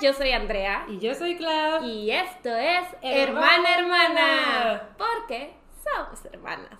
yo 0.00 0.12
soy 0.12 0.32
Andrea. 0.32 0.84
Y 0.88 0.98
yo 0.98 1.14
soy 1.14 1.36
Clau. 1.36 1.84
Y 1.84 2.10
esto 2.10 2.54
es 2.54 2.84
Hermana, 3.02 3.78
Hermana. 3.78 4.82
Porque 4.96 5.54
somos 5.82 6.24
hermanas. 6.24 6.78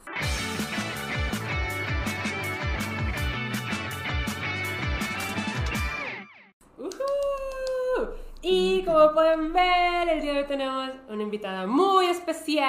Ujú. 6.78 8.12
Y 8.40 8.84
como 8.84 9.12
pueden 9.12 9.52
ver, 9.52 10.08
el 10.08 10.20
día 10.20 10.32
de 10.32 10.38
hoy 10.40 10.46
tenemos 10.46 10.90
una 11.08 11.22
invitada 11.22 11.66
muy 11.66 12.06
especial. 12.06 12.68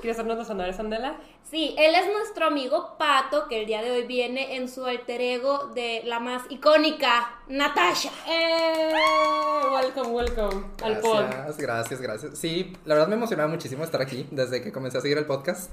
¿Quieres 0.00 0.16
hacernos 0.16 0.38
los 0.38 0.48
honores, 0.48 0.80
Andela? 0.80 1.16
Sí, 1.50 1.74
él 1.78 1.94
es 1.96 2.06
nuestro 2.12 2.46
amigo 2.46 2.94
Pato, 2.96 3.48
que 3.48 3.60
el 3.60 3.66
día 3.66 3.82
de 3.82 3.90
hoy 3.90 4.04
viene 4.06 4.54
en 4.56 4.68
su 4.68 4.86
alter 4.86 5.20
ego 5.20 5.66
de 5.74 6.00
la 6.04 6.20
más 6.20 6.42
icónica, 6.48 7.40
Natasha. 7.48 8.10
¡Eh! 8.28 8.92
Welcome, 9.72 10.08
welcome 10.10 10.62
al 10.84 11.00
pod. 11.00 11.22
Gracias, 11.24 11.56
gracias, 11.58 12.00
gracias. 12.00 12.38
Sí, 12.38 12.72
la 12.84 12.94
verdad 12.94 13.08
me 13.08 13.16
emocionaba 13.16 13.48
muchísimo 13.48 13.82
estar 13.82 14.00
aquí 14.00 14.28
desde 14.30 14.62
que 14.62 14.70
comencé 14.70 14.98
a 14.98 15.00
seguir 15.00 15.18
el 15.18 15.26
podcast. 15.26 15.72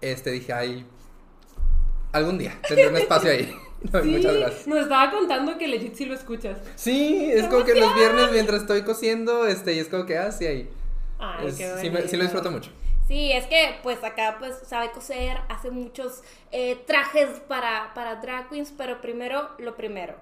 Este 0.00 0.32
dije, 0.32 0.52
ay, 0.52 0.84
algún 2.10 2.36
día 2.38 2.58
tendré 2.66 2.88
un 2.88 2.96
espacio 2.96 3.30
ahí. 3.30 3.54
No, 3.92 4.02
Sí, 4.02 4.08
Muchas 4.08 4.34
gracias. 4.34 4.66
nos 4.66 4.78
estaba 4.78 5.10
contando 5.10 5.58
que 5.58 5.68
legit 5.68 5.94
sí 5.94 6.06
lo 6.06 6.14
escuchas. 6.14 6.58
Sí, 6.76 7.30
es 7.30 7.46
como 7.46 7.62
que 7.62 7.74
los 7.78 7.94
viernes 7.94 8.32
mientras 8.32 8.62
estoy 8.62 8.82
cosiendo, 8.82 9.46
este, 9.46 9.74
y 9.74 9.78
es 9.78 9.88
como 9.88 10.06
que, 10.06 10.16
ah, 10.16 10.32
sí, 10.32 10.46
ahí. 10.46 10.70
Ay, 11.18 11.46
Es- 11.46 11.56
qué 11.56 11.74
sí, 11.82 11.90
me- 11.90 12.08
sí 12.08 12.16
lo 12.16 12.22
disfruto 12.24 12.50
mucho. 12.50 12.70
Sí, 13.06 13.30
es 13.32 13.46
que 13.46 13.76
pues 13.82 14.02
acá 14.02 14.36
pues 14.38 14.58
sabe 14.66 14.90
coser, 14.90 15.38
hace 15.48 15.70
muchos 15.70 16.22
eh, 16.50 16.76
trajes 16.86 17.40
para, 17.40 17.92
para 17.94 18.16
drag 18.16 18.48
queens, 18.48 18.72
pero 18.76 19.00
primero 19.00 19.50
lo 19.58 19.76
primero. 19.76 20.14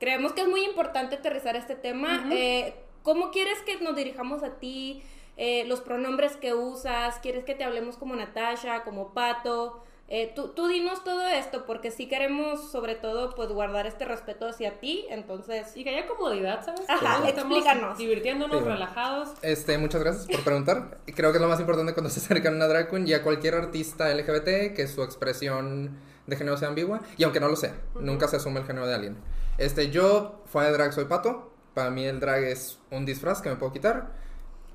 Creemos 0.00 0.32
que 0.32 0.40
es 0.42 0.48
muy 0.48 0.64
importante 0.64 1.16
aterrizar 1.16 1.56
este 1.56 1.76
tema. 1.76 2.26
Eh, 2.32 2.74
¿Cómo 3.02 3.30
quieres 3.30 3.60
que 3.62 3.78
nos 3.80 3.94
dirijamos 3.94 4.42
a 4.42 4.58
ti? 4.58 5.02
Eh, 5.36 5.64
los 5.66 5.80
pronombres 5.80 6.36
que 6.36 6.54
usas, 6.54 7.18
¿quieres 7.18 7.44
que 7.44 7.54
te 7.54 7.64
hablemos 7.64 7.96
como 7.96 8.16
Natasha, 8.16 8.82
como 8.82 9.12
Pato? 9.12 9.82
Eh, 10.14 10.30
tú, 10.36 10.48
tú 10.48 10.68
dinos 10.68 11.02
todo 11.04 11.26
esto 11.26 11.64
porque 11.64 11.90
sí 11.90 12.06
queremos 12.06 12.70
sobre 12.70 12.96
todo 12.96 13.34
pues 13.34 13.48
guardar 13.48 13.86
este 13.86 14.04
respeto 14.04 14.46
hacia 14.46 14.78
ti, 14.78 15.06
entonces... 15.08 15.74
Y 15.74 15.84
que 15.84 15.88
haya 15.96 16.06
comodidad, 16.06 16.62
¿sabes? 16.62 16.82
Ajá, 16.86 17.26
explícanos. 17.26 17.96
Divirtiéndonos, 17.96 18.58
Sí. 18.62 18.68
relajados. 18.68 19.30
Este, 19.40 19.78
muchas 19.78 20.02
gracias 20.02 20.26
por 20.26 20.44
preguntar. 20.44 20.98
Creo 21.16 21.30
que 21.32 21.38
es 21.38 21.42
lo 21.42 21.48
más 21.48 21.60
importante 21.60 21.94
cuando 21.94 22.10
se 22.10 22.20
acercan 22.20 22.52
a 22.52 22.56
una 22.56 22.68
drag 22.68 22.90
queen 22.90 23.08
y 23.08 23.14
a 23.14 23.22
cualquier 23.22 23.54
artista 23.54 24.14
LGBT 24.14 24.74
que 24.76 24.86
su 24.86 25.02
expresión 25.02 25.98
de 26.26 26.36
género 26.36 26.58
sea 26.58 26.68
ambigua. 26.68 27.00
Y 27.16 27.24
aunque 27.24 27.40
no 27.40 27.48
lo 27.48 27.56
sea, 27.56 27.74
nunca 27.98 28.28
se 28.28 28.36
asume 28.36 28.60
el 28.60 28.66
género 28.66 28.86
de 28.86 28.94
alguien. 28.94 29.16
Este, 29.56 29.88
yo, 29.90 30.42
fuera 30.44 30.68
de 30.68 30.74
drag, 30.74 30.92
soy 30.92 31.06
pato. 31.06 31.54
Para 31.72 31.88
mí 31.88 32.04
el 32.04 32.20
drag 32.20 32.44
es 32.44 32.78
un 32.90 33.06
disfraz 33.06 33.40
que 33.40 33.48
me 33.48 33.56
puedo 33.56 33.72
quitar. 33.72 34.12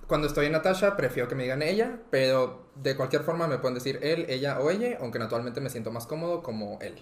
Cuando 0.07 0.27
estoy 0.27 0.45
en 0.45 0.53
Natasha, 0.53 0.95
prefiero 0.95 1.27
que 1.27 1.35
me 1.35 1.43
digan 1.43 1.61
ella, 1.61 1.99
pero 2.09 2.65
de 2.75 2.95
cualquier 2.95 3.23
forma 3.23 3.47
me 3.47 3.57
pueden 3.57 3.75
decir 3.75 3.99
él, 4.01 4.25
ella 4.29 4.59
o 4.59 4.69
ella, 4.69 4.97
aunque 5.01 5.19
naturalmente 5.19 5.59
me 5.59 5.69
siento 5.69 5.91
más 5.91 6.07
cómodo 6.07 6.41
como 6.41 6.79
él. 6.81 6.95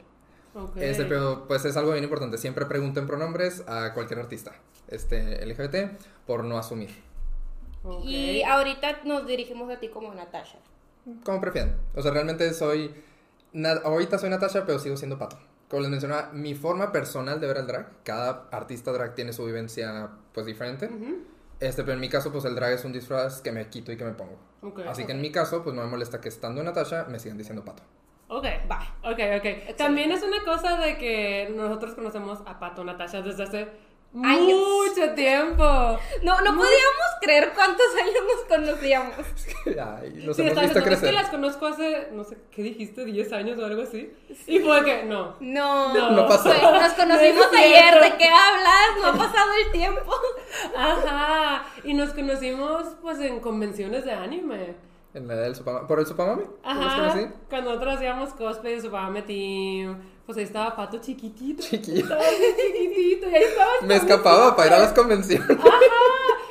Ok. 0.55 0.77
Este, 0.77 1.05
pero 1.05 1.47
pues 1.47 1.65
es 1.65 1.77
algo 1.77 1.91
bien 1.91 2.03
importante. 2.03 2.37
Siempre 2.37 2.65
pregunten 2.65 3.05
pronombres 3.05 3.63
a 3.67 3.93
cualquier 3.93 4.19
artista 4.19 4.53
este, 4.87 5.45
LGBT 5.45 6.01
por 6.25 6.43
no 6.43 6.57
asumir. 6.57 6.89
Ok. 7.83 8.05
Y 8.05 8.41
ahorita 8.41 9.03
nos 9.03 9.27
dirigimos 9.27 9.71
a 9.71 9.79
ti 9.79 9.89
como 9.89 10.13
Natasha. 10.13 10.57
Como 11.23 11.39
prefieran. 11.39 11.75
O 11.93 12.01
sea, 12.01 12.11
realmente 12.11 12.51
soy. 12.53 12.95
ahorita 13.83 14.17
soy 14.17 14.29
Natasha, 14.31 14.65
pero 14.65 14.79
sigo 14.79 14.97
siendo 14.97 15.19
pato. 15.19 15.37
Como 15.69 15.81
les 15.81 15.91
mencionaba, 15.91 16.31
mi 16.31 16.55
forma 16.55 16.91
personal 16.91 17.39
de 17.39 17.47
ver 17.47 17.57
el 17.57 17.67
drag. 17.67 18.03
Cada 18.03 18.47
artista 18.51 18.91
drag 18.91 19.13
tiene 19.13 19.33
su 19.33 19.45
vivencia, 19.45 20.09
pues, 20.33 20.45
diferente. 20.45 20.87
Ujú. 20.87 21.34
Este, 21.59 21.83
pero 21.83 21.93
en 21.93 21.99
mi 21.99 22.09
caso, 22.09 22.31
pues, 22.31 22.45
el 22.45 22.55
drag 22.55 22.73
es 22.73 22.85
un 22.85 22.91
disfraz 22.93 23.41
que 23.41 23.51
me 23.51 23.67
quito 23.69 23.91
y 23.91 23.97
que 23.97 24.03
me 24.03 24.11
pongo. 24.11 24.37
Así 24.87 25.05
que 25.05 25.13
en 25.13 25.21
mi 25.21 25.31
caso, 25.31 25.63
pues, 25.63 25.75
no 25.75 25.83
me 25.83 25.89
molesta 25.89 26.19
que 26.21 26.29
estando 26.29 26.61
en 26.61 26.65
Natasha 26.65 27.05
me 27.09 27.19
sigan 27.19 27.37
diciendo 27.37 27.63
pato. 27.63 27.83
Ok, 28.27 28.45
Va. 28.69 28.81
ok, 29.03 29.19
ok. 29.37 29.75
También 29.77 30.11
es 30.11 30.23
una 30.23 30.43
cosa 30.43 30.77
de 30.77 30.97
que 30.97 31.53
nosotros 31.55 31.93
conocemos 31.93 32.39
a 32.47 32.59
Pato 32.59 32.83
Natasha 32.83 33.21
desde 33.21 33.43
hace 33.43 33.67
Años. 34.23 34.59
mucho 34.59 35.13
tiempo. 35.13 35.63
No, 36.23 36.39
no 36.41 36.55
podíamos 36.55 37.09
creer 37.21 37.51
cuántos 37.53 37.85
años 38.01 38.15
nos 38.33 38.45
conocíamos. 38.57 39.15
Ay, 39.65 40.21
nos 40.23 40.37
Sí, 40.37 40.43
hemos 40.43 40.61
visto 40.61 40.79
es 40.79 40.83
que 40.83 40.89
crecer. 40.89 41.13
las 41.13 41.29
conozco 41.29 41.65
hace, 41.65 42.07
no 42.13 42.23
sé, 42.23 42.37
¿qué 42.51 42.63
dijiste? 42.63 43.05
¿10 43.05 43.33
años 43.33 43.59
o 43.59 43.65
algo 43.65 43.81
así? 43.81 44.13
Y 44.47 44.59
fue 44.59 44.85
que, 44.85 45.03
no. 45.03 45.35
No, 45.41 45.93
No. 45.93 46.11
No 46.11 46.27
pasó. 46.27 46.43
Pues, 46.45 46.61
nos 46.61 46.93
conocimos 46.97 47.47
No 47.51 47.57
ayer. 47.57 48.01
¿de 48.01 48.17
qué 48.17 48.29
hablas? 48.29 48.87
No 49.01 49.07
ha 49.07 49.13
pasado 49.17 49.51
el 49.65 49.71
tiempo. 49.73 50.13
Ajá. 50.77 51.65
Y 51.83 51.93
nos 51.93 52.11
conocimos, 52.13 52.83
pues, 53.01 53.19
en 53.19 53.39
convenciones 53.41 54.05
de 54.05 54.11
anime. 54.13 54.75
En 55.15 55.27
la 55.29 55.35
del 55.35 55.55
Supama- 55.55 55.87
¿Por 55.87 55.99
el 55.99 56.05
Supamami? 56.05 56.43
¿Los 56.43 56.53
Ajá. 56.63 57.31
Cuando 57.49 57.69
nosotros 57.71 57.95
hacíamos 57.95 58.33
cosplay 58.33 58.75
de 58.75 58.81
Supame 58.81 59.21
Team, 59.21 59.97
pues 60.25 60.37
ahí 60.37 60.43
estaba 60.43 60.75
Pato 60.75 60.97
chiquitito. 60.99 61.63
Chiquillo. 61.63 62.03
Estaba 62.03 62.21
chiquitito 62.21 63.29
y 63.29 63.33
ahí 63.35 63.43
estaba. 63.43 63.69
Me 63.83 63.95
escapaba 63.95 64.55
para 64.57 64.67
ir 64.67 64.73
a 64.73 64.79
las 64.79 64.91
convenciones. 64.93 65.49
Ajá. 65.49 65.69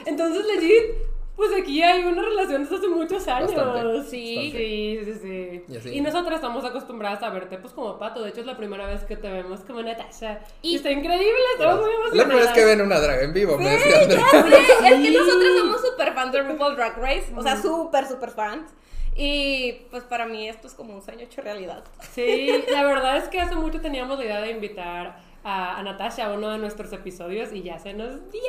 Entonces, 0.06 0.46
legit, 0.46 0.96
pues 1.36 1.50
aquí 1.60 1.82
hay 1.82 2.04
una 2.04 2.22
relación 2.22 2.62
desde 2.62 2.76
hace 2.76 2.88
muchos 2.88 3.26
años. 3.28 3.54
Bastante, 3.54 3.80
Sí. 3.80 3.86
bastante. 3.86 4.10
Sí, 4.10 5.04
sí, 5.04 5.64
sí. 5.82 5.88
Y. 5.90 5.98
Y 5.98 6.00
nosotras 6.00 6.36
estamos 6.36 6.64
acostumbradas 6.64 7.22
a 7.22 7.30
verte 7.30 7.58
pues 7.58 7.72
como 7.72 7.98
pato. 7.98 8.22
De 8.22 8.30
hecho, 8.30 8.40
es 8.40 8.46
la 8.46 8.56
primera 8.56 8.86
vez 8.86 9.02
que 9.04 9.16
te 9.16 9.28
vemos 9.28 9.60
como 9.60 9.82
Natasha. 9.82 10.40
Y, 10.62 10.72
Y- 10.72 10.76
está 10.76 10.90
increíble, 10.90 11.32
estamos 11.54 11.80
muy 11.80 11.90
La 11.90 11.94
emocionadas. 11.96 12.26
primera 12.26 12.44
vez 12.46 12.52
que 12.54 12.64
ven 12.64 12.80
una 12.80 13.00
drag 13.00 13.22
en 13.22 13.32
vivo, 13.32 13.58
me 13.58 13.70
decía 13.70 14.00
Andrea. 14.02 14.24
Sí, 14.30 14.36
es 14.86 15.02
que 15.02 15.10
nosotros 15.18 15.58
somos 15.58 15.80
súper 15.82 16.12
fans 16.14 16.32
de 16.32 16.42
RuPaul 16.42 16.76
Drag 16.76 16.96
Race, 16.98 17.32
o 17.36 17.42
sea, 17.42 17.60
súper, 17.60 18.06
súper 18.06 18.30
fans. 18.30 18.70
Y 19.16 19.72
pues 19.92 20.02
para 20.04 20.26
mí 20.26 20.48
esto 20.48 20.66
es 20.66 20.74
como 20.74 20.92
un 20.94 21.00
sueño 21.02 21.22
hecho 21.24 21.40
realidad. 21.40 21.84
Sí, 22.12 22.50
la 22.72 22.82
verdad 22.84 23.16
es 23.16 23.28
que 23.28 23.40
hace 23.40 23.54
mucho 23.54 23.80
teníamos 23.80 24.18
la 24.18 24.24
idea 24.24 24.40
de 24.40 24.50
invitar 24.50 25.20
a, 25.44 25.78
a 25.78 25.82
Natasha 25.82 26.32
uno 26.32 26.50
de 26.50 26.58
nuestros 26.58 26.92
episodios 26.92 27.52
y 27.52 27.62
ya 27.62 27.78
se 27.78 27.92
nos 27.92 28.30
dio. 28.30 28.42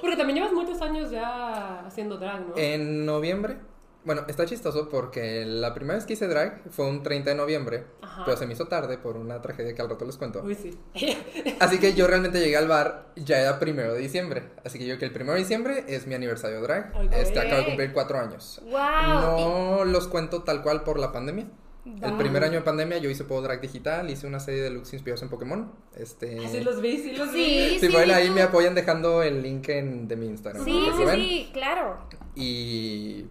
Porque 0.00 0.16
también 0.16 0.36
llevas 0.36 0.52
muchos 0.52 0.80
años 0.82 1.10
ya 1.10 1.86
haciendo 1.86 2.16
drag, 2.16 2.48
¿no? 2.48 2.56
En 2.56 3.06
noviembre, 3.06 3.58
bueno, 4.04 4.24
está 4.26 4.46
chistoso 4.46 4.88
porque 4.88 5.44
la 5.46 5.74
primera 5.74 5.94
vez 5.96 6.06
que 6.06 6.14
hice 6.14 6.26
drag 6.26 6.62
fue 6.70 6.88
un 6.88 7.04
30 7.04 7.30
de 7.30 7.36
noviembre, 7.36 7.84
Ajá. 8.00 8.24
pero 8.24 8.36
se 8.36 8.46
me 8.46 8.54
hizo 8.54 8.66
tarde 8.66 8.98
por 8.98 9.16
una 9.16 9.40
tragedia 9.40 9.74
que 9.74 9.82
al 9.82 9.88
rato 9.88 10.04
les 10.04 10.16
cuento. 10.16 10.42
Uy, 10.42 10.56
sí. 10.56 10.76
Así 11.60 11.78
que 11.78 11.94
yo 11.94 12.08
realmente 12.08 12.40
llegué 12.40 12.56
al 12.56 12.66
bar, 12.66 13.12
ya 13.14 13.38
era 13.38 13.60
primero 13.60 13.94
de 13.94 14.00
diciembre. 14.00 14.50
Así 14.64 14.78
que 14.78 14.86
yo 14.86 14.98
que 14.98 15.04
el 15.04 15.12
primero 15.12 15.34
de 15.34 15.40
diciembre 15.40 15.84
es 15.86 16.08
mi 16.08 16.14
aniversario 16.14 16.60
drag. 16.62 16.92
Ok. 16.96 17.12
Este 17.12 17.38
acaba 17.38 17.58
de 17.58 17.66
cumplir 17.66 17.92
cuatro 17.92 18.18
años. 18.18 18.60
¡Wow! 18.64 19.20
No 19.20 19.84
los 19.84 20.08
cuento 20.08 20.42
tal 20.42 20.62
cual 20.62 20.82
por 20.82 20.98
la 20.98 21.12
pandemia. 21.12 21.46
El 21.84 22.16
primer 22.16 22.44
año 22.44 22.54
de 22.54 22.60
pandemia 22.62 22.98
yo 22.98 23.10
hice 23.10 23.24
Puedo 23.24 23.42
Drag 23.42 23.60
Digital, 23.60 24.08
hice 24.08 24.26
una 24.28 24.38
serie 24.38 24.62
de 24.62 24.70
looks 24.70 24.92
inspirados 24.92 25.22
en 25.22 25.28
Pokémon. 25.28 25.72
Este... 25.96 26.48
Sí 26.48 26.60
los 26.60 26.80
vi, 26.80 26.98
sí 26.98 27.12
los 27.12 27.30
Sí, 27.30 27.36
vi. 27.36 27.68
Si 27.80 27.86
sí, 27.86 27.92
pueden 27.92 28.08
vi 28.08 28.14
ahí 28.14 28.30
me 28.30 28.42
apoyan 28.42 28.74
dejando 28.76 29.22
el 29.22 29.42
link 29.42 29.68
en, 29.68 30.06
de 30.06 30.14
mi 30.16 30.26
Instagram. 30.26 30.64
Sí, 30.64 30.80
sí, 30.96 31.02
sí, 31.14 31.50
claro. 31.52 31.98
Y 32.36 33.26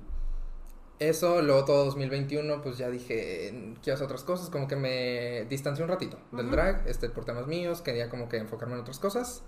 eso, 1.00 1.42
luego 1.42 1.64
todo 1.66 1.86
2021, 1.86 2.62
pues 2.62 2.78
ya 2.78 2.90
dije, 2.90 3.74
quiero 3.82 3.96
hacer 3.96 4.06
otras 4.06 4.24
cosas, 4.24 4.50
como 4.50 4.68
que 4.68 4.76
me 4.76 5.46
distancié 5.50 5.84
un 5.84 5.90
ratito 5.90 6.20
del 6.34 6.52
drag, 6.52 6.86
este, 6.88 7.10
por 7.10 7.24
temas 7.26 7.48
míos, 7.48 7.82
quería 7.82 8.10
como 8.10 8.28
que 8.28 8.38
enfocarme 8.38 8.76
en 8.76 8.82
otras 8.82 9.00
cosas. 9.00 9.44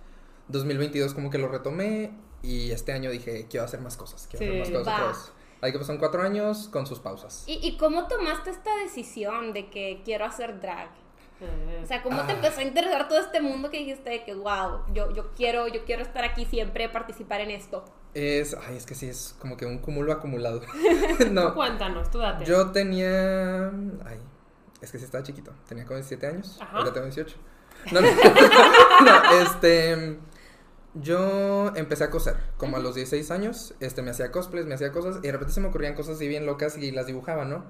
2022 0.48 1.14
como 1.14 1.30
que 1.30 1.38
lo 1.38 1.48
retomé 1.50 2.12
y 2.42 2.72
este 2.72 2.92
año 2.94 3.12
dije, 3.12 3.48
quiero 3.50 3.66
hacer 3.66 3.82
más 3.82 3.98
cosas, 3.98 4.28
quiero 4.32 4.46
Sí. 4.54 4.62
hacer 4.62 4.74
más 4.74 4.84
cosas. 4.84 5.32
Ahí 5.64 5.72
que 5.72 5.80
pasaron 5.80 5.98
cuatro 6.00 6.22
años 6.22 6.68
con 6.68 6.86
sus 6.86 7.00
pausas. 7.00 7.44
¿Y, 7.48 7.54
y 7.66 7.78
cómo 7.78 8.08
tomaste 8.08 8.50
esta 8.50 8.76
decisión 8.84 9.54
de 9.54 9.70
que 9.70 10.02
quiero 10.04 10.26
hacer 10.26 10.60
drag? 10.60 10.90
Eh, 11.40 11.80
O 11.84 11.88
sea, 11.88 12.04
¿cómo 12.04 12.22
te 12.24 12.34
Ah. 12.34 12.36
empezó 12.36 12.60
a 12.60 12.64
interesar 12.64 13.08
todo 13.08 13.20
este 13.20 13.40
mundo 13.42 13.70
que 13.70 13.78
dijiste 13.78 14.10
de 14.10 14.24
que, 14.26 14.34
wow, 14.34 14.82
yo, 14.94 15.14
yo, 15.14 15.32
quiero, 15.36 15.68
yo 15.70 15.86
quiero 15.86 16.02
estar 16.02 16.24
aquí 16.26 16.46
siempre, 16.46 16.90
participar 16.90 17.40
en 17.42 17.52
esto? 17.52 17.86
Es, 18.14 18.56
ay, 18.68 18.76
es 18.76 18.86
que 18.86 18.94
sí, 18.94 19.08
es 19.08 19.36
como 19.40 19.56
que 19.58 19.66
un 19.66 19.78
cúmulo 19.80 20.12
acumulado. 20.12 20.62
no, 21.32 21.54
Cuéntanos, 21.56 22.12
tú 22.12 22.20
date. 22.20 22.44
yo 22.46 22.72
tenía, 22.72 23.68
ay, 24.06 24.20
es 24.82 24.92
que 24.92 25.00
sí 25.00 25.06
estaba 25.06 25.24
chiquito, 25.24 25.52
tenía 25.68 25.86
como 25.86 25.96
17 25.96 26.28
años, 26.28 26.58
Ajá. 26.62 26.78
ahora 26.80 26.92
tengo 26.94 27.06
18. 27.08 27.36
No, 27.92 28.02
no, 28.02 28.08
no, 29.06 29.32
este, 29.42 30.18
yo 30.96 31.72
empecé 31.76 32.04
a 32.04 32.10
coser, 32.10 32.36
como 32.58 32.78
a 32.78 32.80
los 32.80 32.94
16 32.96 33.32
años, 33.32 33.74
este, 33.80 34.02
me 34.02 34.12
hacía 34.12 34.32
cosplays, 34.32 34.66
me 34.68 34.76
hacía 34.76 34.92
cosas, 34.92 35.18
y 35.24 35.28
de 35.28 35.32
repente 35.32 35.54
se 35.54 35.60
me 35.62 35.68
ocurrían 35.70 35.96
cosas 35.96 36.16
así 36.18 36.28
bien 36.28 36.46
locas 36.46 36.78
y 36.78 36.92
las 36.92 37.08
dibujaba, 37.08 37.46
¿no? 37.46 37.66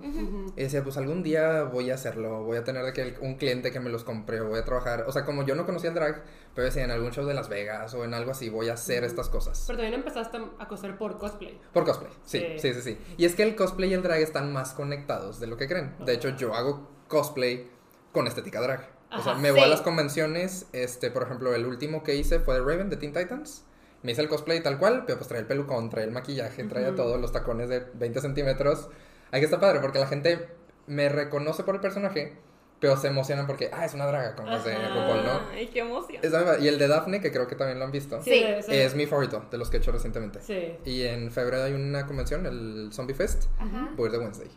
Y 0.55 0.61
decía, 0.63 0.83
pues 0.83 0.97
algún 0.97 1.23
día 1.23 1.63
voy 1.63 1.89
a 1.91 1.95
hacerlo, 1.95 2.43
voy 2.43 2.57
a 2.57 2.63
tener 2.63 2.83
de 2.83 2.91
que 2.93 3.15
un 3.21 3.35
cliente 3.35 3.71
que 3.71 3.79
me 3.79 3.89
los 3.89 4.03
compre, 4.03 4.41
voy 4.41 4.59
a 4.59 4.65
trabajar, 4.65 5.05
o 5.07 5.11
sea, 5.11 5.23
como 5.25 5.45
yo 5.45 5.55
no 5.55 5.65
conocía 5.65 5.89
el 5.89 5.95
drag, 5.95 6.23
pero 6.53 6.65
decía, 6.65 6.83
en 6.83 6.91
algún 6.91 7.11
show 7.11 7.25
de 7.25 7.33
Las 7.33 7.49
Vegas 7.49 7.93
o 7.93 8.03
en 8.03 8.13
algo 8.13 8.31
así, 8.31 8.49
voy 8.49 8.69
a 8.69 8.73
hacer 8.73 9.03
estas 9.03 9.29
cosas. 9.29 9.63
Pero 9.67 9.79
también 9.79 9.99
empezaste 9.99 10.37
a 10.59 10.67
coser 10.67 10.97
por 10.97 11.17
cosplay. 11.17 11.59
Por 11.71 11.85
cosplay, 11.85 12.11
sí, 12.25 12.39
Sí. 12.39 12.59
sí, 12.59 12.73
sí, 12.73 12.81
sí. 12.81 12.97
Y 13.17 13.25
es 13.25 13.35
que 13.35 13.43
el 13.43 13.55
cosplay 13.55 13.89
y 13.91 13.93
el 13.93 14.03
drag 14.03 14.19
están 14.21 14.51
más 14.51 14.73
conectados 14.73 15.39
de 15.39 15.47
lo 15.47 15.57
que 15.57 15.67
creen. 15.67 15.95
De 16.05 16.13
hecho, 16.13 16.29
yo 16.29 16.53
hago 16.53 16.89
cosplay 17.07 17.69
con 18.11 18.27
estética 18.27 18.61
drag. 18.61 18.91
O 19.17 19.21
sea, 19.23 19.35
me 19.35 19.51
voy 19.51 19.61
a 19.61 19.67
las 19.67 19.81
convenciones, 19.81 20.67
este, 20.73 21.11
por 21.11 21.23
ejemplo, 21.23 21.53
el 21.55 21.65
último 21.65 22.03
que 22.03 22.15
hice 22.15 22.39
fue 22.39 22.55
de 22.55 22.61
Raven, 22.61 22.89
de 22.89 22.97
Teen 22.97 23.13
Titans. 23.13 23.63
Me 24.01 24.11
hice 24.11 24.21
el 24.21 24.27
cosplay 24.27 24.61
tal 24.61 24.77
cual, 24.79 25.03
pero 25.05 25.17
pues 25.17 25.27
traía 25.27 25.41
el 25.41 25.47
pelucón, 25.47 25.89
traía 25.89 26.05
el 26.07 26.11
maquillaje, 26.13 26.63
traía 26.65 26.87
Ujú. 26.89 26.97
todo, 26.97 27.17
los 27.17 27.31
tacones 27.31 27.69
de 27.69 27.85
20 27.93 28.19
centímetros. 28.21 28.89
Ahí 29.31 29.39
que 29.39 29.45
está 29.45 29.59
padre, 29.59 29.79
porque 29.79 29.99
la 29.99 30.07
gente 30.07 30.47
me 30.87 31.07
reconoce 31.09 31.63
por 31.63 31.75
el 31.75 31.81
personaje, 31.81 32.35
pero 32.81 32.97
se 32.97 33.07
emocionan 33.07 33.47
porque, 33.47 33.69
ah, 33.71 33.85
es 33.85 33.93
una 33.93 34.05
draga, 34.05 34.35
como 34.35 34.49
los 34.51 34.65
de. 34.65 34.75
RuPaul, 34.75 35.23
¿no? 35.23 35.39
Ay, 35.53 35.67
qué 35.67 35.79
emoción. 35.79 36.21
Y 36.61 36.67
el 36.67 36.77
de 36.77 36.87
Daphne, 36.89 37.21
que 37.21 37.31
creo 37.31 37.47
que 37.47 37.55
también 37.55 37.79
lo 37.79 37.85
han 37.85 37.91
visto, 37.91 38.21
Sí. 38.21 38.43
sí. 38.61 38.75
es 38.75 38.93
mi 38.93 39.05
favorito, 39.05 39.45
de 39.49 39.57
los 39.57 39.69
que 39.69 39.77
he 39.77 39.79
hecho 39.79 39.93
recientemente. 39.93 40.41
Sí. 40.41 40.75
Y 40.83 41.03
en 41.03 41.31
febrero 41.31 41.63
hay 41.63 41.71
una 41.73 42.05
convención, 42.05 42.45
el 42.45 42.89
Zombie 42.91 43.13
Fest, 43.15 43.45
Ajá. 43.57 43.89
voy 43.95 44.05
a 44.05 44.05
ir 44.07 44.11
de 44.11 44.17
Wednesday. 44.19 44.49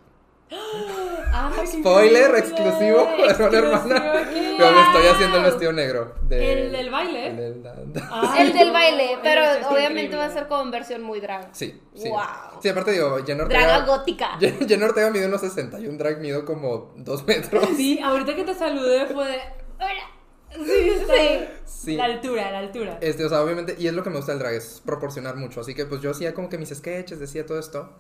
Qué 0.49 1.67
Spoiler 1.67 2.35
exclusivo, 2.37 3.09
hermana 3.29 3.59
hermana. 3.59 3.97
Exclusivo, 4.21 4.57
Pero 4.59 4.71
me 4.73 4.83
estoy 4.83 5.07
haciendo 5.09 5.37
el 5.39 5.43
vestido 5.45 5.73
negro. 5.73 6.15
de- 6.23 6.53
¿El 6.67 6.73
del 6.73 6.91
baile? 6.91 7.27
el 7.29 7.37
del- 7.37 7.63
El 8.39 8.53
del 8.53 8.73
baile, 8.73 9.19
pero 9.23 9.43
obviamente 9.69 10.03
increíble. 10.05 10.17
va 10.17 10.25
a 10.27 10.31
ser 10.31 10.47
con 10.47 10.71
versión 10.71 11.03
muy 11.03 11.21
drag. 11.21 11.49
Sí, 11.53 11.81
sí. 11.95 12.09
Wow. 12.09 12.21
Sí, 12.63 12.69
aparte 12.69 12.93
digo, 12.93 13.19
Jen 13.27 13.41
Ortega. 13.41 13.61
Draga 13.61 13.87
gótica. 13.87 14.37
Jen 14.41 14.69
Jen 14.69 14.83
Ortega 14.83 15.11
mide 15.11 15.27
unos 15.27 15.41
60 15.41 15.81
y 15.81 15.89
un 15.89 15.99
drag 15.99 16.21
mido 16.21 16.45
como 16.45 16.93
2 16.97 17.27
metros. 17.27 17.69
Sí, 17.77 17.99
ahorita 18.03 18.35
que 18.37 18.45
te 18.45 18.55
saludé 18.55 19.07
fue 19.07 19.27
de. 19.27 19.39
Hola. 19.79 20.11
Sí, 20.53 20.93
sí. 21.07 21.45
Sí. 21.65 21.97
La 21.97 22.05
altura, 22.05 22.51
la 22.51 22.59
altura. 22.61 22.99
Este, 23.03 23.25
o 23.25 23.29
sea, 23.29 23.43
obviamente, 23.43 23.75
y 23.79 23.89
es 23.89 23.93
lo 23.93 24.03
que 24.03 24.11
me 24.11 24.17
gusta 24.17 24.33
del 24.33 24.39
drag, 24.39 24.55
es 24.55 24.81
proporcionar 24.87 25.37
mucho. 25.37 25.61
Así 25.61 25.75
que 25.75 25.85
pues 25.87 26.01
yo 26.01 26.13
hacía 26.13 26.33
como 26.35 26.49
que 26.49 26.57
mis 26.57 26.71
sketches, 26.71 27.19
decía 27.19 27.45
todo 27.45 27.59
esto. 27.59 27.91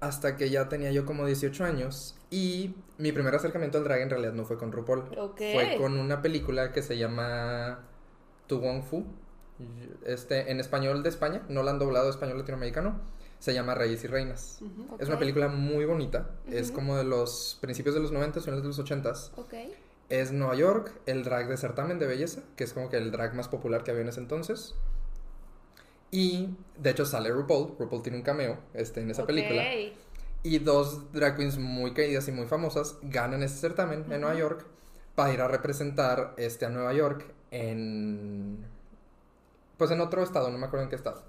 Hasta 0.00 0.36
que 0.36 0.50
ya 0.50 0.68
tenía 0.68 0.90
yo 0.92 1.04
como 1.04 1.26
18 1.26 1.64
años. 1.64 2.16
Y 2.30 2.74
mi 2.98 3.12
primer 3.12 3.34
acercamiento 3.34 3.78
al 3.78 3.84
drag 3.84 4.00
en 4.00 4.10
realidad 4.10 4.32
no 4.32 4.44
fue 4.44 4.56
con 4.56 4.72
RuPaul. 4.72 5.04
Fue 5.36 5.76
con 5.78 5.98
una 5.98 6.22
película 6.22 6.72
que 6.72 6.82
se 6.82 6.96
llama 6.96 7.80
Tu 8.46 8.58
Wong 8.58 8.82
Fu. 8.82 9.04
Este, 10.06 10.50
en 10.50 10.58
español 10.58 11.02
de 11.02 11.10
España, 11.10 11.42
no 11.48 11.62
la 11.62 11.72
han 11.72 11.78
doblado 11.78 12.06
a 12.06 12.10
español 12.10 12.38
latinoamericano. 12.38 13.00
Se 13.38 13.54
llama 13.54 13.74
Reyes 13.74 14.04
y 14.04 14.06
Reinas. 14.06 14.60
Es 14.98 15.08
una 15.08 15.18
película 15.18 15.48
muy 15.48 15.84
bonita. 15.84 16.30
Es 16.50 16.70
como 16.70 16.96
de 16.96 17.04
los 17.04 17.58
principios 17.60 17.94
de 17.94 18.00
los 18.00 18.12
90, 18.12 18.40
finales 18.40 18.62
de 18.62 18.68
los 18.68 18.78
80. 18.78 19.12
Ok. 19.36 19.54
Es 20.08 20.32
Nueva 20.32 20.56
York, 20.56 20.92
el 21.06 21.22
drag 21.24 21.48
de 21.48 21.56
certamen 21.56 21.98
de 21.98 22.06
belleza, 22.06 22.42
que 22.56 22.64
es 22.64 22.72
como 22.72 22.90
que 22.90 22.96
el 22.96 23.12
drag 23.12 23.34
más 23.34 23.48
popular 23.48 23.84
que 23.84 23.92
había 23.92 24.02
en 24.02 24.08
ese 24.08 24.20
entonces. 24.20 24.74
Y 26.10 26.48
de 26.76 26.90
hecho 26.90 27.04
sale 27.04 27.30
RuPaul. 27.30 27.76
RuPaul 27.78 28.02
tiene 28.02 28.18
un 28.18 28.24
cameo 28.24 28.58
este, 28.74 29.00
en 29.00 29.10
esa 29.10 29.26
película. 29.26 29.62
Y 30.42 30.58
dos 30.58 31.12
drag 31.12 31.36
queens 31.36 31.58
muy 31.58 31.92
queridas 31.92 32.26
y 32.28 32.32
muy 32.32 32.46
famosas 32.46 32.96
ganan 33.02 33.42
ese 33.42 33.56
certamen 33.56 34.06
en 34.10 34.22
Nueva 34.22 34.36
York 34.36 34.64
para 35.14 35.32
ir 35.32 35.40
a 35.40 35.48
representar 35.48 36.34
este, 36.36 36.66
a 36.66 36.70
Nueva 36.70 36.92
York 36.94 37.26
en. 37.50 38.64
Pues 39.76 39.90
en 39.90 40.00
otro 40.00 40.22
estado, 40.22 40.50
no 40.50 40.58
me 40.58 40.66
acuerdo 40.66 40.84
en 40.84 40.90
qué 40.90 40.96
estado. 40.96 41.22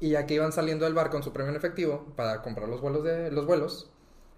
Y 0.00 0.10
ya 0.10 0.26
que 0.26 0.34
iban 0.34 0.52
saliendo 0.52 0.86
del 0.86 0.94
bar 0.94 1.10
con 1.10 1.22
su 1.22 1.32
premio 1.32 1.50
en 1.50 1.56
efectivo 1.56 2.06
para 2.16 2.40
comprar 2.40 2.68
los 2.68 2.80
vuelos 2.80 3.04
de 3.04 3.30
los 3.30 3.44
vuelos, 3.44 3.90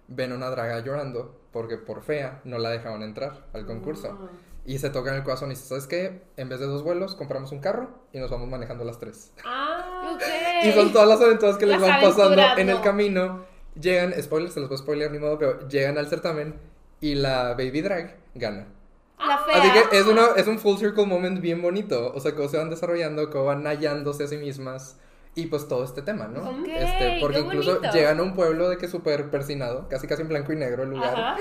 ven 0.09 0.33
a 0.33 0.35
una 0.35 0.49
draga 0.49 0.79
llorando 0.79 1.35
porque 1.51 1.77
por 1.77 2.01
fea 2.01 2.41
no 2.43 2.57
la 2.57 2.69
dejaban 2.69 3.01
entrar 3.01 3.45
al 3.53 3.65
concurso. 3.65 4.29
Y 4.65 4.79
se 4.79 4.89
tocan 4.89 5.15
el 5.15 5.23
corazón 5.23 5.51
y 5.51 5.55
dice, 5.55 5.67
¿sabes 5.67 5.85
qué? 5.85 6.23
En 6.37 6.49
vez 6.49 6.59
de 6.59 6.65
dos 6.65 6.81
vuelos, 6.83 7.15
compramos 7.15 7.51
un 7.51 7.59
carro 7.59 7.89
y 8.13 8.17
nos 8.19 8.31
vamos 8.31 8.47
manejando 8.49 8.83
las 8.83 8.99
tres. 8.99 9.31
Ah, 9.45 10.11
Ok. 10.15 10.21
Y 10.63 10.71
son 10.71 10.91
todas 10.91 11.07
las 11.07 11.21
aventuras 11.21 11.57
que 11.57 11.65
les 11.65 11.79
Las 11.79 11.89
van 11.89 12.01
pasando 12.01 12.41
en 12.57 12.69
el 12.69 12.75
no. 12.77 12.81
camino. 12.81 13.45
Llegan, 13.79 14.13
spoilers, 14.21 14.53
se 14.53 14.59
los 14.61 14.69
voy 14.69 14.75
a 14.75 14.79
spoiler 14.79 15.11
ni 15.11 15.19
modo, 15.19 15.37
pero 15.37 15.67
llegan 15.67 15.97
al 15.97 16.07
certamen 16.07 16.55
y 17.01 17.15
la 17.15 17.49
baby 17.53 17.81
drag 17.81 18.15
gana. 18.33 18.67
La 19.19 19.37
fea. 19.39 19.61
Así 19.61 19.69
que 19.89 19.97
es, 19.97 20.05
una, 20.05 20.27
es 20.37 20.47
un 20.47 20.57
full 20.59 20.77
circle 20.77 21.05
moment 21.05 21.41
bien 21.41 21.61
bonito. 21.61 22.11
O 22.13 22.19
sea, 22.19 22.33
cómo 22.35 22.47
se 22.47 22.57
van 22.57 22.69
desarrollando, 22.69 23.29
cómo 23.29 23.45
van 23.45 23.65
hallándose 23.67 24.23
a 24.23 24.27
sí 24.27 24.37
mismas. 24.37 24.97
Y 25.37 25.47
pues 25.47 25.67
todo 25.67 25.83
este 25.83 26.01
tema, 26.01 26.27
¿no? 26.27 26.41
Ok, 26.49 26.67
este, 26.67 27.17
porque 27.19 27.37
qué 27.39 27.43
incluso 27.45 27.75
bonito. 27.75 27.93
llegan 27.93 28.19
a 28.19 28.23
un 28.23 28.33
pueblo 28.35 28.69
de 28.69 28.77
que 28.77 28.87
súper 28.87 29.29
persinado, 29.29 29.87
casi 29.89 30.07
casi 30.07 30.21
en 30.21 30.29
blanco 30.29 30.53
y 30.53 30.55
negro 30.55 30.83
el 30.83 30.91
lugar. 30.91 31.13
Ajá. 31.13 31.35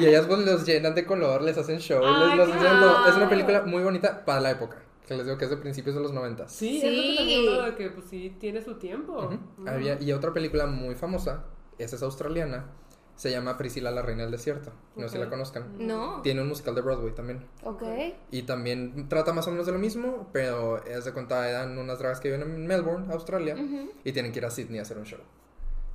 Y 0.00 0.06
ellas 0.06 0.26
pues 0.26 0.40
los 0.40 0.66
llenan 0.66 0.94
de 0.96 1.06
color, 1.06 1.42
les 1.42 1.56
hacen 1.56 1.78
show, 1.78 2.02
Ay, 2.04 2.28
les 2.30 2.38
los 2.38 2.48
qué 2.48 2.66
hacen 2.66 2.80
todo. 2.80 3.08
Es 3.08 3.14
una 3.14 3.28
película 3.28 3.62
muy 3.62 3.82
bonita 3.84 4.24
para 4.24 4.40
la 4.40 4.50
época. 4.50 4.78
Que 5.06 5.14
les 5.14 5.24
digo 5.24 5.38
que 5.38 5.44
es 5.44 5.50
de 5.50 5.56
principios 5.58 5.94
de 5.94 6.00
los 6.02 6.12
90. 6.12 6.48
Sí, 6.48 6.80
Sí. 6.80 6.86
es 6.88 7.44
lo 7.44 7.60
que 7.62 7.70
de 7.70 7.74
que 7.76 7.90
pues 7.94 8.06
sí 8.10 8.36
tiene 8.40 8.60
su 8.60 8.74
tiempo. 8.74 9.30
Había, 9.64 10.02
y 10.02 10.10
otra 10.12 10.32
película 10.32 10.66
muy 10.66 10.96
famosa, 10.96 11.44
esa 11.78 11.94
es 11.94 12.02
australiana, 12.02 12.64
se 13.16 13.30
llama 13.30 13.56
Priscila 13.56 13.90
la 13.90 14.02
Reina 14.02 14.22
del 14.22 14.30
Desierto. 14.32 14.72
No 14.94 15.08
sé 15.08 15.14
si 15.14 15.18
la 15.18 15.28
conozcan. 15.30 15.74
No. 15.78 16.20
Tiene 16.22 16.42
un 16.42 16.48
musical 16.48 16.74
de 16.74 16.82
Broadway 16.82 17.12
también. 17.14 17.44
Ok. 17.64 17.82
Y 18.30 18.42
también 18.42 19.08
trata 19.08 19.32
más 19.32 19.46
o 19.48 19.50
menos 19.50 19.66
de 19.66 19.72
lo 19.72 19.78
mismo, 19.78 20.28
pero 20.32 20.84
es 20.84 21.04
de 21.06 21.12
cuenta, 21.12 21.48
eran 21.48 21.76
unas 21.78 21.98
dragas 21.98 22.20
que 22.20 22.28
viven 22.30 22.42
en 22.42 22.66
Melbourne, 22.66 23.12
Australia, 23.12 23.56
y 24.04 24.12
tienen 24.12 24.32
que 24.32 24.38
ir 24.38 24.44
a 24.46 24.50
Sydney 24.50 24.78
a 24.78 24.82
hacer 24.82 24.98
un 24.98 25.04
show. 25.04 25.20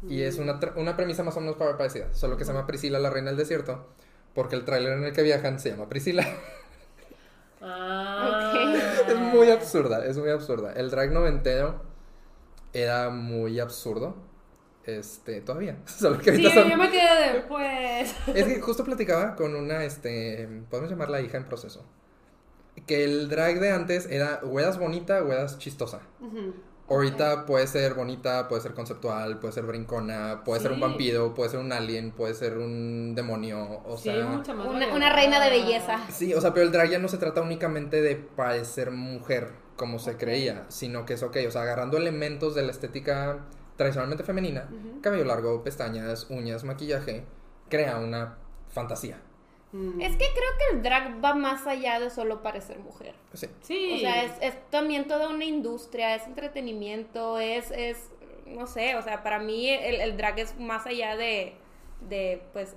Y 0.10 0.24
es 0.24 0.40
una, 0.40 0.60
tra- 0.60 0.74
una 0.78 0.96
premisa 0.98 1.22
más 1.24 1.38
o 1.38 1.42
menos 1.42 1.56
pa- 1.58 1.78
parecida, 1.78 2.12
solo 2.14 2.36
que 2.38 2.44
se 2.44 2.52
llama 2.54 2.66
Priscila 2.66 2.98
la 2.98 3.12
Reina 3.12 3.30
del 3.30 3.38
Desierto, 3.38 3.86
porque 4.34 4.56
el 4.56 4.66
tráiler 4.66 4.94
en 4.98 5.04
el 5.04 5.14
que 5.14 5.22
viajan 5.22 5.60
se 5.60 5.70
llama 5.70 5.88
Priscila. 5.90 6.26
Ah. 7.62 8.54
es 9.08 9.16
muy 9.20 9.50
absurda, 9.52 10.04
es 10.06 10.18
muy 10.18 10.30
absurda. 10.30 10.74
El 10.74 10.90
drag 10.90 11.12
noventero 11.12 11.82
era 12.74 13.10
muy 13.10 13.60
absurdo. 13.60 14.16
Este, 14.86 15.42
todavía. 15.42 15.78
Solo 15.86 16.18
que 16.20 16.36
Sí, 16.36 16.50
son- 16.50 16.70
yo 16.70 16.78
me 16.78 16.90
quedé 16.90 17.34
de, 17.34 17.40
pues. 17.42 18.16
Es 18.36 18.46
que 18.46 18.60
justo 18.62 18.84
platicaba 18.84 19.36
con 19.36 19.56
una, 19.56 19.84
este, 19.84 20.48
podemos 20.70 20.90
llamarla 20.90 21.22
hija 21.22 21.38
en 21.38 21.46
proceso. 21.46 21.86
Que 22.88 23.04
el 23.04 23.30
drag 23.30 23.60
de 23.60 23.72
antes 23.72 24.08
era 24.10 24.40
o 24.44 24.60
eras 24.60 24.80
bonita 24.80 25.22
o 25.24 25.32
eras 25.32 25.58
chistosa. 25.60 26.00
Ujú. 26.20 26.54
Ahorita 26.90 27.46
puede 27.46 27.68
ser 27.68 27.94
bonita, 27.94 28.50
puede 28.50 28.62
ser 28.62 28.74
conceptual, 28.74 29.40
puede 29.40 29.54
ser 29.54 29.64
brincona, 29.64 30.42
puede 30.44 30.60
ser 30.62 30.72
un 30.72 30.78
Sí. 30.78 30.82
vampiro, 30.82 31.34
puede 31.34 31.50
ser 31.50 31.60
un 31.60 31.72
alien, 31.72 32.12
puede 32.12 32.34
ser 32.34 32.58
un 32.58 33.14
demonio, 33.16 33.82
o 33.86 33.96
Sí, 33.98 34.10
sea... 34.10 34.26
mucha 34.26 34.54
más 34.54 34.68
Una, 34.68 34.94
una 34.94 35.10
reina 35.14 35.40
de 35.40 35.50
belleza. 35.52 36.00
Sí, 36.10 36.34
o 36.34 36.42
sea, 36.42 36.54
pero 36.54 36.66
el 36.66 36.72
drag 36.74 36.90
ya 36.90 37.00
no 37.00 37.08
se 37.08 37.18
trata 37.18 37.42
únicamente 37.42 38.02
de 38.02 38.18
parecer 38.18 38.92
mujer, 38.92 39.52
como 39.78 40.00
se 40.00 40.12
Ok. 40.12 40.18
creía, 40.18 40.66
sino 40.68 41.06
que 41.06 41.14
es 41.14 41.24
ok, 41.24 41.38
o 41.48 41.52
sea, 41.52 41.62
agarrando 41.62 41.96
elementos 41.98 42.56
de 42.56 42.64
la 42.64 42.72
estética 42.72 43.40
tradicionalmente 43.82 44.24
femenina, 44.24 44.70
cabello 45.02 45.26
largo, 45.26 45.64
pestañas, 45.64 46.28
uñas, 46.30 46.64
maquillaje, 46.64 47.26
crea 47.68 47.98
una 47.98 48.38
fantasía. 48.70 49.20
Mm. 49.72 50.00
Es 50.02 50.12
que 50.12 50.26
creo 50.26 50.52
que 50.60 50.76
el 50.76 50.84
drag 50.84 51.24
va 51.24 51.34
más 51.34 51.66
allá 51.66 52.00
de 52.00 52.10
solo 52.12 52.44
parecer 52.44 52.78
mujer. 52.78 53.16
Sí. 53.34 53.48
Sí. 53.62 53.94
O 53.96 53.98
sea, 53.98 54.24
es, 54.24 54.34
es 54.42 54.70
también 54.70 55.08
toda 55.08 55.30
una 55.30 55.46
industria, 55.46 56.14
es 56.14 56.28
entretenimiento, 56.28 57.40
es, 57.40 57.72
es 57.72 57.98
no 58.46 58.68
sé, 58.68 58.96
o 58.98 59.02
sea, 59.02 59.24
para 59.24 59.40
mí 59.40 59.70
el, 59.70 59.96
el 60.02 60.16
drag 60.18 60.38
es 60.40 60.60
más 60.60 60.86
allá 60.86 61.16
de, 61.16 61.56
de, 62.08 62.44
pues, 62.54 62.76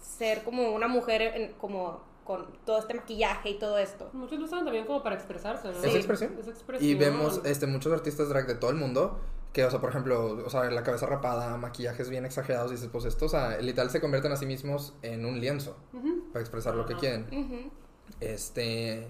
ser 0.00 0.42
como 0.42 0.72
una 0.72 0.88
mujer 0.88 1.22
en- 1.22 1.52
como 1.54 2.02
con 2.24 2.46
todo 2.64 2.78
este 2.78 2.94
maquillaje 2.94 3.50
y 3.50 3.58
todo 3.58 3.76
esto. 3.78 4.08
Muchos 4.12 4.38
lo 4.38 4.46
usan 4.46 4.64
también 4.64 4.86
como 4.86 5.02
para 5.02 5.16
expresarse, 5.16 5.68
¿no? 5.68 5.74
Es 5.84 5.94
expresión. 5.94 6.36
Es 6.40 6.48
expresión. 6.48 6.90
Y 6.90 6.94
vemos 6.94 7.40
este, 7.44 7.66
muchos 7.66 7.92
artistas 7.92 8.28
drag 8.28 8.46
de 8.46 8.54
todo 8.54 8.70
el 8.70 8.76
mundo 8.76 9.18
que, 9.52 9.64
o 9.64 9.70
sea, 9.70 9.80
por 9.80 9.90
ejemplo, 9.90 10.42
o 10.44 10.50
sea, 10.50 10.70
la 10.70 10.82
cabeza 10.82 11.06
rapada, 11.06 11.56
maquillajes 11.56 12.08
bien 12.08 12.24
exagerados, 12.24 12.70
dices, 12.70 12.88
pues 12.90 13.04
esto, 13.04 13.26
o 13.26 13.28
sea, 13.28 13.58
literal 13.58 13.90
se 13.90 14.00
convierten 14.00 14.30
a 14.32 14.36
sí 14.36 14.46
mismos 14.46 14.94
en 15.02 15.24
un 15.24 15.40
lienzo 15.40 15.76
para 16.32 16.40
expresar 16.40 16.74
lo 16.74 16.86
que 16.86 16.94
quieren. 16.94 17.70
Este. 18.20 19.08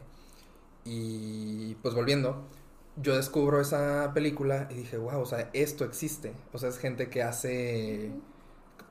Y 0.84 1.74
pues 1.76 1.94
volviendo, 1.94 2.48
yo 2.96 3.16
descubro 3.16 3.60
esa 3.60 4.12
película 4.14 4.66
y 4.70 4.74
dije, 4.74 4.96
wow, 4.96 5.20
o 5.20 5.26
sea, 5.26 5.50
esto 5.52 5.84
existe. 5.84 6.32
O 6.52 6.58
sea, 6.58 6.68
es 6.68 6.78
gente 6.78 7.10
que 7.10 7.22
hace. 7.22 8.12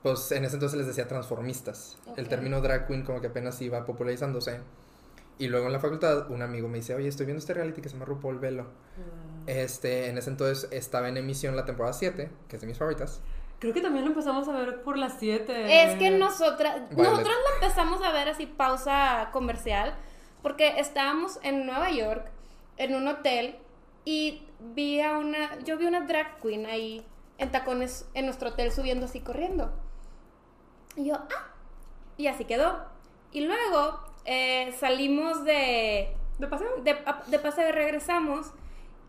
Pues 0.03 0.31
en 0.31 0.45
ese 0.45 0.55
entonces 0.55 0.77
les 0.77 0.87
decía 0.87 1.07
transformistas. 1.07 1.97
El 2.15 2.29
término 2.29 2.61
drag 2.61 2.87
queen 2.87 3.03
como 3.03 3.21
que 3.21 3.27
apenas 3.27 3.59
iba 3.61 3.85
popularizándose. 3.85 4.59
Y 5.39 5.47
luego 5.47 5.67
en 5.67 5.73
la 5.73 5.79
facultad, 5.79 6.29
un 6.29 6.41
amigo 6.41 6.67
me 6.67 6.77
dice, 6.77 6.93
oye, 6.93 7.07
estoy 7.07 7.25
viendo 7.25 7.39
este 7.39 7.53
reality 7.53 7.81
que 7.81 7.87
se 7.87 7.95
llama 7.95 8.05
RuPaul 8.05 8.39
Velo. 8.39 8.63
Ah. 8.63 9.43
Este, 9.47 10.09
en 10.09 10.17
ese 10.17 10.29
entonces 10.29 10.69
estaba 10.71 11.07
en 11.07 11.15
emisión 11.15 11.55
la 11.55 11.65
temporada 11.65 11.93
7, 11.93 12.29
que 12.49 12.55
es 12.57 12.61
de 12.61 12.67
mis 12.67 12.77
favoritas. 12.77 13.21
Creo 13.59 13.73
que 13.73 13.79
también 13.81 14.03
lo 14.03 14.11
empezamos 14.11 14.49
a 14.49 14.51
ver 14.51 14.83
por 14.83 14.97
las 14.97 15.17
7. 15.17 15.83
Es 15.83 15.97
que 15.97 16.11
nosotras, 16.11 16.89
Violet. 16.89 17.11
nosotros 17.11 17.35
lo 17.35 17.55
empezamos 17.55 18.03
a 18.03 18.11
ver 18.11 18.27
así 18.27 18.47
pausa 18.47 19.29
comercial, 19.31 19.95
porque 20.43 20.79
estábamos 20.79 21.39
en 21.41 21.65
Nueva 21.65 21.89
York, 21.89 22.29
en 22.75 22.95
un 22.95 23.07
hotel, 23.07 23.55
y 24.03 24.45
vi 24.59 24.99
a 24.99 25.17
una, 25.17 25.57
yo 25.59 25.77
vi 25.77 25.85
una 25.85 26.01
drag 26.01 26.39
queen 26.41 26.65
ahí 26.65 27.05
en 27.37 27.49
tacones 27.49 28.09
en 28.13 28.25
nuestro 28.25 28.49
hotel 28.49 28.73
subiendo 28.73 29.05
así 29.05 29.21
corriendo. 29.21 29.71
Y 30.97 31.05
yo, 31.05 31.15
ah, 31.15 31.53
y 32.17 32.27
así 32.27 32.43
quedó. 32.43 32.85
Y 33.31 33.41
luego 33.41 34.08
eh, 34.31 34.73
salimos 34.79 35.43
de, 35.43 36.15
¿De 36.37 36.47
paseo? 36.47 36.69
de, 36.83 36.95
de 37.27 37.39
paseo 37.39 37.71
regresamos, 37.71 38.47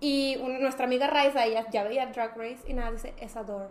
y 0.01 0.37
un- 0.41 0.61
nuestra 0.63 0.87
amiga 0.87 1.07
Raiza, 1.09 1.45
ella 1.45 1.67
ya 1.71 1.85
veía 1.85 2.07
Drag 2.07 2.37
Race, 2.37 2.61
y 2.67 2.73
nada, 2.73 2.91
dice, 2.91 3.13
es 3.21 3.37
Adore. 3.37 3.67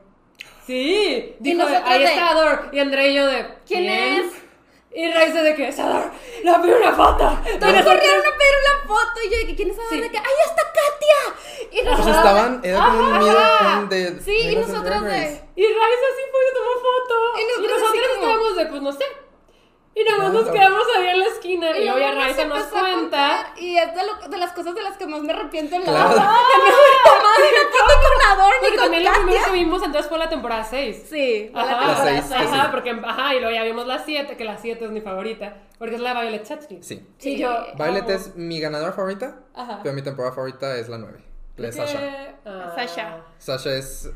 Sí. 0.66 1.36
Dijo, 1.40 1.64
ahí 1.86 2.00
de- 2.00 2.06
está 2.06 2.30
Ador. 2.30 2.70
Y 2.72 2.80
André 2.80 3.10
y 3.10 3.16
yo 3.16 3.26
de. 3.26 3.46
¿Quién 3.68 3.86
es? 3.90 4.26
Y 4.94 5.12
Raiza 5.12 5.44
de 5.44 5.56
que, 5.56 5.72
Sadar, 5.72 6.12
la 6.44 6.62
pido 6.62 6.78
una 6.78 6.92
foto. 6.94 7.26
Todos 7.60 7.84
corrieron 7.84 8.22
a 8.26 8.38
pedir 8.38 8.56
una 8.64 8.88
foto 8.88 9.20
y 9.26 9.30
yo 9.32 9.38
de 9.38 9.46
que 9.48 9.56
quién 9.56 9.70
es 9.72 9.78
Adar? 9.78 9.90
Sí. 9.90 10.02
de 10.02 10.10
que 10.10 10.18
¡ay, 10.18 10.24
está 10.48 10.64
Katia! 10.64 11.70
Y 11.72 11.76
Pues 11.84 11.86
nosotros, 11.86 12.16
estaban, 12.18 12.62
era 12.64 12.80
como 12.86 13.00
un 13.00 13.20
miedo 13.20 13.88
de. 13.90 14.22
Sí, 14.22 14.38
y 14.52 14.56
nosotros 14.56 15.04
de-. 15.04 15.42
Y 15.56 15.64
Raiza 15.64 16.08
sí 16.18 16.24
fue 16.32 16.42
y 16.42 16.54
tomó 16.56 16.74
foto. 16.88 17.16
Y 17.38 17.42
Y 17.42 17.46
nosotros 17.46 17.72
nosotros, 17.72 17.90
así 17.90 18.00
como- 18.00 18.14
estábamos 18.26 18.56
de, 18.58 18.66
pues 18.68 18.82
no 18.82 18.92
sé. 18.94 19.06
Y 19.96 20.04
nada 20.04 20.18
más 20.24 20.28
No, 20.34 20.40
nos 20.40 20.48
no. 20.48 20.54
quedamos 20.54 20.84
ahí 20.98 21.08
en 21.08 21.20
la 21.20 21.26
esquina. 21.26 21.78
Y, 21.78 21.84
luego 21.86 22.00
ya 22.00 22.12
Raiza 22.14 22.42
se 22.44 22.46
nos 22.48 22.64
cuenta. 22.64 23.54
Y 23.58 23.76
es 23.78 23.94
de, 23.96 24.02
lo- 24.06 24.28
de 24.30 24.38
las 24.38 24.52
cosas 24.54 24.76
de 24.76 24.82
las 24.84 24.96
que 24.98 25.08
más 25.08 25.22
me 25.22 25.34
arrepiento 25.34 25.76
en 25.76 25.84
la 25.86 25.92
Claro. 25.92 26.10
vida. 26.10 26.34
Que 27.40 27.46
no 27.46 28.32
Ador 28.34 28.54
ni 28.62 28.68
Porque 28.68 28.78
también 28.78 29.04
lo 29.04 29.12
primero 29.14 29.46
que 29.46 29.52
vimos 29.52 29.84
entonces 29.84 30.08
fue 30.10 30.20
la 30.20 30.30
temporada 30.30 30.64
6. 30.64 31.06
Sí, 31.10 31.52
Ajá, 31.54 31.66
La 31.66 31.72
temporada 31.80 32.04
seis, 32.06 32.26
seis. 32.28 32.42
sí, 32.42 32.56
ajá, 32.56 32.66
sí. 32.66 32.70
porque, 32.72 32.90
ajá, 33.04 33.36
y 33.36 33.40
luego 33.40 33.56
ya 33.56 33.64
vimos 33.64 33.88
la 33.88 34.00
7, 34.04 34.38
que 34.38 34.44
la 34.44 34.58
7 34.58 34.86
es 34.86 34.92
mi 34.92 35.02
favorita, 35.02 35.58
porque 35.80 35.96
es 35.96 36.02
la 36.02 36.14
de 36.14 36.22
Violet 36.22 36.44
Chachki. 36.48 36.84
Sí. 36.84 37.08
Sí, 37.18 37.38
yo. 37.38 37.50
Violet 37.76 38.10
es 38.10 38.36
mi 38.36 38.60
ganadora 38.60 38.92
favorita, 38.92 39.40
Ajá. 39.56 39.80
pero 39.82 39.96
mi 39.96 40.02
temporada 40.04 40.36
favorita 40.36 40.76
es 40.78 40.90
la 40.90 40.98
9. 41.00 41.18
La 41.58 41.70
de 41.70 41.72
¿De 41.72 41.72
Sasha. 41.74 42.36
Ah. 42.46 42.72
Sasha. 42.76 43.18
Sasha 43.40 43.72
es 43.74 44.10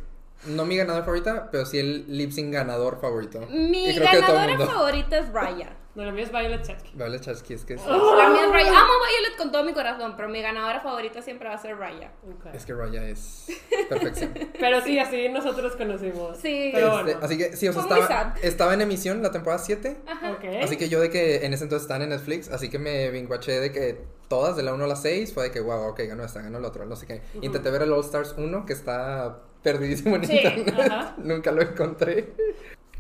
no 0.48 0.66
mi 0.66 0.78
ganadora 0.78 1.04
favorita, 1.06 1.50
pero 1.52 1.66
sí 1.66 1.80
el 1.80 2.06
lip 2.18 2.32
sync 2.32 2.54
ganador 2.54 3.00
favorito. 3.00 3.40
Mi 3.50 3.94
ganadora 3.96 4.58
favorita 4.66 5.18
es 5.18 5.30
Raya. 5.32 5.78
No, 5.96 6.04
la 6.04 6.12
mía 6.12 6.24
es 6.24 6.32
Violet 6.32 6.64
Chachki. 6.64 6.92
Violet 6.96 7.22
Chachki 7.22 7.54
es 7.54 7.66
que 7.66 7.76
es, 7.76 7.86
La 7.86 8.30
mía 8.30 8.46
es 8.46 8.52
Raya. 8.52 8.70
Amo 8.70 8.94
a 8.94 9.10
Violet 9.12 9.38
con 9.38 9.52
todo 9.52 9.64
mi 9.64 9.74
corazón, 9.74 10.16
pero 10.18 10.28
mi 10.28 10.42
ganadora 10.42 10.80
favorita 10.80 11.22
siempre 11.22 11.48
va 11.48 11.54
a 11.54 11.58
ser 11.60 11.78
Raya. 11.78 12.12
Ok. 12.24 12.48
es 12.52 12.66
que 12.66 12.74
Raya 12.74 13.08
es 13.08 13.46
perfección. 13.90 14.34
Pero 14.60 14.82
sí, 14.82 14.98
así 14.98 15.30
nosotros 15.30 15.76
conocimos. 15.76 16.38
Sí. 16.40 16.72
Pero 16.74 17.00
Este, 17.00 17.04
bueno. 17.04 17.20
Así 17.22 17.38
que 17.38 17.56
sí, 17.56 17.68
o 17.68 17.74
sea, 17.74 17.84
estaba, 17.84 18.34
estaba 18.42 18.74
en 18.74 18.82
emisión 18.82 19.22
la 19.22 19.30
temporada 19.30 19.62
7. 19.62 19.98
Ajá. 20.08 20.32
Ok. 20.32 20.46
Así 20.64 20.78
que 20.78 20.90
yo 20.90 21.00
de 21.00 21.12
que 21.12 21.46
en 21.46 21.54
ese 21.54 21.66
entonces 21.66 21.84
estaban 21.84 22.02
en 22.02 22.10
Netflix, 22.10 22.50
así 22.50 22.72
que 22.72 22.80
me 22.80 23.12
vinguaché 23.12 23.60
de 23.60 23.72
que 23.72 24.02
todas, 24.30 24.56
de 24.56 24.64
la 24.64 24.74
1 24.74 24.84
a 24.84 24.88
la 24.88 24.96
6, 24.96 25.32
fue 25.32 25.44
de 25.44 25.52
que, 25.52 25.60
wow, 25.60 25.90
ok, 25.90 26.00
ganó 26.08 26.24
esta, 26.24 26.42
ganó 26.42 26.58
el 26.58 26.66
otro, 26.66 26.88
no 26.88 26.96
sé 26.96 27.06
qué. 27.06 27.22
Intenté 27.42 27.70
ver 27.70 27.84
el 27.84 27.94
All 27.94 28.02
Stars 28.02 28.34
1, 28.36 28.66
que 28.66 28.74
está 28.74 29.44
perdidísimo 29.64 30.16
en 30.18 30.26
Sí, 30.28 30.36
internet, 30.38 30.76
ajá. 30.80 31.16
nunca 31.24 31.52
lo 31.52 31.62
encontré. 31.62 32.34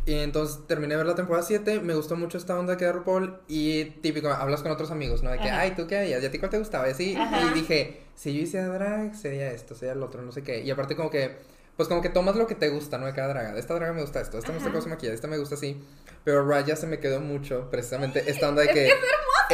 Y 0.05 0.15
entonces 0.15 0.67
terminé 0.67 0.93
de 0.95 0.97
ver 0.97 1.05
la 1.05 1.15
temporada 1.15 1.45
7, 1.45 1.79
me 1.79 1.93
gustó 1.95 2.17
mucho 2.17 2.37
esta 2.37 2.59
onda 2.59 2.75
que 2.75 2.83
de 2.85 2.91
RuPaul 2.91 3.39
y 3.47 3.85
típico, 3.85 4.27
hablas 4.29 4.61
con 4.61 4.71
otros 4.71 4.91
amigos, 4.91 5.23
¿no? 5.23 5.31
De 5.31 5.37
que, 5.39 5.49
Ajá. 5.49 5.61
ay, 5.61 5.75
¿tú 5.75 5.87
qué 5.87 5.97
harías? 5.97 6.21
¿Y 6.21 6.25
a 6.25 6.31
ti 6.31 6.39
cuál 6.39 6.51
te 6.51 6.57
gustaba? 6.59 6.89
Y 6.89 6.91
así, 6.91 7.15
Ajá. 7.15 7.39
y 7.51 7.53
dije, 7.53 8.01
si 8.15 8.33
yo 8.35 8.41
hiciera 8.41 8.67
drag, 8.67 9.15
sería 9.15 9.51
esto, 9.51 9.75
sería 9.75 9.93
el 9.93 10.03
otro, 10.03 10.21
no 10.21 10.31
sé 10.33 10.43
qué. 10.43 10.61
Y 10.61 10.69
aparte 10.71 10.97
como 10.97 11.09
que, 11.09 11.37
pues 11.77 11.87
como 11.87 12.01
que 12.01 12.09
tomas 12.09 12.35
lo 12.35 12.47
que 12.47 12.55
te 12.55 12.67
gusta, 12.69 12.97
¿no? 12.97 13.05
De 13.05 13.13
cada 13.13 13.29
draga. 13.29 13.53
De 13.53 13.61
esta 13.61 13.75
draga 13.75 13.93
me 13.93 14.01
gusta 14.01 14.19
esto, 14.19 14.37
esta 14.37 14.49
me 14.51 14.55
gusta 14.55 14.69
Ajá. 14.69 14.73
cómo 14.73 14.83
se 14.83 14.89
maquilla, 14.89 15.13
esta 15.13 15.27
me 15.29 15.37
gusta 15.37 15.55
así. 15.55 15.81
Pero 16.25 16.45
Raya 16.45 16.75
se 16.75 16.85
me 16.87 16.99
quedó 16.99 17.21
mucho, 17.21 17.69
precisamente, 17.71 18.29
esta 18.29 18.49
onda 18.49 18.61
de 18.63 18.67
Es 18.69 18.73
que 18.73 18.79
que 18.83 18.87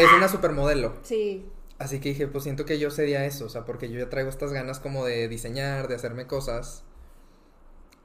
es 0.02 0.08
es 0.08 0.14
una 0.14 0.30
supermodelo. 0.30 0.94
Sí. 1.04 1.46
Así 1.78 2.00
que 2.00 2.10
dije, 2.10 2.26
pues 2.28 2.44
siento 2.44 2.66
que 2.66 2.80
yo 2.80 2.90
sería 2.90 3.24
eso, 3.26 3.46
o 3.46 3.50
sea, 3.50 3.66
porque 3.66 3.90
yo 3.90 4.00
ya 4.00 4.10
traigo 4.10 4.30
estas 4.32 4.52
ganas 4.52 4.80
como 4.80 5.06
de 5.06 5.28
diseñar, 5.28 5.88
de 5.88 5.96
hacerme 5.96 6.26
cosas. 6.26 6.84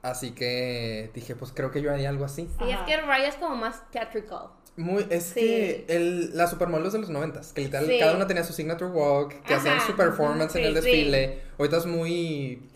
Así 0.04 0.32
que 0.32 1.10
dije, 1.14 1.34
pues 1.34 1.50
creo 1.54 1.70
que 1.70 1.80
yo 1.80 1.90
haría 1.90 2.10
algo 2.10 2.26
así. 2.26 2.48
Sí, 2.58 2.68
es 2.68 2.74
Ajá. 2.76 2.84
que 2.84 2.96
Raya 3.00 3.26
es 3.28 3.36
como 3.36 3.56
más 3.56 3.90
theatrical. 3.90 4.48
Muy, 4.76 5.06
es 5.08 5.24
Sí. 5.24 5.40
que 5.40 5.84
el, 5.88 6.36
las 6.36 6.50
supermodelos 6.50 6.92
de 6.92 6.98
los 6.98 7.08
noventas, 7.08 7.52
que 7.54 7.62
literal 7.62 7.86
Sí. 7.86 7.98
cada 7.98 8.14
una 8.14 8.26
tenía 8.26 8.44
su 8.44 8.52
signature 8.52 8.90
walk, 8.90 9.30
que 9.44 9.54
Ajá, 9.54 9.56
hacían 9.56 9.80
su 9.80 9.96
performance 9.96 10.56
en 10.56 10.62
sí, 10.62 10.68
el 10.68 10.74
sí. 10.74 10.80
desfile. 10.82 11.40
Ahorita 11.58 11.78
es 11.78 11.86
muy 11.86 12.68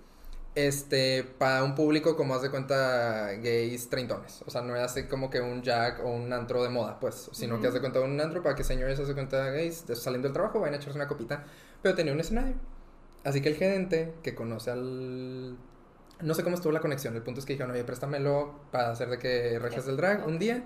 este, 0.56 1.22
para 1.22 1.62
un 1.62 1.76
público 1.76 2.16
como 2.16 2.34
haz 2.34 2.42
de 2.42 2.50
cuenta 2.50 3.30
gays 3.34 3.88
treintones. 3.88 4.42
O 4.44 4.50
sea, 4.50 4.62
no 4.62 4.74
era 4.74 4.86
así 4.86 5.04
como 5.04 5.30
que 5.30 5.40
un 5.40 5.62
jack 5.62 6.04
o 6.04 6.08
un 6.08 6.32
antro 6.32 6.64
de 6.64 6.70
moda, 6.70 6.98
pues, 6.98 7.30
sino 7.32 7.60
que 7.60 7.68
haz 7.68 7.74
de 7.74 7.78
cuenta 7.78 8.00
un 8.00 8.20
antro 8.20 8.42
para 8.42 8.56
que 8.56 8.64
señores 8.64 8.98
haz 8.98 9.06
de 9.06 9.14
cuenta 9.14 9.48
gays 9.52 9.84
saliendo 9.94 10.26
del 10.26 10.32
trabajo 10.32 10.58
vayan 10.58 10.74
a 10.74 10.76
echarse 10.78 10.98
una 10.98 11.06
copita. 11.06 11.44
Pero 11.82 11.94
tenía 11.94 12.12
un 12.12 12.18
escenario. 12.18 12.56
Así 13.22 13.40
que 13.40 13.50
el 13.50 13.54
gerente 13.54 14.12
que 14.24 14.34
conoce 14.34 14.72
al... 14.72 15.56
No 16.20 16.34
sé 16.34 16.42
cómo 16.42 16.56
estuvo 16.56 16.72
la 16.72 16.80
conexión, 16.80 17.14
el 17.14 17.22
punto 17.22 17.40
es 17.40 17.46
que 17.46 17.52
dijeron, 17.52 17.72
oye, 17.72 17.84
préstamelo 17.84 18.60
para 18.70 18.90
hacer 18.90 19.08
de 19.08 19.18
que 19.18 19.58
regias 19.58 19.86
del 19.86 19.96
drag 19.96 20.26
un 20.26 20.38
día. 20.38 20.64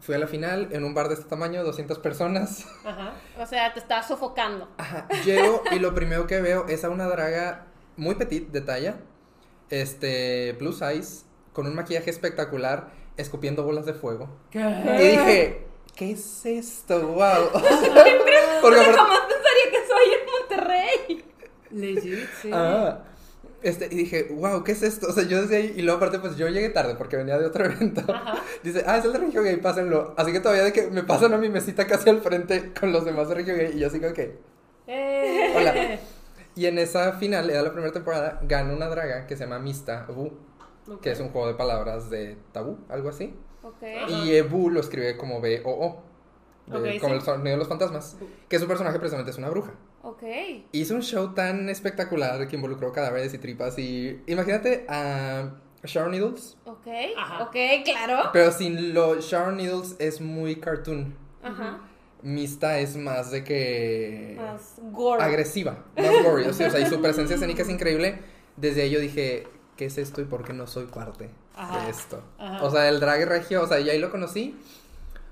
Fui 0.00 0.14
a 0.14 0.18
la 0.18 0.26
final 0.26 0.68
en 0.72 0.82
un 0.84 0.94
bar 0.94 1.08
de 1.08 1.14
este 1.14 1.26
tamaño, 1.26 1.62
200 1.62 1.98
personas. 1.98 2.66
Ajá. 2.84 3.12
O 3.38 3.46
sea, 3.46 3.72
te 3.74 3.80
estaba 3.80 4.02
sofocando. 4.02 4.68
Ajá, 4.78 5.06
llego 5.24 5.62
y 5.70 5.78
lo 5.78 5.94
primero 5.94 6.26
que 6.26 6.40
veo 6.40 6.66
es 6.68 6.84
a 6.84 6.90
una 6.90 7.06
draga 7.06 7.66
muy 7.96 8.14
petit 8.14 8.48
de 8.48 8.62
talla, 8.62 8.96
este, 9.68 10.54
plus 10.58 10.78
size, 10.78 11.26
con 11.52 11.66
un 11.66 11.74
maquillaje 11.74 12.08
espectacular, 12.10 12.88
escupiendo 13.18 13.62
bolas 13.62 13.84
de 13.84 13.92
fuego. 13.92 14.28
¿Qué? 14.50 14.60
Y 14.60 15.08
dije, 15.08 15.66
¿qué 15.94 16.12
es 16.12 16.46
esto? 16.46 16.98
¡Wow! 17.08 17.50
Porque 18.62 18.80
jamás 18.80 19.20
pensaría 19.28 19.70
que 19.70 19.86
soy 19.86 20.06
en 20.14 20.26
Monterrey. 20.26 21.24
Legit, 21.70 22.28
sí. 22.40 22.50
Ah, 22.52 23.02
este, 23.62 23.86
y 23.86 23.96
dije, 23.96 24.28
wow, 24.30 24.62
¿qué 24.64 24.72
es 24.72 24.82
esto? 24.82 25.08
O 25.08 25.12
sea, 25.12 25.24
yo 25.24 25.40
desde 25.42 25.56
ahí, 25.56 25.74
y 25.76 25.82
luego 25.82 25.98
aparte, 25.98 26.18
pues 26.18 26.36
yo 26.36 26.48
llegué 26.48 26.68
tarde 26.70 26.94
porque 26.96 27.16
venía 27.16 27.38
de 27.38 27.46
otro 27.46 27.64
evento. 27.66 28.02
Ajá. 28.12 28.34
Dice, 28.62 28.84
ah, 28.86 28.98
es 28.98 29.04
el 29.04 29.12
de 29.12 29.18
Regio 29.18 29.42
Gay, 29.42 29.56
pásenlo. 29.56 30.14
Así 30.16 30.32
que 30.32 30.40
todavía 30.40 30.64
de 30.64 30.72
que 30.72 30.88
me 30.90 31.02
pasan 31.02 31.32
a 31.34 31.38
mi 31.38 31.48
mesita 31.48 31.86
casi 31.86 32.08
al 32.10 32.20
frente 32.20 32.72
con 32.78 32.92
los 32.92 33.04
demás 33.04 33.28
de 33.28 33.34
Regio 33.34 33.54
Gay, 33.56 33.72
y 33.74 33.78
yo 33.80 33.86
así 33.88 34.00
como 34.00 34.12
que, 34.14 34.38
Eh. 34.86 35.52
Hola. 35.56 35.74
Y 36.56 36.66
en 36.66 36.78
esa 36.78 37.12
final, 37.12 37.48
era 37.48 37.62
la 37.62 37.72
primera 37.72 37.92
temporada, 37.92 38.40
ganó 38.42 38.74
una 38.74 38.88
draga 38.88 39.26
que 39.26 39.36
se 39.36 39.44
llama 39.44 39.60
Mista 39.60 40.04
Bu, 40.08 40.32
Ok. 40.88 41.00
que 41.00 41.12
es 41.12 41.20
un 41.20 41.28
juego 41.30 41.46
de 41.46 41.54
palabras 41.54 42.10
de 42.10 42.36
tabú, 42.52 42.78
algo 42.88 43.08
así. 43.08 43.32
Ok. 43.62 43.82
Ajá. 43.84 44.10
Y 44.10 44.34
Ebu 44.34 44.68
lo 44.68 44.80
escribe 44.80 45.16
como 45.16 45.40
B-O-O, 45.40 46.02
como 46.66 46.84
sí. 46.84 46.88
el 47.02 47.22
sonido 47.22 47.50
de 47.52 47.56
los 47.56 47.68
fantasmas, 47.68 48.16
que 48.48 48.58
su 48.58 48.66
personaje 48.66 48.98
precisamente 48.98 49.30
es 49.30 49.38
una 49.38 49.48
bruja. 49.48 49.70
Ok. 50.02 50.22
Hizo 50.72 50.94
un 50.94 51.02
show 51.02 51.34
tan 51.34 51.68
espectacular 51.68 52.48
que 52.48 52.56
involucró 52.56 52.92
cadáveres 52.92 53.34
y 53.34 53.38
tripas 53.38 53.78
y... 53.78 54.22
Imagínate 54.26 54.86
a 54.88 55.50
Sharon 55.84 56.12
Needles, 56.12 56.56
Ok. 56.64 56.86
Ajá. 57.16 57.44
Ok, 57.44 57.56
claro. 57.84 58.30
pero 58.32 58.50
sin 58.52 58.94
lo... 58.94 59.20
Sharon 59.20 59.56
Needles 59.58 59.96
es 59.98 60.20
muy 60.20 60.56
cartoon. 60.56 61.14
Ajá. 61.42 61.80
Mista 62.22 62.78
es 62.78 62.96
más 62.96 63.30
de 63.30 63.44
que... 63.44 64.36
Más 64.38 64.74
gore. 64.92 65.22
agresiva, 65.22 65.84
más 65.96 66.22
gory, 66.22 66.44
o 66.44 66.52
sea, 66.52 66.68
o 66.68 66.70
sea, 66.70 66.80
y 66.80 66.86
su 66.86 67.00
presencia 67.02 67.36
escénica 67.36 67.62
es 67.62 67.68
increíble. 67.70 68.18
Desde 68.56 68.82
ahí 68.82 68.90
yo 68.90 69.00
dije, 69.00 69.46
¿qué 69.76 69.86
es 69.86 69.96
esto 69.96 70.20
y 70.20 70.24
por 70.24 70.44
qué 70.44 70.52
no 70.52 70.66
soy 70.66 70.84
parte 70.86 71.30
Ajá, 71.54 71.84
de 71.84 71.90
esto? 71.90 72.22
ajá. 72.38 72.62
O 72.62 72.70
sea, 72.70 72.88
el 72.90 73.00
drag 73.00 73.26
regio, 73.26 73.62
o 73.62 73.66
sea, 73.66 73.80
ya 73.80 73.92
ahí 73.92 73.98
lo 73.98 74.10
conocí 74.10 74.54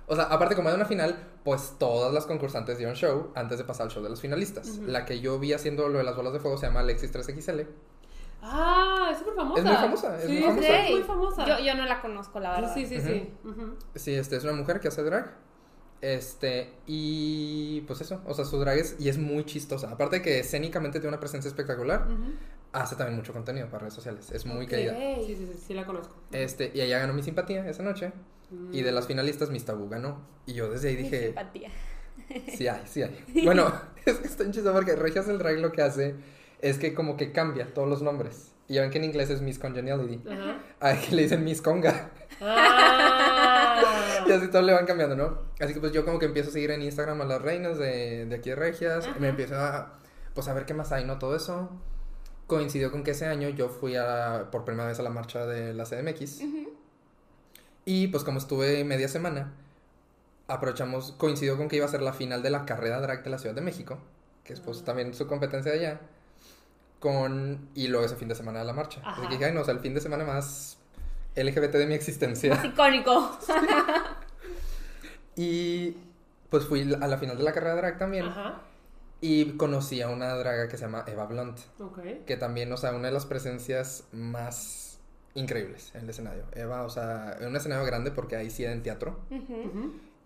O 0.09 0.15
sea, 0.17 0.25
aparte 0.25 0.57
como 0.57 0.69
era 0.69 0.77
una 0.77 0.87
final, 0.87 1.17
pues 1.45 1.75
todas 1.79 2.13
las 2.15 2.25
concursantes 2.27 2.79
dieron 2.79 2.97
show 2.97 3.31
antes 3.35 3.59
de 3.59 3.65
pasar 3.65 3.87
al 3.87 3.93
show 3.93 4.03
de 4.03 4.09
los 4.09 4.21
finalistas. 4.21 4.79
La 4.79 5.05
que 5.05 5.21
yo 5.21 5.39
vi 5.39 5.53
haciendo 5.53 5.89
lo 5.89 5.99
de 5.99 6.05
las 6.05 6.17
bolas 6.17 6.33
de 6.33 6.41
fuego 6.41 6.57
se 6.57 6.67
llama 6.67 6.81
Alexis 6.81 7.13
3XL. 7.13 7.67
Ah, 8.41 9.09
es 9.13 9.19
súper 9.19 9.35
famosa. 9.35 9.59
Es 9.61 9.65
muy 9.67 9.75
famosa, 9.77 10.17
es 10.17 10.25
sí, 10.27 10.33
muy 10.33 10.43
famosa. 10.43 10.63
sí, 10.67 10.73
es 10.73 10.91
muy 10.93 11.03
famosa. 11.03 11.47
Yo, 11.47 11.65
yo 11.65 11.75
no 11.75 11.85
la 11.85 12.01
conozco, 12.01 12.41
la 12.41 12.53
verdad. 12.53 12.73
Sí, 12.75 12.87
sí, 12.87 13.01
sí. 13.01 13.33
Ujú. 13.45 13.77
Sí, 13.95 14.15
este 14.15 14.37
es 14.37 14.45
una 14.45 14.53
mujer 14.55 14.81
que 14.81 14.89
hace 14.89 15.03
drag. 15.03 15.37
Este, 16.01 16.73
y 16.87 17.81
pues 17.83 18.01
eso, 18.01 18.21
o 18.25 18.33
sea, 18.33 18.45
su 18.45 18.59
drag 18.61 18.79
es, 18.79 18.97
y 19.01 19.09
es 19.09 19.19
muy 19.19 19.45
chistosa. 19.45 19.91
Aparte 19.91 20.17
de 20.17 20.23
que 20.23 20.39
escénicamente 20.39 21.01
tiene 21.01 21.09
una 21.09 21.21
presencia 21.21 21.49
espectacular, 21.49 22.07
Ujú. 22.07 22.33
hace 22.73 22.95
también 22.95 23.17
mucho 23.17 23.33
contenido 23.33 23.67
para 23.67 23.81
redes 23.81 23.95
sociales. 23.95 24.31
Es 24.31 24.47
muy 24.47 24.65
Ok. 24.65 24.71
querida. 24.71 24.95
Sí, 24.97 25.25
sí, 25.27 25.37
sí, 25.37 25.65
sí, 25.67 25.75
la 25.75 25.85
conozco. 25.85 26.15
Este, 26.31 26.71
y 26.73 26.81
ella 26.81 27.01
ganó 27.01 27.13
mi 27.15 27.23
simpatía 27.25 27.69
esa 27.69 27.83
noche. 27.83 28.13
Y 28.73 28.83
de 28.83 28.93
las 28.93 29.07
finalistas, 29.07 29.51
Miss 29.51 29.65
Tabú 29.65 29.89
ganó. 29.89 30.27
Y 30.47 30.55
yo 30.55 30.71
desde 30.71 30.89
ahí 30.89 30.97
dije, 30.97 31.27
simpatía. 31.27 31.71
sí 32.57 32.67
hay, 32.67 32.83
sí 32.87 33.03
hay. 33.03 33.25
Bueno, 33.45 33.73
es 34.07 34.17
que 34.17 34.27
está 34.27 34.45
en 34.45 34.53
chistoso 34.53 34.75
porque 34.75 34.97
Regias 34.97 35.27
del 35.27 35.39
Drag 35.39 35.59
lo 35.59 35.73
que 35.73 35.83
hace 35.83 36.15
es 36.61 36.79
que 36.79 36.95
como 36.95 37.17
que 37.17 37.33
cambia 37.33 37.73
todos 37.75 37.89
los 37.89 38.03
nombres. 38.03 38.53
Y 38.69 38.75
ya 38.75 38.83
ven 38.83 38.91
que 38.91 38.99
en 38.99 39.05
inglés 39.05 39.31
es 39.31 39.41
Miss 39.41 39.59
Congeniality. 39.59 40.29
Ajá. 40.29 41.01
Que 41.01 41.17
le 41.17 41.23
dicen 41.23 41.45
Miss 41.45 41.63
Conga. 41.63 42.11
Ah. 42.41 43.45
Y 44.27 44.33
así 44.33 44.49
todos 44.49 44.65
le 44.65 44.75
van 44.75 44.85
cambiando, 44.85 45.17
¿no? 45.17 45.39
Así 45.59 45.73
que 45.73 45.81
pues 45.81 45.93
yo 45.93 46.05
como 46.05 46.19
que 46.19 46.27
empiezo 46.27 46.51
a 46.51 46.53
seguir 46.53 46.71
en 46.73 46.83
Instagram 46.83 47.23
a 47.23 47.25
las 47.25 47.41
reinas 47.41 47.79
de, 47.79 48.27
de 48.27 48.37
aquí 48.37 48.51
de 48.51 48.57
Regias. 48.57 49.09
Y 49.17 49.21
me 49.21 49.29
empiezo 49.29 49.55
a, 49.57 49.99
pues 50.35 50.49
a 50.49 50.55
ver 50.55 50.67
qué 50.67 50.75
más 50.75 50.93
hay, 50.93 51.05
¿no? 51.05 51.19
Todo 51.19 51.35
eso. 51.35 51.71
Coincidió 52.47 52.91
con 52.91 53.05
que 53.05 53.13
ese 53.13 53.27
año 53.27 53.49
yo 53.49 53.69
fui 53.69 53.97
a, 53.97 54.49
por 54.51 54.65
primera 54.65 54.89
vez 54.89 54.99
a 54.99 55.03
la 55.03 55.11
marcha 55.11 55.47
de 55.47 55.73
la 55.73 55.85
CDMX. 55.85 56.43
Y 57.91 58.09
pues 58.09 58.23
como 58.23 58.37
estuve 58.37 58.85
media 58.85 59.09
semana, 59.09 59.51
aprovechamos, 60.47 61.13
coincidió 61.13 61.57
con 61.57 61.69
que 61.69 61.77
iba 61.77 61.87
a 61.87 61.89
ser 61.89 62.03
la 62.03 62.13
final 62.13 62.43
de 62.43 62.51
la 62.51 62.67
carrera 62.67 63.01
drag 63.01 63.25
de 63.25 63.31
la 63.31 63.39
Ciudad 63.39 63.55
de 63.55 63.63
México, 63.63 63.99
que 64.45 64.53
es 64.53 64.61
pues 64.61 64.85
también 64.85 65.15
su 65.15 65.27
competencia 65.27 65.73
de 65.73 65.79
allá, 65.79 66.01
con, 67.01 67.71
y 67.75 67.89
luego 67.89 68.05
ese 68.05 68.17
fin 68.17 68.29
de 68.29 68.35
semana 68.35 68.59
de 68.59 68.67
la 68.67 68.75
marcha. 68.75 69.01
Así 69.01 69.09
Ajá. 69.09 69.23
que 69.23 69.29
dije, 69.29 69.47
ay 69.47 69.55
no, 69.55 69.63
o 69.63 69.65
sea, 69.65 69.73
el 69.73 69.81
fin 69.81 69.95
de 69.95 70.03
semana 70.03 70.25
más 70.25 70.77
LGBT 71.35 71.77
de 71.77 71.87
mi 71.87 71.95
existencia. 71.95 72.53
Es 72.53 72.65
icónico. 72.67 73.39
Y 75.35 75.97
pues 76.51 76.65
fui 76.65 76.83
a 77.01 77.07
la 77.07 77.17
final 77.17 77.39
de 77.39 77.45
la 77.45 77.53
carrera 77.53 77.77
drag 77.77 77.97
también. 77.97 78.27
Ajá. 78.27 78.61
Y 79.21 79.53
conocí 79.53 80.03
a 80.03 80.09
una 80.09 80.35
draga 80.35 80.69
que 80.69 80.77
se 80.77 80.85
llama 80.85 81.05
Eva 81.07 81.27
Blunt. 81.27 81.59
Ok. 81.79 82.01
Que 82.27 82.37
también, 82.37 82.73
o 82.73 82.77
sea, 82.77 82.91
una 82.91 83.07
de 83.07 83.15
las 83.15 83.25
presencias 83.25 84.09
más 84.11 84.88
increíbles 85.39 85.91
en 85.95 86.03
el 86.05 86.11
escenario. 86.11 86.45
Eva, 86.53 86.83
o 86.85 86.91
sea, 86.91 87.37
en 87.41 87.49
un 87.49 87.57
escenario 87.57 87.85
grande 87.87 88.11
porque 88.11 88.37
ahí 88.37 88.51
sí 88.51 88.65
era 88.65 88.73
en 88.73 88.83
teatro. 88.83 89.21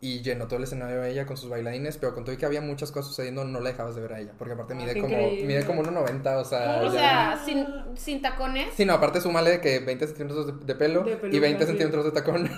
Y 0.00 0.21
llenó 0.23 0.49
todo 0.49 0.57
el 0.57 0.64
escenario 0.64 1.04
ella 1.04 1.26
con 1.26 1.37
sus 1.37 1.49
bailarines, 1.49 1.97
pero 1.97 2.12
con 2.12 2.25
todo 2.25 2.35
y 2.35 2.37
que 2.37 2.45
había 2.45 2.61
muchas 2.61 2.90
cosas 2.90 3.07
sucediendo, 3.11 3.45
no 3.45 3.61
la 3.61 3.71
dejabas 3.71 3.95
de 3.95 4.00
ver 4.02 4.12
a 4.14 4.19
ella. 4.21 4.33
Porque 4.37 4.54
aparte 4.54 4.75
Ah, 4.75 4.76
mide 4.76 5.00
como, 5.00 5.16
mide 5.16 5.64
como 5.64 5.83
1,90, 5.85 6.37
o 6.40 6.45
sea. 6.45 6.81
O 6.83 6.87
ya- 6.87 6.90
sea, 6.90 7.42
sin, 7.45 7.64
sin 7.95 8.21
tacones. 8.21 8.75
Sí, 8.75 8.85
no, 8.85 8.95
aparte 8.95 9.21
súmale 9.21 9.50
de 9.50 9.61
que 9.61 9.78
20 9.78 10.07
centímetros 10.09 10.47
de, 10.49 10.66
de 10.66 10.75
pelo 10.75 11.04
De 11.04 11.12
y 11.12 11.16
peluca, 11.16 11.40
20 11.40 11.61
sí. 11.64 11.66
centímetros 11.69 12.04
de 12.07 12.11
tacón. 12.11 12.50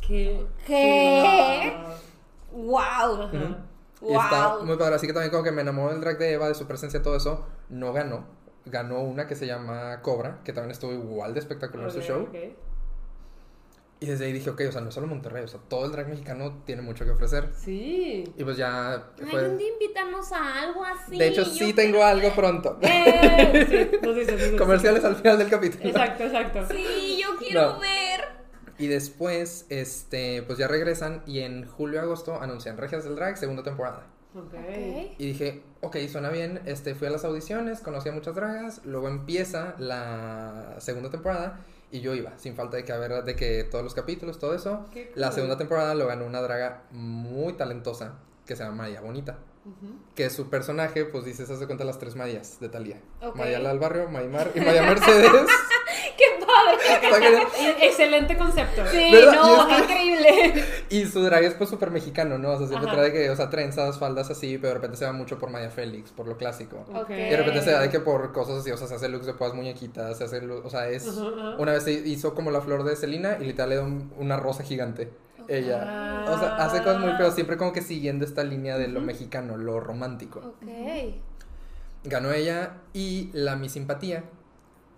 ¿Qué? 0.00 0.44
¿Qué? 0.66 1.72
¡Wow! 2.52 2.78
Ajá. 3.22 3.58
Y 4.02 4.12
está 4.14 4.58
muy 4.64 4.76
padre. 4.76 4.96
Así 4.96 5.06
que 5.06 5.12
también 5.12 5.30
como 5.30 5.42
que 5.44 5.52
me 5.52 5.62
enamoró 5.62 5.92
del 5.92 6.00
drag 6.00 6.18
de 6.18 6.32
Eva, 6.32 6.48
de 6.48 6.54
su 6.54 6.66
presencia, 6.66 7.00
todo 7.02 7.16
eso. 7.16 7.46
No 7.68 7.92
ganó. 7.92 8.26
Ganó 8.66 9.00
una 9.02 9.26
que 9.26 9.34
se 9.36 9.46
llama 9.46 10.00
Cobra, 10.02 10.40
que 10.44 10.52
también 10.52 10.72
estuvo 10.72 10.92
igual 10.92 11.32
de 11.34 11.40
espectacular 11.40 11.90
su 11.90 11.98
Ok, 11.98 12.04
show. 12.04 12.28
Y 13.98 14.06
desde 14.06 14.26
ahí 14.26 14.32
dije, 14.34 14.50
ok, 14.50 14.60
o 14.68 14.72
sea, 14.72 14.82
no 14.82 14.90
solo 14.90 15.06
Monterrey, 15.06 15.42
o 15.44 15.48
sea, 15.48 15.58
todo 15.68 15.86
el 15.86 15.92
drag 15.92 16.08
mexicano 16.08 16.62
tiene 16.66 16.82
mucho 16.82 17.06
que 17.06 17.12
ofrecer. 17.12 17.48
Sí. 17.56 18.24
Y 18.36 18.44
pues 18.44 18.58
ya 18.58 18.92
Ay, 18.94 19.26
fue... 19.30 19.48
un 19.48 19.56
día 19.56 19.68
invítanos 19.72 20.32
a 20.32 20.60
algo 20.62 20.84
así. 20.84 21.16
de 21.16 21.28
hecho, 21.28 21.46
sí 21.46 21.72
tengo 21.72 22.04
algo 22.04 22.30
pronto. 22.34 22.76
Eh, 22.82 23.66
Sí, 23.68 23.76
dices, 23.76 24.02
nos 24.02 24.16
dices. 24.16 24.52
Comerciales 24.60 25.02
al 25.02 25.16
final 25.16 25.38
del 25.38 25.48
capítulo. 25.48 25.84
Exacto, 25.88 26.24
exacto. 26.24 26.66
sí, 26.70 27.18
yo 27.22 27.36
quiero 27.38 27.72
No. 27.74 27.78
ver. 27.80 28.20
Y 28.78 28.88
después, 28.88 29.64
este, 29.70 30.42
pues 30.42 30.58
ya 30.58 30.68
regresan 30.68 31.22
y 31.26 31.40
en 31.40 31.66
julio-agosto 31.66 32.38
anuncian 32.42 32.76
Regias 32.76 33.04
del 33.04 33.14
Drag, 33.16 33.38
segunda 33.38 33.62
temporada. 33.62 34.06
Ok. 34.36 34.54
Ok. 34.54 35.14
Y 35.18 35.26
dije, 35.26 35.62
ok, 35.80 35.96
suena 36.08 36.30
bien, 36.30 36.60
este, 36.66 36.94
fui 36.94 37.06
a 37.06 37.10
las 37.10 37.24
audiciones, 37.24 37.80
conocí 37.80 38.08
a 38.08 38.12
muchas 38.12 38.34
dragas, 38.34 38.84
luego 38.84 39.08
empieza 39.08 39.74
la 39.78 40.76
segunda 40.78 41.10
temporada 41.10 41.60
y 41.90 42.00
yo 42.00 42.14
iba, 42.14 42.36
sin 42.38 42.54
falta 42.54 42.76
de 42.76 42.84
que 42.84 42.92
haber, 42.92 43.24
de 43.24 43.36
que 43.36 43.64
todos 43.64 43.84
los 43.84 43.94
capítulos, 43.94 44.38
todo 44.38 44.54
eso. 44.54 44.86
La 45.14 45.32
segunda 45.32 45.56
temporada 45.56 45.94
lo 45.94 46.06
ganó 46.06 46.26
una 46.26 46.42
draga 46.42 46.82
muy 46.90 47.54
talentosa 47.54 48.18
que 48.44 48.56
se 48.56 48.64
llama 48.64 48.76
María 48.76 49.00
Bonita. 49.00 49.38
Que 50.14 50.30
su 50.30 50.48
personaje, 50.48 51.04
pues 51.06 51.24
dice, 51.24 51.44
se 51.44 51.52
hace 51.52 51.66
cuenta 51.66 51.84
las 51.84 51.98
tres 51.98 52.14
Marías 52.14 52.60
de 52.60 52.68
Talía. 52.68 53.00
Ok. 53.20 53.36
María 53.36 53.58
la 53.58 53.70
del 53.70 53.80
barrio, 53.80 54.08
Maymar 54.08 54.52
y 54.54 54.60
María 54.60 54.82
Mercedes. 54.82 55.32
Excelente 57.80 58.36
concepto. 58.36 58.82
Sí, 58.90 59.10
no, 59.12 59.68
es 59.70 59.78
increíble. 59.82 60.64
y 60.90 61.04
su 61.06 61.22
drag 61.22 61.44
es 61.44 61.54
pues 61.54 61.70
súper 61.70 61.90
mexicano, 61.90 62.38
¿no? 62.38 62.50
O 62.52 62.58
sea, 62.58 62.66
siempre 62.68 62.88
Ajá. 62.88 62.96
trae 62.98 63.12
que, 63.12 63.30
o 63.30 63.36
sea, 63.36 63.50
trenzas, 63.50 63.98
faldas 63.98 64.30
así, 64.30 64.58
pero 64.58 64.68
de 64.68 64.74
repente 64.74 64.96
se 64.96 65.04
va 65.04 65.12
mucho 65.12 65.38
por 65.38 65.50
María 65.50 65.70
Félix, 65.70 66.10
por 66.10 66.26
lo 66.26 66.36
clásico. 66.36 66.84
Y 67.08 67.12
de 67.12 67.36
repente 67.36 67.62
se 67.62 67.70
da 67.72 67.80
de 67.80 67.90
que 67.90 68.00
por 68.00 68.32
cosas 68.32 68.58
así, 68.60 68.70
o 68.70 68.76
sea, 68.76 68.86
se 68.86 68.94
hace 68.94 69.08
looks 69.08 69.26
de 69.26 69.34
puas 69.34 69.54
muñequitas, 69.54 70.18
se 70.18 70.24
hace, 70.24 70.46
o 70.46 70.70
sea, 70.70 70.88
es... 70.88 71.06
Una 71.58 71.72
vez 71.72 71.82
se 71.84 71.92
hizo 71.92 72.34
como 72.34 72.50
la 72.50 72.60
flor 72.60 72.84
de 72.84 72.96
Celina 72.96 73.36
y 73.40 73.44
literal 73.44 73.70
le 73.70 73.80
un- 73.80 74.12
una 74.18 74.36
rosa 74.36 74.62
gigante. 74.62 75.10
Ella. 75.48 75.84
Ah. 75.86 76.24
O 76.28 76.38
sea, 76.40 76.56
hace 76.56 76.78
cosas 76.78 76.98
muy 77.00 77.12
pero 77.16 77.30
siempre 77.30 77.56
como 77.56 77.72
que 77.72 77.80
siguiendo 77.80 78.24
esta 78.24 78.42
línea 78.42 78.78
de 78.78 78.88
lo 78.88 79.00
mexicano, 79.00 79.56
lo 79.56 79.78
romántico. 79.78 80.40
Ok. 80.40 80.68
Ganó 82.04 82.32
ella 82.32 82.74
y 82.92 83.30
la 83.32 83.56
Mi 83.56 83.68
Simpatía, 83.68 84.24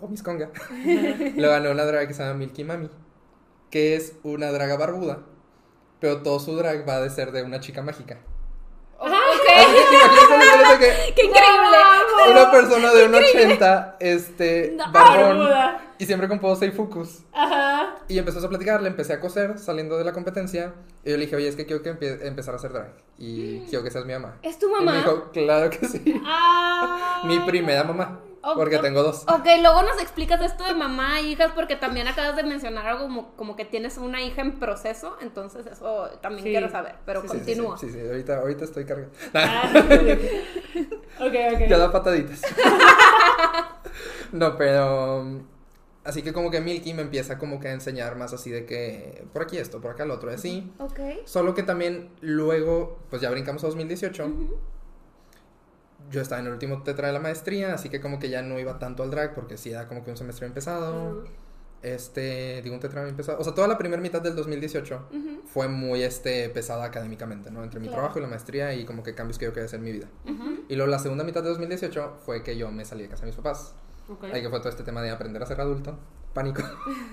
o 0.01 0.09
Miss 0.09 0.23
Conga, 0.23 0.51
lo 1.37 1.49
ganó 1.51 1.71
una 1.71 1.85
draga 1.85 2.07
que 2.07 2.15
se 2.15 2.23
llama 2.23 2.35
Milky 2.35 2.65
Mami, 2.65 2.89
que 3.71 3.97
es 3.97 4.15
una 4.23 4.51
draga 4.53 4.77
barbuda, 4.77 5.21
pero 6.01 6.23
todo 6.23 6.39
su 6.41 6.57
drag 6.57 6.89
va 6.89 7.01
de 7.01 7.11
ser 7.11 7.33
de 7.33 7.43
una 7.43 7.61
chica 7.61 7.83
mágica. 7.83 8.19
Ok. 9.01 9.11
Que 9.11 9.63
imagínense 9.63 10.37
la 10.39 10.45
historia 10.45 10.73
de 10.73 10.79
que 10.79 11.15
¡Qué 11.15 11.27
increíble! 11.27 11.77
una 12.33 12.51
persona 12.51 12.93
de 12.93 13.05
un 13.07 13.15
80, 13.15 13.97
este, 14.01 14.75
No, 14.77 14.91
barbón, 14.93 15.39
barbuda. 15.39 15.95
y 15.99 16.07
siempre 16.07 16.27
con 16.29 16.41
pose 16.41 16.67
y 16.67 16.71
focus. 16.73 17.21
Ajá. 17.33 17.97
Y 18.09 18.19
empezamos 18.19 18.45
a 18.45 18.49
platicar, 18.49 18.83
le 18.83 18.89
empecé 18.89 19.13
a 19.13 19.21
coser 19.21 19.59
saliendo 19.59 19.97
de 19.99 20.05
la 20.05 20.13
competencia. 20.13 20.75
Y 21.05 21.11
yo 21.11 21.17
le 21.17 21.25
dije, 21.27 21.37
oye, 21.37 21.47
es 21.49 21.55
que 21.57 21.65
quiero 21.65 21.81
que 21.83 21.93
empie- 21.95 22.27
empezar 22.27 22.55
a 22.55 22.57
hacer 22.57 22.73
drag. 22.73 22.93
Y 23.19 23.61
quiero 23.69 23.85
que 23.85 23.91
seas 23.93 24.05
mi 24.05 24.15
mamá. 24.15 24.39
¿Es 24.43 24.59
tu 24.59 24.67
Y 24.67 24.71
me 24.73 24.77
mamá? 24.81 24.97
dijo, 24.99 25.31
claro 25.33 25.71
que 25.71 25.87
sí. 25.87 26.21
Ah. 26.25 27.23
Mi 27.27 27.39
primera 27.41 27.85
mamá. 27.85 28.21
Porque 28.55 28.79
tengo 28.79 29.03
dos. 29.03 29.25
Ok, 29.29 29.45
luego 29.61 29.83
nos 29.83 30.01
explicas 30.01 30.41
esto 30.41 30.65
de 30.65 30.75
mamá 30.75 31.21
e 31.21 31.25
hijas, 31.25 31.53
porque 31.55 31.77
también 31.77 32.07
acabas 32.09 32.37
de 32.37 32.45
mencionar 32.45 32.87
algo 32.87 33.05
como, 33.05 33.35
como 33.37 33.57
que 33.57 33.65
tienes 33.65 33.99
una 33.99 34.23
hija 34.23 34.41
en 34.43 34.59
proceso, 34.59 35.17
entonces 35.21 35.67
eso 35.67 36.09
también 36.23 36.45
Sí. 36.45 36.51
quiero 36.51 36.71
saber, 36.71 36.95
pero 37.05 37.21
Sí, 37.23 37.29
sí, 37.29 37.33
sí, 37.33 37.39
continúa. 37.41 37.79
Sí, 37.79 37.91
sí, 37.91 38.01
ahorita, 38.01 38.39
ahorita 38.39 38.65
estoy 38.65 38.85
cargando. 38.85 39.13
Ah, 39.35 39.71
ok, 41.21 41.35
ok. 41.55 41.69
Ya 41.69 41.79
da 41.79 41.91
pataditas. 41.93 42.43
no, 44.33 44.57
pero. 44.57 45.25
Así 46.05 46.23
que 46.23 46.33
como 46.33 46.51
que 46.51 46.61
Milky 46.63 46.95
me 46.95 47.03
empieza 47.03 47.37
como 47.37 47.61
que 47.61 47.69
a 47.69 47.73
enseñar 47.73 48.17
más 48.17 48.33
así 48.33 48.51
de 48.51 48.65
que 48.65 49.27
por 49.35 49.43
aquí 49.43 49.59
esto, 49.59 49.79
por 49.81 49.91
acá 49.91 50.05
el 50.05 50.11
otro, 50.11 50.31
y 50.31 50.35
así. 50.35 50.73
Ok. 50.79 50.99
Solo 51.27 51.55
que 51.55 51.63
también 51.63 52.11
luego, 52.23 52.99
pues 53.11 53.21
ya 53.21 53.31
brincamos 53.31 53.63
a 53.65 53.67
2018. 53.67 54.27
Yo 56.11 56.21
estaba 56.21 56.41
en 56.41 56.47
el 56.47 56.53
último 56.53 56.83
tetra 56.83 57.09
de 57.09 57.13
la 57.13 57.21
maestría, 57.21 57.75
así 57.75 57.89
que 57.89 58.01
como 58.01 58.19
que 58.19 58.29
ya 58.31 58.43
no 58.43 58.59
iba 58.59 58.79
tanto 58.79 59.03
al 59.03 59.11
drag 59.11 59.35
porque 59.35 59.57
sí 59.57 59.71
era 59.71 59.87
como 59.89 60.05
que 60.05 60.11
un 60.11 60.17
semestre 60.17 60.47
empezado. 60.47 61.11
Ujú. 61.21 61.25
Este, 61.83 62.61
digo 62.63 62.75
un 62.75 62.81
tetra 62.81 63.05
bien 63.05 63.15
pesado. 63.17 63.39
O 63.39 63.45
sea, 63.45 63.55
toda 63.55 63.69
la 63.69 63.79
primera 63.79 64.03
mitad 64.03 64.21
del 64.21 64.35
2018 64.35 65.09
Ujú. 65.13 65.43
fue 65.47 65.69
muy 65.69 66.03
este, 66.03 66.49
pesada 66.49 66.85
académicamente, 66.85 67.51
¿no? 67.53 67.63
Entre 67.63 67.79
mi 67.79 67.87
Claro. 67.87 68.01
trabajo 68.03 68.19
y 68.19 68.23
la 68.23 68.29
maestría 68.29 68.75
y 68.75 68.85
como 68.85 69.03
que 69.05 69.15
cambios 69.15 69.39
que 69.39 69.45
yo 69.45 69.53
quería 69.53 69.67
hacer 69.67 69.79
en 69.79 69.85
mi 69.85 69.93
vida. 69.93 70.09
Ujú. 70.25 70.65
Y 70.69 70.75
luego 70.75 70.91
la 70.91 70.99
segunda 70.99 71.23
mitad 71.25 71.43
de 71.43 71.51
2018 71.51 72.17
fue 72.25 72.43
que 72.43 72.57
yo 72.57 72.71
me 72.73 72.85
salí 72.85 73.05
de 73.05 73.09
casa 73.11 73.23
de 73.23 73.27
mis 73.29 73.37
papás. 73.37 73.75
Ok. 74.09 74.25
Ahí 74.25 74.43
que 74.43 74.49
fue 74.51 74.59
todo 74.59 74.71
este 74.71 74.83
tema 74.83 75.03
de 75.03 75.11
aprender 75.11 75.41
a 75.43 75.47
ser 75.47 75.61
adulto. 75.61 75.97
Pánico. 76.35 76.63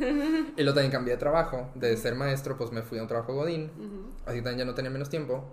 y 0.58 0.62
luego 0.64 0.74
también 0.74 0.92
cambié 0.92 1.14
de 1.14 1.20
trabajo. 1.20 1.70
De 1.76 1.96
ser 1.98 2.16
maestro, 2.16 2.58
pues 2.58 2.72
me 2.72 2.82
fui 2.82 2.98
a 2.98 3.02
un 3.04 3.08
trabajo 3.08 3.34
godín. 3.36 3.72
Ujú. 3.78 4.10
Así 4.26 4.42
también 4.42 4.60
ya 4.60 4.66
no 4.66 4.74
tenía 4.74 4.90
menos 4.90 5.10
tiempo. 5.10 5.46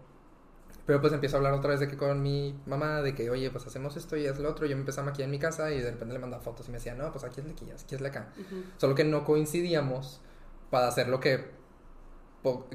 Pero 0.87 1.01
pues 1.01 1.13
empiezo 1.13 1.37
a 1.37 1.39
hablar 1.39 1.53
otra 1.55 1.71
vez 1.71 1.81
de 1.81 1.89
que 1.89 1.97
con 1.97 2.23
mi 2.23 2.59
mamá, 2.67 3.03
de 3.03 3.15
que, 3.15 3.31
oye, 3.31 3.51
pues 3.51 3.67
hacemos 3.67 3.97
esto 3.97 4.17
y 4.17 4.27
es 4.27 4.39
lo 4.39 4.51
otro. 4.51 4.67
Yo 4.67 4.75
me 4.75 4.81
empecé 4.81 5.01
a 5.01 5.05
maquillar 5.05 5.27
en 5.27 5.31
mi 5.31 5.39
casa 5.39 5.71
y 5.71 5.81
de 5.81 5.91
repente 5.91 6.13
le 6.13 6.19
mandaba 6.19 6.43
fotos 6.43 6.69
y 6.69 6.73
me 6.73 6.79
decía, 6.79 6.95
no, 6.95 7.13
pues 7.13 7.25
aquí 7.25 7.41
es 7.41 7.47
la 7.47 7.53
aquí, 7.53 7.71
aquí 7.71 7.95
es 7.95 8.01
la 8.01 8.09
acá. 8.09 8.33
Ujú. 8.37 8.65
Solo 8.79 8.95
que 8.95 9.05
no 9.05 9.25
coincidíamos 9.25 10.21
para 10.71 10.89
hacer 10.89 11.09
lo 11.09 11.21
que, 11.21 11.51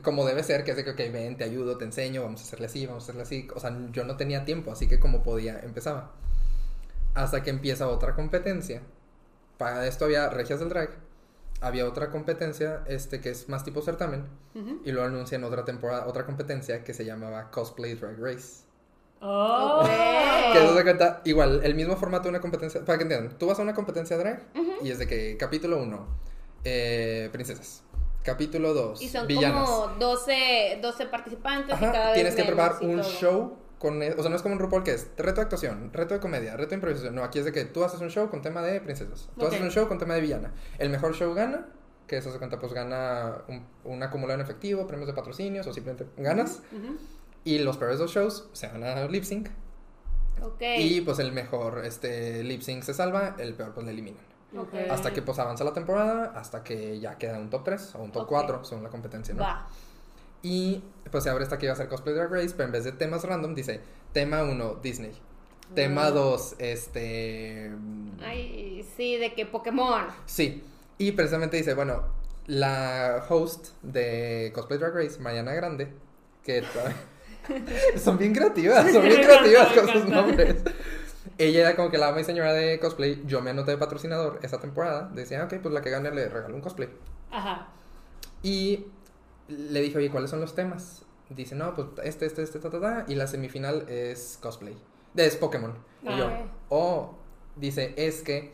como 0.02 0.26
debe 0.26 0.43
ser, 0.43 0.63
que 0.63 0.72
es 0.72 0.78
de 0.78 0.86
que, 0.86 0.91
ok, 0.91 1.12
ven, 1.12 1.36
te 1.36 1.43
ayudo, 1.43 1.78
te 1.78 1.84
enseño, 1.84 2.22
vamos 2.24 2.39
a 2.41 2.43
hacerle 2.43 2.67
así, 2.67 2.86
vamos 2.86 3.04
a 3.04 3.06
hacerle 3.06 3.24
así. 3.24 3.48
O 3.54 3.60
sea, 3.60 3.78
yo 3.91 4.06
no 4.06 4.15
tenía 4.15 4.46
tiempo, 4.46 4.72
así 4.72 4.88
que 4.88 5.00
como 5.00 5.22
podía, 5.22 5.60
empezaba. 5.60 6.13
Hasta 7.13 7.43
que 7.43 7.50
empieza 7.50 7.88
otra 7.88 8.15
competencia. 8.15 8.84
Para 9.58 9.86
esto 9.86 10.06
había 10.06 10.30
Regias 10.30 10.60
del 10.60 10.70
Drag. 10.70 11.07
Había 11.62 11.86
otra 11.88 12.10
competencia, 12.12 12.84
este, 12.88 13.20
que 13.22 13.30
es 13.30 13.50
más 13.50 13.63
tipo 13.63 13.82
certamen, 13.82 14.26
Ujú. 14.56 14.82
y 14.86 14.91
luego 14.91 15.08
anuncian 15.08 15.43
otra 15.43 15.65
temporada, 15.65 16.06
otra 16.08 16.26
competencia 16.26 16.84
que 16.84 16.93
se 16.93 17.04
llamaba 17.06 17.50
Cosplay 17.52 17.96
Drag 17.96 18.17
Race. 18.20 18.63
Oh. 19.20 19.84
Que 20.54 20.63
eso 20.63 20.76
se 20.78 20.84
cuenta, 20.84 21.22
igual, 21.26 21.62
el 21.63 21.74
mismo 21.74 21.96
formato 21.98 22.24
de 22.26 22.30
una 22.30 22.39
competencia, 22.41 22.86
para 22.86 23.00
que 23.00 23.04
entiendan, 23.04 23.38
tú 23.39 23.48
vas 23.48 23.58
a 23.58 23.63
una 23.63 23.74
competencia 23.74 24.15
drag, 24.17 24.43
y 24.84 24.91
es 24.91 25.00
de 25.00 25.08
que 25.08 25.36
capítulo 25.38 25.82
1, 25.82 26.08
princesas, 27.32 27.84
capítulo 28.24 28.74
2, 28.76 29.02
Y 29.02 29.10
son 29.10 29.26
villanas. 29.26 29.67
como 29.67 29.88
12, 30.00 30.80
12 30.82 31.06
participantes 31.08 31.76
y 31.76 31.80
cada 31.80 31.89
Ajá, 31.89 32.06
vez 32.08 32.13
tienes 32.13 32.36
que 32.36 32.43
preparar 32.43 32.78
un 32.82 33.02
todo. 33.02 33.10
show 33.10 33.58
con, 33.80 34.02
e- 34.02 34.12
o 34.13 34.22
sea, 34.22 34.30
no 34.30 34.36
es 34.36 34.42
como 34.42 34.54
un 34.56 34.60
RuPaul 34.60 34.84
que 34.84 34.92
es 34.94 35.08
reto 35.18 35.36
de 35.36 35.42
actuación, 35.42 35.92
reto 35.94 36.13
de 36.13 36.20
comedia, 36.20 36.56
reto 36.58 36.70
de 36.70 36.76
improvisación, 36.76 37.13
no, 37.16 37.24
aquí 37.24 37.40
es 37.40 37.46
de 37.46 37.52
que 37.52 37.66
tú 37.66 37.84
haces 37.84 38.00
un 38.02 38.10
show 38.10 38.30
con 38.30 38.42
tema 38.42 38.62
de 38.62 38.82
princesas, 38.82 39.30
tú 39.38 39.42
Ok. 39.46 39.50
haces 39.50 39.62
un 39.62 39.70
show 39.72 39.88
con 39.88 39.98
tema 40.00 40.13
de 40.16 40.22
villana, 40.22 40.52
el 40.80 40.90
mejor 40.90 41.13
show 41.16 41.34
gana, 41.34 41.68
que 42.08 42.18
eso 42.18 42.32
se 42.32 42.38
cuenta, 42.38 42.58
pues 42.60 42.74
gana 42.74 43.38
un, 43.48 43.66
un 43.84 44.02
acumulado 44.04 44.40
en 44.40 44.44
efectivo, 44.46 44.88
premios 44.88 45.08
de 45.08 45.13
patrocinios 45.13 45.68
o 45.68 45.74
simplemente 45.74 46.08
ganas, 46.18 46.62
Ujú. 46.72 46.98
y 47.44 47.60
los 47.60 47.78
peores 47.78 48.00
dos 48.00 48.12
shows 48.12 48.50
se 48.54 48.68
van 48.68 48.84
a 48.84 49.06
lip 49.08 49.24
sync, 49.24 49.50
Ok. 50.42 50.62
y 50.78 51.02
pues 51.02 51.20
el 51.20 51.32
mejor 51.32 51.84
este, 51.86 52.44
lip 52.44 52.62
sync 52.62 52.84
se 52.84 52.94
salva, 52.94 53.36
el 53.40 53.54
peor 53.56 53.74
pues 53.74 53.86
le 53.86 53.92
eliminan. 53.92 54.22
Ok. 54.58 54.74
Hasta 54.90 55.12
que 55.12 55.22
pues 55.22 55.38
avanza 55.40 55.63
la 55.66 55.74
temporada, 55.74 56.32
hasta 56.36 56.63
que 56.63 57.00
ya 57.00 57.18
queda 57.18 57.38
un 57.38 57.50
top 57.50 57.63
3 57.66 57.96
o 57.96 58.00
un 58.04 58.12
top 58.13 58.24
Ok. 58.24 58.30
4 58.30 58.63
según 58.63 58.84
la 58.84 58.90
competencia, 58.90 59.34
¿no? 59.36 59.42
Va. 59.44 59.68
Y 60.43 60.84
pues 61.12 61.23
se 61.23 61.30
abre 61.30 61.43
esta 61.43 61.58
que 61.58 61.65
iba 61.65 61.73
a 61.73 61.78
ser 61.78 61.88
cosplay 61.88 62.13
drag 62.15 62.32
race, 62.32 62.52
pero 62.52 62.65
en 62.65 62.71
vez 62.71 62.84
de 62.84 62.91
temas 62.91 63.23
random 63.23 63.56
dice 63.56 63.82
tema 64.13 64.43
1 64.43 64.76
Disney. 64.84 65.12
Tema 65.76 66.08
Ah. 66.08 66.12
2 66.12 66.56
este 66.60 67.71
Ay, 68.23 68.86
sí, 68.95 69.17
de 69.17 69.34
que 69.34 69.45
Pokémon. 69.45 70.06
sí. 70.26 70.63
Y 71.00 71.12
precisamente 71.12 71.58
dice, 71.58 71.73
bueno, 71.76 72.02
la 72.47 73.23
host 73.30 73.67
de 73.84 74.52
cosplay 74.56 74.80
drag 74.80 74.95
race, 74.95 75.19
Mariana 75.19 75.54
Grande, 75.54 75.93
que 76.43 76.63
son 77.97 78.17
bien 78.17 78.34
creativas, 78.34 78.91
son 78.91 79.04
bien 79.04 79.21
creativas 79.21 79.67
con 79.73 79.88
sus 79.89 80.06
nombres. 80.06 80.56
Ella 81.38 81.60
era 81.62 81.76
como 81.76 81.91
que 81.91 81.97
la 82.00 82.08
ama 82.08 82.21
y 82.21 82.23
señora 82.23 82.54
de 82.54 82.80
cosplay. 82.80 83.21
Yo 83.28 83.41
me 83.41 83.52
anoté 83.52 83.71
de 83.71 83.78
patrocinador 83.78 84.39
esa 84.41 84.60
temporada. 84.60 85.10
Decía, 85.13 85.43
ok, 85.43 85.56
pues 85.62 85.71
la 85.73 85.82
que 85.82 85.91
gane 85.91 86.10
le 86.10 86.30
regalo 86.30 86.56
un 86.56 86.62
cosplay. 86.62 86.89
Ajá. 87.30 87.67
Y 88.41 88.88
le 89.48 89.82
dije, 89.82 89.98
oye, 89.98 90.10
¿cuáles 90.10 90.30
son 90.30 90.42
los 90.42 90.56
temas? 90.56 91.04
Dice, 91.30 91.56
no, 91.56 91.76
pues 91.76 91.88
este, 92.04 92.26
este, 92.26 92.44
este, 92.44 92.60
ta, 92.60 92.70
ta, 92.70 92.80
ta. 92.80 93.06
Y 93.08 93.16
la 93.16 93.28
semifinal 93.28 93.86
es 93.90 94.38
cosplay. 94.42 94.78
Es 95.16 95.36
Pokémon. 95.36 95.74
Y 96.04 96.18
yo, 96.18 96.30
oh, 96.70 97.16
dice, 97.56 97.94
es 97.98 98.22
que. 98.22 98.54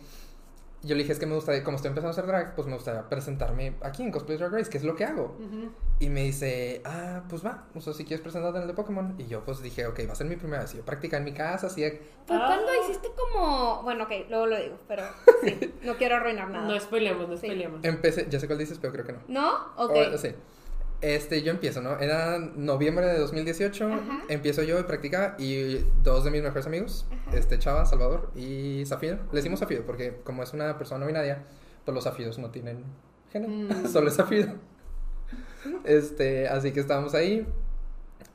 Yo 0.85 0.95
le 0.95 1.03
dije, 1.03 1.13
es 1.13 1.19
que 1.19 1.25
me 1.25 1.33
gusta, 1.35 1.63
como 1.63 1.77
estoy 1.77 1.87
empezando 1.89 2.09
a 2.09 2.11
hacer 2.11 2.25
drag, 2.27 2.55
pues 2.55 2.67
me 2.67 2.73
gustaría 2.73 3.07
presentarme 3.07 3.73
aquí 3.83 4.03
en 4.03 4.11
Cosplay 4.11 4.37
Drag 4.37 4.51
Race, 4.51 4.69
que 4.69 4.77
es 4.77 4.83
lo 4.83 4.97
que 4.97 5.05
hago. 5.05 5.37
Ujú. 5.39 5.71
Y 5.99 6.09
me 6.09 6.23
dice, 6.23 6.81
ah, 6.83 7.23
pues 7.29 7.45
va, 7.45 7.67
o 7.73 7.79
sea, 7.79 7.93
si 7.93 8.03
quieres 8.03 8.19
presentarte 8.21 8.57
en 8.57 8.63
el 8.63 8.67
de 8.67 8.73
Pokémon. 8.73 9.15
Y 9.17 9.27
yo, 9.27 9.45
pues 9.45 9.61
dije, 9.63 9.87
ok, 9.87 10.01
va 10.09 10.11
a 10.11 10.15
ser 10.15 10.27
mi 10.27 10.35
primera 10.35 10.63
vez. 10.63 10.73
Y 10.73 10.77
yo 10.79 10.83
practicaba 10.83 11.19
en 11.19 11.23
mi 11.23 11.31
casa, 11.31 11.67
así 11.67 11.79
de- 11.83 12.01
¿Fue 12.27 12.35
Ah. 12.35 12.43
cuando 12.47 12.67
hiciste 12.83 13.07
como.? 13.17 13.81
Bueno, 13.83 14.03
ok, 14.03 14.11
luego 14.29 14.45
lo 14.47 14.57
digo, 14.61 14.75
pero 14.85 15.03
sí, 15.43 15.73
no 15.83 15.95
quiero 15.95 16.17
arruinar 16.17 16.49
nada. 16.49 16.67
No 16.67 16.77
spoilemos, 16.77 17.29
no 17.29 17.37
Sí. 17.37 17.45
spoilemos. 17.47 17.79
Empecé, 17.85 18.27
ya 18.29 18.37
sé 18.41 18.47
cuál 18.47 18.59
dices, 18.59 18.77
pero 18.81 18.91
creo 18.91 19.05
que 19.05 19.13
no. 19.13 19.19
¿No? 19.29 19.51
Ok. 19.77 19.95
O- 20.13 20.17
sí. 20.17 20.35
Este, 21.03 21.41
yo 21.43 21.51
empiezo, 21.51 21.81
¿no? 21.81 21.99
Era 21.99 22.39
noviembre 22.39 23.05
de 23.05 23.19
2018, 23.19 23.85
Ajá. 23.93 24.21
empiezo 24.29 24.63
yo 24.63 24.79
y 24.79 24.83
practicaba 24.83 25.35
y 25.37 25.85
dos 26.01 26.23
de 26.23 26.31
mis 26.31 26.41
mejores 26.41 26.65
amigos, 26.65 27.05
este, 27.33 27.59
Chava, 27.59 27.85
Salvador 27.85 28.31
y 28.35 28.83
Zafiro, 28.85 29.17
le 29.31 29.35
decimos 29.37 29.59
Zafiro 29.59 29.85
porque 29.85 30.15
como 30.23 30.43
es 30.43 30.53
una 30.53 30.77
persona 30.77 31.01
no 31.01 31.07
binaria, 31.07 31.43
pues 31.83 31.93
los 31.93 32.05
Zafiros 32.05 32.39
no 32.39 32.49
tienen 32.51 32.83
género, 33.31 33.51
Mm. 33.51 33.87
solo 33.91 34.07
es 34.07 34.15
Zafiro. 34.15 34.53
Este, 35.83 36.47
así 36.47 36.71
que 36.71 36.79
estábamos 36.79 37.13
ahí 37.13 37.45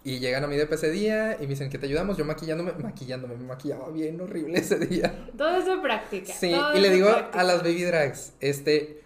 y 0.04 0.18
llegan 0.18 0.44
a 0.44 0.46
mí 0.46 0.56
de 0.56 0.62
ese 0.70 0.90
día 0.90 1.36
y 1.38 1.42
me 1.42 1.48
dicen 1.48 1.70
que 1.70 1.78
te 1.78 1.86
ayudamos, 1.86 2.16
yo 2.16 2.24
maquillándome, 2.24 2.72
maquillándome, 2.72 3.36
me 3.36 3.44
maquillaba 3.44 3.90
bien 3.90 4.20
horrible 4.20 4.58
ese 4.58 4.78
día. 4.78 5.26
Todo 5.36 5.56
es 5.56 5.66
de 5.66 5.76
práctica. 5.78 6.32
Sí, 6.32 6.54
y 6.74 6.78
le 6.80 6.90
digo 6.90 7.08
práctica. 7.08 7.40
a 7.40 7.44
las 7.44 7.62
baby 7.62 7.82
drags, 7.84 8.32
este, 8.40 9.02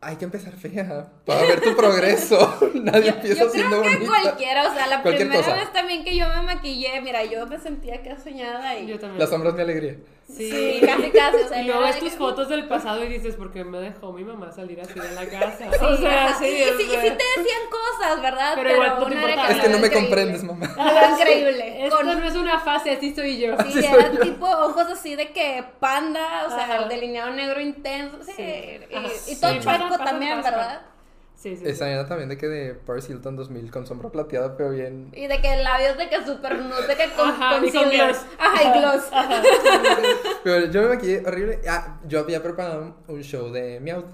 hay 0.00 0.16
que 0.16 0.24
empezar 0.24 0.52
fea 0.54 1.08
para 1.24 1.40
ver 1.42 1.60
tu 1.60 1.74
progreso. 1.76 2.58
Nadie 2.74 3.06
Yo, 3.06 3.14
empieza 3.14 3.44
yo 3.44 3.50
siendo 3.50 3.80
creo 3.80 3.82
que 3.92 3.98
bonita. 4.04 4.22
cualquiera, 4.22 4.68
o 4.70 4.74
sea, 4.74 4.86
la 4.86 5.02
Cualquier 5.02 5.28
primera 5.28 5.44
cosa. 5.44 5.56
vez 5.56 5.72
también 5.72 6.04
que 6.04 6.16
yo 6.16 6.28
me 6.28 6.42
maquillé, 6.42 7.00
mira, 7.00 7.24
yo 7.24 7.46
me 7.46 7.58
sentía 7.58 8.02
que 8.02 8.16
soñada 8.18 8.78
y. 8.78 8.86
Yo 8.86 8.98
también. 8.98 9.18
Las 9.18 9.30
sombras 9.30 9.54
mi 9.54 9.62
alegría. 9.62 9.96
Sí. 10.28 10.50
Sí, 10.50 10.80
casi, 10.86 11.10
casi, 11.10 11.36
o 11.38 11.48
sea, 11.48 11.62
Y 11.62 11.66
luego 11.66 11.80
ves 11.80 11.98
tus 11.98 12.10
que- 12.10 12.18
fotos 12.18 12.48
del 12.50 12.68
pasado 12.68 13.02
y 13.02 13.08
dices, 13.08 13.34
¿por 13.36 13.50
qué 13.50 13.64
me 13.64 13.78
dejó 13.78 14.12
mi 14.12 14.24
mamá 14.24 14.52
salir 14.52 14.78
así 14.80 14.92
de 14.98 15.10
la 15.12 15.26
casa? 15.26 15.56
Sí, 15.72 15.84
o 15.84 15.96
sea, 15.96 16.34
sí, 16.38 16.44
y, 16.44 16.64
sí, 16.64 16.82
y 16.82 16.86
sí 16.86 17.00
te 17.00 17.40
decían 17.40 17.62
cosas, 17.70 18.20
¿verdad? 18.22 18.52
Pero 18.56 18.72
igual 18.74 18.88
no 19.00 19.06
te 19.06 19.14
importaba. 19.14 19.46
que 19.48 19.52
Es 19.54 19.60
que 19.60 19.68
no 19.70 19.78
me 19.78 19.86
increíble. 19.86 20.06
comprendes, 20.06 20.44
mamá. 20.44 20.74
Era 20.90 21.10
increíble. 21.12 21.84
Esto 21.86 21.96
Con- 21.96 22.06
no 22.20 22.28
es 22.28 22.34
una 22.36 22.60
fase, 22.60 22.90
así 22.90 23.14
soy 23.14 23.38
yo. 23.38 23.56
Sí, 23.70 23.78
era 23.84 24.12
yo. 24.12 24.20
tipo 24.20 24.46
ojos 24.46 24.86
así 24.92 25.16
de 25.16 25.32
que 25.32 25.64
panda, 25.80 26.44
o 26.46 26.50
sea, 26.50 26.64
Ajá. 26.76 26.84
delineado 26.88 27.30
negro 27.30 27.60
intenso, 27.62 28.18
sí. 28.22 28.32
Sí. 28.36 28.80
Y, 29.32 29.36
todo 29.36 29.58
chueco 29.60 29.96
también, 29.98 30.36
pasa. 30.42 30.50
¿verdad? 30.50 30.82
Sí, 31.40 31.56
sí. 31.56 31.62
Esa 31.66 31.88
era 31.88 32.04
también 32.08 32.28
de 32.28 32.36
que 32.36 32.48
de 32.48 32.74
Paris 32.74 33.08
Hilton 33.08 33.36
2000 33.36 33.70
con 33.70 33.86
sombra 33.86 34.10
plateada, 34.10 34.56
pero 34.56 34.70
bien. 34.70 35.12
Y 35.14 35.28
de 35.28 35.40
que 35.40 35.56
labios 35.62 35.96
de 35.96 36.08
que 36.08 36.24
súper 36.26 36.58
nude, 36.58 36.84
de 36.88 36.96
que 36.96 37.10
con 37.16 37.28
Ajá, 37.30 37.58
y 37.58 37.60
con 37.60 37.70
concealer. 37.70 38.06
gloss. 38.08 38.26
Ajá, 38.40 38.62
y 38.64 38.80
gloss. 38.80 39.02
Ajá. 39.12 39.42
Pero 40.42 40.66
yo 40.66 40.82
me 40.82 40.88
maquillé 40.88 41.22
horrible. 41.24 41.60
Ah, 41.68 42.00
yo 42.08 42.18
había 42.18 42.42
preparado 42.42 42.96
un 43.06 43.22
show 43.22 43.50
de 43.52 43.78
Meowth, 43.78 44.06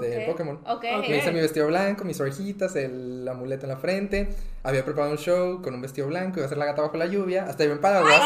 de 0.00 0.18
Ok, 0.24 0.26
Pokémon. 0.32 0.56
Ok. 0.66 0.84
Ok. 0.98 1.08
Me 1.08 1.18
hice 1.18 1.30
mi 1.30 1.40
vestido 1.40 1.68
blanco, 1.68 2.02
mis 2.04 2.18
orejitas, 2.20 2.74
el 2.74 3.24
amuleto 3.28 3.66
en 3.66 3.70
la 3.70 3.76
frente. 3.78 4.30
Había 4.64 4.84
preparado 4.84 5.12
un 5.12 5.18
show 5.18 5.62
con 5.62 5.74
un 5.74 5.80
vestido 5.80 6.08
blanco, 6.08 6.38
iba 6.38 6.46
a 6.46 6.48
ser 6.48 6.58
la 6.58 6.64
gata 6.66 6.82
bajo 6.82 6.96
la 6.96 7.06
lluvia. 7.06 7.44
Hasta 7.44 7.62
iba 7.62 7.74
en 7.74 7.80
paraguas. 7.80 8.20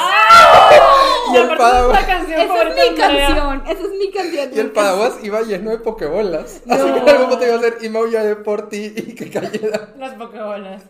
Y 1.33 1.37
el 1.37 1.51
Esa 1.51 2.62
es 2.62 2.90
mi 2.90 2.96
canción, 2.96 3.62
esa 3.66 3.83
es 3.85 3.90
mi 3.98 4.11
canción. 4.11 4.51
y 4.55 4.59
el 4.59 4.70
paraguas 4.72 5.14
iba 5.22 5.40
lleno 5.42 5.70
de 5.70 5.79
pokebolas. 5.79 6.62
Así 6.68 6.83
No. 6.87 6.94
que 6.94 7.01
en 7.01 7.09
algún 7.09 7.22
momento 7.31 7.46
iba 7.46 7.57
a 7.57 7.61
ser 7.61 7.79
y 7.83 7.88
me 7.88 7.98
aullé 7.98 8.37
por 8.37 8.68
ti 8.68 8.92
y 8.96 9.14
que 9.14 9.31
cayera. 9.31 9.94
Las 9.98 10.14
pokebolas. 10.14 10.83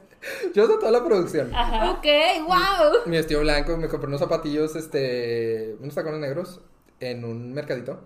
Yo 0.55 0.67
de 0.67 0.75
toda 0.79 0.91
la 0.91 1.05
producción. 1.05 1.55
Ajá. 1.55 1.93
Ok, 1.93 2.07
wow. 2.47 3.01
Mi 3.07 3.17
vestido 3.17 3.41
blanco, 3.41 3.77
me 3.77 3.89
compré 3.89 4.09
unos 4.09 4.21
zapatillos, 4.21 4.75
este, 4.77 5.77
unos 5.81 5.95
tacones 5.95 6.21
negros 6.21 6.61
en 7.01 7.25
un 7.25 7.53
mercadito. 7.53 8.01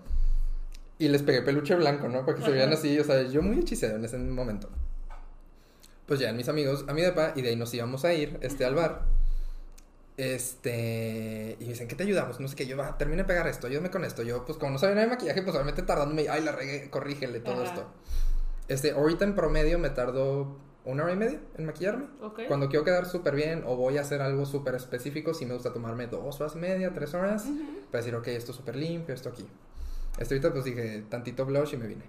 Y 0.98 1.08
les 1.08 1.22
pegué 1.22 1.42
peluche 1.42 1.74
blanco, 1.74 2.08
¿no? 2.08 2.24
Para 2.24 2.36
que 2.38 2.44
se 2.44 2.50
vean 2.50 2.72
así, 2.72 2.98
o 3.00 3.04
sea, 3.04 3.22
yo 3.22 3.42
muy 3.42 3.58
hechicero 3.60 3.96
en 3.96 4.04
ese 4.04 4.18
momento. 4.18 4.68
Pues 6.06 6.20
ya, 6.20 6.32
mis 6.32 6.48
amigos 6.48 6.84
a 6.86 6.92
mi 6.92 7.00
depa 7.00 7.32
y 7.34 7.42
de 7.42 7.48
ahí 7.50 7.56
nos 7.56 7.72
íbamos 7.74 8.04
a 8.04 8.12
ir, 8.12 8.38
este, 8.42 8.64
al 8.64 8.74
bar. 8.74 9.02
Este, 10.22 11.56
y 11.58 11.64
me 11.64 11.70
dicen, 11.70 11.88
¿qué 11.88 11.96
te 11.96 12.04
ayudamos? 12.04 12.38
No 12.38 12.46
sé 12.46 12.54
qué, 12.54 12.64
yo, 12.64 12.76
va, 12.76 12.96
termine 12.96 13.22
de 13.22 13.26
pegar 13.26 13.48
esto, 13.48 13.66
ayúdame 13.66 13.90
con 13.90 14.04
esto. 14.04 14.22
Yo, 14.22 14.44
pues 14.44 14.56
como 14.56 14.70
no 14.70 14.78
sabía 14.78 14.94
nada 14.94 15.06
de 15.08 15.14
maquillaje, 15.14 15.42
pues 15.42 15.52
obviamente 15.56 15.82
tardándome, 15.82 16.28
ay, 16.28 16.44
la 16.44 16.52
regué, 16.52 16.88
corrígele 16.90 17.40
todo 17.40 17.62
Ajá. 17.62 17.64
esto. 17.64 17.86
Este, 18.68 18.92
ahorita 18.92 19.24
en 19.24 19.34
promedio 19.34 19.80
me 19.80 19.90
tardo 19.90 20.58
una 20.84 21.02
hora 21.02 21.12
y 21.12 21.16
media 21.16 21.40
en 21.58 21.66
maquillarme. 21.66 22.04
Ok. 22.20 22.42
Cuando 22.46 22.68
quiero 22.68 22.84
quedar 22.84 23.06
súper 23.06 23.34
bien 23.34 23.64
o 23.66 23.74
voy 23.74 23.98
a 23.98 24.02
hacer 24.02 24.22
algo 24.22 24.46
súper 24.46 24.76
específico, 24.76 25.34
sí 25.34 25.44
me 25.44 25.54
gusta 25.54 25.72
tomarme 25.72 26.06
dos 26.06 26.40
horas 26.40 26.54
y 26.54 26.58
media, 26.58 26.92
tres 26.94 27.14
horas, 27.14 27.44
para 27.90 28.04
decir, 28.04 28.14
ok, 28.14 28.28
esto 28.28 28.52
es 28.52 28.56
súper 28.56 28.76
limpio, 28.76 29.16
esto 29.16 29.28
aquí. 29.28 29.44
Este 30.18 30.34
ahorita 30.34 30.52
pues 30.52 30.64
dije, 30.64 31.02
tantito 31.08 31.44
blush 31.44 31.74
y 31.74 31.76
me 31.78 31.88
vine. 31.88 32.04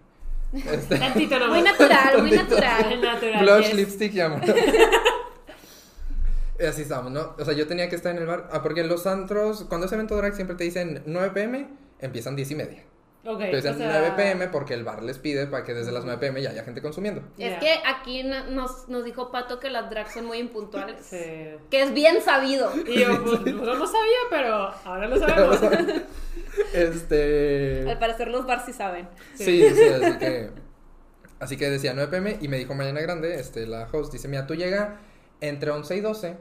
Este, 0.72 1.00
Tantito 1.00 1.40
nomás. 1.40 1.50
Muy 1.50 1.62
natural, 1.64 2.22
muy 2.22 2.32
natural. 2.32 3.02
Natural. 3.02 3.44
blush, 3.44 3.66
yes. 3.70 3.74
lipstick 3.74 4.14
y 4.14 4.20
amor. 4.20 4.42
Y 6.60 6.66
Así 6.66 6.84
estamos, 6.84 7.12
¿no? 7.12 7.36
O 7.38 7.46
sea, 7.46 7.54
yo 7.54 7.68
tenía 7.68 7.90
que 7.90 7.96
estar 7.96 8.16
en 8.16 8.22
el 8.22 8.28
bar. 8.28 8.48
Ah, 8.52 8.62
porque 8.62 8.82
en 8.82 8.88
los 8.88 9.08
antros, 9.08 9.66
cuando 9.68 9.88
es 9.88 9.92
evento 9.94 10.16
drag, 10.16 10.36
siempre 10.36 10.56
te 10.56 10.64
dicen 10.64 11.02
9 11.06 11.32
pm, 11.34 11.68
empiezan 12.00 12.36
10 12.36 12.52
y 12.52 12.56
media. 12.56 12.84
Ok. 13.26 13.40
Te 13.40 13.56
dicen 13.56 13.76
o 13.76 13.78
sea, 13.78 14.00
9 14.00 14.14
pm 14.18 14.48
porque 14.50 14.74
el 14.74 14.84
bar 14.84 15.02
les 15.02 15.18
pide 15.18 15.48
para 15.48 15.64
que 15.64 15.74
desde 15.74 15.92
las 15.94 16.04
9 16.04 16.20
pm 16.20 16.42
ya 16.42 16.50
haya 16.52 16.64
gente 16.64 16.82
consumiendo. 16.82 17.24
Es 17.38 17.58
que 17.58 17.74
aquí 17.86 18.22
no- 18.24 18.48
nos, 18.48 18.90
nos 18.90 19.06
dijo 19.06 19.32
Pato 19.32 19.60
que 19.60 19.70
las 19.70 19.90
drags 19.90 20.14
son 20.14 20.26
muy 20.26 20.40
impuntuales. 20.40 20.98
Sí. 21.06 21.18
Que 21.72 21.84
es 21.84 21.94
bien 21.94 22.22
sabido. 22.22 22.72
Y 22.86 23.00
yo, 23.00 23.24
pues, 23.24 23.40
pues, 23.40 23.56
no 23.56 23.74
lo 23.74 23.88
sabía, 23.88 24.20
pero 24.30 24.74
ahora 24.84 25.08
lo 25.08 25.18
sabemos. 25.18 25.60
este. 26.74 27.90
Al 27.90 27.98
parecer 28.00 28.28
los 28.28 28.46
bars 28.46 28.66
sí 28.66 28.74
saben. 28.74 29.08
Sí, 29.36 29.64
sí, 29.74 29.84
así 29.84 30.18
que. 30.18 30.50
Así 31.40 31.58
que 31.58 31.70
decía 31.70 31.94
9 31.94 32.10
pm 32.12 32.38
y 32.42 32.48
me 32.48 32.58
dijo 32.58 32.74
Mañana 32.74 33.02
Grande, 33.02 33.40
este, 33.40 33.66
la 33.66 33.88
host, 33.92 34.14
dice: 34.14 34.28
Mira, 34.28 34.46
tú 34.48 34.56
llega 34.56 35.00
entre 35.44 35.70
11 35.72 35.96
y 35.98 36.02
12 36.02 36.38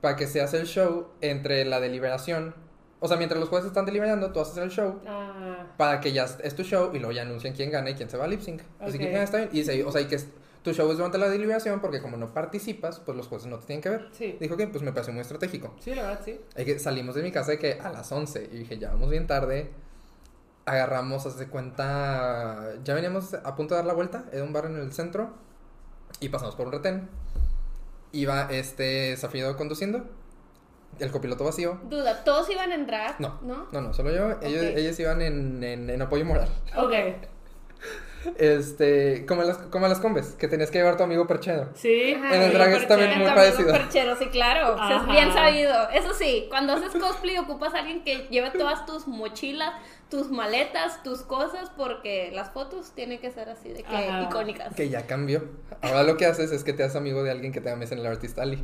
para 0.00 0.16
que 0.16 0.26
se 0.26 0.40
hace 0.40 0.58
el 0.58 0.66
show 0.66 1.08
entre 1.20 1.64
la 1.64 1.78
deliberación. 1.80 2.54
O 2.98 3.08
sea, 3.08 3.16
mientras 3.16 3.38
los 3.40 3.48
jueces 3.48 3.68
están 3.68 3.84
deliberando, 3.84 4.32
tú 4.32 4.40
haces 4.40 4.56
el 4.58 4.70
show 4.70 5.00
Ah, 5.06 5.66
para 5.76 6.00
que 6.00 6.12
ya 6.12 6.24
es 6.24 6.54
tu 6.54 6.62
show 6.62 6.90
y 6.94 6.98
luego 6.98 7.12
ya 7.12 7.22
anuncian 7.22 7.52
quién 7.54 7.70
gana 7.70 7.90
y 7.90 7.94
quién 7.94 8.08
se 8.10 8.16
va 8.16 8.24
a 8.24 8.28
lip 8.28 8.40
sync. 8.40 8.62
Así 8.80 8.98
que 8.98 9.10
ya 9.12 9.22
está 9.22 9.38
bien. 9.38 9.50
Y 9.52 9.58
dice, 9.58 9.84
o 9.84 9.90
sea, 9.92 10.00
y 10.00 10.06
que 10.06 10.18
tu 10.62 10.72
show 10.72 10.88
es 10.90 10.96
durante 10.96 11.18
la 11.18 11.28
deliberación 11.28 11.80
porque 11.80 12.00
como 12.00 12.16
no 12.16 12.32
participas, 12.32 13.00
pues 13.00 13.16
los 13.16 13.26
jueces 13.28 13.48
no 13.48 13.58
te 13.58 13.66
tienen 13.66 13.82
que 13.82 13.90
ver. 13.90 14.08
sí. 14.12 14.36
Dijo 14.40 14.56
que 14.56 14.66
pues 14.68 14.82
me 14.84 14.92
pareció 14.92 15.12
muy 15.12 15.22
estratégico. 15.22 15.74
Sí, 15.80 15.94
la 15.94 16.02
verdad, 16.02 16.20
sí. 16.24 16.40
Hay 16.56 16.64
que 16.64 16.78
salimos 16.78 17.14
de 17.16 17.22
mi 17.22 17.32
casa 17.32 17.50
de 17.52 17.58
que 17.58 17.80
a 17.80 17.90
las 17.90 18.10
11 18.12 18.48
y 18.52 18.58
dije, 18.58 18.78
ya 18.78 18.90
vamos 18.92 19.10
bien 19.10 19.26
tarde. 19.26 19.70
agarramos, 20.64 21.26
haz 21.26 21.38
de 21.38 21.48
cuenta, 21.48 22.74
ya 22.84 22.94
veníamos 22.94 23.34
a 23.34 23.56
punto 23.56 23.74
de 23.74 23.78
dar 23.78 23.86
la 23.86 23.94
vuelta, 23.94 24.24
era 24.32 24.44
un 24.44 24.52
bar 24.52 24.66
en 24.66 24.76
el 24.76 24.92
centro, 24.92 25.30
y 26.20 26.28
pasamos 26.28 26.54
por 26.54 26.66
un 26.66 26.72
retén. 26.72 27.08
Iba 28.12 28.48
este 28.50 29.16
Zafiro 29.16 29.56
conduciendo, 29.56 30.04
el 30.98 31.10
copiloto 31.10 31.44
vacío. 31.44 31.80
Duda, 31.84 32.24
¿todos 32.24 32.48
iban 32.50 32.70
a 32.70 32.74
entrar? 32.74 33.16
No, 33.18 33.38
¿No? 33.42 33.68
no, 33.72 33.80
no, 33.80 33.94
solo 33.94 34.10
yo, 34.14 34.38
ellos, 34.42 34.98
iban 35.00 35.22
en, 35.22 35.64
en, 35.64 35.88
en 35.90 36.02
apoyo 36.02 36.24
moral. 36.24 36.48
Ok. 36.76 36.92
Este, 38.38 39.26
como 39.26 39.42
en 39.42 39.48
las, 39.48 39.56
como 39.58 39.86
en 39.86 39.90
las 39.90 39.98
combes, 40.00 40.34
que 40.38 40.46
tenías 40.46 40.70
que 40.70 40.78
llevar 40.78 40.94
a 40.94 40.96
tu 40.96 41.02
amigo 41.02 41.26
perchedo. 41.26 41.70
Sí. 41.74 42.14
Ajá, 42.14 42.36
En 42.36 42.42
el 42.42 42.50
sí, 42.52 42.56
drag 42.56 42.68
es 42.68 42.74
perchero, 42.84 42.88
también 43.00 43.18
muy 43.18 43.28
tu 43.28 43.34
parecido. 43.34 43.68
amigo 43.70 43.84
perchero, 43.84 44.16
sí, 44.16 44.26
claro. 44.26 44.74
O 44.74 44.76
sea, 44.86 44.96
es 44.98 45.06
bien 45.06 45.32
sabido. 45.32 45.88
Eso 45.90 46.14
sí, 46.14 46.46
cuando 46.48 46.74
haces 46.74 46.92
cosplay 46.92 47.38
ocupas 47.38 47.74
a 47.74 47.78
alguien 47.78 48.04
que 48.04 48.28
lleve 48.30 48.50
todas 48.50 48.86
tus 48.86 49.08
mochilas, 49.08 49.72
tus 50.12 50.30
maletas, 50.30 51.02
tus 51.02 51.22
cosas, 51.22 51.70
porque 51.74 52.30
las 52.34 52.50
fotos 52.50 52.92
tienen 52.94 53.18
que 53.18 53.30
ser 53.30 53.48
así 53.48 53.70
de 53.70 53.82
que 53.82 53.96
Ajá. 53.96 54.22
icónicas. 54.24 54.74
Que 54.74 54.90
ya 54.90 55.06
cambió. 55.06 55.42
Ahora 55.80 56.02
lo 56.02 56.18
que 56.18 56.26
haces 56.26 56.52
es 56.52 56.64
que 56.64 56.74
te 56.74 56.84
haces 56.84 56.96
amigo 56.96 57.22
de 57.22 57.30
alguien 57.30 57.50
que 57.50 57.62
te 57.62 57.70
ames 57.70 57.92
en 57.92 57.98
el 57.98 58.06
Artist 58.06 58.38
Alley. 58.38 58.62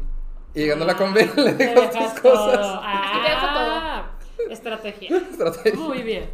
Y 0.53 0.61
llegando 0.61 0.85
a 0.85 0.89
la 0.89 0.95
le 1.15 1.21
Ah, 1.23 1.35
Te 1.35 1.53
dejas 1.55 1.91
tus 1.91 2.01
dejas 2.01 2.21
cosas. 2.21 2.53
todo. 2.61 2.81
Y 2.85 3.23
te 3.23 3.29
dejo 3.31 3.47
Ah, 3.51 4.11
estrategia. 4.51 5.17
Estrategia. 5.31 5.81
Muy 5.81 6.03
bien. 6.03 6.29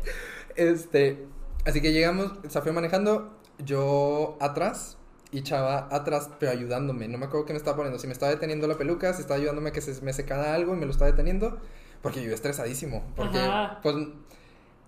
Este, 0.57 1.25
así 1.65 1.81
que 1.81 1.93
llegamos, 1.93 2.33
Zafio 2.51 2.73
manejando, 2.73 3.39
yo 3.59 4.37
atrás 4.41 4.99
y 5.31 5.43
Chava 5.43 5.89
atrás, 5.93 6.29
pero 6.41 6.51
ayudándome. 6.51 7.07
No 7.07 7.19
me 7.19 7.27
acuerdo 7.27 7.47
qué 7.47 7.53
me 7.53 7.59
estaba 7.59 7.77
poniendo, 7.77 8.01
si 8.01 8.09
me 8.09 8.13
estaba 8.13 8.33
deteniendo 8.33 8.67
la 8.67 8.77
peluca, 8.77 9.13
si 9.15 9.21
estaba 9.21 9.39
ayudándome 9.39 9.71
a 9.71 9.73
que 9.73 9.81
se 9.81 10.01
me 10.03 10.13
secara 10.13 10.55
algo 10.55 10.75
y 10.75 10.77
me 10.77 10.87
lo 10.87 10.91
estaba 10.93 11.11
deteniendo, 11.11 11.59
porque 12.03 12.21
yo 12.21 12.35
estresadísimo, 12.35 13.05
porque 13.17 13.39
Ajá. 13.39 13.79
pues 13.81 13.95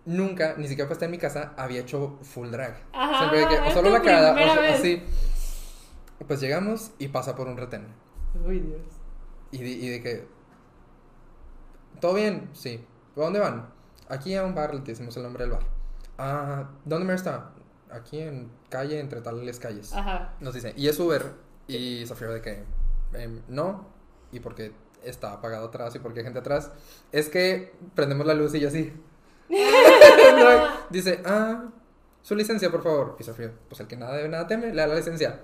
nunca, 0.06 0.54
ni 0.56 0.66
siquiera 0.68 0.88
pues 0.88 0.96
estar 0.96 1.06
en 1.06 1.10
mi 1.12 1.18
casa, 1.18 1.52
había 1.56 1.80
hecho 1.80 2.18
full 2.22 2.48
drag. 2.50 2.76
Ajá, 2.92 3.18
Siempre 3.18 3.40
de 3.40 3.48
que, 3.48 3.58
o 3.68 3.70
solo 3.72 3.90
la 3.90 4.00
cara, 4.02 4.32
o 4.32 4.54
so- 4.54 4.60
así. 4.78 5.02
Pues 6.26 6.40
llegamos 6.40 6.92
y 6.98 7.08
pasa 7.08 7.36
por 7.36 7.46
un 7.46 7.56
retén. 7.58 7.86
Uy, 8.46 8.60
Dios. 8.60 8.80
Y 9.52 9.58
de, 9.58 9.68
y 9.68 9.88
de 9.90 10.02
que. 10.02 10.26
¿Todo 12.00 12.14
bien? 12.14 12.48
Sí. 12.52 12.84
¿A 13.16 13.20
dónde 13.20 13.38
van? 13.38 13.68
Aquí 14.08 14.34
a 14.34 14.44
un 14.44 14.54
bar, 14.54 14.74
le 14.74 14.80
decimos 14.80 15.16
el 15.16 15.22
nombre 15.22 15.44
del 15.44 15.52
bar. 15.52 15.62
Ah, 16.18 16.70
¿dónde 16.84 17.06
me 17.06 17.14
está? 17.14 17.50
Aquí 17.90 18.20
en 18.20 18.50
calle, 18.68 18.98
entre 19.00 19.20
tales 19.20 19.58
calles. 19.58 19.92
Ajá. 19.92 20.32
Nos 20.40 20.54
dice, 20.54 20.72
¿y 20.76 20.88
es 20.88 20.98
Uber? 20.98 21.34
Y 21.68 22.04
Sofía 22.06 22.28
de 22.28 22.40
que, 22.40 22.62
em, 23.14 23.42
no. 23.48 23.86
¿Y 24.32 24.40
porque 24.40 24.72
está 25.04 25.32
apagado 25.32 25.66
atrás? 25.66 25.94
¿Y 25.94 25.98
porque 25.98 26.20
hay 26.20 26.24
gente 26.24 26.40
atrás? 26.40 26.70
Es 27.12 27.28
que 27.28 27.72
prendemos 27.94 28.26
la 28.26 28.34
luz 28.34 28.54
y 28.54 28.60
yo 28.60 28.68
así. 28.68 28.92
Dice, 30.90 31.20
ah, 31.24 31.64
su 32.22 32.34
licencia, 32.34 32.70
por 32.70 32.82
favor. 32.82 33.16
Y 33.18 33.24
Sofía, 33.24 33.52
pues 33.68 33.80
el 33.80 33.86
que 33.86 33.96
nada 33.96 34.16
debe, 34.16 34.28
nada 34.28 34.46
teme, 34.46 34.68
le 34.68 34.80
da 34.80 34.86
la 34.86 34.94
licencia. 34.96 35.40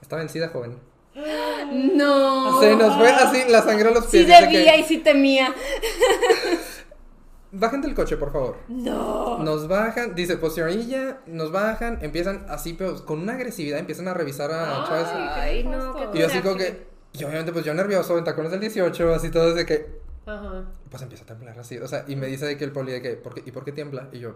Está 0.00 0.16
vencida, 0.16 0.48
joven. 0.48 0.78
No. 1.14 2.60
Se 2.60 2.76
nos 2.76 2.96
fue 2.96 3.10
así 3.10 3.42
la 3.48 3.62
sangre 3.62 3.88
a 3.88 3.92
los 3.92 4.06
pies. 4.06 4.26
Sí 4.26 4.32
que- 4.32 4.46
debía 4.46 4.76
y 4.76 4.84
sí 4.84 4.98
temía. 4.98 5.52
Bajen 7.52 7.82
del 7.82 7.94
coche, 7.94 8.16
por 8.16 8.32
favor. 8.32 8.58
No. 8.68 9.38
Nos 9.38 9.66
bajan, 9.66 10.14
dice, 10.14 10.36
pues 10.36 10.56
orilla, 10.58 11.18
nos 11.26 11.50
bajan, 11.50 11.98
empiezan 12.00 12.46
así, 12.48 12.74
pero 12.74 13.04
con 13.04 13.18
una 13.18 13.32
agresividad, 13.32 13.80
empiezan 13.80 14.06
a 14.06 14.14
revisar 14.14 14.52
a 14.52 14.84
Chávez. 14.86 15.08
Ay, 15.12 15.64
no, 15.64 15.96
qué 16.12 16.18
Y 16.18 16.20
yo 16.20 16.26
así 16.28 16.38
como 16.42 16.56
que, 16.56 16.86
y 17.12 17.24
obviamente 17.24 17.50
pues 17.52 17.64
yo 17.64 17.74
nervioso, 17.74 18.16
en 18.16 18.22
tacones 18.22 18.52
del 18.52 18.60
18, 18.60 19.14
así 19.14 19.30
todo 19.32 19.52
desde 19.52 19.66
que, 19.66 19.99
Ajá. 20.38 20.64
pues 20.90 21.02
empieza 21.02 21.24
a 21.24 21.26
temblar 21.26 21.58
así, 21.58 21.78
o 21.78 21.88
sea, 21.88 22.04
y 22.08 22.16
me 22.16 22.26
dice 22.26 22.46
de 22.46 22.56
que 22.56 22.64
el 22.64 22.72
poli 22.72 22.92
de 22.92 23.02
que, 23.02 23.10
¿por 23.16 23.34
qué, 23.34 23.42
¿y 23.46 23.50
por 23.52 23.64
qué 23.64 23.72
tiembla? 23.72 24.08
Y 24.12 24.20
yo, 24.20 24.34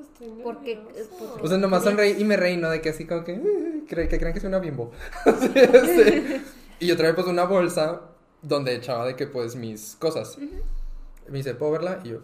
Estoy 0.00 0.28
Porque- 0.44 0.76
nervioso. 0.76 1.10
porque- 1.18 1.42
o 1.44 1.48
sea, 1.48 1.58
nomás 1.58 1.82
sonreí 1.82 2.14
y 2.20 2.24
me 2.24 2.36
reí, 2.36 2.56
¿no? 2.56 2.70
De 2.70 2.80
que 2.80 2.90
así 2.90 3.04
como 3.04 3.24
que, 3.24 3.32
"Eh, 3.34 3.82
cre- 3.88 4.08
que 4.08 4.18
creen 4.18 4.32
que 4.32 4.38
soy 4.38 4.46
una 4.48 4.60
bimbo. 4.60 4.92
Así, 5.26 5.50
este. 5.54 6.40
Y 6.80 6.86
yo 6.86 6.96
traía 6.96 7.16
pues 7.16 7.26
una 7.26 7.42
bolsa 7.42 8.02
donde 8.40 8.76
echaba 8.76 9.04
de 9.06 9.16
que 9.16 9.26
pues 9.26 9.56
mis 9.56 9.96
cosas. 9.96 10.38
Me 10.38 11.38
dice, 11.38 11.56
¿puedo 11.56 11.72
verla? 11.72 11.98
Y 12.04 12.10
yo, 12.10 12.18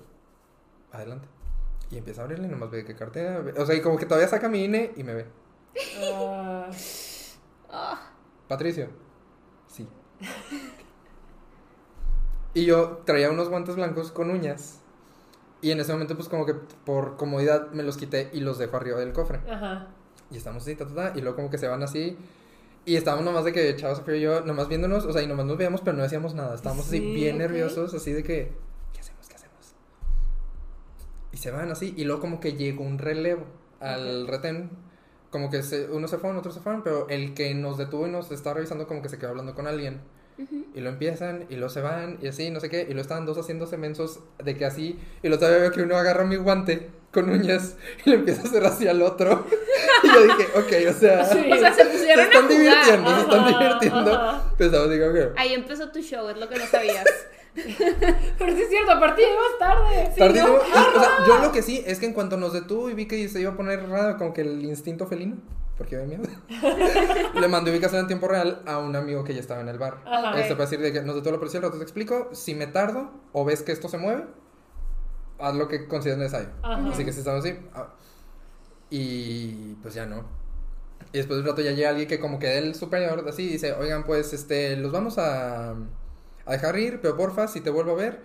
adelante. 0.92 1.26
Y 1.90 1.98
empieza 1.98 2.20
a 2.20 2.24
abrirla 2.26 2.46
y 2.46 2.50
nomás 2.50 2.70
ve 2.70 2.84
que 2.84 2.94
cartera. 2.94 3.40
ve- 3.40 3.54
O 3.60 3.66
sea, 3.66 3.74
y 3.74 3.80
como 3.80 3.96
que 3.98 4.06
todavía 4.06 4.28
saca 4.28 4.48
mi 4.48 4.62
INE 4.64 4.92
y 4.96 5.02
me 5.02 5.14
ve. 5.14 5.26
Ah, 7.70 8.00
Patricio. 8.46 8.88
Sí. 9.66 9.88
y 12.54 12.64
yo 12.64 13.02
traía 13.04 13.30
unos 13.30 13.48
guantes 13.48 13.76
blancos 13.76 14.10
con 14.12 14.30
uñas. 14.30 14.80
Y 15.60 15.70
en 15.70 15.80
ese 15.80 15.92
momento, 15.92 16.14
pues 16.14 16.28
como 16.28 16.44
que 16.46 16.54
por 16.54 17.16
comodidad 17.16 17.70
me 17.72 17.82
los 17.82 17.96
quité 17.96 18.30
y 18.32 18.40
los 18.40 18.58
dejo 18.58 18.76
arriba 18.76 18.98
del 18.98 19.12
cofre. 19.12 19.40
Ajá. 19.50 19.88
Y 20.30 20.36
estamos 20.36 20.62
así, 20.62 20.74
ta, 20.74 20.86
ta, 20.86 20.94
ta, 20.94 21.12
y 21.18 21.20
luego 21.22 21.36
como 21.36 21.50
que 21.50 21.58
se 21.58 21.68
van 21.68 21.82
así. 21.82 22.16
Y 22.86 22.96
estábamos 22.96 23.24
nomás 23.24 23.44
de 23.44 23.52
que 23.52 23.74
Chava, 23.76 23.94
Sofía 23.94 24.16
y 24.16 24.20
yo, 24.20 24.42
nomás 24.42 24.68
viéndonos, 24.68 25.06
o 25.06 25.12
sea, 25.12 25.22
y 25.22 25.26
nomás 25.26 25.46
nos 25.46 25.56
veíamos, 25.56 25.80
pero 25.80 25.96
no 25.96 26.02
decíamos 26.02 26.34
nada. 26.34 26.54
Estábamos 26.54 26.86
así 26.86 26.98
Sí, 26.98 27.14
bien 27.14 27.36
ok. 27.36 27.40
nerviosos, 27.40 27.94
así 27.94 28.12
de 28.12 28.22
que, 28.22 28.52
¿qué 28.92 29.00
hacemos? 29.00 29.26
¿Qué 29.26 29.36
hacemos? 29.36 29.74
Y 31.32 31.38
se 31.38 31.50
van 31.50 31.70
así, 31.70 31.94
y 31.96 32.04
luego 32.04 32.20
como 32.20 32.40
que 32.40 32.52
llegó 32.52 32.84
un 32.84 32.98
relevo 32.98 33.44
al 33.80 34.26
retén. 34.28 34.70
Como 35.30 35.50
que 35.50 35.62
se, 35.62 35.90
unos 35.90 36.10
se 36.10 36.18
fueron, 36.18 36.36
otros 36.38 36.54
se 36.54 36.60
fueron, 36.60 36.82
pero 36.82 37.08
el 37.08 37.32
que 37.34 37.54
nos 37.54 37.78
detuvo 37.78 38.06
y 38.06 38.10
nos 38.10 38.30
estaba 38.30 38.54
revisando 38.54 38.86
como 38.86 39.00
que 39.02 39.08
se 39.08 39.18
quedó 39.18 39.30
hablando 39.30 39.54
con 39.54 39.66
alguien. 39.66 40.00
Y 40.74 40.80
lo 40.80 40.90
empiezan, 40.90 41.46
y 41.48 41.56
lo 41.56 41.68
se 41.68 41.80
van, 41.80 42.18
y 42.20 42.26
así, 42.26 42.50
no 42.50 42.60
sé 42.60 42.68
qué, 42.68 42.86
y 42.88 42.94
lo 42.94 43.00
estaban 43.00 43.24
dos 43.26 43.38
haciéndose 43.38 43.76
mensos 43.76 44.20
de 44.42 44.56
que 44.56 44.64
así, 44.64 44.98
y 45.22 45.28
lo 45.28 45.38
todavía 45.38 45.60
veo 45.60 45.70
que 45.70 45.82
uno 45.82 45.96
agarra 45.96 46.24
mi 46.24 46.36
guante 46.36 46.90
con 47.12 47.30
uñas 47.30 47.76
y 48.04 48.10
lo 48.10 48.16
empieza 48.16 48.42
a 48.42 48.44
hacer 48.44 48.64
así 48.64 48.88
al 48.88 49.00
otro. 49.00 49.46
y 50.02 50.06
yo 50.08 50.22
dije, 50.24 50.48
ok, 50.56 50.96
o 50.96 50.98
sea, 50.98 51.24
Sí. 51.32 51.50
O 51.50 51.56
sea, 51.56 51.72
se 51.72 51.82
están 51.82 52.44
a 52.44 52.48
divirtiendo, 52.48 53.14
se 53.14 53.20
están 53.20 53.46
divirtiendo. 53.46 54.14
ajá. 54.14 54.54
Pensaba, 54.58 54.88
digo, 54.88 55.06
ok. 55.06 55.36
Ahí 55.36 55.54
empezó 55.54 55.90
tu 55.90 56.00
show, 56.00 56.28
es 56.28 56.36
lo 56.36 56.48
que 56.48 56.56
no 56.58 56.66
sabías. 56.66 57.04
Pero 57.54 58.52
sí 58.56 58.62
es 58.62 58.68
cierto, 58.68 58.92
llegas 59.16 59.58
tarde. 59.60 60.10
Sí, 60.12 60.18
Tardísimo, 60.18 60.48
¿no? 60.48 60.58
y, 60.58 60.96
o 60.96 61.00
sea, 61.00 61.10
yo 61.26 61.38
lo 61.38 61.52
que 61.52 61.62
sí 61.62 61.84
es 61.86 62.00
que 62.00 62.06
en 62.06 62.12
cuanto 62.12 62.36
nos 62.36 62.52
detuvo 62.52 62.90
y 62.90 62.94
vi 62.94 63.06
que 63.06 63.28
se 63.28 63.40
iba 63.40 63.52
a 63.52 63.56
poner 63.56 63.88
raro, 63.88 64.18
como 64.18 64.34
que 64.34 64.40
el 64.40 64.64
instinto 64.64 65.06
felino, 65.06 65.36
porque 65.76 65.96
había 65.96 66.18
miedo, 66.18 66.24
le 67.40 67.48
mandé 67.48 67.70
ubicación 67.70 68.02
en 68.02 68.06
tiempo 68.06 68.28
real 68.28 68.62
a 68.66 68.78
un 68.78 68.94
amigo 68.96 69.24
que 69.24 69.34
ya 69.34 69.40
estaba 69.40 69.60
en 69.60 69.68
el 69.68 69.78
bar. 69.78 70.02
Ajá. 70.06 70.38
Este, 70.40 70.54
para 70.54 70.64
decir 70.68 70.80
de 70.80 70.92
que 70.92 71.02
nos 71.02 71.16
detuvo 71.16 71.32
la 71.32 71.38
policía, 71.38 71.58
al 71.58 71.64
rato 71.66 71.78
te 71.78 71.82
explico. 71.82 72.30
Si 72.32 72.54
me 72.54 72.66
tardo 72.66 73.10
o 73.32 73.44
ves 73.44 73.62
que 73.62 73.72
esto 73.72 73.88
se 73.88 73.98
mueve, 73.98 74.24
haz 75.38 75.54
lo 75.54 75.68
que 75.68 75.88
consideres 75.88 76.18
necesario. 76.18 76.50
Ajá. 76.62 76.90
Así 76.90 77.04
que 77.04 77.12
si 77.12 77.18
estamos 77.20 77.44
así. 77.44 77.58
ah, 77.74 77.88
Y 78.90 79.74
pues 79.82 79.94
ya 79.94 80.06
no. 80.06 80.24
Y 81.12 81.18
después 81.18 81.36
de 81.36 81.42
un 81.42 81.48
rato 81.48 81.62
ya 81.62 81.72
llega 81.72 81.90
alguien 81.90 82.08
que 82.08 82.18
como 82.18 82.38
que 82.38 82.58
el 82.58 82.74
superior 82.74 83.24
así 83.28 83.46
dice, 83.48 83.72
oigan, 83.72 84.04
pues 84.04 84.32
este, 84.32 84.76
los 84.76 84.92
vamos 84.92 85.18
a, 85.18 85.70
a 85.70 86.52
dejar 86.52 86.78
ir, 86.78 87.00
pero 87.00 87.16
porfa, 87.16 87.48
si 87.48 87.60
te 87.60 87.70
vuelvo 87.70 87.92
a 87.92 87.96
ver, 87.96 88.20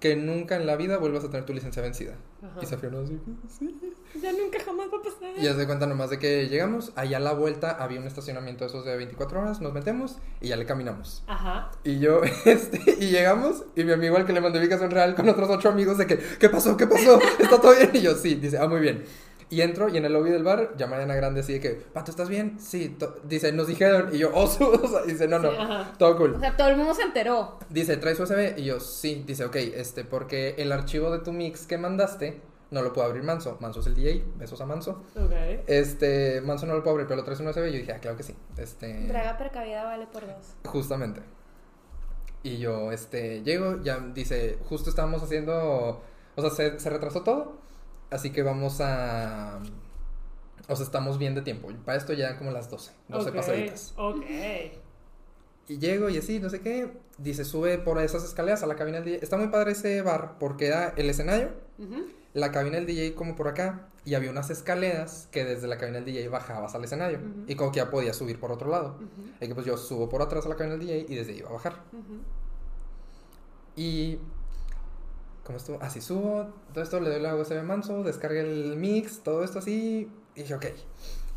que 0.00 0.16
nunca 0.16 0.56
en 0.56 0.66
la 0.66 0.76
vida 0.76 0.98
vuelvas 0.98 1.24
a 1.24 1.30
tener 1.30 1.44
tu 1.44 1.52
licencia 1.52 1.82
vencida. 1.82 2.14
Ajá. 2.42 2.60
Y 2.62 2.90
no 2.90 2.98
así, 3.00 3.20
sí. 3.48 3.94
Ya 4.20 4.32
nunca 4.32 4.58
jamás 4.64 4.88
va 4.92 4.98
a 4.98 5.02
pasar. 5.02 5.30
Y 5.38 5.42
ya 5.42 5.54
se 5.54 5.66
cuenta 5.66 5.86
nomás 5.86 6.10
de 6.10 6.18
que 6.18 6.48
llegamos, 6.48 6.92
allá 6.96 7.18
a 7.18 7.20
la 7.20 7.32
vuelta 7.32 7.70
había 7.70 8.00
un 8.00 8.06
estacionamiento 8.06 8.64
de 8.64 8.68
esos 8.70 8.84
de 8.84 8.96
24 8.96 9.40
horas, 9.40 9.60
nos 9.60 9.72
metemos 9.72 10.16
y 10.40 10.48
ya 10.48 10.56
le 10.56 10.66
caminamos. 10.66 11.22
Ajá. 11.26 11.70
Y 11.84 12.00
yo, 12.00 12.22
este, 12.44 12.96
y 12.98 13.10
llegamos, 13.10 13.64
y 13.76 13.84
mi 13.84 13.92
amigo 13.92 14.16
al 14.16 14.26
que 14.26 14.32
le 14.32 14.40
mandé 14.40 14.58
ubicación 14.58 14.90
real 14.90 15.14
con 15.14 15.28
otros 15.28 15.48
ocho 15.50 15.68
amigos 15.68 15.98
de 15.98 16.06
que, 16.06 16.18
¿qué 16.18 16.48
pasó? 16.48 16.76
¿Qué 16.76 16.86
pasó? 16.86 17.20
¿Está 17.38 17.60
todo 17.60 17.72
bien? 17.74 17.90
Y 17.94 18.00
yo, 18.00 18.14
sí, 18.14 18.34
dice, 18.34 18.58
ah, 18.58 18.66
muy 18.66 18.80
bien. 18.80 19.04
Y 19.52 19.62
entro, 19.62 19.88
y 19.88 19.96
en 19.96 20.04
el 20.04 20.12
lobby 20.12 20.30
del 20.30 20.44
bar, 20.44 20.76
llama 20.76 20.92
a 20.92 20.98
Ariana 20.98 21.16
Grande 21.16 21.40
así 21.40 21.54
de 21.54 21.60
que, 21.60 21.70
Pato, 21.70 22.12
¿estás 22.12 22.28
bien? 22.28 22.58
Sí, 22.60 22.96
dice, 23.24 23.50
nos 23.50 23.66
dijeron, 23.66 24.10
y 24.14 24.18
yo, 24.18 24.30
oh, 24.32 24.46
su- 24.48 24.64
o 24.64 24.88
sea, 24.88 25.02
dice, 25.02 25.26
no, 25.26 25.40
no, 25.40 25.50
Sí, 25.50 25.90
todo 25.98 26.16
cool. 26.16 26.34
O 26.34 26.40
sea, 26.40 26.56
todo 26.56 26.68
el 26.68 26.76
mundo 26.76 26.94
se 26.94 27.02
enteró. 27.02 27.58
Dice, 27.68 27.96
¿traes 27.96 28.20
USB? 28.20 28.58
Y 28.58 28.64
yo, 28.64 28.78
sí, 28.78 29.24
dice, 29.26 29.44
ok, 29.44 29.56
este, 29.56 30.04
porque 30.04 30.54
el 30.58 30.70
archivo 30.70 31.10
de 31.10 31.18
tu 31.18 31.32
mix 31.32 31.66
que 31.66 31.78
mandaste, 31.78 32.40
no 32.70 32.82
lo 32.82 32.92
puedo 32.92 33.06
abrir 33.06 33.22
Manso. 33.22 33.56
Manso 33.60 33.80
es 33.80 33.86
el 33.86 33.94
DJ, 33.94 34.24
besos 34.36 34.60
a 34.60 34.66
Manso. 34.66 35.02
Ok. 35.16 35.32
Este, 35.66 36.40
Manso 36.40 36.66
no 36.66 36.74
lo 36.74 36.82
puedo 36.82 36.92
abrir, 36.92 37.06
pero 37.06 37.18
lo 37.18 37.24
traes 37.24 37.40
un 37.40 37.48
USB, 37.48 37.68
y 37.68 37.72
yo 37.72 37.78
dije, 37.78 37.92
ah, 37.92 37.98
claro 37.98 38.16
que 38.16 38.22
sí, 38.22 38.34
este... 38.56 39.06
Draga 39.06 39.36
precavida 39.38 39.84
vale 39.84 40.06
por 40.06 40.26
dos. 40.26 40.54
Justamente. 40.64 41.22
Y 42.42 42.58
yo, 42.58 42.90
este, 42.92 43.42
llego, 43.42 43.82
ya 43.82 43.98
dice, 43.98 44.58
justo 44.68 44.88
estábamos 44.88 45.22
haciendo, 45.22 46.00
o 46.36 46.40
sea, 46.40 46.50
se, 46.50 46.80
se 46.80 46.88
retrasó 46.90 47.22
todo, 47.22 47.58
así 48.10 48.30
que 48.30 48.42
vamos 48.42 48.80
a, 48.80 49.60
o 50.68 50.76
sea, 50.76 50.84
estamos 50.86 51.18
bien 51.18 51.34
de 51.34 51.42
tiempo. 51.42 51.68
Para 51.84 51.98
esto 51.98 52.12
ya 52.12 52.38
como 52.38 52.50
las 52.50 52.70
12, 52.70 52.92
12 53.08 53.28
Ok, 53.28 53.36
pasaditas. 53.36 53.94
Ok. 53.96 54.24
Y 55.68 55.78
llego 55.78 56.08
y 56.08 56.16
así, 56.16 56.40
no 56.40 56.48
sé 56.48 56.60
qué, 56.60 56.92
dice, 57.18 57.44
sube 57.44 57.78
por 57.78 58.00
esas 58.00 58.24
escaleras 58.24 58.62
a 58.62 58.66
la 58.66 58.76
cabina 58.76 58.98
del 59.00 59.06
DJ. 59.06 59.18
Está 59.22 59.36
muy 59.36 59.48
padre 59.48 59.72
ese 59.72 60.00
bar 60.02 60.36
porque 60.38 60.66
era 60.68 60.94
el 60.96 61.10
escenario, 61.10 61.50
Ujú. 61.78 62.06
La 62.32 62.52
cabina 62.52 62.76
del 62.76 62.86
DJ 62.86 63.14
como 63.14 63.34
por 63.36 63.48
acá, 63.48 63.86
y 64.04 64.14
había 64.14 64.30
unas 64.30 64.48
escaleras 64.50 65.28
que 65.30 65.44
desde 65.44 65.66
la 65.68 65.76
cabina 65.76 65.96
del 66.00 66.04
DJ 66.06 66.28
bajabas 66.28 66.74
al 66.74 66.84
escenario, 66.84 67.20
y 67.46 67.54
como 67.54 67.70
que 67.72 67.78
ya 67.78 67.90
podías 67.90 68.16
subir 68.16 68.38
por 68.40 68.50
otro 68.52 68.70
lado. 68.70 68.98
Así 69.36 69.48
que 69.48 69.54
pues 69.54 69.66
yo 69.66 69.76
subo 69.76 70.08
por 70.08 70.22
atrás 70.22 70.46
a 70.46 70.48
la 70.48 70.56
cabina 70.56 70.76
del 70.76 70.86
DJ 70.86 71.06
y 71.08 71.16
desde 71.16 71.32
ahí 71.32 71.38
iba 71.38 71.50
a 71.50 71.52
bajar. 71.52 71.82
Y 73.76 74.18
¿cómo 75.44 75.58
estuvo? 75.58 75.78
Así 75.80 76.00
subo, 76.00 76.48
todo 76.72 76.82
esto, 76.84 77.00
le 77.00 77.10
doy 77.10 77.20
la 77.20 77.34
USB 77.34 77.62
manso, 77.62 78.02
descarga 78.02 78.40
el 78.40 78.76
mix, 78.76 79.22
todo 79.22 79.42
esto 79.44 79.58
así, 79.58 80.10
y 80.34 80.40
dije, 80.42 80.54
ok. 80.54 80.66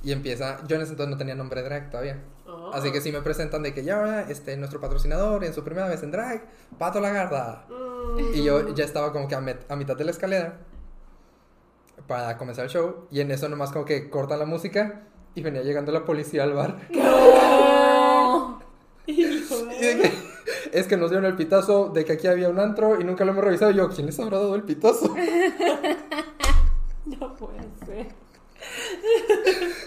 Y 0.03 0.11
empieza, 0.11 0.59
yo 0.67 0.75
en 0.75 0.81
ese 0.81 0.91
entonces 0.91 1.11
no 1.11 1.17
tenía 1.17 1.33
nombre 1.35 1.61
de 1.61 1.69
drag 1.69 1.89
todavía. 1.89 2.21
Oh. 2.45 2.71
Así 2.73 2.91
que 2.91 2.99
sí 2.99 3.11
me 3.13 3.21
presentan 3.21 3.63
de 3.63 3.73
que 3.73 3.83
ya, 3.85 4.21
este, 4.29 4.57
nuestro 4.57 4.81
patrocinador 4.81 5.45
en 5.45 5.53
su 5.53 5.63
primera 5.63 5.87
vez 5.87 6.03
en 6.03 6.11
drag, 6.11 6.43
Pato 6.77 6.99
Lagarda. 6.99 7.65
Mm. 7.69 8.35
Y 8.35 8.43
yo 8.43 8.73
ya 8.75 8.83
estaba 8.83 9.13
como 9.13 9.29
que 9.29 9.35
a, 9.35 9.39
met- 9.41 9.65
a 9.69 9.77
mitad 9.77 9.95
de 9.95 10.03
la 10.03 10.11
escalera 10.11 10.59
para 12.07 12.37
comenzar 12.37 12.65
el 12.65 12.71
show. 12.71 13.07
Y 13.11 13.21
en 13.21 13.31
eso 13.31 13.49
nomás 13.49 13.71
como 13.71 13.85
que 13.85 14.09
corta 14.09 14.37
la 14.37 14.45
música 14.45 15.03
y 15.35 15.41
venía 15.41 15.61
llegando 15.63 15.91
la 15.91 16.05
policía 16.05 16.43
al 16.43 16.53
bar. 16.53 16.87
Híjole. 19.07 19.73
Y 19.79 19.85
de 19.85 19.97
que, 20.01 20.11
es 20.79 20.87
que 20.87 20.97
nos 20.97 21.09
dieron 21.09 21.25
el 21.25 21.35
pitazo 21.35 21.89
de 21.89 22.05
que 22.05 22.13
aquí 22.13 22.27
había 22.27 22.49
un 22.49 22.59
antro 22.59 22.99
y 22.99 23.03
nunca 23.03 23.25
lo 23.25 23.31
hemos 23.31 23.43
revisado. 23.43 23.71
Y 23.71 23.75
yo, 23.75 23.89
¿quién 23.89 24.05
les 24.05 24.19
habrá 24.19 24.37
dado 24.37 24.55
el 24.55 24.63
pitazo? 24.63 25.13
No 27.05 27.35
puede 27.35 27.59
ser. 27.85 28.07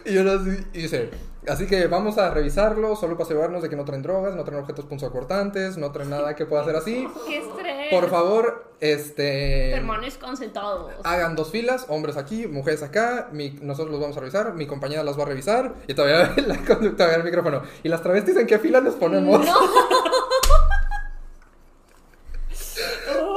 Y 0.05 0.13
yo 0.13 0.21
así, 0.31 0.51
y 0.73 0.83
dice, 0.83 1.11
así 1.49 1.67
que 1.67 1.87
vamos 1.87 2.19
a 2.19 2.31
revisarlo 2.31 2.97
solo 2.97 3.15
para 3.17 3.25
asegurarnos 3.27 3.63
de 3.63 3.69
que 3.69 3.77
no 3.77 3.85
traen 3.85 4.03
drogas, 4.03 4.35
no 4.35 4.45
traen 4.45 4.61
objetos 4.61 4.85
punzocortantes, 4.87 5.77
no 5.79 5.93
traen 5.93 6.11
nada 6.11 6.35
que 6.35 6.47
pueda 6.47 6.63
hacer 6.63 6.77
así. 6.77 7.07
¡Qué 7.27 7.39
estrés! 7.39 7.87
Por 7.91 8.09
favor, 8.11 8.71
este... 8.81 9.71
Permanezcan 9.75 10.37
sentados. 10.37 10.93
Hagan 11.05 11.37
dos 11.37 11.51
filas, 11.51 11.87
hombres 11.89 12.17
aquí, 12.17 12.47
mujeres 12.47 12.83
acá, 12.83 13.29
mi- 13.33 13.59
nosotros 13.63 13.93
los 13.93 14.01
vamos 14.01 14.17
a 14.17 14.21
revisar, 14.21 14.55
mi 14.55 14.67
compañera 14.67 15.03
las 15.05 15.19
va 15.19 15.23
a 15.23 15.27
revisar 15.27 15.75
y 15.87 15.95
todavía 15.95 16.33
la 16.47 16.59
conducta 16.65 17.15
el 17.15 17.25
micrófono. 17.25 17.63
¿Y 17.83 17.89
las 17.89 18.03
travestis 18.03 18.37
en 18.37 18.47
qué 18.47 18.59
fila 18.59 18.81
nos 18.81 18.95
ponemos? 18.95 19.47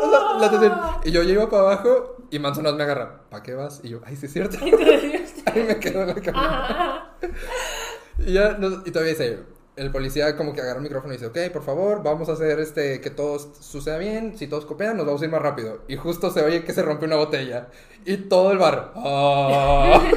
O 0.02 0.10
sea, 0.10 0.20
la 0.40 0.48
atención. 0.48 0.80
Y 1.06 1.12
yo 1.12 1.24
iba 1.24 1.50
para 1.50 1.64
abajo 1.64 2.18
y 2.30 2.40
Manzonas 2.40 2.74
me 2.74 2.84
agarra. 2.84 3.22
¿Para 3.30 3.44
qué 3.44 3.54
vas? 3.54 3.82
Y 3.84 3.90
yo, 3.90 4.00
ay, 4.06 4.16
sí 4.16 4.26
es 4.26 4.34
cierto. 4.34 4.58
Ahí 5.46 5.64
me 5.64 5.80
quedo 5.80 6.02
en 6.04 6.08
la 6.10 6.16
cámara. 6.16 7.12
Y 8.26 8.34
ya, 8.34 8.54
nos- 8.58 8.86
y 8.86 8.92
todavía 8.92 9.14
dice, 9.14 9.40
el 9.76 9.92
policía 9.92 10.36
como 10.36 10.54
que 10.54 10.62
agarra 10.62 10.78
el 10.78 10.84
micrófono 10.84 11.14
y 11.14 11.18
dice, 11.18 11.28
ok, 11.28 11.54
por 11.54 11.64
favor, 11.64 12.04
vamos 12.04 12.28
a 12.30 12.34
hacer 12.34 12.60
este, 12.60 13.00
que 13.02 13.10
todo 13.10 13.40
suceda 13.40 13.98
bien, 13.98 14.38
si 14.38 14.48
todos 14.48 14.66
copian, 14.66 14.98
nos 14.98 15.06
vamos 15.06 15.22
a 15.22 15.26
ir 15.26 15.32
más 15.32 15.42
rápido. 15.42 15.82
Y 15.88 15.96
justo 15.96 16.32
se 16.32 16.44
oye 16.44 16.64
que 16.64 16.74
se 16.74 16.82
rompe 16.82 17.06
una 17.06 17.16
botella. 17.16 17.68
Y 18.06 18.18
todo 18.18 18.52
el 18.52 18.58
bar, 18.58 18.92
¡ah! 18.96 20.02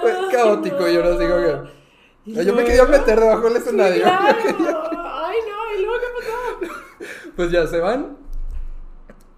Fue 0.00 0.12
caótico, 0.32 0.88
yo 0.88 1.02
no 1.02 1.18
digo 1.18 1.36
que... 1.36 1.80
Yo 2.44 2.54
me 2.54 2.64
quería 2.64 2.84
meter 2.84 3.18
debajo 3.18 3.42
del 3.48 3.56
escenario. 3.56 4.02
Claro. 4.02 4.38
Ay, 5.24 5.36
no, 5.48 5.78
¿y 5.78 5.82
luego 5.84 5.98
qué 6.00 6.06
pasó? 6.18 6.74
Pues 7.36 7.50
ya 7.50 7.66
se 7.66 7.78
van. 7.78 8.18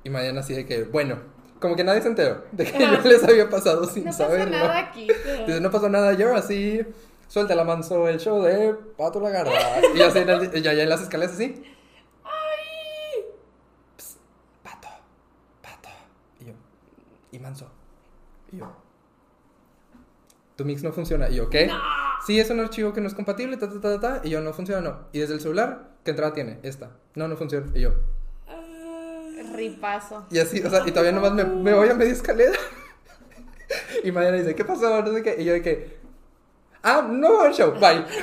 Y 0.03 0.11
mañana 0.11 0.40
así 0.40 0.53
de 0.55 0.66
que, 0.66 0.83
bueno, 0.85 1.18
como 1.62 1.75
que 1.77 1.85
nadie 1.85 2.03
se 2.03 2.09
enteró 2.09 2.44
de 2.53 2.64
que 2.64 2.79
yo 2.79 3.01
les 3.09 3.25
había 3.25 3.48
pasado 3.48 3.85
sin 3.87 4.05
No 4.05 4.12
saberlo. 4.12 4.51
nada 4.51 4.79
aquí. 4.79 5.09
Dice, 5.46 5.61
no 5.62 5.70
pasó 5.70 5.88
nada, 5.88 6.12
yo 6.12 6.35
así, 6.37 6.81
suelta 7.29 7.55
la 7.55 7.64
manso 7.64 8.07
el 8.09 8.18
show 8.20 8.42
de 8.42 8.75
Pato 8.98 9.20
Lagarda. 9.20 9.53
Y 9.94 10.03
así 10.03 10.18
en, 10.18 10.29
el- 10.29 10.51
ya, 10.62 10.75
ya 10.75 10.83
en 10.83 10.88
las 10.90 11.01
escaleras 11.01 11.33
así. 11.35 11.62
¡Ay! 12.25 13.25
Psst, 13.96 14.18
pato, 14.62 14.88
pato. 15.62 15.88
Y 16.40 16.44
yo, 16.46 16.53
y 17.31 17.38
manso. 17.38 17.70
Y 18.53 18.59
yo, 18.59 18.70
tu 20.57 20.64
mix 20.66 20.83
no 20.83 20.92
funciona. 20.92 21.31
Y 21.31 21.37
yo, 21.37 21.48
¿qué? 21.48 21.70
Sí, 22.27 22.38
es 22.38 22.51
un 22.51 22.61
archivo 22.61 22.92
que 22.92 23.01
no 23.01 23.09
es 23.09 23.14
compatible, 23.14 23.57
ta, 23.57 23.68
ta, 23.68 23.81
ta, 23.81 23.98
ta, 23.98 24.01
ta. 24.01 24.20
Y 24.27 24.31
yo, 24.31 24.40
no 24.40 24.53
funciona, 24.53 24.81
no. 24.81 25.07
Y 25.12 25.18
desde 25.20 25.35
el 25.35 25.40
celular, 25.40 25.88
¿qué 26.05 26.11
entrada 26.11 26.35
tiene? 26.35 26.59
Esta. 26.62 26.90
No, 27.14 27.27
no 27.29 27.37
funciona. 27.37 27.66
Y 27.75 27.81
yo, 27.81 27.94
Ripazo. 29.53 30.27
y 30.31 30.38
así, 30.38 30.61
o 30.62 30.71
sea, 30.71 30.83
y 30.87 30.91
todavía 30.91 31.12
nomás 31.12 31.33
me, 31.33 31.45
me 31.45 31.73
voy 31.75 31.88
a 31.88 31.95
media 31.95 32.12
escalera. 32.12 32.53
Y 34.05 34.12
Mariana 34.12 34.37
dice, 34.37 34.55
¿qué 34.55 34.65
pasó? 34.67 35.03
No 35.03 35.12
sé 35.15 35.23
qué. 35.23 35.37
Y 35.38 35.45
yo 35.45 35.55
de 35.55 35.62
que, 35.62 35.97
ah, 36.83 37.07
no 37.09 37.38
va 37.38 37.47
al 37.47 37.55
show, 37.55 37.73
bye. 37.73 38.05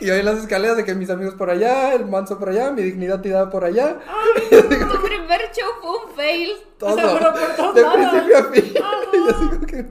Y 0.00 0.06
yo 0.06 0.14
en 0.14 0.24
las 0.24 0.38
escaleras 0.38 0.76
de 0.76 0.84
que 0.84 0.94
mis 0.94 1.08
amigos 1.10 1.34
por 1.34 1.48
allá, 1.48 1.94
el 1.94 2.06
manso 2.06 2.38
por 2.38 2.48
allá, 2.50 2.70
mi 2.72 2.82
dignidad 2.82 3.20
tirada 3.20 3.48
por 3.50 3.64
allá. 3.64 3.98
Tu 4.50 5.02
primer 5.02 5.40
show 5.52 5.70
fue 5.80 5.90
un 5.90 6.14
fail. 6.14 6.52
Todo. 6.78 6.90
O 6.90 6.94
sea, 6.96 7.12
pero 7.14 7.32
por 7.32 7.56
todos 7.56 7.74
de 7.74 7.82
lados. 7.82 7.96
principio 7.96 8.38
a 8.38 8.44
fin. 8.44 8.64
Y 8.66 8.74
yo 8.74 9.30
así 9.30 9.48
como 9.48 9.66
que, 9.66 9.86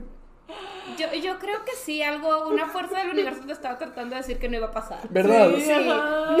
Yo, 0.98 1.14
yo 1.20 1.38
creo 1.38 1.64
que 1.64 1.72
sí, 1.76 2.02
algo, 2.02 2.48
una 2.48 2.66
fuerza 2.68 2.98
del 2.98 3.10
universo 3.10 3.40
te 3.46 3.52
estaba 3.52 3.78
tratando 3.78 4.14
de 4.14 4.20
decir 4.22 4.38
que 4.38 4.48
no 4.48 4.56
iba 4.56 4.66
a 4.68 4.72
pasar. 4.72 5.00
¿verdad? 5.08 5.50
Sí, 5.56 5.70
ajá. 5.70 6.36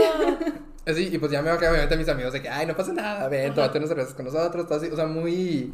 Así, 0.86 1.10
y 1.12 1.18
pues 1.18 1.30
ya 1.30 1.42
me 1.42 1.50
va 1.50 1.56
a 1.56 1.58
quedar 1.58 1.72
obviamente 1.72 1.96
mis 1.96 2.08
amigos 2.08 2.32
de 2.32 2.42
que, 2.42 2.48
ay, 2.48 2.66
no 2.66 2.74
pasa 2.74 2.92
nada, 2.92 3.28
ven, 3.28 3.54
tómate 3.54 3.78
unas 3.78 3.88
cervezas 3.88 4.14
con 4.14 4.24
nosotros, 4.24 4.66
todo 4.66 4.78
así, 4.78 4.88
o 4.88 4.96
sea, 4.96 5.06
muy... 5.06 5.72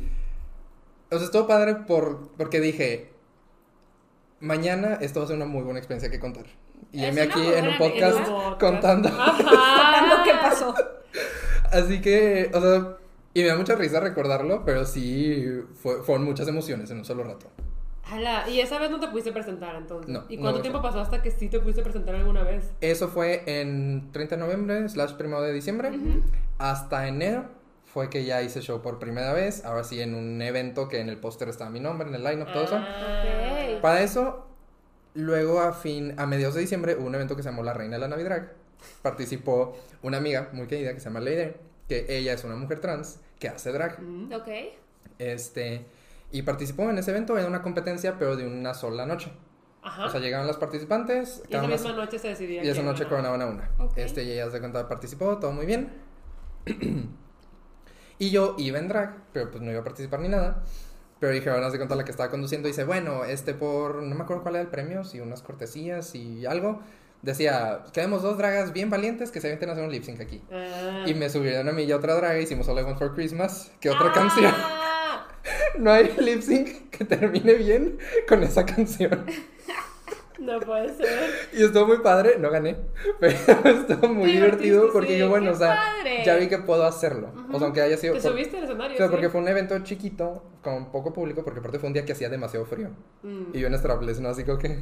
O 1.11 1.16
sea, 1.16 1.25
estuvo 1.25 1.47
padre 1.47 1.75
por, 1.75 2.29
porque 2.37 2.61
dije, 2.61 3.11
mañana 4.40 4.99
esto 5.01 5.21
va 5.21 5.25
a 5.25 5.29
ser 5.29 5.37
una 5.37 5.47
muy 5.47 5.62
buena 5.62 5.79
experiencia 5.79 6.11
que 6.11 6.21
contar. 6.21 6.44
Y 6.92 7.09
una 7.09 7.23
aquí 7.23 7.40
en 7.40 7.68
un 7.68 7.79
podcast 7.79 8.21
contando. 8.61 9.09
Ajá. 9.09 9.33
Contando 9.37 10.16
qué 10.25 10.33
pasó. 10.40 10.75
Así 11.73 12.01
que, 12.01 12.51
o 12.53 12.61
sea, 12.61 12.97
y 13.35 13.42
me 13.42 13.49
da 13.49 13.57
mucha 13.57 13.75
risa 13.75 14.01
recordarlo, 14.01 14.64
pero 14.64 14.85
sí, 14.85 15.44
fue, 15.75 16.03
fueron 16.03 16.25
muchas 16.25 16.49
emociones 16.49 16.90
en 16.90 16.99
un 16.99 17.05
solo 17.05 17.25
rato. 17.25 17.51
Ala, 18.11 18.49
y 18.49 18.61
esa 18.61 18.79
vez 18.79 18.90
no 18.90 19.01
te 19.01 19.09
pudiste 19.09 19.33
presentar 19.33 19.77
entonces. 19.77 20.11
No, 20.11 20.25
¿Y 20.29 20.37
no 20.37 20.42
cuánto 20.42 20.59
me 20.59 20.62
tiempo 20.62 20.81
pasó 20.81 21.01
hasta 21.01 21.23
que 21.23 21.31
sí 21.31 21.49
te 21.49 21.61
pudiste 21.61 21.83
presentar 21.83 22.14
alguna 22.14 22.42
vez? 22.42 22.71
Eso 22.81 23.09
fue 23.09 23.42
en 23.47 24.11
30 24.12 24.37
de 24.37 24.40
noviembre, 24.40 24.88
slash 24.88 25.12
1 25.18 25.40
de 25.42 25.53
diciembre. 25.53 25.90
Hasta 26.59 27.07
enero 27.07 27.47
fue 27.85 28.09
que 28.11 28.25
ya 28.25 28.42
hice 28.42 28.61
show 28.61 28.81
por 28.81 28.99
primera 28.99 29.33
vez. 29.33 29.64
Ahora 29.64 29.85
sí, 29.85 30.01
en 30.01 30.14
un 30.14 30.40
evento 30.40 30.88
que 30.88 31.01
en 31.01 31.09
el 31.09 31.18
póster 31.18 31.49
estaba 31.49 31.71
mi 31.71 31.81
nombre, 31.81 32.09
en 32.09 32.14
el 32.14 32.25
line-up, 32.25 32.53
todo 32.53 32.64
eso. 32.64 32.77
Ah. 32.77 33.75
Ok. 33.75 33.83
Para 33.83 34.03
eso, 34.03 34.47
luego 35.14 35.61
a 35.61 35.73
fin, 35.73 36.14
a 36.16 36.27
mediados 36.27 36.55
de 36.55 36.62
diciembre, 36.62 36.97
hubo 36.97 37.07
un 37.07 37.14
evento 37.14 37.37
que 37.37 37.42
se 37.42 37.51
llamó 37.51 37.62
La 37.62 37.75
Reina 37.75 37.97
de 37.97 38.01
la 38.01 38.09
Navidrag. 38.09 38.53
Participó 39.03 39.77
una 40.03 40.18
amiga 40.18 40.51
muy 40.53 40.66
querida 40.66 40.94
que 40.94 41.01
se 41.01 41.07
llama 41.07 41.21
Leide, 41.21 41.57
que 41.88 42.07
ella 42.09 42.33
es 42.33 42.44
una 42.44 42.57
mujer 42.57 42.81
trans 42.81 43.21
que 43.38 43.49
hace 43.49 43.73
drag. 43.73 44.01
Mm. 44.01 44.33
Ok. 44.33 44.49
Este, 45.18 45.85
y 46.31 46.43
participó 46.43 46.88
en 46.91 46.99
ese 46.99 47.11
evento 47.11 47.38
en 47.38 47.47
una 47.47 47.62
competencia, 47.62 48.19
pero 48.19 48.37
de 48.37 48.47
una 48.47 48.75
sola 48.75 49.07
noche. 49.07 49.33
Ajá. 49.83 50.07
O 50.07 50.11
sea, 50.11 50.21
llegaban 50.21 50.47
las 50.47 50.57
participantes, 50.57 51.43
y 51.49 51.55
esa 51.55 51.59
una- 51.64 51.69
misma 51.75 51.93
noche 51.93 52.19
se 52.19 52.29
decidía. 52.29 52.62
y 52.64 52.69
esa 52.69 52.83
noche 52.83 53.05
ganaba. 53.05 53.09
coronaban 53.38 53.43
a 53.43 53.47
una. 53.47 53.71
Ok. 53.85 53.97
Este, 53.97 54.25
y 54.25 54.33
ella 54.33 54.51
se 54.51 54.59
cuenta 54.61 54.88
participó, 54.88 55.38
todo 55.38 55.53
muy 55.53 55.67
bien. 55.67 55.93
y 58.19 58.31
yo 58.31 58.55
iba 58.59 58.79
en 58.79 58.88
drag, 58.88 59.17
pero 59.33 59.51
pues 59.51 59.62
no 59.62 59.71
iba 59.71 59.81
a 59.81 59.85
participar 59.85 60.21
ni 60.21 60.29
nada. 60.29 60.62
Pero 61.21 61.33
dije, 61.33 61.51
ahora 61.51 61.71
se 61.71 61.79
cuenta 61.79 61.97
la 61.97 62.05
que 62.05 62.11
estaba 62.11 62.31
conduciendo, 62.31 62.69
dice, 62.69 62.85
bueno, 62.85 63.25
este 63.25 63.55
por, 63.55 64.03
no 64.03 64.14
me 64.14 64.23
acuerdo 64.23 64.43
cuál 64.43 64.55
era 64.57 64.62
el 64.62 64.69
premio, 64.71 65.03
si 65.05 65.21
unas 65.21 65.43
cortesías 65.43 66.14
y 66.14 66.47
algo. 66.47 66.81
Decía, 67.23 67.83
quedemos 67.93 68.23
dos 68.23 68.38
dragas 68.38 68.73
bien 68.73 68.91
valientes 68.91 69.33
que 69.33 69.41
se 69.41 69.49
avienten 69.49 69.69
a 69.71 69.73
hacer 69.73 69.85
un 69.85 69.91
lip 69.91 70.05
sync 70.05 70.21
aquí. 70.21 70.41
Ah. 70.53 71.03
Y 71.07 71.14
me 71.14 71.29
subieron 71.29 71.69
a 71.69 71.73
mí 71.73 71.83
y 71.83 71.91
a 71.91 71.97
otra 71.97 72.14
draga, 72.14 72.38
hicimos 72.38 72.69
All 72.69 72.79
I 72.79 72.83
Want 72.85 72.99
for 72.99 73.12
Christmas, 73.14 73.73
que 73.81 73.91
otra 73.91 74.11
Ah. 74.11 74.12
canción. 74.12 74.55
No 75.79 75.93
hay 75.93 76.15
lip 76.19 76.43
sync 76.43 76.91
que 76.91 77.05
termine 77.05 77.55
bien 77.55 77.99
con 78.29 78.43
esa 78.43 78.65
canción. 78.67 79.27
No 80.38 80.61
puede 80.61 80.94
ser. 80.94 81.31
Y 81.53 81.64
estuvo 81.64 81.87
muy 81.87 81.98
padre, 81.98 82.37
no 82.38 82.51
gané, 82.51 82.77
pero 83.20 83.35
estuvo 83.64 84.09
muy 84.14 84.31
divertido 84.33 84.92
porque 84.92 85.14
sí, 85.14 85.18
yo, 85.18 85.29
bueno, 85.29 85.46
qué 85.51 85.57
o 85.57 85.59
sea, 85.59 85.77
padre. 85.96 86.22
ya 86.24 86.37
vi 86.37 86.48
que 86.48 86.59
puedo 86.59 86.85
hacerlo. 86.85 87.31
O 87.53 87.59
sea, 87.59 87.66
aunque 87.66 87.81
haya 87.83 87.96
sido... 87.96 88.14
¿Te 88.14 88.20
por- 88.20 88.31
subiste 88.33 88.57
al 88.59 88.64
escenario? 88.64 88.94
o 88.94 88.98
sea, 88.98 89.07
sí? 89.07 89.11
porque 89.11 89.29
fue 89.31 89.40
un 89.40 89.48
evento 89.48 89.79
chiquito, 89.81 90.44
con 90.62 90.90
poco 90.92 91.12
público, 91.12 91.42
porque 91.42 91.59
aparte 91.61 91.79
fue 91.79 91.87
un 91.88 91.92
día 91.94 92.05
que 92.05 92.12
hacía 92.12 92.29
demasiado 92.29 92.66
frío. 92.66 92.90
Mm. 93.22 93.44
Y 93.55 93.61
yo 93.61 93.66
en 93.66 93.79
strapless, 93.79 94.20
¿no? 94.20 94.29
Así 94.29 94.44
como 94.44 94.59
que... 94.59 94.79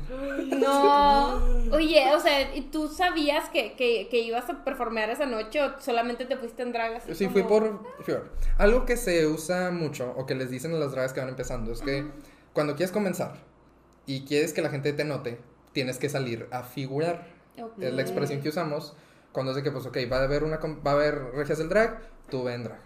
No. 0.58 1.36
Oye, 1.72 2.04
o 2.14 2.20
sea, 2.20 2.54
¿y 2.54 2.62
tú 2.70 2.88
sabías 2.88 3.48
que, 3.50 3.74
que, 3.76 4.08
que 4.10 4.18
ibas 4.20 4.48
a 4.50 4.64
performear 4.64 5.10
esa 5.10 5.26
noche 5.26 5.62
o 5.62 5.80
solamente 5.80 6.24
te 6.26 6.36
fuiste 6.36 6.62
en 6.62 6.72
drag 6.72 6.94
así 6.96 7.14
Sí, 7.14 7.24
como- 7.26 7.32
fui 7.34 7.42
por... 7.44 7.78
por- 8.04 8.30
Algo 8.58 8.84
que 8.86 8.96
se 8.96 9.26
usa 9.26 9.70
mucho, 9.70 10.12
o 10.16 10.26
que 10.26 10.34
les 10.34 10.50
dicen 10.50 10.74
a 10.74 10.78
las 10.78 10.92
dragas 10.92 11.12
que 11.12 11.20
van 11.20 11.28
empezando, 11.28 11.72
es 11.72 11.80
que 11.82 12.04
cuando 12.52 12.74
quieres 12.74 12.92
comenzar 12.92 13.34
y 14.06 14.24
quieres 14.24 14.52
que 14.52 14.62
la 14.62 14.70
gente 14.70 14.92
te 14.92 15.04
note, 15.04 15.38
tienes 15.72 15.98
que 15.98 16.08
salir 16.08 16.48
a 16.50 16.62
figurar. 16.62 17.26
Ok. 17.60 17.82
Es 17.82 17.94
la 17.94 18.02
expresión 18.02 18.40
que 18.40 18.48
usamos 18.48 18.94
cuando 19.32 19.52
es 19.52 19.56
de 19.56 19.62
que, 19.62 19.70
pues, 19.70 19.84
ok, 19.84 19.98
va 20.10 20.18
a 20.18 20.24
haber, 20.24 20.44
una, 20.44 20.56
va 20.58 20.92
a 20.92 20.94
haber 20.94 21.32
regias 21.34 21.58
del 21.58 21.68
drag, 21.68 22.00
tú 22.30 22.44
ve 22.44 22.54
en 22.54 22.64
drag. 22.64 22.80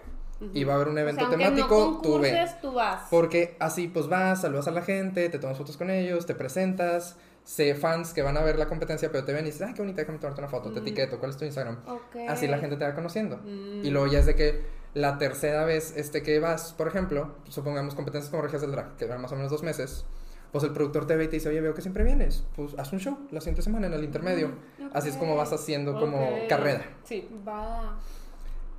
Y 0.55 0.65
va 0.65 0.73
a 0.73 0.77
haber 0.77 0.89
un 0.89 0.95
O 0.95 0.97
sea, 0.97 1.03
evento 1.03 1.29
temático, 1.29 1.69
no 1.69 2.01
tú 2.01 2.19
ve. 2.19 2.31
concurses, 2.31 2.61
tú 2.63 2.73
vas. 2.73 3.09
Porque 3.11 3.57
así 3.61 3.89
pues 3.89 4.09
vas, 4.09 4.41
saludas 4.41 4.67
a 4.69 4.71
la 4.71 4.83
gente, 4.83 5.29
te 5.29 5.39
tomas 5.39 5.59
fotos 5.59 5.77
con 5.77 5.91
ellos, 5.91 6.25
te 6.25 6.35
presentas, 6.35 7.17
sé 7.45 7.75
fans 7.75 8.15
que 8.15 8.23
van 8.23 8.37
a 8.39 8.43
ver 8.43 8.59
la 8.59 8.67
competencia, 8.67 9.13
pero 9.13 9.25
te 9.25 9.33
ven 9.33 9.45
y 9.45 9.51
dices, 9.51 9.63
ay, 9.63 9.75
qué 9.75 9.83
bonita, 9.83 10.01
déjame 10.01 10.19
tomarte 10.19 10.41
una 10.41 10.49
foto, 10.49 10.73
te 10.73 10.81
etiqueto, 10.81 11.19
¿cuál 11.19 11.33
es 11.33 11.37
tu 11.37 11.45
Instagram? 11.45 11.81
Ok. 11.87 12.17
Así 12.29 12.49
la 12.49 12.59
gente 12.59 12.77
te 12.77 12.85
va 12.85 12.95
conociendo. 12.95 13.37
Mm. 13.37 13.85
Y 13.85 13.91
luego 13.91 14.07
ya 14.07 14.21
es 14.21 14.27
de 14.27 14.35
que 14.35 14.65
la 14.95 15.19
tercera 15.19 15.65
vez 15.65 15.93
este 15.97 16.23
que 16.23 16.41
vas, 16.41 16.73
por 16.73 16.89
ejemplo, 16.89 17.35
supongamos 17.49 17.95
competencias 17.95 18.31
como 18.31 18.43
Regias 18.43 18.63
del 18.63 18.73
Drag, 18.73 18.97
que 18.97 19.05
duran 19.05 19.21
más 19.21 19.33
o 19.33 19.37
menos 19.37 19.51
dos 19.51 19.63
meses, 19.63 20.07
pues 20.53 20.65
el 20.65 20.73
productor 20.73 21.07
te 21.07 21.17
ve 21.17 21.25
y 21.25 21.29
te 21.29 21.37
dice, 21.37 21.49
oye, 21.49 21.61
veo 21.61 21.75
que 21.75 21.83
siempre 21.83 22.05
vienes, 22.05 22.45
pues 22.57 22.79
haz 22.79 22.93
un 22.93 23.01
show 23.01 23.19
la 23.31 23.41
siguiente 23.41 23.63
semana 23.63 23.87
en 23.87 23.93
el 23.93 24.05
intermedio. 24.05 24.53
Así 24.93 25.09
es 25.09 25.17
como 25.17 25.37
vas 25.37 25.53
haciendo 25.53 25.99
como 25.99 26.29
carrera. 26.49 26.85
Sí. 27.05 27.29
Va. 27.47 27.99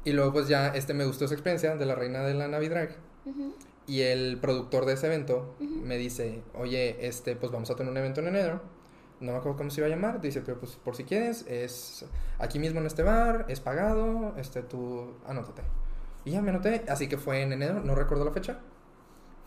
Y 0.03 0.13
luego 0.13 0.33
pues 0.33 0.47
ya 0.47 0.69
este 0.69 0.93
me 0.93 1.05
gustó 1.05 1.25
esa 1.25 1.33
experiencia 1.33 1.75
de 1.75 1.85
la 1.85 1.95
reina 1.95 2.23
de 2.23 2.33
la 2.33 2.47
Navidrag. 2.47 2.95
Ujú. 3.25 3.53
Y 3.87 4.01
el 4.01 4.37
productor 4.39 4.85
de 4.85 4.93
ese 4.93 5.07
evento 5.07 5.55
me 5.59 5.97
dice, 5.97 6.43
oye, 6.53 7.07
este, 7.07 7.35
pues 7.35 7.51
vamos 7.51 7.69
a 7.71 7.75
tener 7.75 7.91
un 7.91 7.97
evento 7.97 8.21
en 8.21 8.27
enero. 8.27 8.61
No 9.19 9.33
me 9.33 9.37
acuerdo 9.37 9.57
cómo 9.57 9.69
se 9.69 9.81
iba 9.81 9.87
a 9.87 9.89
llamar. 9.89 10.21
Dice, 10.21 10.41
pero 10.41 10.59
pues 10.59 10.75
por 10.75 10.95
si 10.95 11.03
quieres, 11.03 11.45
es 11.47 12.05
aquí 12.39 12.57
mismo 12.57 12.79
en 12.79 12.85
este 12.85 13.03
bar, 13.03 13.45
es 13.49 13.59
pagado, 13.59 14.33
este, 14.37 14.61
tú 14.61 15.13
anótate. 15.27 15.63
Y 16.25 16.31
ya 16.31 16.41
me 16.41 16.51
anoté, 16.51 16.85
así 16.87 17.07
que 17.07 17.17
fue 17.17 17.41
en 17.41 17.53
enero, 17.53 17.81
no 17.83 17.95
recuerdo 17.95 18.23
la 18.23 18.31
fecha. 18.31 18.59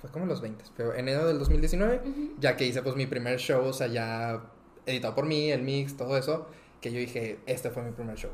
Fue 0.04 0.10
como 0.10 0.26
los 0.26 0.42
20, 0.42 0.62
pero 0.76 0.92
enero 0.94 1.26
del 1.26 1.38
2019, 1.38 2.02
ya 2.38 2.56
que 2.58 2.66
hice 2.66 2.82
pues 2.82 2.94
mi 2.94 3.06
primer 3.06 3.38
show, 3.38 3.64
o 3.64 3.72
sea, 3.72 3.86
ya 3.86 4.42
editado 4.84 5.14
por 5.14 5.24
mí, 5.24 5.50
el 5.50 5.62
mix, 5.62 5.96
todo 5.96 6.18
eso, 6.18 6.46
que 6.82 6.92
yo 6.92 6.98
dije, 6.98 7.38
este 7.46 7.70
fue 7.70 7.82
mi 7.82 7.92
primer 7.92 8.16
show. 8.16 8.30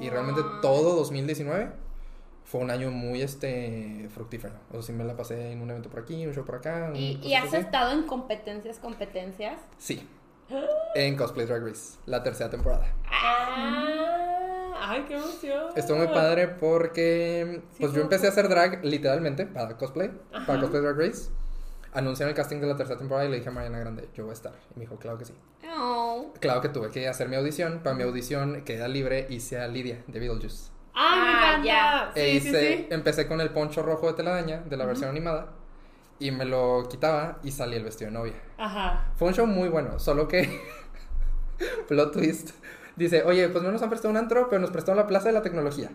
Y 0.00 0.08
realmente 0.08 0.40
todo 0.62 0.96
2019 0.96 1.72
fue 2.44 2.62
un 2.62 2.70
año 2.70 2.90
muy 2.90 3.20
este 3.20 4.08
fructífero. 4.14 4.54
O 4.70 4.74
sea, 4.74 4.82
sí 4.82 4.92
me 4.94 5.04
la 5.04 5.14
pasé 5.14 5.52
en 5.52 5.60
un 5.60 5.68
evento 5.68 5.90
por 5.90 6.00
aquí, 6.00 6.26
un 6.26 6.32
show 6.32 6.42
por 6.46 6.54
acá. 6.54 6.90
¿Y, 6.94 7.20
y 7.22 7.34
has 7.34 7.48
así. 7.48 7.56
estado 7.58 7.92
en 7.92 8.04
competencias, 8.06 8.78
competencias? 8.78 9.60
Sí. 9.76 10.08
En 10.94 11.16
Cosplay 11.16 11.46
Drag 11.46 11.62
Race, 11.62 11.98
la 12.06 12.22
tercera 12.22 12.48
temporada. 12.50 12.92
Ah, 13.04 14.19
ay, 14.80 15.04
qué 15.06 15.14
emoción. 15.16 15.64
Estuvo 15.76 15.98
muy 15.98 16.08
padre 16.08 16.48
porque 16.48 17.62
Sí, 17.72 17.76
pues 17.80 17.92
yo 17.92 18.00
empecé 18.02 18.26
a 18.26 18.30
hacer 18.30 18.48
drag 18.48 18.84
literalmente 18.84 19.46
para 19.46 19.76
cosplay, 19.76 20.10
Ajá. 20.32 20.46
para 20.46 20.60
Cosplay 20.60 20.82
Drag 20.82 20.96
Race. 20.98 21.30
Anunciaron 21.92 22.30
el 22.30 22.36
casting 22.36 22.60
de 22.60 22.66
la 22.68 22.76
tercera 22.76 22.98
temporada 22.98 23.26
y 23.26 23.30
le 23.30 23.38
dije 23.38 23.48
a 23.48 23.52
Mariana 23.52 23.78
Grande, 23.80 24.08
yo 24.14 24.24
voy 24.24 24.30
a 24.30 24.34
estar. 24.34 24.52
Y 24.74 24.78
me 24.78 24.84
dijo, 24.84 24.96
claro 24.96 25.18
que 25.18 25.24
sí. 25.24 25.34
Oh. 25.76 26.32
Claro 26.40 26.60
que 26.60 26.68
tuve 26.68 26.90
que 26.90 27.08
hacer 27.08 27.28
mi 27.28 27.36
audición. 27.36 27.80
Para 27.82 27.96
mi 27.96 28.02
audición 28.04 28.62
queda 28.64 28.86
libre 28.88 29.26
hice 29.28 29.58
a 29.60 29.66
Lidia 29.66 30.02
de 30.06 30.20
Beetlejuice. 30.20 30.70
Ah, 30.94 31.56
encanta. 31.58 31.64
ya. 31.66 32.12
e 32.14 32.32
Sí, 32.34 32.40
sí, 32.40 32.48
hice, 32.48 32.76
sí. 32.76 32.86
empecé 32.90 33.26
con 33.26 33.40
el 33.40 33.50
poncho 33.50 33.82
rojo 33.82 34.06
de 34.06 34.12
telaraña 34.14 34.62
de 34.66 34.76
la 34.76 34.84
versión 34.86 35.10
animada 35.10 35.48
y 36.20 36.30
me 36.30 36.44
lo 36.44 36.86
quitaba 36.88 37.38
y 37.42 37.50
salía 37.50 37.78
el 37.78 37.84
vestido 37.84 38.10
de 38.10 38.18
novia. 38.18 38.34
Ajá. 38.58 39.06
Fue 39.16 39.28
un 39.28 39.34
show 39.34 39.46
muy 39.46 39.68
bueno, 39.68 39.98
solo 39.98 40.28
que 40.28 40.60
plot 41.88 42.12
twist. 42.12 42.50
Dice, 42.96 43.22
oye, 43.24 43.48
pues 43.48 43.62
no 43.64 43.72
nos 43.72 43.82
han 43.82 43.88
prestado 43.90 44.10
un 44.10 44.16
antro, 44.18 44.48
pero 44.48 44.60
nos 44.60 44.70
prestaron 44.70 44.98
la 44.98 45.06
Plaza 45.06 45.28
de 45.28 45.32
la 45.34 45.42
Tecnología. 45.42 45.90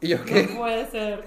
Y 0.00 0.08
yo, 0.08 0.24
¿qué? 0.24 0.46
No 0.46 0.58
puede 0.58 0.90
ser. 0.90 1.24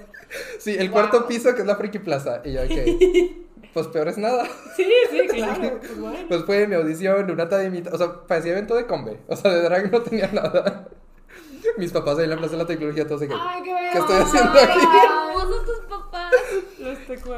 Sí, 0.58 0.76
el 0.78 0.88
Wow. 0.88 0.92
cuarto 0.92 1.26
piso 1.26 1.54
que 1.54 1.62
es 1.62 1.66
la 1.66 1.76
Friki 1.76 1.98
Plaza. 1.98 2.40
Y 2.44 2.52
yo, 2.52 2.60
¿qué? 2.68 3.36
Pues 3.72 3.86
peor 3.86 4.08
es 4.08 4.18
nada. 4.18 4.44
Sí, 4.76 4.84
sí, 5.12 5.28
claro. 5.28 5.78
Pues 5.78 5.96
bueno. 6.00 6.18
Pues 6.28 6.44
fue 6.44 6.66
mi 6.66 6.74
audición, 6.74 7.30
una 7.30 7.48
tademita. 7.48 7.90
O 7.92 7.98
sea, 7.98 8.26
parecía 8.26 8.50
evento 8.52 8.74
de 8.74 8.84
combe. 8.86 9.20
O 9.28 9.36
sea, 9.36 9.52
de 9.52 9.62
drag 9.62 9.92
no 9.92 10.02
tenía 10.02 10.26
nada. 10.32 10.88
Mis 11.76 11.92
papás 11.92 12.18
ahí 12.18 12.24
en 12.24 12.30
la 12.30 12.36
Plaza 12.36 12.52
de 12.56 12.62
la 12.62 12.66
Tecnología, 12.66 13.06
todos 13.06 13.20
que... 13.20 13.28
Ay, 13.32 13.62
qué 13.62 13.72
¿Qué 13.92 13.98
estoy 13.98 14.16
haciendo 14.16 14.50
Ay, 14.54 14.64
aquí? 14.64 14.78
hermosos 15.04 15.64
tus 15.66 15.86
papás. 15.88 16.32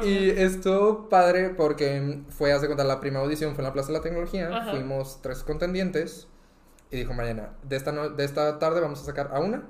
Y 0.05 0.29
estuvo 0.31 1.07
padre 1.07 1.49
porque 1.49 2.21
fue, 2.29 2.51
hace 2.51 2.67
contar, 2.67 2.87
la 2.87 2.99
primera 2.99 3.23
audición 3.23 3.53
fue 3.53 3.61
en 3.61 3.65
la 3.67 3.73
Plaza 3.73 3.89
de 3.89 3.93
la 3.99 4.01
Tecnología. 4.01 4.49
Ajá. 4.51 4.71
Fuimos 4.71 5.21
tres 5.21 5.43
contendientes. 5.43 6.27
Y 6.93 6.97
dijo 6.97 7.13
Mariana, 7.13 7.49
de 7.63 7.75
esta, 7.75 7.91
no- 7.91 8.09
de 8.09 8.23
esta 8.23 8.59
tarde 8.59 8.79
vamos 8.79 9.01
a 9.01 9.05
sacar 9.05 9.31
a 9.33 9.39
una. 9.39 9.63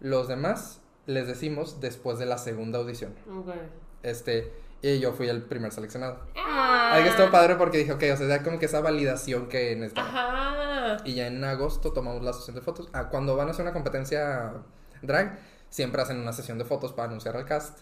Los 0.00 0.28
demás 0.28 0.80
les 1.06 1.26
decimos 1.26 1.80
después 1.80 2.18
de 2.18 2.26
la 2.26 2.36
segunda 2.36 2.78
audición. 2.78 3.14
Ok. 3.34 3.48
Este, 4.02 4.52
y 4.82 4.98
yo 4.98 5.12
fui 5.14 5.28
el 5.28 5.42
primer 5.42 5.72
seleccionado. 5.72 6.18
Ah. 6.36 6.90
Ahí 6.94 7.08
estuvo 7.08 7.30
padre 7.30 7.56
porque 7.56 7.78
dije, 7.78 7.92
ok, 7.92 8.02
o 8.12 8.16
sea, 8.18 8.28
ya 8.28 8.42
como 8.42 8.58
que 8.58 8.66
esa 8.66 8.80
validación 8.80 9.48
que 9.48 9.74
necesitaba. 9.76 10.08
Ajá. 10.08 10.96
Y 11.06 11.14
ya 11.14 11.26
en 11.28 11.42
agosto 11.42 11.92
tomamos 11.92 12.22
la 12.22 12.34
sesión 12.34 12.54
de 12.56 12.60
fotos. 12.60 12.88
Ah, 12.92 13.08
cuando 13.08 13.34
van 13.34 13.48
a 13.48 13.52
hacer 13.52 13.64
una 13.64 13.72
competencia 13.72 14.52
drag, 15.00 15.38
siempre 15.70 16.02
hacen 16.02 16.18
una 16.20 16.34
sesión 16.34 16.58
de 16.58 16.64
fotos 16.66 16.92
para 16.92 17.08
anunciar 17.08 17.34
al 17.36 17.46
cast. 17.46 17.78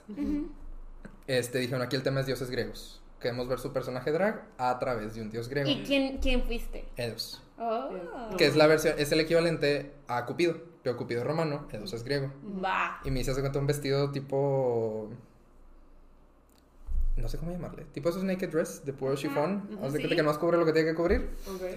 Este, 1.26 1.58
dijeron, 1.58 1.82
aquí 1.82 1.96
el 1.96 2.02
tema 2.04 2.20
es 2.20 2.26
dioses 2.26 2.50
griegos. 2.50 2.99
Queremos 3.20 3.48
ver 3.48 3.58
su 3.58 3.72
personaje 3.72 4.10
drag 4.12 4.42
a 4.56 4.78
través 4.78 5.14
de 5.14 5.22
un 5.22 5.30
dios 5.30 5.48
griego. 5.48 5.68
¿Y 5.68 5.82
quién, 5.82 6.18
quién 6.18 6.42
fuiste? 6.42 6.86
Edos. 6.96 7.42
Oh. 7.58 7.90
Que 8.38 8.46
es 8.46 8.56
la 8.56 8.66
versión, 8.66 8.94
es 8.96 9.12
el 9.12 9.20
equivalente 9.20 9.92
a 10.08 10.24
Cupido. 10.24 10.56
Pero 10.82 10.96
Cupido 10.96 11.20
es 11.20 11.26
romano, 11.26 11.68
Edos 11.70 11.92
es 11.92 12.02
griego. 12.02 12.32
Va. 12.64 13.00
Y 13.04 13.10
me 13.10 13.20
hice 13.20 13.32
hace 13.32 13.40
cuenta 13.40 13.58
un 13.58 13.66
vestido 13.66 14.10
tipo. 14.10 15.10
No 17.20 17.28
sé 17.28 17.38
cómo 17.38 17.52
llamarle. 17.52 17.84
Tipo 17.92 18.08
esos 18.08 18.24
naked 18.24 18.50
dress 18.50 18.84
de 18.84 18.92
puro 18.92 19.14
chiffón. 19.16 19.68
ujú, 19.74 19.84
Haz 19.84 19.92
de 19.92 19.98
sí. 19.98 20.04
cuenta 20.04 20.16
que 20.16 20.22
no 20.22 20.38
cubrir 20.38 20.58
lo 20.58 20.64
que 20.66 20.72
tiene 20.72 20.88
que 20.90 20.94
cubrir. 20.94 21.30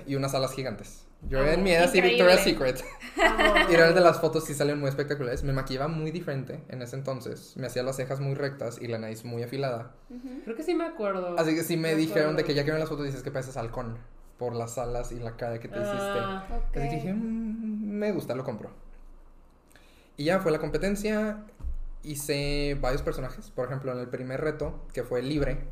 Y 0.08 0.16
unas 0.16 0.34
alas 0.34 0.54
gigantes. 0.54 1.06
Yo 1.30 1.44
en 1.46 1.64
mi 1.64 1.72
edad 1.72 1.90
sí 1.92 1.98
increíble. 2.00 2.24
Victoria's 2.26 2.44
Secret. 2.44 2.84
Ajá. 3.22 3.68
Y 3.72 3.76
realmente 3.76 4.02
las 4.02 4.20
fotos 4.20 4.46
sí 4.46 4.54
salen 4.54 4.80
muy 4.80 4.90
espectaculares. 4.90 5.44
Me 5.44 5.54
maquillaba 5.54 5.88
muy 5.88 6.12
diferente 6.12 6.62
en 6.70 6.82
ese 6.82 6.96
entonces. 6.96 7.56
Me 7.58 7.68
hacía 7.68 7.84
las 7.84 7.96
cejas 7.96 8.20
muy 8.20 8.36
rectas 8.36 8.82
y 8.82 8.88
la 8.88 8.98
nariz 8.98 9.24
muy 9.26 9.44
afilada. 9.44 9.94
Ujú. 10.10 10.42
Creo 10.44 10.56
que 10.56 10.64
sí 10.64 10.74
me 10.76 10.86
acuerdo. 10.86 11.36
Así 11.40 11.56
que 11.56 11.64
sí 11.64 11.76
me 11.78 11.90
Me 11.90 11.96
dijeron 11.96 12.36
de 12.36 12.44
que 12.44 12.54
ya 12.54 12.64
que 12.66 12.72
ven 12.72 12.80
las 12.80 12.90
fotos 12.90 13.06
dices 13.06 13.24
que 13.24 13.32
pareces 13.32 13.56
halcón. 13.58 13.98
Por 14.38 14.56
las 14.56 14.78
alas 14.78 15.12
y 15.12 15.20
la 15.20 15.36
cara 15.38 15.60
que 15.60 15.68
te 15.68 15.78
hiciste. 15.78 15.98
Ah, 16.00 16.46
Ok. 16.50 16.78
Así 16.78 16.90
que 16.90 16.96
dije, 16.96 17.14
"Mm, 17.14 17.90
me 17.98 18.12
gusta, 18.12 18.36
lo 18.36 18.44
compro. 18.44 18.72
Y 20.18 20.26
ya 20.26 20.40
fue 20.40 20.52
la 20.52 20.60
competencia. 20.60 21.44
Hice 22.04 22.78
varios 22.82 23.02
personajes. 23.02 23.50
Por 23.52 23.66
ejemplo, 23.68 23.92
en 23.94 24.00
el 24.00 24.10
primer 24.10 24.42
reto, 24.42 24.86
que 24.94 25.04
fue 25.04 25.22
libre, 25.22 25.66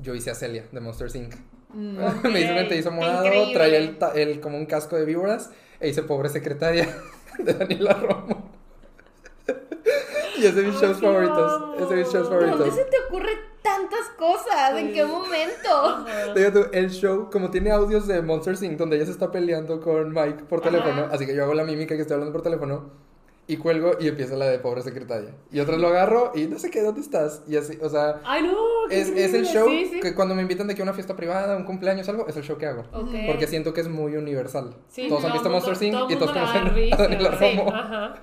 yo 0.00 0.14
hice 0.14 0.30
a 0.30 0.34
Celia 0.34 0.66
de 0.70 0.80
Monsters 0.80 1.14
Inc. 1.14 1.34
mm, 1.70 1.98
me 2.30 2.40
hice 2.40 2.52
un 2.52 2.58
entaízo 2.58 2.90
morado, 2.90 3.24
Increíble. 3.24 3.54
traía 3.54 3.78
el, 3.78 3.98
ta- 3.98 4.12
el- 4.12 4.40
como 4.40 4.58
un 4.58 4.66
casco 4.66 4.96
de 4.96 5.04
víboras 5.04 5.50
e 5.80 5.88
hice 5.88 6.02
pobre 6.02 6.28
secretaria 6.28 6.86
de 7.38 7.54
Daniela 7.54 7.94
Romo. 7.94 8.50
y 10.38 10.44
es 10.46 10.54
de 10.54 10.62
mis 10.64 10.74
shows 10.80 10.98
qué 10.98 11.06
favoritos. 11.06 11.80
Es 11.80 11.88
de 11.88 11.96
mis 11.96 12.08
shows 12.12 12.28
¿Dónde 12.30 12.46
favoritos. 12.50 12.74
se 12.76 12.84
te 12.84 12.96
ocurre 13.08 13.30
tantas 13.62 14.06
cosas? 14.18 14.72
¿En 14.76 14.88
Sí. 14.88 14.92
qué 14.94 15.04
momento? 15.04 16.06
El 16.72 16.90
show, 16.90 17.30
como 17.30 17.50
tiene 17.50 17.70
audios 17.70 18.06
de 18.06 18.20
Monsters 18.22 18.62
Inc., 18.62 18.76
donde 18.76 18.96
ella 18.96 19.06
se 19.06 19.12
está 19.12 19.30
peleando 19.30 19.80
con 19.80 20.12
Mike 20.12 20.44
por 20.48 20.60
Ajá. 20.60 20.70
teléfono, 20.70 21.08
así 21.10 21.24
que 21.26 21.34
yo 21.34 21.44
hago 21.44 21.54
la 21.54 21.64
mímica 21.64 21.94
que 21.94 22.02
estoy 22.02 22.14
hablando 22.14 22.32
por 22.32 22.42
teléfono, 22.42 22.90
y 23.46 23.56
cuelgo 23.58 23.92
y 24.00 24.08
empieza 24.08 24.36
la 24.36 24.46
de 24.46 24.58
pobre 24.58 24.82
secretaria. 24.82 25.30
Y 25.52 25.60
otra 25.60 25.76
lo 25.76 25.88
agarro 25.88 26.32
y 26.34 26.46
no 26.46 26.58
sé 26.58 26.70
qué, 26.70 26.82
¿dónde 26.82 27.00
estás? 27.02 27.42
Y 27.46 27.56
así, 27.56 27.78
o 27.82 27.88
sea, 27.90 28.20
Ay, 28.24 28.42
no. 28.42 28.56
es, 28.90 29.08
es 29.10 29.34
el 29.34 29.44
show 29.44 29.68
Sí, 29.68 29.88
sí. 29.92 30.00
que 30.00 30.14
cuando 30.14 30.34
me 30.34 30.42
invitan 30.42 30.66
de 30.66 30.74
que 30.74 30.80
a 30.80 30.84
una 30.84 30.94
fiesta 30.94 31.14
privada, 31.14 31.56
un 31.56 31.64
cumpleaños, 31.64 32.08
algo, 32.08 32.26
es 32.26 32.36
el 32.36 32.42
show 32.42 32.56
que 32.56 32.66
hago. 32.66 32.84
Ok. 32.92 33.10
Porque 33.26 33.46
siento 33.46 33.74
que 33.74 33.82
es 33.82 33.88
muy 33.88 34.16
universal. 34.16 34.74
Sí, 34.88 35.08
todos 35.08 35.24
han 35.24 35.32
visto 35.32 35.50
mundo- 35.50 35.72
Inc. 35.80 35.92
todo 35.92 36.10
y 36.10 36.16
todos 36.16 36.32
conocen 36.32 36.66
a 36.92 36.96
Daniela 36.96 37.30
Romo. 37.32 37.70
Ajá. 37.74 38.14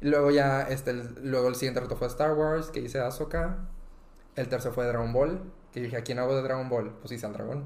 Y 0.00 0.06
luego 0.08 0.30
ya, 0.30 0.62
este, 0.62 0.92
el, 0.92 1.08
luego 1.24 1.48
el 1.48 1.54
siguiente 1.54 1.80
reto 1.80 1.96
fue 1.96 2.06
Star 2.06 2.32
Wars, 2.34 2.70
que 2.70 2.80
hice 2.80 3.00
Ahsoka. 3.00 3.58
El 4.36 4.48
tercero 4.48 4.72
fue 4.72 4.86
Dragon 4.86 5.12
Ball, 5.12 5.40
que 5.72 5.80
yo 5.80 5.84
dije, 5.86 5.96
¿a 5.96 6.02
quién 6.02 6.20
hago 6.20 6.34
de 6.36 6.42
Dragon 6.42 6.68
Ball? 6.68 6.90
Pues 7.00 7.10
hice 7.12 7.26
al 7.26 7.32
dragón. 7.32 7.64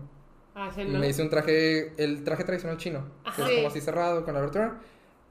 Ah. 0.54 0.70
Me 0.76 1.08
hice 1.08 1.22
un 1.22 1.30
traje, 1.30 1.92
el 2.02 2.24
traje 2.24 2.44
tradicional 2.44 2.76
chino, 2.76 3.04
que 3.24 3.28
Ajá. 3.30 3.42
es 3.44 3.48
Sí. 3.48 3.54
como 3.56 3.68
así 3.68 3.80
cerrado, 3.80 4.24
con 4.24 4.36
abertura, 4.36 4.80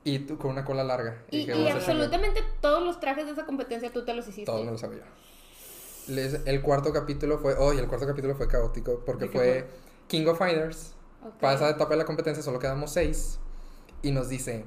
y 0.04 0.20
tú- 0.20 0.38
con 0.38 0.52
una 0.52 0.66
cola 0.66 0.84
larga. 0.84 1.24
Y, 1.30 1.40
y 1.42 1.46
"Vamos 1.50 1.66
a 1.72 1.78
hacerlo". 1.78 2.04
absolutamente 2.04 2.42
todos 2.62 2.84
los 2.84 3.00
trajes 3.00 3.26
de 3.26 3.32
esa 3.34 3.46
competencia 3.46 3.92
tú 3.92 4.04
te 4.06 4.14
los 4.14 4.28
hiciste. 4.28 4.46
Todos 4.46 4.66
me 4.66 4.72
los 4.72 4.82
yo. 4.82 4.90
Les- 6.08 6.42
el 6.46 6.62
cuarto 6.62 6.92
capítulo 6.92 7.38
fue, 7.40 7.56
oh, 7.58 7.74
y 7.74 7.78
el 7.78 7.88
cuarto 7.88 8.08
capítulo 8.08 8.36
fue 8.36 8.48
caótico, 8.48 9.04
porque 9.06 9.26
¿De 9.26 9.32
fue 9.32 9.68
King 10.08 10.26
of 10.28 10.38
Fighters. 10.40 10.94
Ok. 11.24 11.40
Para 11.40 11.54
esa 11.54 11.70
etapa 11.70 11.92
de 11.92 11.98
la 11.98 12.06
competencia 12.06 12.42
solo 12.44 12.58
quedamos 12.60 12.92
seis. 12.92 13.40
Y 14.02 14.12
nos 14.12 14.28
dice, 14.30 14.66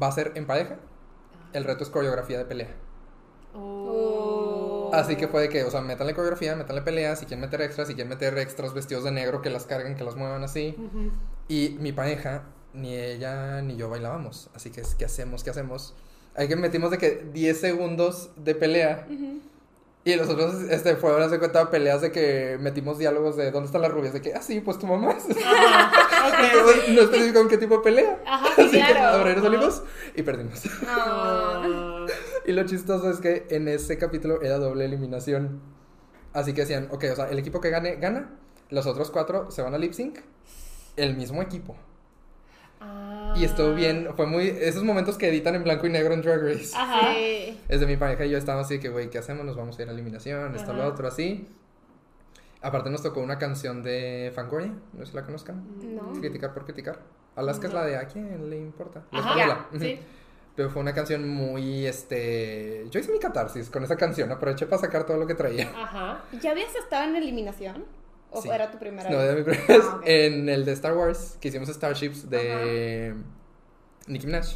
va 0.00 0.06
a 0.06 0.12
ser 0.12 0.32
en 0.36 0.46
pareja. 0.46 0.76
El 1.52 1.64
reto 1.64 1.82
es 1.82 1.90
coreografía 1.90 2.38
de 2.38 2.44
pelea. 2.44 2.74
Oh. 3.54 4.90
Así 4.92 5.16
que 5.16 5.26
fue 5.28 5.42
de 5.42 5.48
que, 5.48 5.64
o 5.64 5.70
sea, 5.70 5.80
métanle 5.80 6.14
coreografía, 6.14 6.54
métanle 6.54 6.82
pelea, 6.82 7.16
si 7.16 7.26
quieren 7.26 7.40
meter 7.40 7.60
extras, 7.62 7.88
si 7.88 7.94
quieren 7.94 8.10
meter 8.10 8.36
extras 8.38 8.74
vestidos 8.74 9.04
de 9.04 9.10
negro 9.10 9.42
que 9.42 9.50
las 9.50 9.64
carguen, 9.66 9.96
que 9.96 10.04
las 10.04 10.16
muevan 10.16 10.42
así. 10.44 10.74
Ujú. 10.78 11.10
Y 11.48 11.76
mi 11.80 11.92
pareja, 11.92 12.44
ni 12.74 12.94
ella 12.94 13.62
ni 13.62 13.76
yo 13.76 13.88
bailábamos. 13.88 14.50
Así 14.54 14.70
que, 14.70 14.82
¿qué 14.98 15.04
hacemos? 15.04 15.44
¿Qué 15.44 15.50
hacemos? 15.50 15.94
Hay 16.34 16.48
que 16.48 16.56
metimos 16.56 16.90
de 16.90 16.98
que 16.98 17.26
10 17.32 17.60
segundos 17.60 18.30
de 18.36 18.54
pelea. 18.54 19.06
Ujú. 19.10 19.40
Y 20.04 20.16
nosotros, 20.16 20.54
este, 20.68 20.96
fue 20.96 21.10
ahora 21.10 21.28
se 21.28 21.38
cuenta 21.38 21.70
peleas 21.70 22.00
de 22.00 22.10
que 22.10 22.58
metimos 22.60 22.98
diálogos 22.98 23.36
de 23.36 23.52
¿dónde 23.52 23.66
están 23.66 23.82
las 23.82 23.92
rubias? 23.92 24.12
De 24.12 24.20
que, 24.20 24.34
ah, 24.34 24.42
sí, 24.42 24.60
pues 24.60 24.76
tu 24.78 24.86
mamá. 24.86 25.10
Ajá. 25.10 26.28
Ok. 26.28 26.88
no 26.88 27.02
especifico 27.02 27.38
en 27.38 27.48
qué 27.48 27.58
tipo 27.58 27.76
de 27.76 27.82
pelea. 27.82 28.20
Ajá, 28.26 28.48
sí, 28.56 28.62
Así 28.62 28.92
claro. 28.92 29.72
y 30.16 30.22
perdimos. 30.22 30.62
No. 30.82 32.06
Y 32.44 32.50
lo 32.50 32.66
chistoso 32.66 33.08
es 33.08 33.18
que 33.18 33.46
en 33.50 33.68
ese 33.68 33.98
capítulo 33.98 34.42
era 34.42 34.58
doble 34.58 34.84
eliminación. 34.84 35.60
Así 36.32 36.52
que 36.54 36.62
decían, 36.62 36.88
ok, 36.90 37.04
o 37.12 37.14
sea, 37.14 37.28
el 37.30 37.38
equipo 37.38 37.60
que 37.60 37.70
gane, 37.70 37.94
gana. 37.96 38.30
Los 38.68 38.86
otros 38.86 39.12
cuatro 39.12 39.52
se 39.52 39.62
van 39.62 39.74
a 39.74 39.78
lip 39.78 39.92
sync. 39.92 40.18
El 40.96 41.14
mismo 41.14 41.40
equipo. 41.40 41.76
Ah. 42.82 43.34
Y 43.36 43.44
estuvo 43.44 43.74
bien, 43.74 44.08
fue 44.14 44.26
muy... 44.26 44.48
Esos 44.48 44.82
momentos 44.84 45.16
que 45.16 45.28
editan 45.28 45.54
en 45.54 45.64
blanco 45.64 45.86
y 45.86 45.90
negro 45.90 46.12
en 46.12 46.22
Drag 46.22 46.42
Race. 46.42 46.72
Ajá. 46.76 47.14
Sí. 47.14 47.60
Es 47.68 47.80
de 47.80 47.86
mi 47.86 47.96
pareja 47.96 48.24
y 48.26 48.30
yo 48.30 48.38
estábamos 48.38 48.66
así 48.66 48.78
que, 48.78 48.88
güey, 48.88 49.08
¿qué 49.08 49.18
hacemos? 49.18 49.44
Nos 49.44 49.56
vamos 49.56 49.78
a 49.78 49.82
ir 49.82 49.88
a 49.88 49.92
eliminación, 49.92 50.54
esto, 50.54 50.72
lo 50.72 50.82
Ajá. 50.82 50.90
otro, 50.90 51.08
así. 51.08 51.48
Aparte 52.60 52.90
nos 52.90 53.02
tocó 53.02 53.20
una 53.20 53.38
canción 53.38 53.82
de 53.82 54.30
Fangoria, 54.34 54.72
no 54.92 55.04
sé 55.04 55.10
si 55.10 55.16
la 55.16 55.24
conozcan. 55.24 55.64
No. 55.82 56.12
Criticar 56.20 56.52
por 56.52 56.64
criticar. 56.64 57.00
Alaska 57.34 57.66
es 57.66 57.72
la 57.72 57.84
de 57.84 57.96
¿a 57.96 58.06
quién 58.06 58.50
le 58.50 58.58
importa? 58.58 59.04
La 59.10 59.18
Ajá. 59.18 59.30
española. 59.30 59.66
Sí. 59.80 59.98
Pero 60.54 60.68
fue 60.68 60.82
una 60.82 60.92
canción 60.92 61.26
muy, 61.26 61.86
este... 61.86 62.86
Yo 62.90 63.00
hice 63.00 63.10
mi 63.10 63.18
catarsis 63.18 63.70
con 63.70 63.82
esa 63.84 63.96
canción, 63.96 64.30
aproveché 64.30 64.66
para 64.66 64.82
sacar 64.82 65.06
todo 65.06 65.16
lo 65.16 65.26
que 65.26 65.34
traía. 65.34 65.72
Ajá. 65.74 66.22
¿Ya 66.42 66.50
habías 66.50 66.74
estado 66.76 67.04
en 67.08 67.16
eliminación? 67.16 67.86
¿O 68.34 68.40
Sí. 68.42 68.48
era 68.48 68.70
tu 68.70 68.78
primera 68.78 69.08
No, 69.10 69.18
vez? 69.18 69.28
de 69.28 69.34
mi 69.36 69.42
primera 69.42 69.66
vez, 69.68 69.82
Ah, 69.90 69.96
ok. 69.96 70.02
en 70.06 70.48
el 70.48 70.64
de 70.64 70.72
Star 70.72 70.96
Wars, 70.96 71.36
que 71.40 71.48
hicimos 71.48 71.68
Starships 71.68 72.28
de 72.30 73.14
Nicki 74.06 74.26
Minaj. 74.26 74.46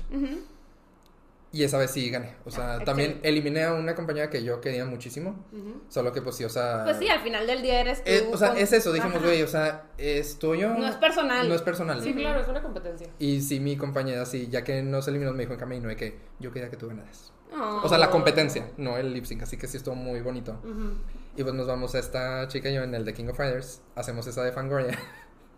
Y 1.53 1.63
esa 1.63 1.79
vez 1.79 1.91
sí 1.91 2.11
gané. 2.11 2.35
O 2.45 2.51
sea, 2.51 2.75
Ah, 2.75 2.85
también 2.85 3.13
excelente. 3.13 3.29
eliminé 3.29 3.65
a 3.65 3.73
una 3.73 3.95
compañera 3.95 4.29
que 4.29 4.43
yo 4.43 4.61
quería 4.61 4.85
muchísimo. 4.85 5.47
Solo 5.89 6.13
que 6.13 6.21
pues 6.21 6.37
sí, 6.37 6.45
o 6.45 6.51
sea... 6.51 6.83
Pues 6.85 6.99
sí, 6.99 7.09
al 7.09 7.21
final 7.21 7.47
del 7.47 7.63
día 7.63 7.81
eres 7.81 8.05
tú. 8.05 8.11
eh, 8.11 8.29
o 8.31 8.37
sea, 8.37 8.49
con- 8.51 8.59
es 8.59 8.73
eso, 8.73 8.93
dijimos, 8.93 9.23
güey, 9.23 9.43
o 9.43 9.47
sea, 9.49 9.85
es 9.97 10.39
tuyo. 10.39 10.71
No 10.75 10.87
es 10.87 10.97
personal. 10.97 11.49
No 11.49 11.55
es 11.55 11.63
personal. 11.63 12.03
Sí, 12.03 12.13
claro, 12.15 12.41
es 12.41 12.49
una 12.49 12.63
competencia. 12.63 13.09
Y 13.19 13.41
sí, 13.41 13.61
mi 13.61 13.77
compañera, 13.77 14.27
sí, 14.27 14.49
ya 14.51 14.65
que 14.65 14.83
nos 14.83 15.09
eliminó, 15.09 15.33
me 15.33 15.45
dijo 15.45 15.55
en 15.55 15.59
camino 15.59 15.89
de 15.89 15.97
que 15.97 16.19
yo 16.41 16.53
quería 16.53 16.69
que 16.69 16.77
tú 16.77 16.89
ganaras. 16.89 17.33
Oh. 17.55 17.81
O 17.85 17.89
sea, 17.89 17.97
la 17.97 18.11
competencia, 18.11 18.69
no 18.77 18.99
el 18.99 19.15
lip 19.15 19.25
sync, 19.25 19.43
así 19.45 19.57
que 19.57 19.67
sí 19.67 19.79
estuvo 19.79 19.95
muy 19.95 20.21
bonito. 20.21 20.61
Ujú. 20.63 20.95
Y 21.37 21.43
pues 21.43 21.55
nos 21.55 21.67
vamos 21.67 21.95
a 21.95 21.99
esta 21.99 22.49
chica 22.49 22.71
y 22.71 22.75
yo 22.75 22.83
en 22.83 22.95
el 22.95 23.05
de 23.05 23.13
King 23.13 23.29
of 23.29 23.37
Fighters, 23.37 23.83
hacemos 23.95 24.27
esa 24.27 24.43
de 24.43 24.53
Fangoria. 24.53 24.99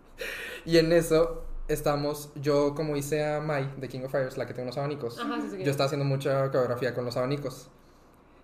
y 0.65 0.79
en 0.79 0.93
eso 0.93 1.45
estamos, 1.69 2.31
yo 2.35 2.75
como 2.75 2.97
hice 2.97 3.25
a 3.25 3.41
Mai 3.41 3.73
de 3.77 3.89
King 3.89 4.01
of 4.05 4.11
Fighters, 4.11 4.37
la 4.37 4.47
que 4.47 4.55
tiene 4.55 4.65
unos 4.65 4.79
abanicos, 4.79 5.21
Ajá, 5.21 5.41
sí, 5.41 5.57
sí. 5.57 5.65
yo 5.65 5.71
estaba 5.71 5.87
haciendo 5.87 6.05
mucha 6.05 6.51
coreografía 6.51 6.95
con 6.95 7.05
los 7.05 7.17
abanicos. 7.17 7.71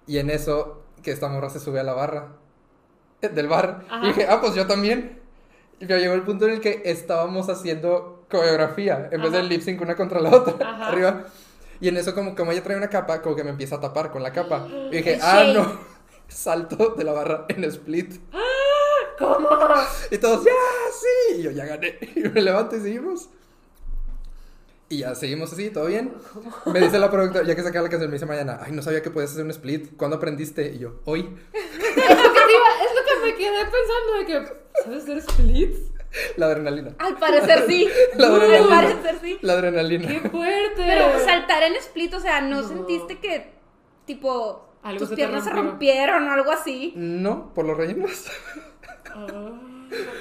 Y 0.06 0.18
en 0.18 0.30
eso, 0.30 0.82
que 1.02 1.10
esta 1.10 1.28
morra 1.28 1.50
se 1.50 1.58
sube 1.58 1.80
a 1.80 1.82
la 1.82 1.94
barra 1.94 2.36
eh, 3.20 3.28
del 3.28 3.48
bar. 3.48 3.84
Ajá. 3.88 4.04
Y 4.04 4.08
dije, 4.08 4.26
ah, 4.28 4.40
pues 4.40 4.54
yo 4.54 4.66
también. 4.68 5.20
Pero 5.80 5.98
llegó 5.98 6.14
el 6.14 6.22
punto 6.22 6.46
en 6.46 6.52
el 6.52 6.60
que 6.60 6.82
estábamos 6.84 7.48
haciendo 7.48 8.26
coreografía 8.30 9.08
en 9.10 9.20
vez 9.20 9.30
Ajá. 9.30 9.38
del 9.38 9.48
lip 9.48 9.60
sync 9.60 9.80
una 9.80 9.96
contra 9.96 10.20
la 10.20 10.30
otra 10.30 10.86
arriba. 10.86 11.24
Y 11.80 11.88
en 11.88 11.96
eso, 11.96 12.14
como, 12.14 12.36
como 12.36 12.52
ella 12.52 12.62
trae 12.62 12.76
una 12.76 12.88
capa, 12.88 13.20
como 13.22 13.34
que 13.34 13.42
me 13.42 13.50
empieza 13.50 13.76
a 13.76 13.80
tapar 13.80 14.12
con 14.12 14.22
la 14.22 14.32
capa. 14.32 14.68
Y 14.92 14.96
dije, 14.98 15.18
ah, 15.20 15.44
no. 15.52 15.93
Salto 16.34 16.94
de 16.96 17.04
la 17.04 17.12
barra 17.12 17.46
en 17.48 17.64
split. 17.64 18.14
¿Cómo? 19.18 19.48
Y 20.10 20.18
todos, 20.18 20.44
ya, 20.44 20.50
sí. 20.92 21.36
Y 21.38 21.42
yo 21.42 21.50
ya 21.52 21.64
gané. 21.64 21.96
Y 22.16 22.20
me 22.28 22.42
levanto 22.42 22.76
y 22.76 22.80
seguimos. 22.80 23.28
Y 24.88 24.98
ya 24.98 25.14
seguimos 25.14 25.52
así, 25.52 25.70
todo 25.70 25.86
bien. 25.86 26.14
Me 26.66 26.80
dice 26.80 26.98
la 26.98 27.10
productora, 27.10 27.44
ya 27.46 27.54
que 27.56 27.62
saca 27.62 27.80
la 27.80 27.88
canción, 27.88 28.10
me 28.10 28.16
dice 28.16 28.26
mañana, 28.26 28.60
ay, 28.62 28.72
no 28.72 28.82
sabía 28.82 29.02
que 29.02 29.10
podías 29.10 29.30
hacer 29.32 29.44
un 29.44 29.50
split. 29.50 29.96
¿Cuándo 29.96 30.16
aprendiste? 30.16 30.72
Y 30.72 30.78
yo, 30.78 31.00
hoy. 31.04 31.20
Es 31.54 32.22
lo 32.22 32.32
que 32.32 32.40
te 32.40 32.52
iba- 32.52 32.84
es 32.84 32.94
lo 32.94 33.04
que 33.04 33.26
me 33.26 33.34
quedé 33.36 33.64
pensando 33.64 34.12
de 34.18 34.26
que, 34.26 34.52
¿sabes 34.82 35.02
hacer 35.04 35.22
splits? 35.22 35.78
La 36.36 36.46
adrenalina. 36.46 36.94
Al 36.98 37.16
parecer 37.16 37.64
sí. 37.66 37.88
La 38.16 38.26
Al 38.26 38.34
adrenalina. 38.34 38.68
parecer 38.76 39.18
sí. 39.22 39.38
La 39.40 39.52
adrenalina. 39.54 40.08
¡Qué 40.08 40.28
fuerte! 40.28 40.74
Pero 40.84 41.18
saltar 41.24 41.62
en 41.62 41.76
split, 41.76 42.12
o 42.14 42.20
sea, 42.20 42.40
¿no, 42.42 42.60
No. 42.62 42.68
sentiste 42.68 43.18
que, 43.20 43.52
tipo, 44.04 44.68
Algo 44.84 44.98
tus 45.00 45.08
se 45.08 45.14
te 45.14 45.16
piernas 45.16 45.42
se 45.44 45.50
rompieron 45.50 46.28
o 46.28 46.32
algo 46.32 46.52
así? 46.52 46.92
No, 46.96 47.52
por 47.54 47.64
los 47.64 47.76
rellenos. 47.76 48.26
Ah. 49.14 49.60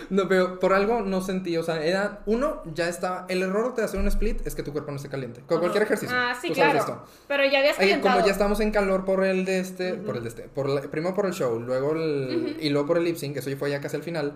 No, 0.10 0.28
pero 0.28 0.60
por 0.60 0.74
algo 0.74 1.02
no 1.02 1.22
sentí, 1.22 1.58
o 1.58 1.64
sea, 1.64 1.84
era, 1.84 2.22
uno, 2.28 2.62
ya 2.76 2.90
estaba, 2.90 3.26
el 3.30 3.42
error 3.42 3.74
de 3.74 3.84
hacer 3.84 4.00
un 4.00 4.08
split 4.08 4.46
es 4.46 4.54
que 4.54 4.62
tu 4.62 4.72
cuerpo 4.72 4.92
no 4.92 4.98
esté 4.98 5.10
caliente, 5.10 5.42
con 5.48 5.60
cualquier 5.60 5.84
ejercicio. 5.84 6.16
Ah, 6.16 6.36
sí, 6.40 6.50
tú 6.50 6.56
sabes 6.56 6.84
claro. 6.84 7.02
esto. 7.02 7.14
Pero 7.28 7.46
ya 7.46 7.60
habías 7.60 7.78
calentado. 7.78 8.16
como 8.18 8.28
ya 8.28 8.32
estamos 8.34 8.60
en 8.60 8.70
calor 8.70 9.04
por 9.04 9.24
el 9.24 9.46
de 9.46 9.60
este, 9.60 9.94
Ujú. 9.94 10.04
por 10.04 10.18
el 10.18 10.24
de 10.24 10.30
este, 10.30 10.44
por 10.44 10.70
la- 10.70 10.82
primero 10.82 11.16
por 11.16 11.26
el 11.26 11.34
show, 11.34 11.60
luego 11.60 11.94
el, 11.94 12.58
y 12.60 12.70
luego 12.70 12.86
por 12.88 12.98
el 12.98 13.06
lip 13.06 13.16
sync, 13.16 13.38
eso 13.38 13.50
ya 13.50 13.58
fue 13.58 13.72
ya 13.72 13.82
casi 13.82 13.96
al 13.96 14.04
final, 14.04 14.34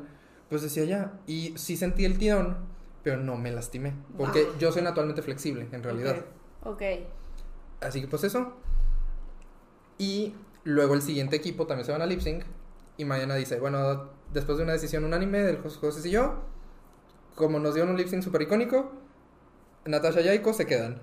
pues 0.50 0.64
decía 0.64 0.86
ya, 0.86 1.12
y 1.28 1.54
sí 1.56 1.78
sentí 1.78 2.06
el 2.06 2.18
tirón, 2.18 2.58
pero 3.04 3.18
no 3.18 3.36
me 3.36 3.52
lastimé, 3.52 3.94
porque 4.18 4.48
yo 4.60 4.72
soy 4.72 4.82
naturalmente 4.82 5.22
flexible, 5.22 5.68
en 5.72 5.84
realidad. 5.84 6.16
Ok. 6.64 6.74
Ok. 6.74 6.82
Así 7.82 8.02
que 8.02 8.08
pues 8.08 8.24
eso. 8.24 8.54
Y 9.98 10.34
luego 10.64 10.94
el 10.94 11.02
siguiente 11.02 11.36
equipo 11.36 11.66
también 11.68 11.86
se 11.86 11.92
van 11.92 12.02
a 12.02 12.06
lip 12.06 12.20
sync. 12.22 12.44
Y 12.98 13.06
mañana 13.06 13.36
dice, 13.36 13.60
bueno, 13.60 14.10
después 14.34 14.58
de 14.58 14.64
una 14.64 14.74
decisión 14.74 15.04
unánime 15.04 15.40
del 15.44 15.58
Jos- 15.62 15.78
José 15.78 16.08
y 16.08 16.12
yo, 16.12 16.36
como 17.36 17.60
nos 17.60 17.74
dieron 17.74 17.92
un 17.92 17.98
lip 17.98 18.08
sync 18.08 18.24
super 18.24 18.42
icónico, 18.42 18.92
Natasha 19.86 20.22
y 20.22 20.28
Aiko 20.28 20.54
se 20.54 20.66
quedan. 20.66 21.02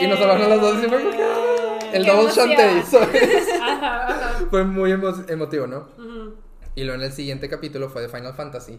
Y 0.00 0.06
nos 0.06 0.20
hablaron 0.20 0.50
las 0.50 0.60
dos 0.60 0.84
y 0.84 0.88
fue 0.88 0.98
¡ah! 1.22 1.78
El 1.92 2.04
double 2.04 2.30
ajá. 3.62 4.46
Fue 4.50 4.64
muy 4.64 4.90
emo- 4.92 5.24
emotivo, 5.30 5.66
¿no? 5.66 5.88
Y 6.74 6.84
luego 6.84 7.00
en 7.00 7.06
el 7.06 7.12
siguiente 7.12 7.48
capítulo 7.48 7.88
fue 7.88 8.02
de 8.02 8.08
Final 8.08 8.34
Fantasy, 8.34 8.78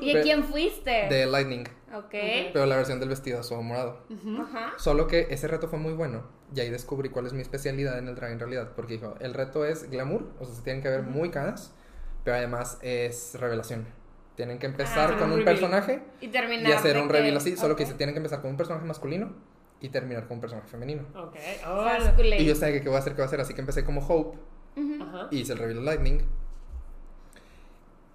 ¿Y 0.00 0.16
a 0.16 0.22
quién 0.22 0.44
fuiste? 0.44 1.08
de 1.10 1.26
Lightning, 1.26 1.64
Ok. 1.94 2.10
pero 2.52 2.66
la 2.66 2.76
versión 2.76 3.00
del 3.00 3.08
vestido 3.08 3.40
azul 3.40 3.62
morado. 3.62 4.00
Ajá. 4.40 4.72
Solo 4.78 5.06
que 5.06 5.26
ese 5.30 5.48
reto 5.48 5.68
fue 5.68 5.78
muy 5.78 5.92
bueno. 5.92 6.22
Y 6.54 6.60
ahí 6.60 6.70
descubrí 6.70 7.08
cuál 7.10 7.26
es 7.26 7.32
mi 7.32 7.40
especialidad 7.42 7.98
en 7.98 8.08
el 8.08 8.14
drag 8.14 8.32
en 8.32 8.38
realidad. 8.40 8.72
Porque 8.74 8.94
dijo, 8.94 9.14
el 9.20 9.34
reto 9.34 9.64
es 9.64 9.90
glamour, 9.90 10.24
o 10.40 10.44
sea, 10.44 10.54
se 10.54 10.62
tienen 10.62 10.82
que 10.82 10.88
ver 10.88 11.02
muy 11.02 11.30
caras, 11.30 11.74
pero 12.24 12.36
además 12.36 12.78
es 12.82 13.36
revelación. 13.38 13.86
Tienen 14.36 14.58
que 14.58 14.66
empezar 14.66 15.14
Ah, 15.14 15.18
con 15.18 15.32
un 15.32 15.44
personaje 15.44 16.00
Y 16.20 16.28
terminar. 16.28 16.70
y 16.70 16.72
hacer 16.72 16.96
un 16.96 17.08
que- 17.08 17.12
reveal 17.14 17.36
así, 17.36 17.56
solo 17.56 17.74
que 17.76 17.84
se 17.86 17.94
tienen 17.94 18.14
que 18.14 18.18
empezar 18.18 18.40
con 18.40 18.50
un 18.50 18.56
personaje 18.56 18.86
masculino 18.86 19.32
y 19.80 19.88
terminar 19.88 20.26
con 20.28 20.36
un 20.36 20.40
personaje 20.40 20.68
femenino. 20.68 21.02
Ok. 21.16 21.36
Fasculate. 21.62 22.42
Y 22.42 22.46
yo 22.46 22.54
sabía 22.54 22.74
que 22.76 22.82
qué 22.82 22.88
voy 22.88 22.96
a 22.96 23.00
hacer, 23.00 23.12
qué 23.14 23.16
voy 23.16 23.24
a 23.24 23.26
hacer, 23.26 23.40
así 23.40 23.54
que 23.54 23.60
empecé 23.60 23.84
como 23.84 24.00
Hope. 24.06 24.38
Ajá. 25.02 25.26
y 25.32 25.40
hice 25.40 25.54
el 25.54 25.58
reveal 25.58 25.78
de 25.78 25.84
Lightning. 25.84 26.18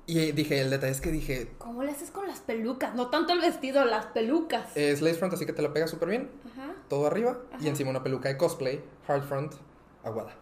Y 0.06 0.34
dije, 0.34 0.60
el 0.62 0.70
detalle 0.70 0.92
es 0.92 1.00
que 1.02 1.12
dije, 1.12 1.52
¿Cómo 1.60 1.82
le 1.84 1.92
haces 1.92 2.12
con 2.12 2.28
las 2.28 2.40
pelucas? 2.42 2.94
No 2.94 3.08
tanto 3.10 3.32
el 3.34 3.40
vestido, 3.40 3.86
las 3.86 4.08
pelucas. 4.08 4.76
es 4.76 5.02
lace 5.02 5.16
front, 5.16 5.34
así 5.34 5.46
que 5.46 5.54
te 5.54 5.62
la 5.62 5.72
pega 5.74 5.88
súper 5.88 6.10
bien, 6.10 6.30
Ajá. 6.52 6.74
todo 6.90 7.08
arriba, 7.08 7.40
y 7.54 7.56
Ajá. 7.56 7.68
encima 7.70 7.90
una 7.90 8.04
peluca 8.04 8.28
de 8.28 8.36
cosplay, 8.38 8.84
hard 9.08 9.24
front, 9.24 9.54
aguada. 10.04 10.36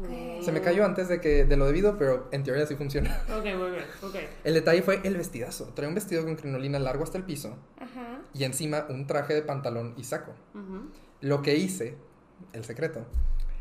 Ok. 0.00 0.42
Se 0.42 0.50
me 0.52 0.60
cayó 0.60 0.84
antes 0.84 1.08
de 1.08 1.20
que 1.20 1.44
de 1.44 1.56
lo 1.56 1.66
debido, 1.66 1.96
pero 1.98 2.28
en 2.32 2.42
teoría 2.44 2.66
sí 2.66 2.74
funciona. 2.76 3.20
Ok, 3.28 3.44
muy 3.56 3.70
bien. 3.70 3.84
Ok. 4.02 4.14
El 4.44 4.54
detalle 4.54 4.82
fue 4.82 5.00
el 5.04 5.16
vestidazo. 5.16 5.66
Traía 5.74 5.88
un 5.88 5.94
vestido 5.96 6.24
con 6.24 6.36
crinolina 6.36 6.78
largo 6.78 7.02
hasta 7.04 7.18
el 7.18 7.24
piso 7.24 7.56
Ajá. 7.80 8.20
y 8.34 8.44
encima 8.44 8.86
un 8.88 9.06
traje 9.06 9.34
de 9.34 9.42
pantalón 9.42 9.94
y 9.96 10.04
saco. 10.04 10.32
Lo 11.20 11.42
que 11.42 11.56
hice, 11.56 11.96
el 12.52 12.64
secreto, 12.64 13.04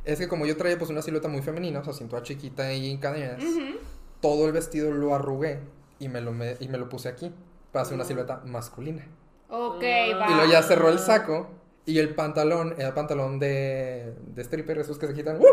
es 0.06 0.20
que 0.20 0.28
como 0.28 0.46
yo 0.46 0.58
traía 0.58 0.78
pues 0.78 0.90
una 0.92 1.02
silueta 1.02 1.28
muy 1.28 1.42
femenina, 1.42 1.80
o 1.80 1.84
sea, 1.84 1.94
cintura 1.94 2.22
chiquita 2.24 2.72
y 2.74 2.98
cadenas, 3.00 3.44
Ujú. 3.44 3.78
Todo 4.22 4.46
el 4.48 4.52
vestido 4.54 4.92
lo 4.92 5.14
arrugué 5.16 5.60
y 6.00 6.08
me 6.10 6.22
lo, 6.22 6.32
me- 6.32 6.58
y 6.60 6.68
me 6.68 6.78
lo 6.78 6.90
puse 6.90 7.10
aquí 7.10 7.34
para 7.72 7.84
hacer 7.84 7.96
una 7.96 8.04
Mm. 8.04 8.08
silueta 8.08 8.42
masculina. 8.46 9.06
Ok, 9.50 9.84
Ah. 9.84 10.18
va. 10.20 10.32
Y 10.32 10.34
luego 10.36 10.52
ya 10.52 10.62
cerró 10.64 10.90
el 10.90 11.00
saco 11.00 11.48
y 11.86 12.00
el 12.00 12.14
pantalón 12.16 12.76
era 12.78 12.94
pantalón 12.94 13.40
de, 13.40 14.14
de 14.36 14.42
stripper, 14.42 14.78
esos 14.80 14.98
que 15.00 15.08
se 15.08 15.14
quitan. 15.14 15.40
¡uh! 15.40 15.46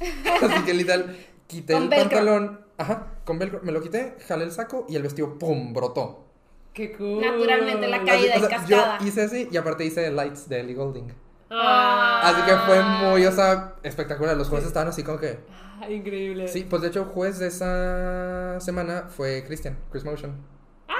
Así 0.42 0.64
que 0.64 0.74
literal, 0.74 1.16
quité 1.46 1.74
Con 1.74 1.82
el 1.84 1.88
velcro. 1.88 2.08
pantalón, 2.08 2.60
ajá, 2.78 3.12
con 3.24 3.38
velcro, 3.38 3.60
me 3.62 3.72
lo 3.72 3.80
quité, 3.82 4.14
jalé 4.26 4.44
el 4.44 4.52
saco 4.52 4.86
y 4.88 4.96
el 4.96 5.02
vestido, 5.02 5.38
¡pum!, 5.38 5.72
brotó. 5.74 6.24
Qué 6.72 6.92
cool. 6.96 7.20
Naturalmente, 7.20 7.88
la 7.88 7.96
Así- 7.98 8.06
Caída 8.06 8.34
o 8.36 8.38
sea, 8.38 8.44
en 8.48 8.48
cascada. 8.54 8.98
Yo 9.00 9.06
hice 9.06 9.22
así 9.22 9.48
y 9.50 9.56
aparte 9.56 9.84
hice 9.84 10.10
lights 10.10 10.48
de 10.48 10.60
Ellie 10.60 10.74
Golding. 10.74 11.12
Ah, 11.50 12.22
Así 12.24 12.42
que 12.42 12.56
fue 12.56 12.82
muy, 12.82 13.24
o 13.26 13.32
sea, 13.32 13.74
espectacular. 13.82 14.36
Los 14.36 14.48
jueces 14.48 14.68
estaban 14.68 14.88
así 14.88 15.02
como 15.04 15.18
que... 15.18 15.38
ah, 15.80 15.88
increíble. 15.90 16.48
Sí, 16.48 16.66
pues 16.68 16.82
de 16.82 16.88
hecho, 16.88 17.04
juez 17.04 17.38
de 17.38 17.48
esa 17.48 18.58
semana 18.60 19.04
fue 19.08 19.44
Christian, 19.46 19.78
Chris 19.90 20.04
Motion. 20.04 20.32
Ah. 20.88 20.94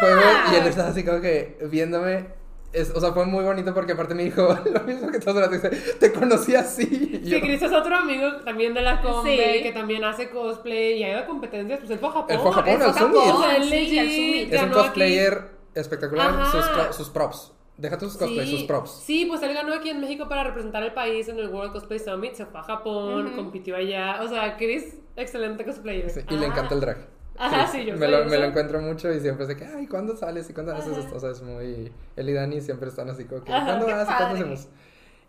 Fue, 0.00 0.10
y 0.52 0.56
él 0.60 0.66
estaba 0.66 0.90
así 0.90 1.04
como 1.04 1.20
que 1.20 1.58
viéndome. 1.70 2.36
Es, 2.70 2.90
o 2.94 3.00
sea, 3.00 3.12
fue 3.12 3.24
muy 3.24 3.42
bonito 3.44 3.72
porque 3.72 3.92
aparte 3.92 4.14
me 4.14 4.24
dijo 4.24 4.46
lo 4.72 4.80
mismo 4.82 5.10
que 5.10 5.18
todos. 5.20 5.50
Dice, 5.50 5.70
te 5.98 6.12
conocí 6.12 6.54
así. 6.54 6.84
Sí, 6.84 7.22
yo, 7.24 7.40
Chris 7.40 7.62
es 7.62 7.72
otro 7.72 7.96
amigo 7.96 8.30
también 8.44 8.74
de 8.74 8.82
la 8.82 9.00
Combe 9.00 9.54
Sí. 9.56 9.62
que 9.62 9.72
también 9.72 10.04
hace 10.04 10.28
cosplay 10.28 10.98
y 10.98 11.04
ha 11.04 11.10
ido 11.12 11.18
a 11.20 11.24
competencias. 11.26 11.78
Pues 11.78 11.90
él 11.92 11.98
fue 11.98 12.10
a 12.10 12.12
Japón. 12.12 12.26
Él 12.28 12.38
fue 12.40 12.50
a 12.50 12.52
Japón, 12.92 13.42
al 13.42 13.62
él 13.62 13.68
sí. 13.70 14.42
Es 14.50 14.60
un 14.62 14.68
ganó 14.68 14.80
aquí. 14.80 14.88
cosplayer 14.88 15.48
espectacular. 15.74 16.46
Sus, 16.50 16.96
sus 16.96 17.08
props. 17.08 17.52
Deja 17.78 17.96
tus 17.96 18.16
cosplays, 18.16 18.50
sus 18.50 18.64
props. 18.64 18.90
Sí, 19.04 19.24
pues 19.26 19.40
él 19.42 19.54
ganó 19.54 19.72
aquí 19.72 19.88
en 19.88 20.00
México 20.00 20.28
para 20.28 20.42
representar 20.44 20.82
al 20.82 20.92
país 20.94 21.28
en 21.28 21.38
el 21.38 21.48
World 21.48 21.72
Cosplay 21.72 22.00
Summit. 22.00 22.34
Se 22.34 22.44
fue 22.44 22.58
a 22.60 22.64
Japón, 22.64 23.32
compitió 23.36 23.76
allá. 23.76 24.20
O 24.22 24.28
sea, 24.28 24.56
Chris, 24.56 24.96
excelente 25.16 25.64
cosplayer. 25.64 26.10
Sí, 26.10 26.20
y 26.28 26.36
le 26.36 26.46
Ah. 26.46 26.48
encanta 26.48 26.74
el 26.74 26.80
drag. 26.80 26.98
Ajá, 27.38 27.68
sí, 27.68 27.84
yo 27.84 27.96
me 27.96 28.08
lo, 28.08 28.24
me 28.24 28.36
lo 28.36 28.46
encuentro 28.46 28.80
mucho 28.80 29.12
y 29.12 29.20
siempre 29.20 29.44
es 29.44 29.48
de 29.48 29.56
que, 29.56 29.64
ay, 29.64 29.86
¿cuándo 29.86 30.16
sales? 30.16 30.50
¿Y 30.50 30.54
cuándo 30.54 30.72
haces 30.74 30.90
Ajá. 30.90 31.00
esto? 31.02 31.16
O 31.16 31.20
sea, 31.20 31.30
es 31.30 31.40
muy... 31.40 31.92
Él 32.16 32.28
y 32.28 32.32
Dani 32.32 32.60
siempre 32.60 32.88
están 32.88 33.08
así 33.10 33.26
como 33.26 33.44
que, 33.44 33.52
Ajá, 33.52 33.64
¿cuándo 33.64 33.86
qué 33.86 33.92
vas? 33.92 34.08
¿Y 34.10 34.12
cuándo 34.14 34.34
hacemos? 34.34 34.68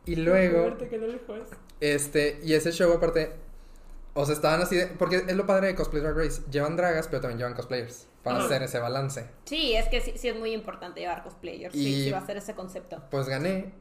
Y 0.07 0.15
luego, 0.15 0.61
Fuerte 0.63 0.87
que 0.89 0.97
no 0.97 1.05
le 1.05 1.19
juegas. 1.19 1.49
este, 1.81 2.39
y 2.43 2.53
ese 2.53 2.71
show 2.71 2.91
aparte, 2.91 3.31
o 4.13 4.25
sea, 4.25 4.33
estaban 4.35 4.61
así 4.61 4.75
de, 4.75 4.87
porque 4.87 5.17
es 5.27 5.35
lo 5.35 5.45
padre 5.45 5.67
de 5.67 5.75
Cosplay 5.75 6.01
Drag 6.01 6.15
Race, 6.17 6.41
llevan 6.51 6.75
dragas, 6.75 7.07
pero 7.07 7.21
también 7.21 7.37
llevan 7.39 7.53
cosplayers, 7.53 8.07
para 8.23 8.43
hacer 8.43 8.63
ese 8.63 8.79
balance. 8.79 9.27
Sí, 9.45 9.75
es 9.75 9.87
que 9.87 10.01
sí, 10.01 10.13
sí 10.17 10.27
es 10.29 10.35
muy 10.37 10.51
importante 10.53 10.99
llevar 10.99 11.23
cosplayers. 11.23 11.73
Sí, 11.73 11.87
Y- 11.87 12.03
sí 12.05 12.11
va 12.11 12.19
a 12.19 12.25
ser 12.25 12.37
ese 12.37 12.53
concepto. 12.55 13.01
Pues 13.11 13.27
gané 13.29 13.73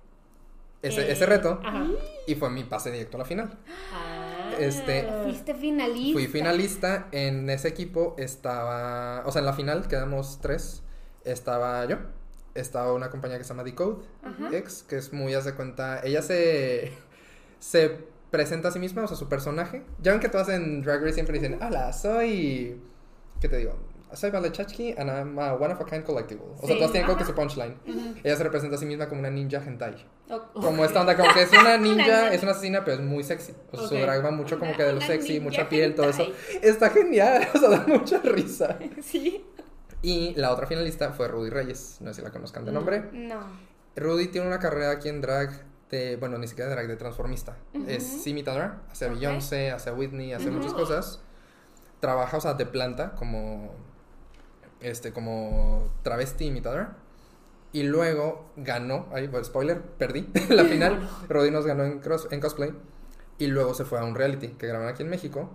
ese, 0.83 1.01
Eh, 1.09 1.12
ese 1.12 1.26
reto 1.26 1.61
Ajá. 1.64 1.87
y 2.26 2.35
fue 2.37 2.51
mi 2.51 2.62
pase 2.64 2.91
directo 2.93 3.16
a 3.16 3.20
la 3.20 3.24
final. 3.24 3.59
Ah. 3.93 4.53
Este, 4.59 5.09
Fuiste 5.24 5.55
finalista. 5.55 6.12
Fui 6.12 6.26
finalista, 6.29 7.09
en 7.12 7.49
ese 7.51 7.68
equipo 7.68 8.14
estaba, 8.18 9.22
o 9.26 9.33
sea, 9.33 9.41
en 9.41 9.47
la 9.47 9.53
final 9.55 9.89
quedamos 9.89 10.39
tres, 10.41 10.83
estaba 11.24 11.85
yo, 11.87 11.97
estaba 12.55 12.93
una 12.93 13.11
compañía 13.11 13.39
que 13.39 13.45
se 13.45 13.49
llama 13.51 13.64
Decode 13.64 14.05
X, 14.53 14.85
que 14.89 14.97
es 14.97 15.12
muy, 15.12 15.35
hace 15.35 15.55
cuenta, 15.55 16.01
ella 16.05 16.22
se, 16.22 16.93
se 17.61 17.99
presenta 18.31 18.68
a 18.68 18.70
sí 18.70 18.79
misma, 18.79 19.05
o 19.05 19.09
sea, 19.09 19.16
su 19.16 19.29
personaje. 19.29 19.83
Ya 20.01 20.12
ven 20.12 20.20
que 20.20 20.29
todas 20.29 20.49
en 20.49 20.83
Drag 20.83 21.01
Race 21.01 21.14
siempre 21.14 21.39
dicen, 21.39 21.59
hola, 21.62 21.93
soy, 21.93 22.81
¿qué 23.41 23.49
te 23.49 23.57
digo? 23.59 23.76
Soy 24.14 24.31
Valechachki 24.31 24.95
and 24.97 25.11
I'm 25.11 25.39
a 25.39 25.53
one 25.53 25.72
of 25.74 25.81
a 25.83 25.85
kind 25.85 26.03
collectible. 26.03 26.47
O 26.57 26.66
sea, 26.66 26.68
Sí, 26.68 26.74
todas 26.76 26.93
tienen 26.93 27.07
como 27.07 27.18
que 27.18 27.26
su 27.26 27.35
punchline. 27.35 27.76
Ella 28.24 28.37
se 28.37 28.43
representa 28.43 28.76
a 28.76 28.79
sí 28.79 28.87
misma 28.87 29.07
como 29.07 29.20
una 29.20 29.31
ninja 29.31 29.59
hentai. 29.59 30.07
Como 30.55 30.83
esta 30.85 31.03
onda, 31.03 31.14
como 31.14 31.33
que 31.35 31.43
es 31.43 31.53
una 31.53 31.76
ninja, 31.79 32.33
es 32.33 32.43
una 32.43 32.53
asesina, 32.53 32.85
pero 32.85 32.97
es 32.97 33.03
muy 33.03 33.22
sexy. 33.22 33.53
O 33.70 33.76
sea, 33.76 33.87
su 33.89 33.95
drag 33.97 34.24
va 34.24 34.31
mucho 34.31 34.59
como 34.59 34.74
que 34.74 34.83
de 34.83 34.95
lo 34.95 35.01
sexy, 35.03 35.41
mucha 35.41 35.68
piel, 35.68 35.95
todo 35.95 36.09
eso. 36.09 36.26
Está 36.62 36.89
genial, 36.89 37.49
o 37.55 37.59
sea, 37.59 37.68
da 37.68 37.85
mucha 37.87 38.18
risa. 38.20 38.79
Sí. 39.03 39.45
Y 40.01 40.33
la 40.37 40.53
otra 40.53 40.66
finalista 40.66 41.12
fue 41.12 41.29
Rudy 41.29 41.51
Reyes, 41.51 41.99
no 42.01 42.12
sé 42.14 42.20
si 42.20 42.22
la 42.24 42.31
conozcan 42.31 42.64
de 42.64 42.70
nombre. 42.72 43.11
No. 43.12 43.41
Rudy 43.97 44.29
tiene 44.29 44.47
una 44.47 44.59
carrera 44.61 44.93
aquí 44.93 45.09
en 45.09 45.20
drag 45.20 45.51
de, 45.91 46.16
bueno, 46.16 46.39
ni 46.39 46.47
siquiera 46.47 46.68
de 46.68 46.74
drag, 46.74 46.89
de 46.89 46.97
transformista. 46.97 47.57
Es 47.86 48.26
imitadora, 48.26 48.82
hace 48.91 49.07
a 49.07 49.09
Ok. 49.09 49.14
Beyoncé, 49.14 49.70
hace 49.70 49.91
Whitney, 49.93 50.32
hace 50.32 50.51
muchas 50.51 50.74
cosas. 50.74 51.20
Trabaja, 52.01 52.36
o 52.36 52.41
sea, 52.41 52.55
de 52.55 52.66
planta 52.66 53.14
como, 53.14 53.72
este, 54.80 55.12
como 55.12 55.91
travesti 56.03 56.47
imitadora. 56.47 56.97
Y 57.72 57.82
luego 57.82 58.51
ganó, 58.57 59.09
ahí, 59.12 59.26
bueno, 59.26 59.45
spoiler, 59.45 59.82
perdí 59.82 60.28
la 60.51 60.64
final. 60.66 61.09
Rudy 61.28 61.51
nos 61.51 61.66
ganó 61.66 61.84
en, 61.84 62.01
cross, 62.01 62.28
en 62.30 62.41
cosplay. 62.41 62.72
Y 63.39 63.47
luego 63.47 63.74
se 63.74 63.84
fue 63.84 63.99
a 63.99 64.05
un 64.05 64.14
reality 64.14 64.49
que 64.49 64.66
graban 64.66 64.89
aquí 64.89 65.03
en 65.03 65.11
México. 65.11 65.51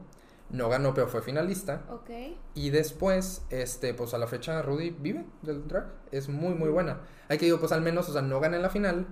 No 0.49 0.69
ganó, 0.69 0.93
pero 0.93 1.07
fue 1.07 1.21
finalista. 1.21 1.84
Ok. 1.89 2.09
Y 2.53 2.69
después, 2.69 3.43
este, 3.49 3.93
pues 3.93 4.13
a 4.13 4.17
la 4.17 4.27
fecha 4.27 4.61
Rudy 4.61 4.91
vive 4.91 5.25
del 5.41 5.67
drag. 5.67 5.88
Es 6.11 6.29
muy, 6.29 6.53
muy 6.53 6.69
buena. 6.69 7.01
Hay 7.27 7.38
que 7.38 7.45
digo, 7.45 7.59
pues 7.59 7.71
al 7.71 7.81
menos, 7.81 8.07
o 8.09 8.13
sea, 8.13 8.21
no 8.21 8.39
gana 8.39 8.57
en 8.57 8.61
la 8.61 8.69
final, 8.69 9.07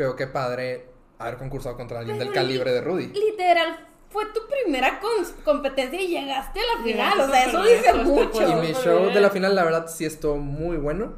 pero 0.00 0.16
qué 0.16 0.26
padre 0.26 0.86
haber 1.18 1.36
concursado 1.36 1.76
contra 1.76 1.98
alguien 1.98 2.18
del 2.18 2.32
calibre 2.32 2.72
de 2.72 2.80
Rudy. 2.80 3.08
Literal, 3.08 3.86
fue 4.08 4.24
tu 4.32 4.40
primera 4.48 4.98
competencia 5.44 6.00
y 6.00 6.08
llegaste 6.08 6.58
a 6.58 6.62
la 6.78 6.82
final. 6.82 7.12
Llegaste 7.18 7.22
O 7.22 7.34
sea, 7.34 7.44
eso 7.44 7.62
dice 7.64 7.92
mucho. 8.10 8.48
Y 8.48 8.54
mi 8.54 8.60
bien. 8.68 8.74
show 8.76 9.10
de 9.12 9.20
la 9.20 9.28
final, 9.28 9.54
la 9.54 9.62
verdad, 9.62 9.86
sí 9.88 10.06
estuvo 10.06 10.36
muy 10.38 10.78
bueno, 10.78 11.12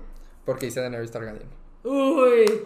porque 0.44 0.66
hice 0.66 0.80
Daenerys 0.80 1.12
Targaryen. 1.12 1.48
Uy, 1.84 2.64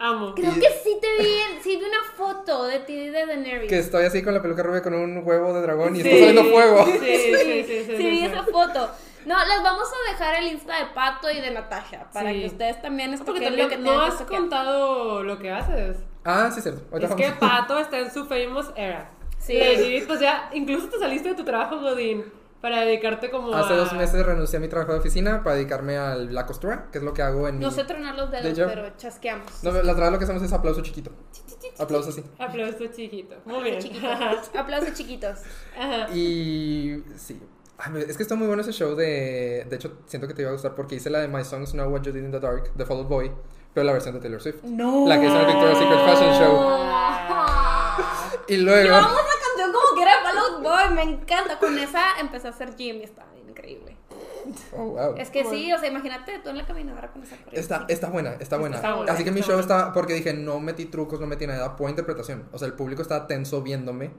amo. 0.00 0.34
Creo 0.34 0.50
Y- 0.54 0.60
que 0.60 0.68
sí 0.84 0.98
te 1.00 1.22
vi, 1.22 1.30
en- 1.32 1.62
sí 1.62 1.78
vi 1.78 1.84
una 1.84 2.02
foto 2.14 2.66
de 2.66 2.80
ti 2.80 3.08
de 3.08 3.24
Daenerys. 3.24 3.70
Que 3.70 3.78
estoy 3.78 4.04
así 4.04 4.22
con 4.22 4.34
la 4.34 4.42
peluca 4.42 4.62
rubia 4.62 4.82
con 4.82 4.92
un 4.92 5.22
huevo 5.26 5.54
de 5.54 5.62
dragón 5.62 5.96
y 5.96 6.02
Sí. 6.02 6.08
está 6.10 6.26
saliendo 6.26 6.52
fuego. 6.52 6.84
Sí, 6.84 6.98
sí, 6.98 7.34
sí, 7.34 7.64
sí, 7.66 7.84
sí, 7.86 7.96
Sí, 7.96 8.06
vi 8.10 8.18
sí. 8.18 8.24
esa 8.26 8.42
foto. 8.44 8.90
No, 9.26 9.38
les 9.46 9.62
vamos 9.62 9.88
a 9.88 10.12
dejar 10.12 10.34
el 10.42 10.48
Insta 10.52 10.78
de 10.78 10.86
Pato 10.94 11.30
y 11.30 11.40
de 11.40 11.50
Natasha 11.50 12.06
para 12.12 12.30
Sí. 12.30 12.40
que 12.40 12.46
ustedes 12.46 12.82
también 12.82 13.12
No, 13.12 13.24
Porque 13.24 13.50
lo 13.50 13.68
que 13.68 13.76
no 13.78 14.00
has 14.00 14.14
que 14.16 14.24
contado 14.24 15.22
lo 15.22 15.38
que 15.38 15.50
haces. 15.50 15.96
Ah, 16.24 16.50
sí, 16.54 16.60
cierto. 16.60 16.82
Ahorita 16.92 17.14
Es 17.14 17.16
que. 17.16 17.32
Pato 17.38 17.78
está 17.78 17.98
en 17.98 18.10
su 18.12 18.26
famous 18.26 18.70
era. 18.76 19.10
Sí. 19.38 19.54
Legit, 19.54 20.06
pues 20.06 20.20
ya, 20.20 20.48
incluso 20.54 20.88
te 20.88 20.98
saliste 20.98 21.28
de 21.30 21.34
tu 21.34 21.44
trabajo, 21.44 21.78
Godín, 21.78 22.24
para 22.62 22.80
dedicarte 22.80 23.30
como 23.30 23.52
Hace 23.54 23.74
a... 23.74 23.76
dos 23.76 23.92
meses 23.92 24.24
renuncié 24.24 24.56
a 24.56 24.60
mi 24.60 24.68
trabajo 24.68 24.92
de 24.92 25.00
oficina 25.00 25.42
para 25.42 25.56
dedicarme 25.56 25.98
a 25.98 26.14
la 26.14 26.46
costura, 26.46 26.86
que 26.90 26.96
es 26.96 27.04
lo 27.04 27.12
que 27.12 27.20
hago 27.20 27.46
en 27.46 27.58
mi... 27.58 27.64
No 27.64 27.70
sé 27.70 27.84
tronar 27.84 28.14
los 28.14 28.30
dedos, 28.30 28.58
pero 28.72 28.96
chasqueamos. 28.96 29.62
No, 29.62 29.70
la 29.70 29.92
verdad 29.92 30.12
lo 30.12 30.18
que 30.18 30.24
hacemos 30.24 30.42
es 30.42 30.52
aplauso 30.52 30.80
chiquito. 30.80 31.10
Aplauso 31.78 32.08
así. 32.08 32.24
Aplauso 32.38 32.86
chiquito. 32.86 33.36
Muy 33.44 33.64
bien. 33.64 33.78
Chiquitos. 33.80 34.50
Aplausos 34.56 34.94
chiquitos. 34.94 35.38
Ajá. 35.78 36.08
Y 36.14 37.02
sí. 37.16 37.38
Es 38.08 38.16
que 38.16 38.22
está 38.22 38.34
muy 38.34 38.46
bueno 38.46 38.62
ese 38.62 38.72
show 38.72 38.94
de... 38.94 39.66
De 39.68 39.76
hecho, 39.76 39.98
siento 40.06 40.28
que 40.28 40.34
te 40.34 40.42
iba 40.42 40.50
a 40.50 40.52
gustar 40.52 40.74
porque 40.74 40.94
hice 40.94 41.10
la 41.10 41.18
de 41.18 41.28
My 41.28 41.44
Songs 41.44 41.72
Know 41.72 41.90
What 41.90 42.02
You 42.02 42.12
Did 42.12 42.24
in 42.24 42.30
the 42.30 42.40
Dark, 42.40 42.72
de 42.74 42.86
Fall 42.86 42.98
Out 42.98 43.08
Boy, 43.08 43.32
pero 43.74 43.84
la 43.84 43.92
versión 43.92 44.14
de 44.14 44.20
Taylor 44.20 44.40
Swift. 44.40 44.62
No. 44.62 45.06
La 45.08 45.18
que 45.20 45.26
hizo 45.26 45.34
en 45.34 45.40
el 45.40 45.46
Victoria's 45.46 45.78
Secret 45.78 46.00
Fashion 46.00 46.32
Show. 46.38 46.74
Y 48.48 48.56
luego... 48.58 48.88
Yo 48.88 48.94
amo 48.94 49.08
esa 49.08 49.46
canción 49.46 49.72
como 49.72 49.96
que 49.96 50.02
era 50.02 50.12
Fall 50.22 50.38
Out 50.38 50.62
Boy, 50.62 50.94
me 50.94 51.02
encanta. 51.02 51.58
Con 51.58 51.78
esa 51.78 52.20
empecé 52.20 52.46
a 52.46 52.50
hacer 52.50 52.76
gym 52.76 52.96
y 52.96 53.00
bien 53.00 53.48
increíble. 53.48 53.96
Oh, 54.72 54.84
wow. 54.84 55.14
Es 55.16 55.30
que 55.30 55.44
sí, 55.44 55.72
o 55.72 55.78
sea, 55.78 55.88
imagínate 55.88 56.38
tú 56.40 56.50
en 56.50 56.58
la 56.58 56.66
caminadora 56.66 57.10
con 57.10 57.22
esa 57.22 57.36
corriente. 57.36 57.60
Está, 57.60 57.86
está 57.88 58.10
buena, 58.10 58.34
está 58.34 58.58
buena. 58.58 58.76
Está 58.76 58.94
buena, 58.94 59.12
Así 59.12 59.24
que 59.24 59.30
mi 59.30 59.40
está 59.40 59.52
show 59.52 59.60
buena. 59.60 59.78
está, 59.78 59.92
porque 59.92 60.12
dije, 60.12 60.34
no 60.34 60.60
metí 60.60 60.84
trucos, 60.86 61.18
no 61.18 61.26
metí 61.26 61.46
nada, 61.46 61.74
pura 61.76 61.90
interpretación. 61.90 62.48
O 62.52 62.58
sea, 62.58 62.66
el 62.66 62.74
público 62.74 63.02
estaba 63.02 63.26
tenso 63.26 63.62
viéndome. 63.62 64.10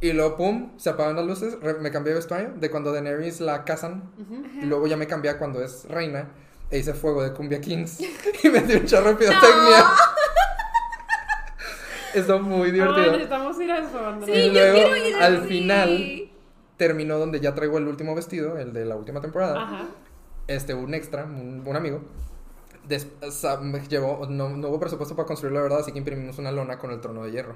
Y 0.00 0.12
luego, 0.12 0.36
pum, 0.36 0.72
se 0.76 0.90
apagan 0.90 1.16
las 1.16 1.24
luces, 1.24 1.58
re- 1.60 1.74
me 1.80 1.90
cambié 1.90 2.12
de 2.12 2.18
vestuario 2.18 2.50
de 2.56 2.70
cuando 2.70 2.92
Daenerys 2.92 3.40
la 3.40 3.64
cazan. 3.64 4.10
Y 4.60 4.66
luego 4.66 4.86
ya 4.86 4.96
me 4.96 5.06
cambié 5.06 5.30
a 5.30 5.38
cuando 5.38 5.62
es 5.62 5.86
reina. 5.88 6.28
E 6.70 6.78
hice 6.78 6.94
fuego 6.94 7.22
de 7.22 7.32
Cumbia 7.32 7.60
Kings. 7.60 8.00
y 8.42 8.48
metí 8.50 8.74
un 8.74 8.86
chorro 8.86 9.10
de 9.10 9.14
pirotecnia. 9.16 9.84
Está 12.14 12.36
muy 12.38 12.70
Ah, 12.70 12.72
divertido. 12.72 13.06
necesitamos 13.12 13.60
ir 13.60 13.70
a 13.72 13.78
eso. 13.78 14.14
Sí, 14.24 14.32
y 14.32 14.46
yo 14.46 14.52
luego, 14.52 14.74
quiero 14.74 14.96
ir 14.96 15.14
al 15.16 15.36
así. 15.38 15.48
final, 15.48 16.30
terminó 16.76 17.18
donde 17.18 17.40
ya 17.40 17.54
traigo 17.54 17.78
el 17.78 17.88
último 17.88 18.14
vestido, 18.14 18.56
el 18.58 18.72
de 18.72 18.84
la 18.86 18.96
última 18.96 19.20
temporada. 19.20 19.62
Ajá. 19.62 19.84
este, 20.46 20.74
un 20.74 20.94
extra, 20.94 21.24
un, 21.24 21.62
un 21.66 21.76
amigo, 21.76 22.00
des- 22.88 23.08
sa- 23.30 23.58
me 23.58 23.80
llevó, 23.86 24.26
no, 24.30 24.48
no 24.50 24.68
hubo 24.68 24.80
presupuesto 24.80 25.14
para 25.16 25.26
construirlo, 25.26 25.58
la 25.58 25.62
verdad, 25.64 25.80
así 25.80 25.92
que 25.92 25.98
imprimimos 25.98 26.38
una 26.38 26.52
lona 26.52 26.78
con 26.78 26.90
el 26.90 27.00
trono 27.00 27.24
de 27.24 27.32
hierro. 27.32 27.54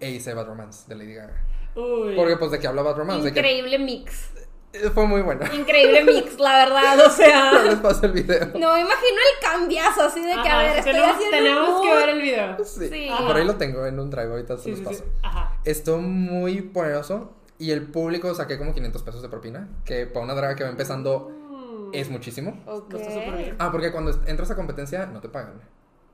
E 0.00 0.10
hice 0.10 0.34
Bad 0.34 0.46
Romance 0.46 0.84
de 0.88 0.94
Lady 0.96 1.14
Gaga. 1.14 1.44
Uy. 1.74 2.14
Porque, 2.16 2.36
pues, 2.36 2.50
¿de 2.50 2.58
qué 2.58 2.66
habla 2.66 2.82
Bad 2.82 2.96
Romance? 2.96 3.24
De 3.24 3.32
que 3.32 3.38
Increíble 3.40 3.78
mix. 3.78 4.30
eh, 4.72 4.90
fue 4.92 5.06
muy 5.06 5.20
bueno. 5.22 5.44
Increíble 5.54 6.04
mix, 6.04 6.38
la 6.40 6.64
verdad, 6.64 6.98
o 7.00 7.04
No 7.04 7.10
sea. 7.10 7.62
les 7.64 7.74
paso 7.76 8.06
el 8.06 8.12
video. 8.12 8.46
No 8.58 8.72
me 8.74 8.80
imagino 8.80 9.18
el 9.36 9.48
cambiazo 9.48 10.02
así 10.02 10.20
de 10.22 10.32
que, 10.42 10.48
a 10.48 10.58
ver, 10.58 10.78
estoy 10.78 10.92
tenemos, 10.92 11.14
haciendo 11.16 11.36
tenemos 11.36 11.80
un 11.80 11.86
que 11.86 11.94
ver 11.94 12.08
el 12.10 12.22
video. 12.22 12.64
Sí. 12.64 12.88
Sí. 12.88 13.08
Por 13.26 13.36
ahí 13.36 13.44
lo 13.44 13.54
tengo 13.56 13.86
en 13.86 13.98
un 14.00 14.10
drive, 14.10 14.30
ahorita 14.30 14.56
se 14.56 14.62
Sí, 14.64 14.70
los 14.70 14.78
sí, 14.80 14.84
paso. 14.84 14.98
sí. 14.98 15.04
Ajá. 15.22 15.58
Estuvo 15.64 15.98
muy 15.98 16.62
poderoso 16.62 17.34
y 17.58 17.70
el 17.72 17.86
público 17.90 18.34
saqué 18.34 18.56
como 18.58 18.72
500 18.74 19.02
pesos 19.02 19.22
de 19.22 19.28
propina, 19.28 19.68
que 19.84 20.06
para 20.06 20.24
una 20.24 20.34
draga 20.34 20.54
que 20.56 20.64
va 20.64 20.70
empezando 20.70 21.30
Mm. 21.30 21.90
es 21.94 22.10
muchísimo. 22.10 22.62
Ok. 22.66 22.92
No 22.92 22.98
está 22.98 23.10
súper 23.12 23.36
bien. 23.36 23.56
Ah, 23.58 23.70
porque 23.72 23.90
cuando 23.92 24.10
entras 24.26 24.50
a 24.50 24.56
competencia 24.56 25.06
no 25.06 25.20
te 25.20 25.28
pagan. 25.28 25.54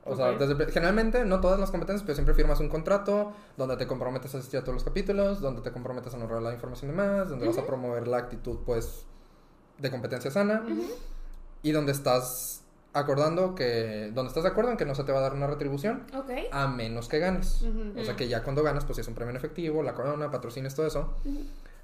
O 0.07 0.15
sea, 0.15 0.31
Ok. 0.31 0.37
desde- 0.37 0.71
generalmente, 0.71 1.25
no 1.25 1.39
todas 1.41 1.59
las 1.59 1.71
competencias, 1.71 2.03
pero 2.03 2.13
siempre 2.15 2.35
firmas 2.35 2.59
un 2.59 2.69
contrato 2.69 3.33
donde 3.57 3.75
te 3.75 3.87
comprometes 3.87 4.33
a 4.35 4.37
asistir 4.37 4.59
a 4.59 4.63
todos 4.63 4.75
los 4.75 4.83
capítulos, 4.83 5.41
donde 5.41 5.61
te 5.61 5.71
comprometes 5.71 6.13
a 6.13 6.17
honrar 6.17 6.41
la 6.43 6.53
información 6.53 6.91
de 6.91 6.97
más, 6.97 7.29
donde 7.29 7.47
vas 7.47 7.57
a 7.57 7.65
promover 7.65 8.07
la 8.07 8.17
actitud, 8.17 8.59
pues, 8.65 9.05
de 9.79 9.89
competencia 9.91 10.29
sana 10.31 10.63
y 11.63 11.71
donde 11.71 11.91
estás 11.91 12.61
acordando 12.93 13.55
que, 13.55 14.11
donde 14.13 14.29
estás 14.29 14.43
de 14.43 14.49
acuerdo 14.49 14.71
en 14.71 14.77
que 14.77 14.85
no 14.85 14.93
se 14.95 15.03
te 15.03 15.11
va 15.11 15.17
a 15.17 15.21
dar 15.21 15.33
una 15.33 15.47
retribución 15.47 16.05
Ok. 16.15 16.29
a 16.51 16.67
menos 16.67 17.09
que 17.09 17.19
ganes. 17.19 17.63
Ujú. 17.63 17.99
O 17.99 18.05
sea, 18.05 18.15
que 18.15 18.27
ya 18.27 18.43
cuando 18.43 18.61
ganas, 18.63 18.85
pues, 18.85 18.99
es 18.99 19.07
un 19.07 19.15
premio 19.15 19.31
en 19.31 19.37
efectivo, 19.37 19.81
la 19.83 19.95
corona, 19.95 20.29
patrocines, 20.31 20.75
todo 20.75 20.85
eso. 20.85 21.15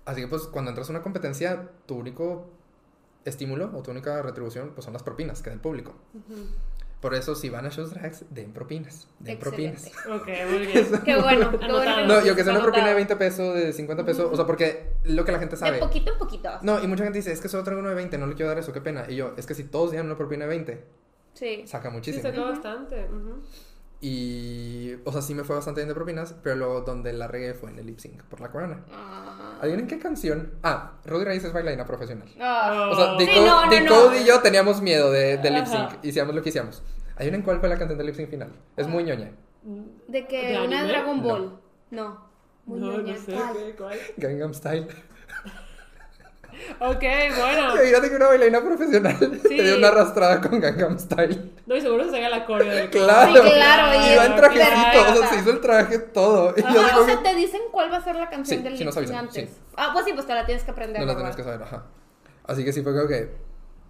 Así 0.06 0.22
que, 0.22 0.28
pues, 0.28 0.44
cuando 0.44 0.70
entras 0.70 0.88
a 0.90 0.92
una 0.92 1.02
competencia, 1.02 1.70
tu 1.88 1.96
único 1.96 2.46
estímulo 3.26 3.72
o 3.76 3.82
tu 3.82 3.92
única 3.92 4.22
retribución, 4.22 4.72
pues, 4.76 4.86
son 4.86 4.94
las 4.94 5.04
propinas 5.04 5.42
que 5.42 5.50
da 5.50 5.56
el 5.56 5.60
público. 5.60 5.94
Por 7.02 7.16
eso, 7.16 7.34
si 7.34 7.50
van 7.50 7.66
a 7.66 7.70
shows 7.70 7.90
drags, 7.94 8.26
den 8.30 8.54
propinas. 8.54 9.08
Den 9.20 9.40
propinas. 9.40 9.88
Ok, 10.08 10.28
muy 10.52 10.68
bien. 10.68 10.88
Qué 11.04 11.16
bueno, 11.20 11.50
qué 11.52 11.58
bueno. 11.58 11.66
Anotado. 11.66 12.06
No, 12.08 12.24
yo 12.26 12.36
que 12.36 12.44
sea 12.44 12.54
una 12.54 12.62
propina 12.62 12.88
de 12.90 12.94
20 12.94 13.16
pesos, 13.16 13.56
de 13.56 13.74
50 13.74 14.06
pesos, 14.06 14.30
o 14.32 14.36
sea, 14.36 14.46
porque 14.46 14.94
lo 15.06 15.26
que 15.26 15.32
la 15.32 15.40
gente 15.40 15.56
De 15.56 15.60
sabe. 15.60 15.80
poquito 15.80 16.14
en 16.14 16.20
poquito. 16.20 16.50
No, 16.62 16.82
y 16.84 16.88
mucha 16.88 17.04
gente 17.04 17.18
dice, 17.18 17.32
es 17.32 17.42
que 17.42 17.50
solo 17.50 17.64
traigo 17.64 17.80
uno 17.80 17.90
de 17.90 17.96
20, 17.96 18.18
no 18.20 18.28
le 18.28 18.36
quiero 18.36 18.50
dar 18.50 18.60
eso, 18.60 18.72
qué 18.72 18.82
pena. 18.82 19.06
Y 19.10 19.16
yo, 19.16 19.34
es 19.36 19.48
que 19.48 19.56
si 19.56 19.64
todos 19.64 19.90
dieran 19.92 20.06
una 20.06 20.16
propina 20.18 20.46
de 20.46 20.50
20, 20.50 20.84
Sí. 21.34 21.64
saca 21.66 21.90
Sí, 21.90 21.96
muchísimo. 21.96 22.24
sacó 22.24 22.44
bastante. 22.44 23.06
ujú. 23.06 23.42
Y, 24.04 24.96
o 25.06 25.12
sea, 25.12 25.22
sí 25.22 25.36
me 25.36 25.44
fue 25.44 25.56
bastante 25.56 25.82
bien 25.82 25.88
de 25.90 25.94
propinas, 25.94 26.34
pero 26.42 26.56
luego 26.56 26.82
donde 26.82 27.14
la 27.14 27.28
regué 27.28 27.54
fue 27.54 27.70
en 27.70 27.78
el 27.78 27.86
lip 27.86 28.00
sync 28.00 28.24
por 28.24 28.42
la 28.42 28.50
corona. 28.50 28.84
Ah. 28.92 29.60
¿Adivinen 29.62 29.86
qué 29.86 30.00
canción? 30.00 30.56
Ah, 30.64 30.94
Rudy 31.06 31.24
Reyes 31.24 31.44
es 31.44 31.54
bailarina 31.54 31.86
profesional. 31.86 32.28
Ah. 32.40 32.90
O 32.92 32.96
sea, 32.96 33.14
Oh. 33.14 33.18
The 33.18 33.26
Sí, 33.26 33.32
Code 33.36 33.46
no, 33.46 33.66
no, 33.66 33.70
The 33.70 33.82
no. 33.82 33.90
Code 33.92 34.22
y 34.22 34.26
yo 34.26 34.42
teníamos 34.42 34.82
miedo 34.82 35.12
de, 35.12 35.38
de 35.38 35.52
lip 35.52 35.66
sync. 35.68 36.04
Hicimos 36.04 36.34
lo 36.34 36.42
que 36.42 36.50
hicimos. 36.50 36.82
¿Adivinen 37.16 37.44
cuál 37.44 37.60
fue 37.60 37.70
la 37.70 37.78
canción 37.78 37.98
del 38.00 38.08
lip 38.08 38.16
sync 38.16 38.30
final? 38.32 38.52
Es 38.76 38.88
muy 38.88 39.04
ñoña. 39.04 39.32
De 40.08 40.26
que 40.28 40.48
¿De 40.48 40.58
una 40.66 40.80
anime? 40.80 40.88
Dragon 40.88 41.18
No. 41.18 41.24
Ball. 41.24 41.60
No. 41.92 42.32
Muy 42.66 42.80
No, 42.80 42.92
ñoña. 42.94 43.14
no 43.14 43.20
sé. 43.22 43.76
¿Cuál? 43.78 44.00
Gangnam 44.18 44.54
Style. 44.56 44.88
Ok, 46.84 47.00
bueno. 47.38 47.76
Imagínate 47.76 48.10
que 48.10 48.16
una 48.16 48.28
bailarina 48.28 48.62
profesional 48.62 49.16
Sí. 49.44 49.56
te 49.56 49.62
dio 49.64 49.78
una 49.78 49.90
arrastrada 49.90 50.42
con 50.42 50.60
Gangnam 50.60 50.98
Style. 50.98 51.52
No, 51.68 51.76
y 51.76 51.82
seguro 51.82 52.10
se 52.10 52.18
haga 52.18 52.30
la 52.30 52.44
coreo 52.46 52.74
del 52.74 52.90
Claro. 52.90 53.44
Sí, 53.44 53.52
claro, 53.52 53.94
y 54.04 54.14
Iba 54.14 54.26
en 54.26 54.36
trajecito, 54.36 55.12
o 55.12 55.16
sea, 55.18 55.30
se 55.30 55.36
hizo 55.40 55.52
el 55.52 55.62
traje 55.62 56.00
todo. 56.00 56.56
Y 56.58 56.62
yo 56.62 56.68
Ah, 56.68 56.74
digo 56.74 57.02
o 57.02 57.06
sea, 57.06 57.18
que 57.18 57.24
te 57.30 57.36
dicen 57.36 57.62
cuál 57.72 57.92
va 57.92 57.98
a 57.98 58.04
ser 58.04 58.16
la 58.16 58.30
canción 58.32 58.60
Sí, 58.60 58.64
del 58.64 58.78
sí 58.80 58.84
nos 58.84 58.98
avisan, 58.98 59.16
antes. 59.18 59.50
sí. 59.50 59.56
Ah, 59.78 59.92
pues 59.94 60.06
sí, 60.06 60.14
pues 60.14 60.26
te 60.26 60.34
la 60.34 60.44
tienes 60.46 60.64
que 60.64 60.72
aprender. 60.72 61.00
no 61.02 61.06
la 61.06 61.16
tenías 61.16 61.36
que 61.36 61.44
saber, 61.44 61.62
ajá. 61.62 61.84
Así 62.48 62.66
que 62.66 62.74
sí 62.74 62.82
fue 62.82 62.94
como 62.96 63.08
que, 63.08 63.30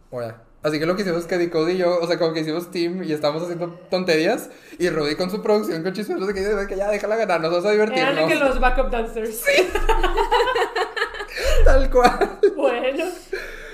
oye. 0.09 0.33
Así 0.63 0.77
que 0.77 0.85
lo 0.85 0.95
que 0.95 1.01
hicimos 1.01 1.21
es 1.21 1.27
que 1.27 1.37
Decode 1.39 1.73
y 1.73 1.77
yo, 1.77 1.97
o 1.99 2.05
sea, 2.05 2.19
como 2.19 2.33
que 2.33 2.41
hicimos 2.41 2.69
team 2.69 3.01
y 3.03 3.13
estábamos 3.13 3.41
haciendo 3.41 3.69
tonterías. 3.89 4.49
Y 4.77 4.89
Rudy 4.89 5.15
con 5.15 5.31
su 5.31 5.41
producción, 5.41 5.81
con 5.81 5.93
chismes, 5.93 6.19
no 6.19 6.27
sé 6.27 6.33
qué, 6.35 6.41
dice, 6.41 6.67
que 6.67 6.75
ya 6.75 6.87
déjala 6.89 7.15
ganar, 7.15 7.39
nos 7.41 7.49
vamos 7.51 7.65
a 7.65 7.71
divertir, 7.71 7.97
Eran 7.99 8.27
que 8.27 8.35
los 8.35 8.59
backup 8.59 8.91
dancers. 8.91 9.43
Tal 11.72 11.89
cual. 11.89 12.39
Bueno. 12.57 13.05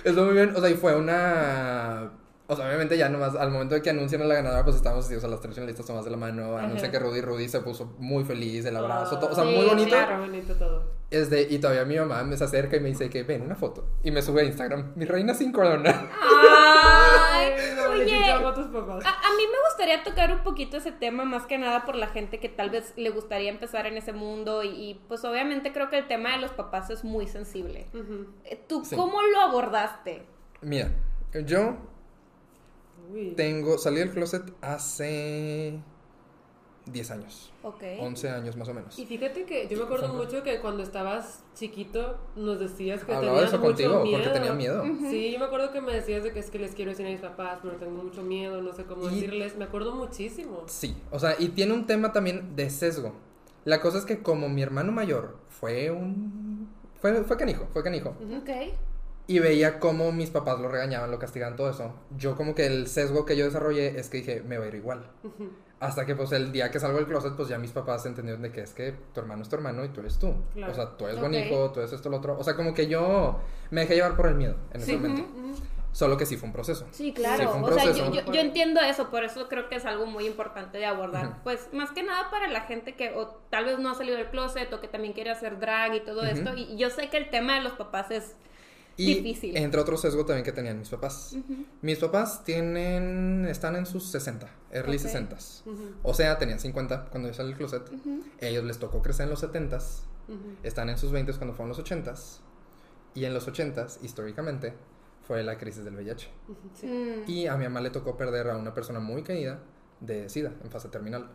Estuvo 0.03 0.25
muy 0.25 0.35
bien, 0.35 0.53
o 0.55 0.61
sea, 0.61 0.69
y 0.69 0.75
fue 0.75 0.95
una 0.95 2.11
O 2.49 2.55
sea, 2.55 2.65
obviamente 2.65 2.97
ya 2.97 3.09
nomás, 3.09 3.35
al 3.35 3.51
momento 3.51 3.75
de 3.75 3.81
que 3.81 3.89
anuncian 3.89 4.21
a 4.21 4.25
la 4.25 4.35
ganadora, 4.35 4.63
pues 4.63 4.77
estábamos 4.77 5.05
así, 5.05 5.15
o 5.15 5.19
sea, 5.19 5.27
las 5.29 5.41
tres 5.41 5.53
finalistas 5.53 5.85
tomadas 5.85 6.05
de 6.05 6.11
la 6.11 6.17
mano, 6.17 6.57
anuncia 6.57 6.89
que 6.89 6.97
Rudy, 6.97 7.19
Rudy 7.19 7.49
se 7.49 7.59
puso 7.59 7.93
muy 7.99 8.23
feliz, 8.23 8.63
el 8.65 8.77
abrazo, 8.77 9.19
todo, 9.19 9.31
o 9.31 9.35
sea, 9.35 9.43
Sí, 9.43 9.53
muy 9.53 9.65
bonito. 9.65 9.89
Claro, 9.89 10.19
bonito 10.19 10.55
todo. 10.55 10.83
Es 11.11 11.29
de, 11.29 11.41
y 11.41 11.59
todavía 11.59 11.83
mi 11.83 11.97
mamá 11.97 12.23
me 12.23 12.37
se 12.37 12.45
acerca 12.45 12.77
y 12.77 12.79
me 12.79 12.87
dice 12.89 13.09
que 13.09 13.23
ven 13.23 13.41
una 13.41 13.55
foto. 13.55 13.85
Y 14.01 14.11
me 14.11 14.21
sube 14.21 14.41
a 14.41 14.45
Instagram, 14.45 14.93
mi 14.95 15.03
reina 15.05 15.33
sin 15.33 15.51
corona. 15.51 16.09
Ay, 16.21 17.51
oye, 17.89 18.31
a 18.31 18.53
tus 18.53 18.67
papás. 18.67 19.05
A, 19.05 19.09
a 19.09 19.35
mí 19.35 19.43
me 19.43 19.69
gustaría 19.69 20.03
tocar 20.03 20.31
un 20.31 20.43
poquito 20.43 20.77
ese 20.77 20.91
tema, 20.93 21.25
más 21.25 21.45
que 21.47 21.57
nada 21.57 21.85
por 21.85 21.95
la 21.95 22.07
gente 22.07 22.39
que 22.39 22.49
tal 22.49 22.69
vez 22.69 22.93
le 22.95 23.09
gustaría 23.09 23.49
empezar 23.49 23.85
en 23.87 23.97
ese 23.97 24.13
mundo 24.13 24.63
y, 24.63 24.69
y, 24.69 24.93
pues 25.09 25.23
obviamente 25.25 25.73
creo 25.73 25.89
que 25.89 25.97
el 25.97 26.07
tema 26.07 26.31
de 26.31 26.37
los 26.39 26.51
papás 26.51 26.89
es 26.89 27.03
muy 27.03 27.27
sensible. 27.27 27.87
Eh, 28.45 28.63
¿Tú 28.67 28.85
Sí. 28.85 28.95
cómo 28.95 29.21
lo 29.21 29.41
abordaste? 29.41 30.23
Mira, 30.61 30.89
yo 31.45 31.75
Uy. 33.13 33.33
tengo, 33.35 33.77
salí 33.77 33.97
del 33.99 34.11
closet 34.11 34.43
hace 34.61 35.79
10 36.85 37.11
años, 37.11 37.51
Ok. 37.63 37.83
11 37.99 38.29
años 38.29 38.55
más 38.55 38.69
o 38.69 38.73
menos. 38.73 38.97
Y 38.97 39.05
fíjate 39.05 39.43
que 39.45 39.67
yo 39.67 39.77
me 39.77 39.83
acuerdo 39.83 40.13
mucho 40.13 40.41
que 40.43 40.59
cuando 40.61 40.83
estabas 40.83 41.43
chiquito 41.53 42.17
nos 42.37 42.59
decías 42.59 43.03
que 43.03 43.13
Hablaba 43.13 43.41
de 43.41 43.47
tenías 43.47 43.53
eso 43.53 43.57
mucho 43.57 43.67
contigo, 43.69 44.03
miedo. 44.03 44.17
porque 44.23 44.33
tenía 44.39 44.53
miedo. 44.53 44.83
Sí, 45.09 45.31
yo 45.33 45.39
me 45.39 45.45
acuerdo 45.45 45.71
que 45.73 45.81
me 45.81 45.93
decías 45.93 46.23
de 46.23 46.31
que 46.31 46.39
es 46.39 46.49
que 46.49 46.59
les 46.59 46.73
quiero 46.75 46.91
decir 46.91 47.05
a 47.05 47.09
mis 47.09 47.19
papás, 47.19 47.59
pero 47.61 47.75
tengo 47.75 48.01
mucho 48.03 48.23
miedo, 48.23 48.61
no 48.61 48.71
sé 48.71 48.85
cómo 48.85 49.09
Y- 49.09 49.15
decirles. 49.15 49.57
Me 49.57 49.65
acuerdo 49.65 49.95
muchísimo. 49.95 50.63
Sí, 50.67 50.95
o 51.11 51.19
sea, 51.19 51.35
y 51.37 51.49
tiene 51.49 51.73
un 51.73 51.85
tema 51.87 52.13
también 52.13 52.55
de 52.55 52.69
sesgo. 52.69 53.13
La 53.65 53.81
cosa 53.81 53.97
es 53.97 54.05
que 54.05 54.21
como 54.23 54.47
mi 54.47 54.61
hermano 54.61 54.93
mayor 54.93 55.37
fue 55.49 55.91
un... 55.91 56.69
Fue, 57.01 57.23
fue 57.25 57.35
canijo, 57.37 57.67
fue 57.73 57.83
canijo. 57.83 58.11
Ok. 58.41 58.49
Y 59.27 59.39
veía 59.39 59.79
cómo 59.79 60.11
mis 60.13 60.29
papás 60.29 60.59
lo 60.59 60.69
regañaban, 60.69 61.11
lo 61.11 61.19
castigaban, 61.19 61.55
todo 61.57 61.69
eso. 61.69 61.93
Yo 62.17 62.35
como 62.37 62.55
que 62.55 62.65
el 62.65 62.87
sesgo 62.87 63.25
que 63.25 63.35
yo 63.35 63.45
desarrollé 63.45 63.99
es 63.99 64.09
que 64.09 64.17
dije, 64.17 64.41
me 64.41 64.57
va 64.57 64.65
a 64.65 64.67
ir 64.69 64.75
igual. 64.75 65.05
Hasta 65.79 66.05
que 66.05 66.15
pues 66.15 66.31
el 66.31 66.51
día 66.51 66.71
que 66.71 66.79
salgo 66.79 66.97
del 66.97 67.05
closet, 67.07 67.33
pues 67.35 67.49
ya 67.49 67.59
mis 67.59 67.71
papás 67.71 68.05
entendieron 68.05 68.41
de 68.41 68.51
que 68.51 68.61
es 68.61 68.73
que 68.73 68.93
tu 69.13 69.19
hermano 69.19 69.43
es 69.43 69.49
tu 69.49 69.55
hermano 69.57 69.85
y 69.85 69.89
tú 69.89 69.99
eres 69.99 70.17
tú. 70.17 70.33
Claro. 70.53 70.71
O 70.71 70.75
sea, 70.75 70.97
tú 70.97 71.05
eres 71.05 71.17
Ok. 71.17 71.21
buen 71.21 71.33
hijo, 71.35 71.71
tú 71.71 71.81
eres 71.81 71.91
esto, 71.93 72.09
lo 72.09 72.17
otro. 72.17 72.37
O 72.39 72.43
sea, 72.43 72.55
como 72.55 72.73
que 72.73 72.87
yo 72.87 73.39
me 73.69 73.81
dejé 73.81 73.95
llevar 73.95 74.15
por 74.15 74.27
el 74.27 74.35
miedo 74.35 74.55
en 74.71 74.77
ese 74.81 74.91
Sí. 74.91 74.97
momento. 74.97 75.21
Ujú. 75.21 75.55
Solo 75.91 76.15
que 76.17 76.25
sí 76.25 76.37
fue 76.37 76.47
un 76.47 76.53
proceso. 76.53 76.87
Sí, 76.91 77.11
claro. 77.13 77.37
Sí, 77.41 77.47
fue 77.47 77.55
un 77.57 77.63
o 77.63 77.71
sea, 77.73 77.91
yo, 77.91 78.11
yo- 78.11 78.31
yo 78.31 78.39
entiendo 78.39 78.79
eso, 78.81 79.09
por 79.09 79.23
eso 79.23 79.47
creo 79.49 79.67
que 79.67 79.75
es 79.75 79.85
algo 79.85 80.05
muy 80.05 80.25
importante 80.25 80.77
de 80.77 80.85
abordar. 80.85 81.41
Pues 81.43 81.69
más 81.73 81.91
que 81.91 82.01
nada 82.03 82.29
para 82.31 82.47
la 82.47 82.61
gente 82.61 82.95
que 82.95 83.11
o 83.15 83.27
tal 83.49 83.65
vez 83.65 83.77
no 83.79 83.89
ha 83.91 83.95
salido 83.95 84.15
del 84.17 84.27
closet 84.27 84.71
o 84.73 84.79
que 84.79 84.87
también 84.87 85.13
quiere 85.13 85.31
hacer 85.31 85.59
drag 85.59 85.93
y 85.95 85.99
todo 86.01 86.23
esto. 86.23 86.53
Y 86.55 86.75
yo 86.77 86.89
sé 86.91 87.09
que 87.09 87.17
el 87.17 87.29
tema 87.29 87.55
de 87.55 87.61
los 87.61 87.73
papás 87.73 88.09
es 88.11 88.35
Y 88.99 89.13
difícil. 89.21 89.55
entre 89.55 89.79
otros 89.79 90.01
sesgo 90.01 90.25
también 90.25 90.43
que 90.43 90.51
tenían 90.51 90.79
mis 90.79 90.89
papás. 90.89 91.35
Mis 91.81 91.99
papás 91.99 92.43
tienen, 92.43 93.45
están 93.47 93.75
en 93.75 93.85
sus 93.85 94.07
60, 94.09 94.49
early 94.71 94.95
Ok. 94.97 95.01
60 95.03 95.35
Ujú. 95.65 95.91
O 96.03 96.13
sea, 96.13 96.37
tenían 96.39 96.59
50 96.59 97.05
cuando 97.11 97.29
yo 97.29 97.33
salí 97.35 97.49
del 97.49 97.57
closet. 97.57 97.83
Ellos 98.39 98.63
les 98.63 98.79
tocó 98.79 99.01
crecer 99.01 99.25
en 99.25 99.29
los 99.29 99.39
70 99.39 99.77
Ujú. 99.77 100.37
Están 100.63 100.89
en 100.89 100.97
sus 100.97 101.11
20 101.11 101.31
cuando 101.33 101.53
fueron 101.53 101.69
los 101.69 101.79
80 101.79 102.13
Y 103.13 103.25
en 103.25 103.33
los 103.33 103.47
80 103.47 103.87
históricamente, 104.01 104.73
fue 105.27 105.43
la 105.43 105.57
crisis 105.57 105.83
del 105.85 105.95
VIH. 105.95 106.29
Sí. 106.73 107.23
Y 107.27 107.47
a 107.47 107.55
mi 107.57 107.65
mamá 107.65 107.81
le 107.81 107.89
tocó 107.91 108.15
perder 108.17 108.49
a 108.49 108.57
una 108.57 108.73
persona 108.73 108.99
muy 108.99 109.23
querida 109.23 109.59
de 109.99 110.27
SIDA 110.29 110.53
en 110.63 110.69
fase 110.71 110.89
terminal. 110.89 111.29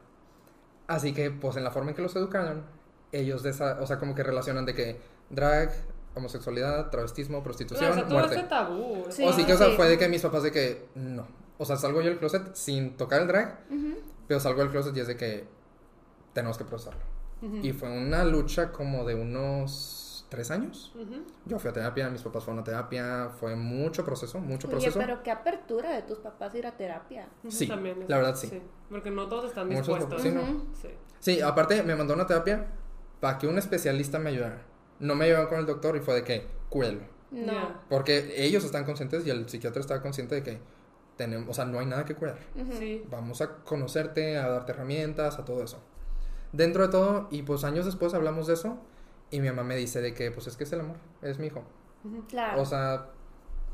Así 0.86 1.12
que, 1.12 1.30
pues 1.30 1.56
en 1.56 1.64
la 1.64 1.70
forma 1.70 1.90
en 1.90 1.96
que 1.96 2.02
los 2.02 2.14
educaron, 2.16 2.64
ellos, 3.12 3.42
de 3.42 3.50
esa- 3.50 3.80
o 3.80 3.86
sea, 3.86 3.98
como 3.98 4.14
que 4.14 4.22
relacionan 4.22 4.64
de 4.66 4.74
que 4.74 5.00
drag, 5.30 5.72
homosexualidad, 6.14 6.90
travestismo, 6.90 7.42
prostitución, 7.42 7.90
Pero, 7.90 7.92
o 7.92 7.96
sea, 7.96 8.04
todo 8.08 8.18
muerte. 8.18 8.36
ese 8.36 8.44
tabú. 8.48 9.04
Sí. 9.10 9.24
o 9.24 9.32
sí 9.32 9.44
que, 9.44 9.54
o 9.54 9.56
sea, 9.56 9.68
sí. 9.68 9.76
fue 9.76 9.88
de 9.88 9.98
que 9.98 10.08
mis 10.08 10.22
papás 10.22 10.42
de 10.42 10.52
que, 10.52 10.88
no. 10.94 11.26
O 11.58 11.64
sea, 11.64 11.76
salgo 11.76 12.00
yo 12.02 12.08
del 12.10 12.18
closet 12.18 12.54
sin 12.54 12.96
tocar 12.96 13.22
el 13.22 13.28
drag, 13.28 13.60
Ujú. 13.70 13.94
pero 14.28 14.40
salgo 14.40 14.60
del 14.62 14.70
closet 14.70 14.96
y 14.96 15.00
es 15.00 15.06
de 15.06 15.16
que 15.16 15.46
tenemos 16.32 16.58
que 16.58 16.64
procesarlo. 16.64 17.00
Ujú. 17.42 17.56
Y 17.56 17.72
fue 17.72 17.90
una 17.90 18.24
lucha 18.24 18.72
como 18.72 19.04
de 19.04 19.14
unos 19.14 20.26
tres 20.28 20.50
años. 20.50 20.92
Ujú. 20.94 21.24
Yo 21.44 21.58
fui 21.58 21.68
a 21.70 21.72
terapia, 21.74 22.08
mis 22.08 22.22
papás 22.22 22.44
fueron 22.44 22.60
a 22.60 22.64
terapia, 22.64 23.28
fue 23.38 23.54
mucho 23.54 24.04
proceso, 24.04 24.38
mucho 24.38 24.66
Oye, 24.68 24.76
proceso. 24.76 24.98
pero 24.98 25.22
qué 25.22 25.30
apertura 25.30 25.90
de 25.92 26.02
tus 26.02 26.18
papás 26.20 26.54
ir 26.54 26.66
a 26.66 26.72
terapia. 26.76 27.28
Sí, 27.48 27.68
También 27.68 28.02
es- 28.02 28.08
la 28.08 28.16
verdad 28.16 28.34
sí. 28.34 28.62
Porque 28.88 29.10
no 29.10 29.28
todos 29.28 29.46
están 29.46 29.68
dispuestos. 29.68 30.22
sí, 30.22 30.30
no. 30.30 30.42
Sí. 30.80 30.88
Sí, 31.20 31.40
aparte 31.42 31.82
me 31.82 31.94
mandó 31.94 32.14
una 32.14 32.26
terapia 32.26 32.66
para 33.20 33.38
que 33.38 33.46
un 33.46 33.58
especialista 33.58 34.18
me 34.18 34.30
ayudara. 34.30 34.62
No 35.02 35.14
me 35.14 35.24
ayudaron 35.26 35.48
con 35.48 35.58
el 35.58 35.66
doctor 35.66 35.96
y 35.96 36.00
fue 36.00 36.14
de 36.14 36.24
que, 36.24 36.46
cuelo. 36.68 37.00
No. 37.30 37.80
Porque 37.88 38.34
ellos 38.44 38.64
están 38.64 38.84
conscientes 38.84 39.26
y 39.26 39.30
el 39.30 39.48
psiquiatra 39.48 39.80
estaba 39.80 40.00
consciente 40.00 40.34
de 40.36 40.42
que 40.42 40.58
tenemos, 41.16 41.48
o 41.50 41.54
sea, 41.54 41.64
no 41.64 41.78
hay 41.78 41.86
nada 41.86 42.04
que 42.04 42.14
cuidar. 42.14 42.38
Sí. 42.78 43.04
Vamos 43.10 43.40
a 43.40 43.56
conocerte, 43.64 44.36
a 44.38 44.48
darte 44.48 44.72
herramientas, 44.72 45.38
a 45.38 45.44
todo 45.44 45.62
eso. 45.62 45.78
Dentro 46.52 46.82
de 46.84 46.88
todo, 46.90 47.28
y 47.30 47.42
pues 47.42 47.64
años 47.64 47.84
después 47.86 48.14
hablamos 48.14 48.46
de 48.46 48.54
eso, 48.54 48.78
y 49.30 49.40
mi 49.40 49.48
mamá 49.48 49.64
me 49.64 49.76
dice 49.76 50.00
de 50.00 50.14
que, 50.14 50.30
pues 50.30 50.46
es 50.46 50.56
que 50.56 50.64
es 50.64 50.72
el 50.72 50.80
amor, 50.80 50.96
es 51.22 51.38
mi 51.38 51.46
hijo. 51.48 51.62
Claro. 52.28 52.60
O 52.62 52.66
sea, 52.66 53.06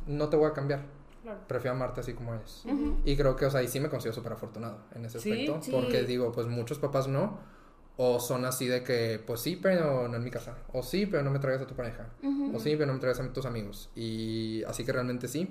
no 0.07 0.29
te 0.29 0.37
voy 0.37 0.49
a 0.49 0.53
cambiar, 0.53 0.83
Claro. 1.22 1.41
prefiero 1.49 1.74
amarte 1.76 2.01
así 2.01 2.14
como 2.14 2.35
eres. 2.35 2.64
Ujú. 2.64 2.97
Y 3.05 3.16
creo 3.16 3.35
que, 3.37 3.47
o 3.47 3.51
sea, 3.51 3.62
y 3.62 3.68
sí 3.68 3.81
me 3.81 3.89
considero 3.91 4.14
súper 4.14 4.33
afortunado 4.33 4.79
en 4.95 5.05
ese 5.05 5.18
Sí, 5.20 5.33
aspecto. 5.33 5.59
sí. 5.62 5.72
Porque 5.72 6.05
digo, 6.05 6.31
pues 6.33 6.47
muchos 6.47 6.79
papás 6.79 7.09
no. 7.09 7.39
O 8.01 8.20
son 8.20 8.44
así 8.44 8.68
de 8.68 8.84
que, 8.84 9.20
pues 9.26 9.40
sí, 9.40 9.59
pero 9.61 10.07
no 10.09 10.16
en 10.16 10.22
mi 10.24 10.30
casa. 10.30 10.57
O 10.72 10.84
sí, 10.84 11.05
pero 11.07 11.24
no 11.24 11.30
me 11.32 11.40
traigas 11.40 11.62
a 11.62 11.66
tu 11.66 11.74
pareja. 11.74 12.07
O 12.55 12.61
sí, 12.61 12.70
pero 12.76 12.86
no 12.86 12.92
me 12.94 13.01
traigas 13.01 13.18
a 13.20 13.32
tus 13.32 13.44
amigos. 13.44 13.90
Y 13.96 14.62
así 14.68 14.84
que 14.84 14.92
realmente 14.92 15.26
sí. 15.26 15.49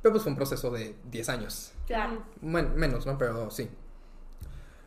Pero 0.00 0.12
pues 0.12 0.22
fue 0.22 0.30
un 0.30 0.36
proceso 0.36 0.70
de 0.70 0.94
10 1.10 1.28
años. 1.30 1.72
Claro. 1.86 2.22
Menos, 2.40 3.06
¿no? 3.06 3.18
Pero 3.18 3.50
sí. 3.50 3.68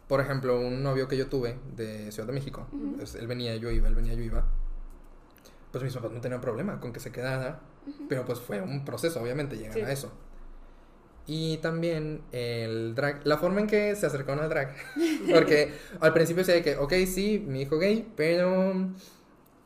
Por 0.08 0.22
ejemplo, 0.22 0.60
un 0.60 0.82
novio 0.82 1.08
que 1.10 1.18
yo 1.18 1.28
tuve 1.28 1.58
de 1.76 2.12
Ciudad 2.14 2.28
de 2.28 2.34
México. 2.34 2.68
pues, 2.96 3.16
él 3.16 3.28
venía, 3.28 3.56
yo 3.58 3.70
iba, 3.72 3.88
él 3.90 3.96
venía, 3.96 4.14
yo 4.14 4.24
iba. 4.24 4.46
Pues 5.74 5.84
mis 5.84 5.94
papás 5.94 6.12
no 6.12 6.22
tenían 6.22 6.40
problema 6.42 6.80
con 6.80 6.94
que 6.94 7.02
se 7.02 7.12
quedara. 7.12 7.60
Pero 8.08 8.24
pues 8.26 8.40
fue 8.40 8.62
un 8.62 8.86
proceso, 8.86 9.22
obviamente, 9.22 9.58
llegar 9.58 9.74
Sí. 9.74 9.82
a 9.82 9.92
eso. 9.92 10.12
Y 11.28 11.58
también 11.58 12.22
el 12.32 12.94
drag, 12.94 13.22
la 13.26 13.38
forma 13.38 13.60
en 13.62 13.68
que 13.68 13.96
se 13.96 14.06
acercaron 14.06 14.44
al 14.44 14.50
drag. 14.50 14.76
Porque 15.34 15.74
al 16.00 16.14
principio 16.14 16.44
decía 16.44 16.62
que, 16.64 16.78
ok, 16.78 16.94
sí, 17.08 17.44
mi 17.48 17.62
hijo 17.64 17.80
gay, 17.80 18.08
pero 18.16 18.74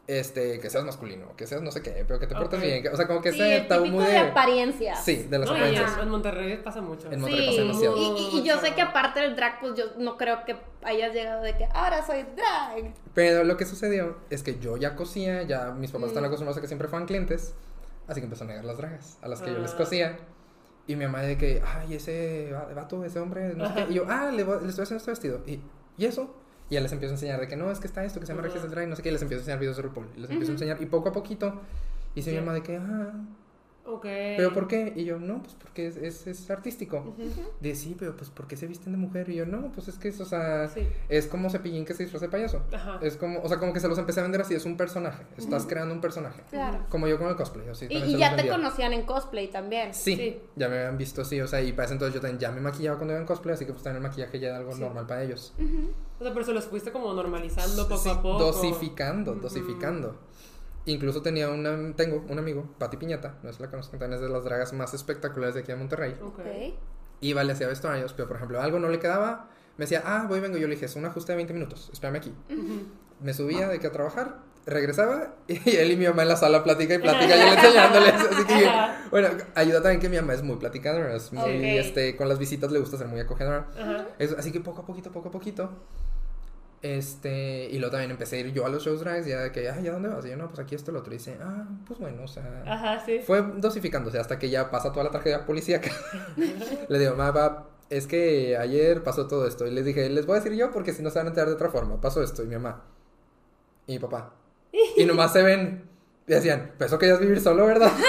este, 0.08 0.60
que 0.60 0.70
seas 0.72 0.84
masculino, 0.86 1.36
que 1.36 1.46
seas 1.46 1.62
no 1.62 1.70
sé 1.72 1.84
qué, 1.84 2.04
pero 2.08 2.18
que 2.20 2.26
te 2.26 2.34
portes 2.34 2.58
Ok. 2.60 2.66
bien. 2.66 2.82
que- 2.82 2.90
o 2.90 2.96
sea, 2.98 3.06
como 3.06 3.22
que 3.22 3.32
Sí, 3.32 3.42
ese 3.42 3.66
tabú 3.66 3.86
muy 3.86 4.06
de 4.06 4.18
apariencia. 4.18 4.96
Sí, 4.96 5.28
de 5.30 5.38
las 5.38 5.48
No, 5.50 5.56
apariencias. 5.56 5.94
en, 5.98 6.00
en 6.04 6.10
Monterrey 6.10 6.58
pasa 6.64 6.82
mucho. 6.82 7.12
En 7.12 7.20
Monterrey 7.22 7.46
Sí, 7.46 7.52
pasa 7.52 7.62
demasiado. 7.62 7.98
y, 7.98 8.02
y- 8.36 8.40
y 8.40 8.44
yo 8.44 8.60
sé 8.60 8.74
que 8.74 8.82
aparte 8.82 9.20
del 9.20 9.36
drag, 9.36 9.60
pues 9.60 9.76
yo 9.76 9.84
no 10.00 10.18
creo 10.18 10.46
que 10.46 10.56
hayas 10.84 11.14
llegado 11.14 11.44
de 11.44 11.56
que 11.58 11.66
ahora 11.74 12.04
soy 12.04 12.24
drag. 12.36 12.92
Pero 13.14 13.44
lo 13.44 13.56
que 13.56 13.66
sucedió 13.66 14.18
es 14.32 14.42
que 14.42 14.58
yo 14.60 14.78
ya 14.78 14.96
cosía, 14.96 15.44
ya 15.44 15.72
mis 15.74 15.92
papás 15.92 16.08
están 16.08 16.24
Mm. 16.24 16.28
acostumbrados 16.28 16.58
a 16.58 16.62
que 16.62 16.68
siempre 16.68 16.88
fueran 16.88 17.06
clientes, 17.06 17.54
así 18.08 18.20
que 18.22 18.26
empezó 18.26 18.46
a 18.46 18.48
negar 18.48 18.66
las 18.66 18.78
dragas 18.78 19.20
a 19.22 19.28
las 19.28 19.42
que 19.42 19.52
yo 19.52 19.60
les 19.60 19.74
Ah. 19.74 19.78
Y 20.90 20.96
mi 20.96 21.06
mamá 21.06 21.22
de 21.22 21.38
que, 21.38 21.62
ay, 21.66 21.94
ese 21.94 22.50
va- 22.52 22.74
vato, 22.74 23.06
ese 23.06 23.20
hombre, 23.20 23.54
no 23.56 23.68
sé 23.68 23.74
qué. 23.86 23.92
Y 23.92 23.94
yo, 23.94 24.06
ah, 24.10 24.32
le, 24.32 24.44
voy- 24.44 24.60
le 24.64 24.70
estoy 24.70 24.84
haciendo 24.84 24.98
este 24.98 25.12
vestido. 25.12 25.42
Y, 25.46 25.60
¿y 25.98 26.06
eso? 26.06 26.36
Y 26.68 26.74
ya 26.76 26.82
les 26.82 26.92
empiezo 26.92 27.14
a 27.14 27.16
enseñar 27.16 27.40
de 27.40 27.48
que 27.48 27.56
no, 27.56 27.70
es 27.70 27.80
que 27.80 27.86
está 27.86 28.04
esto, 28.04 28.20
que 28.20 28.26
se 28.26 28.32
llama 28.34 28.42
Ajá. 28.42 28.48
Regis 28.48 28.64
del 28.64 28.72
Drag, 28.72 28.88
no 28.88 28.96
sé 28.96 29.04
qué. 29.04 29.10
Y 29.10 29.12
les 29.12 29.22
empiezo 29.22 29.40
a 29.40 29.44
enseñar 29.44 29.60
videos 29.60 29.78
de 29.78 29.84
RuPaul. 29.84 30.08
Y 30.18 30.20
les 30.22 30.30
empiezo 30.32 30.52
a 30.52 30.56
Ujú. 30.56 30.64
enseñar. 30.64 30.82
Y 30.82 30.88
poco 30.88 31.10
a 31.10 31.12
poquito, 31.12 31.62
y 32.16 32.22
dice 32.22 32.32
mi 32.32 32.40
mamá 32.40 32.54
de 32.54 32.64
que, 32.64 32.78
ah, 32.78 33.12
¿pero 34.02 34.54
por 34.54 34.68
qué? 34.68 34.94
Y 34.96 35.06
yo, 35.06 35.18
no, 35.20 35.42
pues 35.42 35.56
porque 35.56 35.88
es, 35.88 35.98
es, 35.98 36.28
es 36.28 36.50
artístico. 36.52 36.98
Ujú. 36.98 37.42
De 37.60 37.76
sí, 37.76 37.96
pero 37.98 38.16
pues 38.16 38.30
¿por 38.30 38.48
qué 38.48 38.56
se 38.58 38.68
visten 38.68 38.92
de 38.94 38.98
mujer? 38.98 39.30
Y 39.30 39.36
yo, 39.36 39.46
no, 39.46 39.72
pues 39.72 39.88
es 39.88 39.98
que 39.98 40.10
es, 40.10 40.20
o 40.20 40.26
sea, 40.26 40.68
Sí. 40.68 40.82
es 41.10 41.28
como 41.28 41.50
cepillín 41.50 41.86
que 41.86 41.94
se 41.94 42.04
disfraza 42.04 42.26
de 42.28 42.32
payaso. 42.32 42.62
Ajá. 42.74 43.00
Es 43.02 43.18
como, 43.18 43.42
o 43.42 43.48
sea, 43.48 43.58
como 43.60 43.74
que 43.74 43.80
se 43.80 43.88
los 43.88 43.98
empecé 43.98 44.20
a 44.20 44.24
vender 44.24 44.42
así, 44.42 44.54
es 44.54 44.66
un 44.66 44.78
personaje. 44.78 45.24
Estás 45.38 45.66
creando 45.66 45.94
un 45.94 46.02
personaje. 46.02 46.42
Claro. 46.50 46.86
Como 46.90 47.08
yo 47.08 47.18
con 47.18 47.28
el 47.30 47.36
cosplay, 47.36 47.68
así 47.70 47.88
Y, 47.90 48.18
ya 48.18 48.36
te 48.36 48.48
conocían 48.48 48.94
en 48.94 49.04
cosplay 49.06 49.48
también. 49.50 49.94
Sí, 49.94 50.16
Sí. 50.16 50.42
ya 50.56 50.68
me 50.70 50.78
habían 50.80 50.98
visto 50.98 51.22
así, 51.22 51.40
o 51.42 51.48
sea, 51.48 51.62
y 51.62 51.72
para 51.74 51.86
ese 51.86 51.94
entonces 51.94 52.14
yo 52.16 52.22
también 52.22 52.40
ya 52.40 52.52
me 52.52 52.62
maquillaba 52.62 52.98
cuando 52.98 53.14
iba 53.14 53.22
en 53.22 53.28
cosplay, 53.28 53.54
así 53.56 53.66
que 53.66 53.72
pues 53.74 53.84
también 53.84 54.04
el 54.04 54.10
maquillaje 54.10 54.40
ya 54.40 54.50
era 54.50 54.58
algo 54.58 54.74
Sí. 54.74 54.82
normal 54.82 55.06
para 55.08 55.24
ellos. 55.24 55.54
O 56.20 56.24
sea, 56.24 56.34
pero 56.34 56.46
se 56.46 56.54
los 56.54 56.66
fuiste 56.66 56.92
como 56.92 57.14
normalizando 57.14 57.88
poco 57.88 58.02
Sí, 58.02 58.10
a 58.10 58.22
poco. 58.22 58.38
Dosificando, 58.40 59.36
dosificando. 59.36 60.18
Incluso 60.86 61.22
tenía 61.22 61.50
una, 61.50 61.94
tengo 61.96 62.26
un 62.30 62.40
amigo, 62.40 62.74
Pati 62.80 62.98
Piñata, 62.98 63.36
no 63.44 63.52
si 63.54 63.62
la 63.62 63.70
conozco, 63.70 63.98
también 63.98 64.14
es 64.14 64.22
de 64.22 64.30
las 64.30 64.44
dragas 64.44 64.74
más 64.74 64.94
espectaculares 64.94 65.54
de 65.56 65.62
aquí 65.62 65.72
de 65.72 65.78
Monterrey. 65.78 66.16
Ok. 66.22 66.40
Ok. 66.40 66.46
Iba, 67.22 67.44
le 67.44 67.52
hacía 67.54 67.68
vestuarios, 67.68 68.14
pero 68.14 68.28
por 68.28 68.38
ejemplo, 68.38 68.62
algo 68.62 68.80
no 68.80 68.88
le 68.90 68.98
quedaba, 69.00 69.50
me 69.78 69.84
decía, 69.84 70.02
ah, 70.06 70.26
voy, 70.28 70.40
vengo, 70.40 70.58
yo 70.58 70.68
le 70.68 70.76
dije, 70.76 70.86
es 70.86 70.96
un 70.96 71.06
ajuste 71.06 71.34
de 71.34 71.38
20 71.38 71.54
minutos, 71.54 71.90
espérame 71.92 72.16
aquí. 72.18 72.34
Ujú. 72.50 72.84
Me 73.22 73.34
subía 73.34 73.68
de 73.68 73.80
que 73.80 73.88
a 73.88 73.92
trabajar, 73.92 74.38
regresaba 74.66 75.36
y 75.48 75.76
él 75.76 75.92
y 75.92 75.98
mi 75.98 76.08
mamá 76.08 76.22
en 76.24 76.30
la 76.30 76.38
sala 76.38 76.64
platica 76.64 76.94
y 76.94 77.00
platica 77.00 77.36
y 77.36 77.40
él 77.42 77.48
enseñándoles. 77.58 78.14
Así 78.14 78.46
que, 78.46 78.70
bueno, 79.12 79.28
ayuda 79.56 79.82
también 79.82 80.00
que 80.00 80.08
mi 80.10 80.16
mamá 80.16 80.34
es 80.34 80.44
muy 80.44 80.56
platicadora, 80.56 81.14
es 81.14 81.32
muy, 81.34 81.42
Ok. 81.44 81.50
este, 81.86 82.16
con 82.16 82.30
las 82.30 82.40
visitas 82.40 82.72
le 82.72 82.80
gusta 82.80 82.98
ser 82.98 83.08
muy 83.08 83.20
acogedora. 83.20 83.68
Ajá. 83.78 84.08
Es- 84.18 84.32
así 84.34 84.52
que 84.54 84.62
poco 84.62 84.82
a 84.82 84.86
poquito, 84.86 85.12
poco 85.12 85.28
a 85.28 85.32
poquito. 85.32 85.70
Este, 86.82 87.68
y 87.70 87.78
luego 87.78 87.92
también 87.92 88.12
empecé 88.12 88.38
a 88.38 88.40
ir 88.40 88.54
yo 88.54 88.66
a 88.66 88.70
los 88.70 88.86
shows 88.86 89.02
drags, 89.02 89.26
ya 89.28 89.42
de 89.42 89.52
que, 89.52 89.70
ay, 89.70 89.86
¿a 89.88 89.92
dónde 89.92 90.08
vas? 90.08 90.26
Y 90.26 90.30
yo, 90.30 90.38
no, 90.38 90.48
pues 90.48 90.60
aquí 90.60 90.76
esto, 90.76 90.92
el 90.92 90.98
otro. 90.98 91.14
Y 91.14 91.18
dice, 91.18 91.38
ah, 91.42 91.68
pues 91.86 92.00
bueno, 92.00 92.24
o 92.24 92.28
sea. 92.28 92.64
Ajá, 92.66 93.04
sí. 93.06 93.20
Fue 93.20 93.42
dosificándose 93.58 94.18
hasta 94.18 94.40
que 94.40 94.50
ya 94.50 94.72
pasa 94.72 94.92
toda 94.92 95.04
la 95.04 95.12
tragedia 95.12 95.46
policíaca. 95.46 95.92
le 96.90 97.00
digo, 97.00 97.16
mamá, 97.16 97.68
es 97.90 98.08
que 98.08 98.56
ayer 98.56 99.04
pasó 99.04 99.28
todo 99.28 99.46
esto. 99.46 99.68
Y 99.68 99.72
les 99.72 99.84
dije, 99.84 100.10
les 100.10 100.26
voy 100.26 100.38
a 100.38 100.40
decir 100.40 100.58
yo 100.58 100.72
porque 100.72 100.94
si 100.94 101.04
no 101.04 101.10
se 101.10 101.20
van 101.20 101.28
a 101.28 101.30
enterar 101.30 101.50
de 101.50 101.56
otra 101.56 101.70
forma. 101.70 102.00
Pasó 102.00 102.24
esto. 102.24 102.44
Y 102.44 102.48
mi 102.48 102.56
mamá. 102.56 102.86
Y 103.86 103.94
mi 103.94 104.00
papá. 104.00 104.34
Y 104.96 105.06
nomás 105.06 105.34
se 105.34 105.44
ven. 105.44 105.90
Y 106.28 106.32
decían, 106.32 106.74
pues 106.78 106.90
eso 106.90 107.00
que 107.00 107.08
ya 107.08 107.14
es 107.16 107.20
vivir 107.20 107.42
solo, 107.42 107.66
¿verdad? 107.66 107.92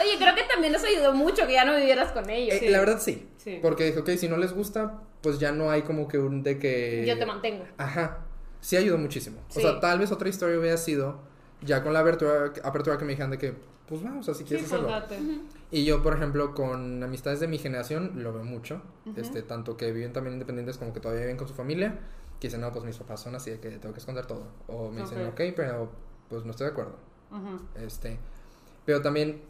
Oye, 0.00 0.18
creo 0.18 0.34
que 0.34 0.42
también 0.42 0.72
nos 0.72 0.84
ayudó 0.84 1.14
mucho 1.14 1.46
que 1.46 1.52
ya 1.54 1.64
no 1.64 1.74
vivieras 1.76 2.12
con 2.12 2.28
ellos. 2.28 2.60
Eh, 2.60 2.68
La 2.70 2.80
verdad 2.80 2.98
sí. 3.00 3.29
Sí. 3.42 3.58
Porque 3.62 3.84
dije, 3.86 4.00
ok, 4.00 4.10
si 4.18 4.28
no 4.28 4.36
les 4.36 4.52
gusta, 4.52 5.00
pues 5.22 5.38
ya 5.38 5.50
no 5.50 5.70
hay 5.70 5.80
como 5.82 6.08
que 6.08 6.18
un 6.18 6.42
de 6.42 6.58
que. 6.58 7.04
Yo 7.06 7.16
te 7.18 7.24
mantengo. 7.24 7.64
Ajá. 7.78 8.18
Sí 8.60 8.76
ayudó 8.76 8.98
muchísimo. 8.98 9.38
Sí. 9.48 9.60
O 9.60 9.62
sea, 9.62 9.80
tal 9.80 9.98
vez 9.98 10.12
otra 10.12 10.28
historia 10.28 10.58
hubiera 10.58 10.76
sido 10.76 11.18
ya 11.62 11.82
con 11.82 11.94
la 11.94 12.00
apertura, 12.00 12.52
apertura 12.62 12.98
que 12.98 13.04
me 13.06 13.12
dijeron 13.12 13.30
de 13.30 13.38
que, 13.38 13.54
pues 13.88 14.02
vamos, 14.02 14.28
así 14.28 14.40
Sí, 14.40 14.44
quieres 14.48 14.66
hacerlo. 14.66 14.88
pues 14.88 15.00
date. 15.08 15.18
Y 15.70 15.86
yo, 15.86 16.02
por 16.02 16.14
ejemplo, 16.14 16.54
con 16.54 17.02
amistades 17.02 17.40
de 17.40 17.48
mi 17.48 17.56
generación, 17.56 18.22
lo 18.22 18.32
veo 18.34 18.44
mucho. 18.44 18.82
este, 19.16 19.40
tanto 19.42 19.76
que 19.78 19.90
viven 19.92 20.12
también 20.12 20.34
independientes 20.34 20.76
como 20.76 20.92
que 20.92 21.00
todavía 21.00 21.22
viven 21.22 21.38
con 21.38 21.48
su 21.48 21.54
familia. 21.54 21.98
Que 22.40 22.48
dicen, 22.48 22.60
no, 22.60 22.70
pues 22.72 22.84
mis 22.84 22.96
papás 22.98 23.20
son 23.22 23.34
así 23.34 23.50
de 23.50 23.60
que 23.60 23.70
tengo 23.70 23.94
que 23.94 24.00
esconder 24.00 24.26
todo. 24.26 24.44
O 24.66 24.90
me 24.90 25.00
dicen, 25.02 25.22
Ok. 25.26 25.32
ok, 25.32 25.40
pero 25.56 25.90
pues 26.28 26.44
no 26.44 26.50
estoy 26.50 26.66
de 26.66 26.72
acuerdo. 26.72 26.96
Ujú. 27.30 27.58
Este, 27.86 28.18
pero 28.84 29.00
también, 29.02 29.40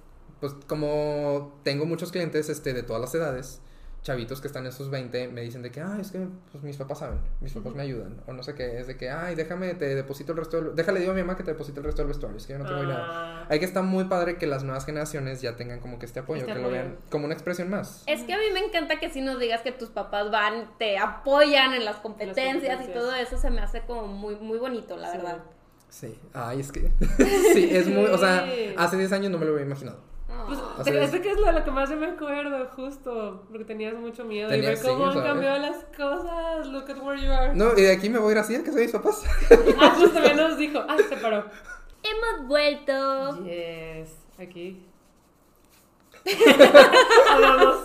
pues 0.41 0.55
como 0.69 1.59
tengo 1.65 1.87
muchos 1.87 2.11
clientes 2.13 2.49
este, 2.49 2.73
de 2.73 2.83
todas 2.83 3.01
las 3.01 3.15
edades, 3.15 3.61
chavitos 4.03 4.41
que 4.41 4.47
están 4.47 4.65
en 4.65 4.73
sus 4.73 4.89
20, 4.89 5.29
me 5.29 5.43
dicen 5.43 5.61
de 5.63 5.71
que, 5.71 5.81
ah, 5.83 5.99
es 6.01 6.11
que 6.11 6.27
pues, 6.53 6.65
mis 6.65 6.77
papás 6.79 7.01
saben, 7.01 7.19
mis 7.41 7.53
papás 7.53 7.75
me 7.75 7.83
ayudan. 7.83 8.17
O 8.27 8.33
no 8.33 8.43
sé 8.43 8.55
qué, 8.55 8.81
es 8.81 8.87
de 8.87 8.97
que, 8.97 9.11
ay, 9.11 9.35
déjame, 9.35 9.75
te 9.75 9.95
deposito 9.95 10.33
el 10.33 10.39
resto 10.39 10.61
del... 10.63 10.75
Déjale, 10.75 11.01
digo 11.01 11.13
a 11.13 11.15
mi 11.15 11.21
mamá 11.21 11.37
que 11.37 11.43
te 11.43 11.51
deposite 11.53 11.81
el 11.81 11.85
resto 11.85 12.01
del 12.03 12.09
vestuario, 12.09 12.39
es 12.39 12.47
que 12.47 12.55
yo 12.55 12.59
no 12.59 12.65
tengo 12.65 12.83
nada. 12.85 13.07
Ah, 13.43 13.47
Hay 13.51 13.59
que 13.59 13.67
estar 13.67 13.83
muy 13.83 14.05
padre 14.05 14.39
que 14.39 14.47
las 14.47 14.65
nuevas 14.65 14.87
generaciones 14.87 15.43
ya 15.43 15.57
tengan 15.57 15.81
como 15.81 15.99
que 15.99 16.07
este 16.07 16.21
apoyo, 16.21 16.41
Este 16.43 16.55
que 16.55 16.59
lo 16.61 16.71
vean 16.71 16.97
como 17.11 17.27
una 17.27 17.35
expresión 17.35 17.69
más. 17.69 18.03
Es 18.07 18.23
que 18.23 18.33
a 18.33 18.39
mí 18.39 18.45
me 18.55 18.61
encanta 18.61 18.99
que 18.99 19.11
si 19.11 19.21
nos 19.21 19.39
digas 19.39 19.61
que 19.61 19.73
tus 19.73 19.91
papás 19.91 20.31
van, 20.31 20.71
te 20.79 20.97
apoyan 20.97 21.75
en 21.75 21.85
las 21.85 21.97
competencias, 21.97 22.47
y 22.49 22.53
competencias. 22.69 22.95
todo 22.95 23.15
eso 23.15 23.37
se 23.39 23.51
me 23.51 23.61
hace 23.61 23.83
como 23.83 24.07
muy, 24.07 24.37
muy 24.37 24.59
bonito, 24.59 24.97
la 24.97 25.11
Sí. 25.11 25.17
verdad. 25.19 25.39
Sí, 25.91 26.19
ay, 26.33 26.61
es 26.61 26.73
que... 26.73 26.91
sí, 27.53 27.69
es 27.71 27.87
muy... 27.89 28.05
O 28.07 28.17
sea, 28.17 28.47
hace 28.79 28.97
10 28.97 29.13
años 29.13 29.31
no 29.33 29.39
me 29.39 29.45
lo 29.45 29.53
había 29.53 29.67
imaginado. 29.67 29.99
Pues, 30.47 30.59
Ah. 30.79 30.83
Te- 30.83 31.05
es. 31.05 31.13
es 31.15 31.21
que 31.21 31.31
es 31.31 31.39
lo, 31.39 31.53
lo 31.53 31.65
que 31.65 31.71
más 31.71 31.91
yo 31.91 31.97
me 31.97 32.07
acuerdo, 32.07 32.67
justo, 32.75 33.45
porque 33.49 33.65
tenías 33.65 33.95
mucho 33.95 34.25
miedo 34.25 34.49
y 34.49 34.53
Tenía- 34.53 34.71
ver 34.71 34.79
cómo 34.83 34.97
sí, 34.97 35.03
han 35.05 35.13
¿sabes? 35.15 35.29
cambiado 35.31 35.59
las 35.59 35.85
cosas. 35.97 36.67
Look 36.69 36.91
at 36.91 36.99
where 37.03 37.21
you 37.23 37.31
are. 37.33 37.55
No, 37.55 37.73
y 37.77 37.83
de 37.83 37.93
aquí 37.93 38.09
me 38.09 38.19
voy 38.19 38.31
a 38.31 38.33
ir 38.33 38.39
así, 38.39 38.63
que 38.63 38.73
soy 38.73 38.83
mis 38.83 38.93
papás. 38.93 39.23
Ah, 39.81 39.91
justo 39.97 40.11
también 40.13 40.37
nos 40.37 40.57
dijo, 40.59 40.81
ay, 40.89 40.99
se 41.09 41.17
paró. 41.17 41.45
Hemos 42.03 42.49
vuelto. 42.49 43.45
Yes, 43.45 44.11
aquí. 44.39 44.83
Hablamos. 47.31 47.77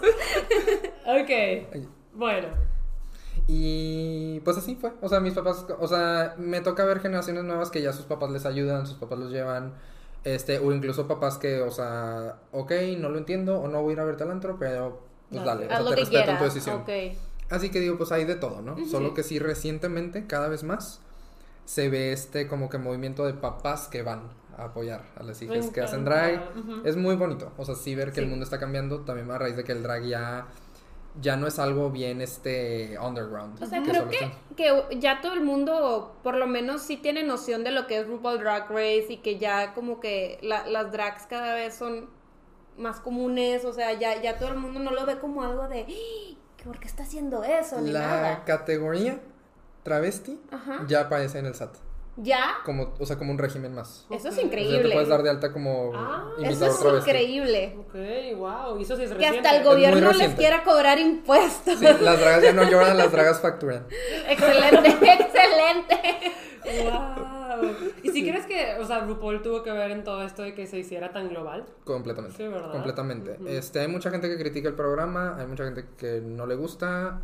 Ok, 1.06 1.78
bueno. 2.14 2.48
Y 3.48 4.40
pues 4.42 4.58
así 4.58 4.76
fue. 4.76 4.92
O 5.02 5.10
sea, 5.10 5.20
mis 5.20 5.34
papás, 5.34 5.66
o 5.80 5.88
sea, 5.88 6.36
me 6.38 6.62
toca 6.62 6.84
ver 6.86 7.00
generaciones 7.00 7.44
nuevas 7.44 7.70
que 7.70 7.82
ya 7.82 7.94
sus 7.94 8.06
papás 8.06 8.32
les 8.32 8.46
ayudan, 8.46 8.88
sus 8.88 8.98
papás 8.98 9.20
los 9.20 9.32
llevan. 9.32 9.74
Este, 10.26 10.58
o 10.58 10.72
incluso 10.74 11.08
papás 11.08 11.38
que, 11.38 11.62
o 11.62 11.72
sea, 11.72 12.40
ok, 12.52 12.72
no 12.98 13.10
lo 13.10 13.20
entiendo, 13.20 13.60
o 13.60 13.68
no 13.68 13.82
voy 13.84 13.92
a 13.92 13.94
ir 13.94 14.00
a 14.00 14.04
verte 14.06 14.24
al 14.24 14.32
antro, 14.32 14.58
pero 14.60 15.04
pues 15.30 15.42
No, 15.42 15.48
dale, 15.48 15.68
o 15.68 15.96
sea, 15.96 16.26
te 16.26 16.38
tu 16.38 16.44
decisión. 16.44 16.84
Así 17.50 17.70
que 17.70 17.80
digo, 17.80 17.98
pues 17.98 18.12
hay 18.12 18.26
de 18.26 18.36
todo, 18.36 18.62
¿no? 18.64 18.76
Solo 18.88 19.14
que 19.14 19.22
sí, 19.22 19.38
recientemente, 19.38 20.26
cada 20.26 20.48
vez 20.48 20.64
más, 20.64 21.00
se 21.66 21.90
ve 21.90 22.12
este 22.12 22.48
como 22.48 22.70
que 22.70 22.80
movimiento 22.80 23.24
de 23.26 23.34
papás 23.34 23.88
que 23.88 24.02
van 24.02 24.32
a 24.58 24.66
apoyar 24.66 25.04
a 25.16 25.24
las 25.24 25.42
hijas 25.44 25.70
que 25.70 25.82
hacen 25.82 26.06
drag. 26.06 26.42
Es 26.84 26.98
muy 26.98 27.16
bonito. 27.16 27.52
O 27.58 27.66
sea, 27.66 27.76
sí 27.76 27.94
ver 27.94 28.12
que 28.12 28.22
el 28.22 28.28
mundo 28.28 28.44
está 28.44 28.60
cambiando, 28.60 29.02
también 29.02 29.30
a 29.30 29.38
raíz 29.38 29.56
de 29.56 29.64
que 29.64 29.74
el 29.74 29.84
drag 29.84 30.06
ya, 30.06 30.48
ya 31.22 31.36
no 31.38 31.48
es 31.48 31.60
algo 31.60 31.90
bien 31.92 32.22
este 32.22 32.98
underground. 33.00 33.62
O 33.64 33.66
sea, 33.66 33.82
que 33.82 33.90
creo 33.90 34.10
que, 34.10 34.32
que 34.56 35.00
ya 35.00 35.22
todo 35.22 35.34
el 35.34 35.42
mundo, 35.42 36.18
por 36.24 36.36
lo 36.36 36.48
menos, 36.48 36.82
sí 36.82 36.98
tiene 36.98 37.24
noción 37.24 37.64
de 37.64 37.72
lo 37.72 37.88
que 37.88 38.00
es 38.00 38.08
RuPaul 38.08 38.40
Drag 38.40 38.70
Race 38.70 39.06
y 39.10 39.18
que 39.18 39.38
ya 39.38 39.74
como 39.74 40.00
que 40.00 40.38
la- 40.42 40.68
las 40.68 40.92
drags 40.92 41.26
cada 41.28 41.54
vez 41.56 41.74
son 41.76 42.10
más 42.78 43.00
comunes, 43.00 43.64
o 43.64 43.72
sea, 43.72 43.94
ya, 43.94 44.22
ya 44.22 44.38
todo 44.38 44.50
el 44.50 44.58
mundo 44.58 44.80
no 44.82 44.92
lo 44.92 45.06
ve 45.06 45.18
como 45.20 45.44
algo 45.44 45.68
de, 45.70 45.82
"¡Ah! 45.88 46.64
¿por 46.66 46.80
qué 46.80 46.88
está 46.88 47.04
haciendo 47.04 47.44
eso? 47.44 47.80
Ni 47.80 47.92
La 47.92 48.00
nada. 48.08 48.44
categoría 48.44 49.20
travesti 49.84 50.40
Ajá. 50.52 50.84
ya 50.88 51.02
aparece 51.02 51.40
en 51.40 51.46
el 51.46 51.54
SAT. 51.56 51.78
Ya, 52.18 52.56
Como, 52.64 52.94
o 52.98 53.06
sea, 53.06 53.18
como 53.18 53.32
un 53.32 53.38
régimen 53.38 53.74
más. 53.76 54.06
eso 54.10 54.16
es 54.16 54.26
Ok. 54.26 54.32
O 54.32 54.36
sea, 54.36 54.44
increíble. 54.46 54.84
te 54.84 54.92
puedes 54.94 55.10
dar 55.10 55.22
de 55.22 55.30
alta 55.30 55.52
como 55.52 55.92
Ah, 55.94 56.30
Eso 56.42 56.66
es 56.68 57.02
increíble. 57.02 57.76
Ok, 57.80 58.38
wow. 58.38 58.80
Y 58.80 58.84
eso 58.84 58.96
sí 58.96 59.04
es 59.04 59.12
Que 59.12 59.28
hasta 59.28 59.58
el 59.58 59.64
gobierno 59.66 60.00
les 60.00 60.08
reciente. 60.10 60.38
quiera 60.38 60.64
cobrar 60.64 60.98
impuestos. 60.98 61.78
Sí, 61.78 61.86
las 61.86 62.20
dragas 62.20 62.42
ya 62.44 62.54
no 62.54 62.64
lloran, 62.70 62.98
las 62.98 63.12
dragas 63.12 63.42
facturan. 63.42 63.86
excelente, 64.30 64.90
excelente. 65.02 66.32
Wow. 66.84 67.76
¿Y 68.04 68.10
si 68.12 68.28
crees 68.28 68.46
que, 68.46 68.76
o 68.80 68.86
sea, 68.86 69.00
RuPaul 69.02 69.42
tuvo 69.42 69.64
que 69.64 69.72
ver 69.72 69.92
en 69.92 70.04
todo 70.04 70.24
esto 70.24 70.42
de 70.44 70.54
que 70.54 70.68
se 70.68 70.78
hiciera 70.80 71.12
tan 71.12 71.30
global? 71.30 71.66
Completamente. 71.84 72.38
Sí, 72.38 72.48
¿verdad? 72.48 72.72
Completamente. 72.72 73.38
Este, 73.48 73.80
hay 73.80 73.88
mucha 73.88 74.10
gente 74.10 74.28
que 74.30 74.38
critica 74.38 74.68
el 74.70 74.76
programa, 74.76 75.36
hay 75.40 75.48
mucha 75.48 75.64
gente 75.66 75.86
que 75.98 76.22
no 76.22 76.46
le 76.46 76.56
gusta. 76.56 77.22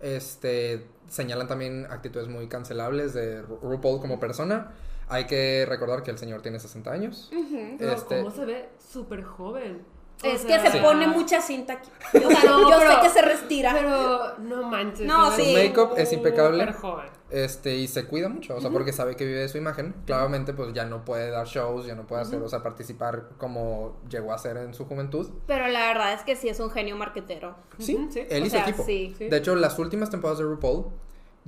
Este, 0.00 0.86
señalan 1.08 1.48
también 1.48 1.86
actitudes 1.90 2.28
muy 2.28 2.48
cancelables 2.48 3.14
de 3.14 3.42
Ru- 3.42 3.60
RuPaul 3.60 4.00
como 4.00 4.20
persona. 4.20 4.72
Hay 5.08 5.26
que 5.26 5.64
recordar 5.68 6.02
que 6.02 6.10
el 6.10 6.18
señor 6.18 6.42
tiene 6.42 6.58
60 6.58 6.90
años. 6.90 7.30
Pero 7.78 7.92
Este- 7.92 8.18
cómo 8.18 8.30
se 8.30 8.44
ve 8.44 8.68
súper 8.92 9.22
joven. 9.22 9.84
O 10.24 10.26
Es 10.26 10.40
sea, 10.42 10.62
que 10.62 10.70
se 10.70 10.78
Sí. 10.78 10.82
pone 10.82 11.06
mucha 11.06 11.40
cinta 11.42 11.74
aquí. 11.74 11.90
O 12.24 12.28
sea, 12.30 12.50
No, 12.50 12.70
yo 12.70 12.78
pero- 12.78 12.90
sé 12.90 13.00
que 13.02 13.08
se 13.10 13.22
retira. 13.22 13.72
Pero 13.74 14.38
no 14.38 14.62
manches. 14.64 15.06
No, 15.06 15.30
sí. 15.32 15.44
Su 15.44 15.52
make-up 15.58 15.94
es 15.96 16.12
impecable. 16.12 16.64
súper 16.66 16.74
joven. 16.80 17.06
Este, 17.28 17.74
y 17.76 17.88
se 17.88 18.04
cuida 18.06 18.28
mucho, 18.28 18.54
o 18.56 18.60
sea, 18.60 18.70
porque 18.70 18.92
sabe 18.92 19.16
que 19.16 19.26
vive 19.26 19.40
de 19.40 19.48
su 19.48 19.58
imagen. 19.58 19.94
Claramente, 20.06 20.52
pues 20.54 20.72
ya 20.72 20.84
no 20.84 21.04
puede 21.04 21.30
dar 21.30 21.46
shows, 21.46 21.84
ya 21.86 21.94
no 21.96 22.06
puede 22.06 22.22
hacer, 22.22 22.40
o 22.40 22.48
sea, 22.48 22.62
participar 22.62 23.30
como 23.38 23.96
llegó 24.08 24.30
a 24.32 24.36
hacer 24.36 24.56
en 24.58 24.74
su 24.74 24.84
juventud. 24.84 25.28
Pero 25.46 25.66
la 25.66 25.88
verdad 25.88 26.12
es 26.14 26.22
que 26.22 26.36
sí 26.36 26.48
es 26.48 26.60
un 26.60 26.70
genio 26.70 26.96
marquetero. 26.96 27.56
Sí, 27.78 27.96
él 28.30 28.42
O 28.42 28.46
y 28.46 28.50
su 28.50 28.56
sea, 28.56 28.62
equipo. 28.68 28.84
sí. 28.84 29.14
De 29.18 29.36
hecho, 29.36 29.56
las 29.56 29.76
últimas 29.80 30.08
temporadas 30.10 30.38
de 30.38 30.44
RuPaul 30.44 30.86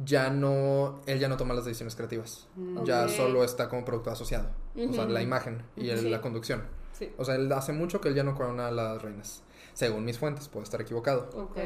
ya 0.04 0.30
no, 0.30 1.00
él 1.06 1.18
ya 1.20 1.28
no 1.28 1.36
toma 1.36 1.54
las 1.54 1.64
decisiones 1.64 1.94
creativas. 1.94 2.48
Ya 2.84 3.04
Ok. 3.04 3.10
solo 3.10 3.44
está 3.44 3.68
como 3.68 3.84
productor 3.84 4.12
asociado. 4.14 4.48
O 4.76 4.92
sea, 4.92 5.06
la 5.06 5.22
imagen 5.22 5.62
y 5.76 5.90
el- 5.90 5.98
Sí. 6.00 6.08
la 6.10 6.20
conducción. 6.20 6.62
Sí. 6.92 7.12
O 7.18 7.24
sea, 7.24 7.36
él 7.36 7.50
hace 7.52 7.72
mucho 7.72 8.00
que 8.00 8.08
él 8.08 8.14
ya 8.16 8.24
no 8.24 8.34
corona 8.34 8.66
a 8.68 8.70
las 8.72 9.00
reinas. 9.00 9.42
Según 9.78 10.04
mis 10.04 10.18
fuentes, 10.18 10.48
puedo 10.48 10.64
estar 10.64 10.80
equivocado. 10.80 11.30
Ok. 11.36 11.56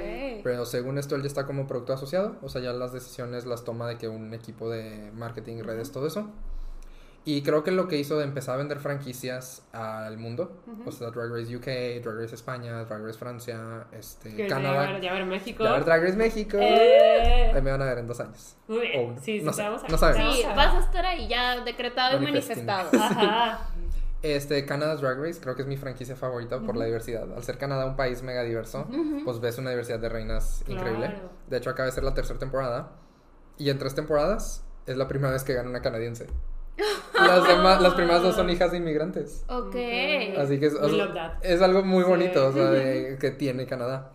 Pero 0.45 0.67
según 0.67 0.99
esto, 0.99 1.15
él 1.17 1.23
ya 1.23 1.29
está 1.29 1.47
como 1.47 1.67
productor 1.67 1.97
asociado. 1.97 2.37
O 2.43 2.51
sea, 2.51 2.61
ya 2.61 2.75
las 2.75 2.93
decisiones 2.93 3.47
las 3.47 3.65
toma 3.65 3.89
de 3.89 3.97
que 3.97 4.07
un 4.07 4.35
equipo 4.35 4.69
de 4.69 5.11
marketing, 5.15 5.63
redes, 5.63 5.93
todo 5.93 6.07
eso. 6.07 6.29
Y 7.25 7.41
creo 7.41 7.65
que 7.65 7.71
lo 7.71 7.89
que 7.89 7.97
hizo 7.99 8.19
de 8.19 8.25
empezar 8.25 8.57
a 8.57 8.59
vender 8.59 8.81
franquicias 8.81 9.63
al 9.73 10.19
mundo, 10.19 10.61
o 10.85 10.93
sea, 10.93 11.11
Drag 11.11 11.31
Race 11.33 11.57
UK, 11.57 12.03
Drag 12.05 12.17
Race 12.21 12.35
España, 12.35 12.85
Drag 12.85 13.03
Race 13.03 13.19
Francia, 13.19 13.87
este, 13.93 14.47
Canadá, 14.47 14.85
Ya 14.87 14.93
ver, 14.93 15.01
ya 15.01 15.13
ver 15.15 15.25
México. 15.25 15.65
ya 15.65 15.73
ver 15.73 15.85
Drag 15.87 16.03
Race 16.03 16.17
México. 16.17 16.59
Eh. 16.61 17.51
Ahí 17.55 17.63
me 17.63 17.71
van 17.71 17.81
a 17.81 17.87
ver 17.87 17.97
en 17.99 18.09
dos 18.09 18.21
años. 18.21 18.57
Muy 18.69 18.81
bien. 18.89 19.15
O- 19.17 19.21
sí, 19.23 19.39
sí, 19.39 19.45
no 19.47 19.53
sé, 19.55 19.65
no 19.89 19.97
sabemos. 19.97 20.37
Sí, 20.37 20.43
vas 20.55 20.75
a 20.75 20.81
estar 20.81 21.07
ahí 21.07 21.29
ya 21.29 21.61
decretado 21.65 22.19
y 22.21 22.25
manifestado. 22.25 22.91
Ajá. 23.01 23.71
Este, 24.23 24.65
Canada's 24.65 25.01
Drag 25.01 25.19
Race 25.19 25.41
creo 25.41 25.57
que 25.57 25.63
es 25.63 25.69
mi 25.69 25.77
franquicia 25.77 26.15
favorita 26.15 26.61
por 26.61 26.77
la 26.77 26.85
diversidad. 26.85 27.27
Al 27.35 27.43
ser 27.43 27.59
Canadá 27.59 27.87
un 27.87 27.97
país 27.97 28.23
mega 28.23 28.43
diverso, 28.45 28.87
pues 29.25 29.41
ves 29.41 29.59
una 29.59 29.71
diversidad 29.71 29.99
de 29.99 30.09
reinas 30.09 30.63
increíble. 30.69 31.13
De 31.49 31.57
hecho, 31.57 31.71
acaba 31.71 31.87
de 31.87 31.93
ser 31.93 32.05
la 32.05 32.15
tercera 32.15 32.39
temporada. 32.39 32.93
Y 33.59 33.69
en 33.71 33.79
tres 33.79 33.95
temporadas 33.95 34.65
es 34.87 34.97
la 34.97 35.09
primera 35.09 35.33
vez 35.33 35.43
que 35.45 35.55
gana 35.55 35.69
una 35.71 35.83
canadiense. 35.83 36.27
Las, 37.15 37.47
demás, 37.47 37.81
las 37.83 37.95
primeras 37.95 38.23
dos 38.23 38.35
son 38.35 38.49
hijas 38.51 38.71
de 38.73 38.79
inmigrantes. 38.79 39.45
Ok. 39.49 39.77
Así 40.39 40.59
que 40.59 40.67
es, 40.67 40.75
o 40.75 40.89
sea, 40.89 41.39
es 41.43 41.61
algo 41.63 41.85
muy 41.85 42.03
Sí. 42.03 42.09
bonito 42.11 42.49
o 42.49 42.53
sea, 42.53 42.71
de- 42.71 43.17
que 43.21 43.31
tiene 43.31 43.67
Canadá. 43.67 44.13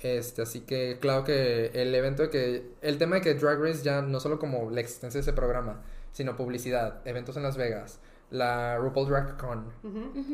Este, 0.00 0.42
así 0.42 0.60
que 0.60 0.98
claro 1.00 1.24
que 1.24 1.70
el 1.74 1.94
evento 1.94 2.22
de 2.24 2.30
que 2.30 2.70
el 2.82 2.98
tema 2.98 3.16
de 3.16 3.22
que 3.22 3.34
Drag 3.34 3.58
Race 3.60 3.82
ya 3.82 4.02
no 4.02 4.20
solo 4.20 4.38
como 4.38 4.70
la 4.70 4.80
existencia 4.80 5.18
de 5.18 5.22
ese 5.22 5.32
programa, 5.32 5.80
sino 6.12 6.36
publicidad, 6.36 7.00
eventos 7.06 7.36
en 7.38 7.44
Las 7.44 7.56
Vegas, 7.56 8.00
la 8.30 8.76
RuPaul 8.78 9.08
Drag 9.08 9.36
Con, 9.36 9.66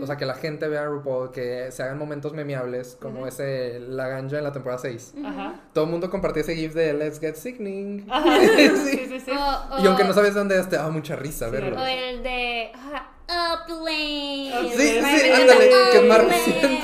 o 0.01 0.07
sea, 0.07 0.17
que 0.17 0.25
la 0.25 0.35
gente 0.35 0.67
vea 0.67 0.83
a 0.83 0.87
RuPaul, 0.87 1.31
que 1.31 1.71
se 1.71 1.83
hagan 1.83 1.99
momentos 1.99 2.33
memeables 2.33 2.97
como 3.01 3.27
ese 3.27 3.81
la 3.81 4.09
ganja 4.09 4.39
en 4.39 4.45
la 4.45 4.53
temporada 4.53 4.81
6. 4.81 5.15
Ajá. 5.25 5.55
Todo 5.75 5.85
el 5.85 5.91
mundo 5.91 6.09
compartía 6.11 6.41
ese 6.43 6.55
gif 6.57 6.73
de 6.75 6.95
Let's 6.95 7.21
Get 7.21 7.35
Sickening. 7.37 8.07
Ajá. 8.11 8.39
Sí, 8.41 9.07
sí, 9.09 9.21
sí. 9.21 9.31
O- 9.31 9.83
Y 9.83 9.87
aunque 9.87 10.05
no 10.05 10.13
sabes 10.15 10.35
dónde 10.35 10.59
es, 10.59 10.69
te 10.69 10.77
daba 10.77 10.91
mucha 10.91 11.17
risa 11.17 11.47
Sí, 11.47 11.53
verlo. 11.53 11.79
O 11.81 11.85
el 11.85 12.23
de 12.23 12.73
ah, 12.75 13.65
Upland. 13.67 14.71
Sí, 14.73 14.79
sí, 14.79 15.01
sí, 15.03 15.31
ándale, 15.31 15.71
que 15.93 15.99
es 15.99 16.05
más 16.05 16.25
reciente. 16.25 16.79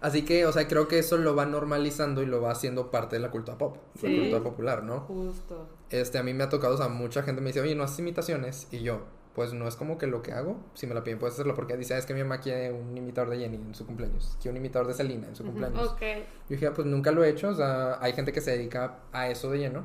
Así 0.00 0.24
que, 0.24 0.46
o 0.46 0.52
sea, 0.52 0.66
creo 0.66 0.88
que 0.88 0.98
eso 0.98 1.18
lo 1.18 1.36
va 1.36 1.44
normalizando 1.46 2.22
y 2.22 2.26
lo 2.26 2.40
va 2.40 2.52
haciendo 2.52 2.90
parte 2.90 3.16
de 3.16 3.20
la 3.20 3.30
cultura 3.30 3.58
pop, 3.58 3.76
de 3.94 4.00
Sí. 4.00 4.08
la 4.08 4.20
cultura 4.22 4.42
popular, 4.42 4.82
¿no? 4.82 5.00
Justo. 5.00 5.68
Este, 5.90 6.16
a 6.18 6.22
mí 6.22 6.32
me 6.32 6.44
ha 6.44 6.48
tocado, 6.48 6.74
o 6.74 6.78
sea, 6.78 6.88
mucha 6.88 7.22
gente 7.22 7.40
me 7.42 7.48
dice, 7.48 7.60
oye, 7.60 7.74
¿no 7.74 7.84
haces 7.84 7.98
imitaciones? 7.98 8.66
Y 8.70 8.80
yo, 8.82 9.02
pues 9.34 9.52
no 9.52 9.68
es 9.68 9.76
como 9.76 9.98
que 9.98 10.06
lo 10.06 10.22
que 10.22 10.32
hago, 10.32 10.56
si 10.74 10.86
me 10.86 10.94
la 10.94 11.04
piden 11.04 11.18
puedes 11.18 11.34
hacerlo, 11.34 11.54
porque 11.54 11.76
dice, 11.76 11.94
"Ah, 11.94 11.98
es 11.98 12.06
que 12.06 12.14
mi 12.14 12.20
mamá 12.22 12.40
quiere 12.40 12.72
un 12.72 12.96
imitador 12.96 13.30
de 13.30 13.38
Jenny 13.38 13.56
en 13.56 13.74
su 13.74 13.86
cumpleaños, 13.86 14.36
quiere 14.40 14.50
un 14.50 14.56
imitador 14.56 14.88
de 14.88 14.94
Selena 14.94 15.28
en 15.28 15.36
su 15.36 15.42
Ujú. 15.44 15.52
cumpleaños. 15.52 15.88
Ok. 15.88 16.00
Yo 16.00 16.24
dije, 16.48 16.66
"Ah, 16.66 16.72
pues 16.74 16.86
nunca 16.86 17.12
lo 17.12 17.22
he 17.22 17.28
hecho, 17.28 17.50
o 17.50 17.54
sea, 17.54 17.98
hay 18.02 18.12
gente 18.12 18.32
que 18.32 18.40
se 18.40 18.50
dedica 18.52 18.98
a 19.12 19.28
eso 19.28 19.50
de 19.50 19.58
lleno, 19.58 19.84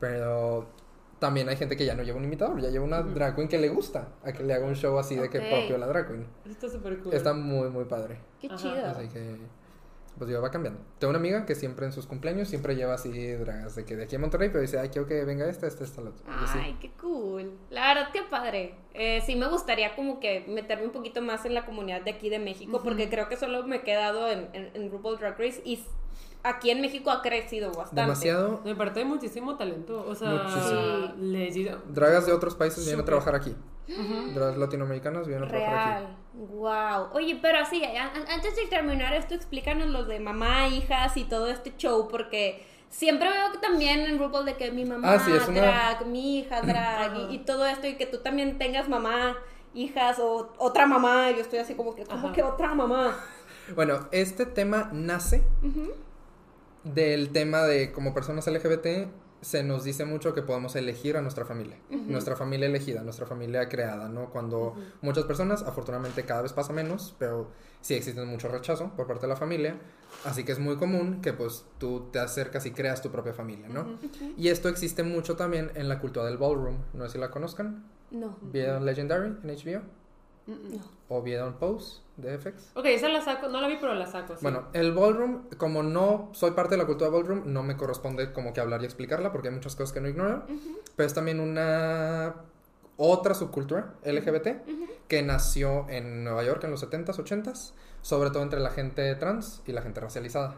pero 0.00 0.66
también 1.20 1.48
hay 1.48 1.56
gente 1.56 1.76
que 1.76 1.84
ya 1.86 1.94
no 1.94 2.02
lleva 2.02 2.18
un 2.18 2.24
imitador, 2.24 2.60
ya 2.60 2.70
lleva 2.70 2.84
una 2.84 3.00
Ujú. 3.00 3.10
drag 3.10 3.36
queen 3.36 3.46
que 3.48 3.58
le 3.58 3.68
gusta, 3.68 4.08
a 4.24 4.32
que 4.32 4.42
le 4.42 4.52
haga 4.54 4.66
un 4.66 4.74
show 4.74 4.98
así 4.98 5.14
de 5.14 5.28
que 5.30 5.38
propio 5.40 5.78
la 5.78 5.86
drag 5.86 6.08
queen. 6.08 6.26
Está 6.48 6.68
súper 6.68 6.98
cool. 6.98 7.12
Está 7.14 7.32
muy, 7.34 7.68
muy 7.70 7.84
padre. 7.84 8.18
Qué 8.40 8.48
Ajá. 8.48 8.56
chido. 8.56 8.86
Así 8.86 9.06
que, 9.08 9.36
pues 10.20 10.30
yo 10.30 10.42
va 10.42 10.50
cambiando. 10.50 10.82
Tengo 10.98 11.12
una 11.12 11.18
amiga 11.18 11.46
que 11.46 11.54
siempre 11.54 11.86
en 11.86 11.92
sus 11.92 12.06
cumpleaños 12.06 12.46
siempre 12.46 12.76
lleva 12.76 12.92
así 12.92 13.10
dragas 13.32 13.74
de 13.74 13.86
que 13.86 13.96
de 13.96 14.04
aquí 14.04 14.16
a 14.16 14.18
Monterrey, 14.18 14.50
pero 14.50 14.60
dice, 14.60 14.78
ay, 14.78 14.90
quiero 14.90 15.08
que 15.08 15.24
venga 15.24 15.48
esta, 15.48 15.66
esta, 15.66 15.82
esta, 15.82 16.02
la 16.02 16.10
otra. 16.10 16.26
Ay, 16.62 16.76
qué 16.78 16.90
cool. 17.00 17.50
La 17.70 17.94
verdad, 17.94 18.10
qué 18.12 18.20
padre. 18.28 18.74
Eh, 18.92 19.22
sí 19.24 19.34
me 19.34 19.48
gustaría 19.48 19.96
como 19.96 20.20
que 20.20 20.44
meterme 20.46 20.84
un 20.84 20.92
poquito 20.92 21.22
más 21.22 21.46
en 21.46 21.54
la 21.54 21.64
comunidad 21.64 22.02
de 22.02 22.10
aquí 22.10 22.28
de 22.28 22.38
México, 22.38 22.82
porque 22.84 23.08
creo 23.08 23.30
que 23.30 23.38
solo 23.38 23.66
me 23.66 23.76
he 23.76 23.80
quedado 23.80 24.28
en, 24.28 24.50
en, 24.52 24.70
en 24.74 24.90
RuPaul 24.90 25.16
Drag 25.16 25.38
Race 25.38 25.62
y 25.64 25.82
aquí 26.42 26.68
en 26.68 26.82
México 26.82 27.10
ha 27.10 27.22
crecido 27.22 27.72
bastante. 27.72 28.02
Demasiado. 28.02 28.60
Me 28.62 28.74
parece 28.74 29.06
muchísimo 29.06 29.56
talento. 29.56 30.04
O 30.06 30.14
sea, 30.14 30.32
Muchísimo. 31.16 31.78
Dragas 31.88 32.26
de 32.26 32.34
otros 32.34 32.54
países 32.56 32.84
vienen 32.84 33.00
a 33.00 33.06
trabajar 33.06 33.34
aquí. 33.34 33.56
Dragas 34.34 34.58
latinoamericanas 34.58 35.26
vienen 35.26 35.44
a 35.44 35.48
trabajar 35.48 36.02
aquí. 36.02 36.12
Wow. 36.48 37.08
Oye, 37.12 37.38
pero 37.42 37.58
así, 37.58 37.82
antes 37.84 38.56
de 38.56 38.66
terminar 38.66 39.12
esto, 39.12 39.34
explícanos 39.34 39.88
lo 39.88 40.04
de 40.06 40.20
mamá, 40.20 40.68
hijas 40.68 41.16
y 41.18 41.24
todo 41.24 41.48
este 41.48 41.74
show, 41.76 42.08
porque 42.08 42.64
siempre 42.88 43.28
veo 43.28 43.52
que 43.52 43.58
también 43.58 44.00
en 44.00 44.18
RuPaul 44.18 44.46
de 44.46 44.56
que 44.56 44.72
mi 44.72 44.86
mamá 44.86 45.12
Ah, 45.14 45.18
sí, 45.18 45.30
es 45.32 45.46
una- 45.46 45.60
drag, 45.60 46.06
mi 46.06 46.38
hija 46.38 46.60
drag 46.62 47.30
y, 47.30 47.34
y 47.34 47.38
todo 47.40 47.66
esto 47.66 47.86
y 47.86 47.96
que 47.96 48.06
tú 48.06 48.18
también 48.18 48.56
tengas 48.56 48.88
mamá, 48.88 49.36
hijas 49.74 50.18
o 50.18 50.50
otra 50.56 50.86
mamá. 50.86 51.30
Yo 51.30 51.42
estoy 51.42 51.58
así 51.58 51.74
como 51.74 51.94
que, 51.94 52.04
como 52.06 52.28
Ajá. 52.28 52.34
que 52.34 52.42
otra 52.42 52.74
mamá. 52.74 53.18
Bueno, 53.74 54.08
este 54.10 54.46
tema 54.46 54.88
nace 54.92 55.44
del 56.84 57.30
tema 57.32 57.62
de 57.64 57.92
como 57.92 58.14
personas 58.14 58.46
LGBT 58.46 59.08
se 59.40 59.62
nos 59.62 59.84
dice 59.84 60.04
mucho 60.04 60.34
que 60.34 60.42
podemos 60.42 60.76
elegir 60.76 61.16
a 61.16 61.22
nuestra 61.22 61.44
familia, 61.44 61.78
nuestra 61.90 62.36
familia 62.36 62.66
elegida, 62.66 63.02
nuestra 63.02 63.26
familia 63.26 63.68
creada, 63.68 64.08
¿no? 64.08 64.30
Cuando 64.30 64.74
muchas 65.00 65.24
personas, 65.24 65.62
afortunadamente 65.62 66.24
cada 66.24 66.42
vez 66.42 66.52
pasa 66.52 66.72
menos, 66.72 67.14
pero 67.18 67.50
sí 67.80 67.94
existe 67.94 68.22
mucho 68.24 68.48
rechazo 68.48 68.90
por 68.96 69.06
parte 69.06 69.22
de 69.22 69.28
la 69.28 69.36
familia, 69.36 69.76
así 70.24 70.44
que 70.44 70.52
es 70.52 70.58
muy 70.58 70.76
común 70.76 71.22
que 71.22 71.32
pues 71.32 71.64
tú 71.78 72.08
te 72.12 72.18
acercas 72.18 72.66
y 72.66 72.72
creas 72.72 73.00
tu 73.00 73.10
propia 73.10 73.32
familia, 73.32 73.68
¿no? 73.68 73.98
Y 74.36 74.48
esto 74.48 74.68
existe 74.68 75.02
mucho 75.02 75.36
también 75.36 75.70
en 75.74 75.88
la 75.88 76.00
cultura 76.00 76.26
del 76.26 76.36
ballroom, 76.36 76.76
no 76.92 77.06
sé 77.06 77.12
si 77.12 77.18
la 77.18 77.30
conozcan, 77.30 77.86
No. 78.10 78.36
¿vieron 78.42 78.84
Legendary 78.84 79.28
en 79.42 79.48
HBO? 79.48 79.82
No. 80.46 80.80
¿O 81.08 81.22
vieron 81.22 81.54
Pose 81.54 82.00
de 82.20 82.38
FX? 82.38 82.72
Ok, 82.74 82.84
esa 82.86 83.08
la 83.08 83.20
saco. 83.22 83.48
No 83.48 83.60
la 83.60 83.68
vi, 83.68 83.76
pero 83.80 83.94
la 83.94 84.06
saco. 84.06 84.34
sí. 84.34 84.40
Bueno, 84.42 84.68
el 84.72 84.92
ballroom, 84.92 85.48
como 85.56 85.82
no 85.82 86.30
soy 86.32 86.52
parte 86.52 86.74
de 86.74 86.78
la 86.78 86.86
cultura 86.86 87.10
ballroom, 87.10 87.42
no 87.52 87.62
me 87.62 87.76
corresponde 87.76 88.32
como 88.32 88.52
que 88.52 88.60
hablar 88.60 88.82
y 88.82 88.84
explicarla 88.84 89.32
porque 89.32 89.48
hay 89.48 89.54
muchas 89.54 89.76
cosas 89.76 89.92
que 89.92 90.00
no 90.00 90.08
ignoro. 90.08 90.44
Pero 90.96 91.06
es 91.06 91.14
también 91.14 91.40
una 91.40 92.34
otra 92.96 93.34
subcultura 93.34 93.94
LGBT 94.04 94.48
que 95.08 95.22
nació 95.22 95.86
en 95.88 96.22
Nueva 96.24 96.42
York 96.44 96.62
en 96.64 96.70
los 96.70 96.82
70s, 96.88 97.16
80s, 97.16 97.72
sobre 98.02 98.30
todo 98.30 98.42
entre 98.42 98.60
la 98.60 98.70
gente 98.70 99.14
trans 99.16 99.62
y 99.66 99.72
la 99.72 99.82
gente 99.82 100.00
racializada. 100.00 100.56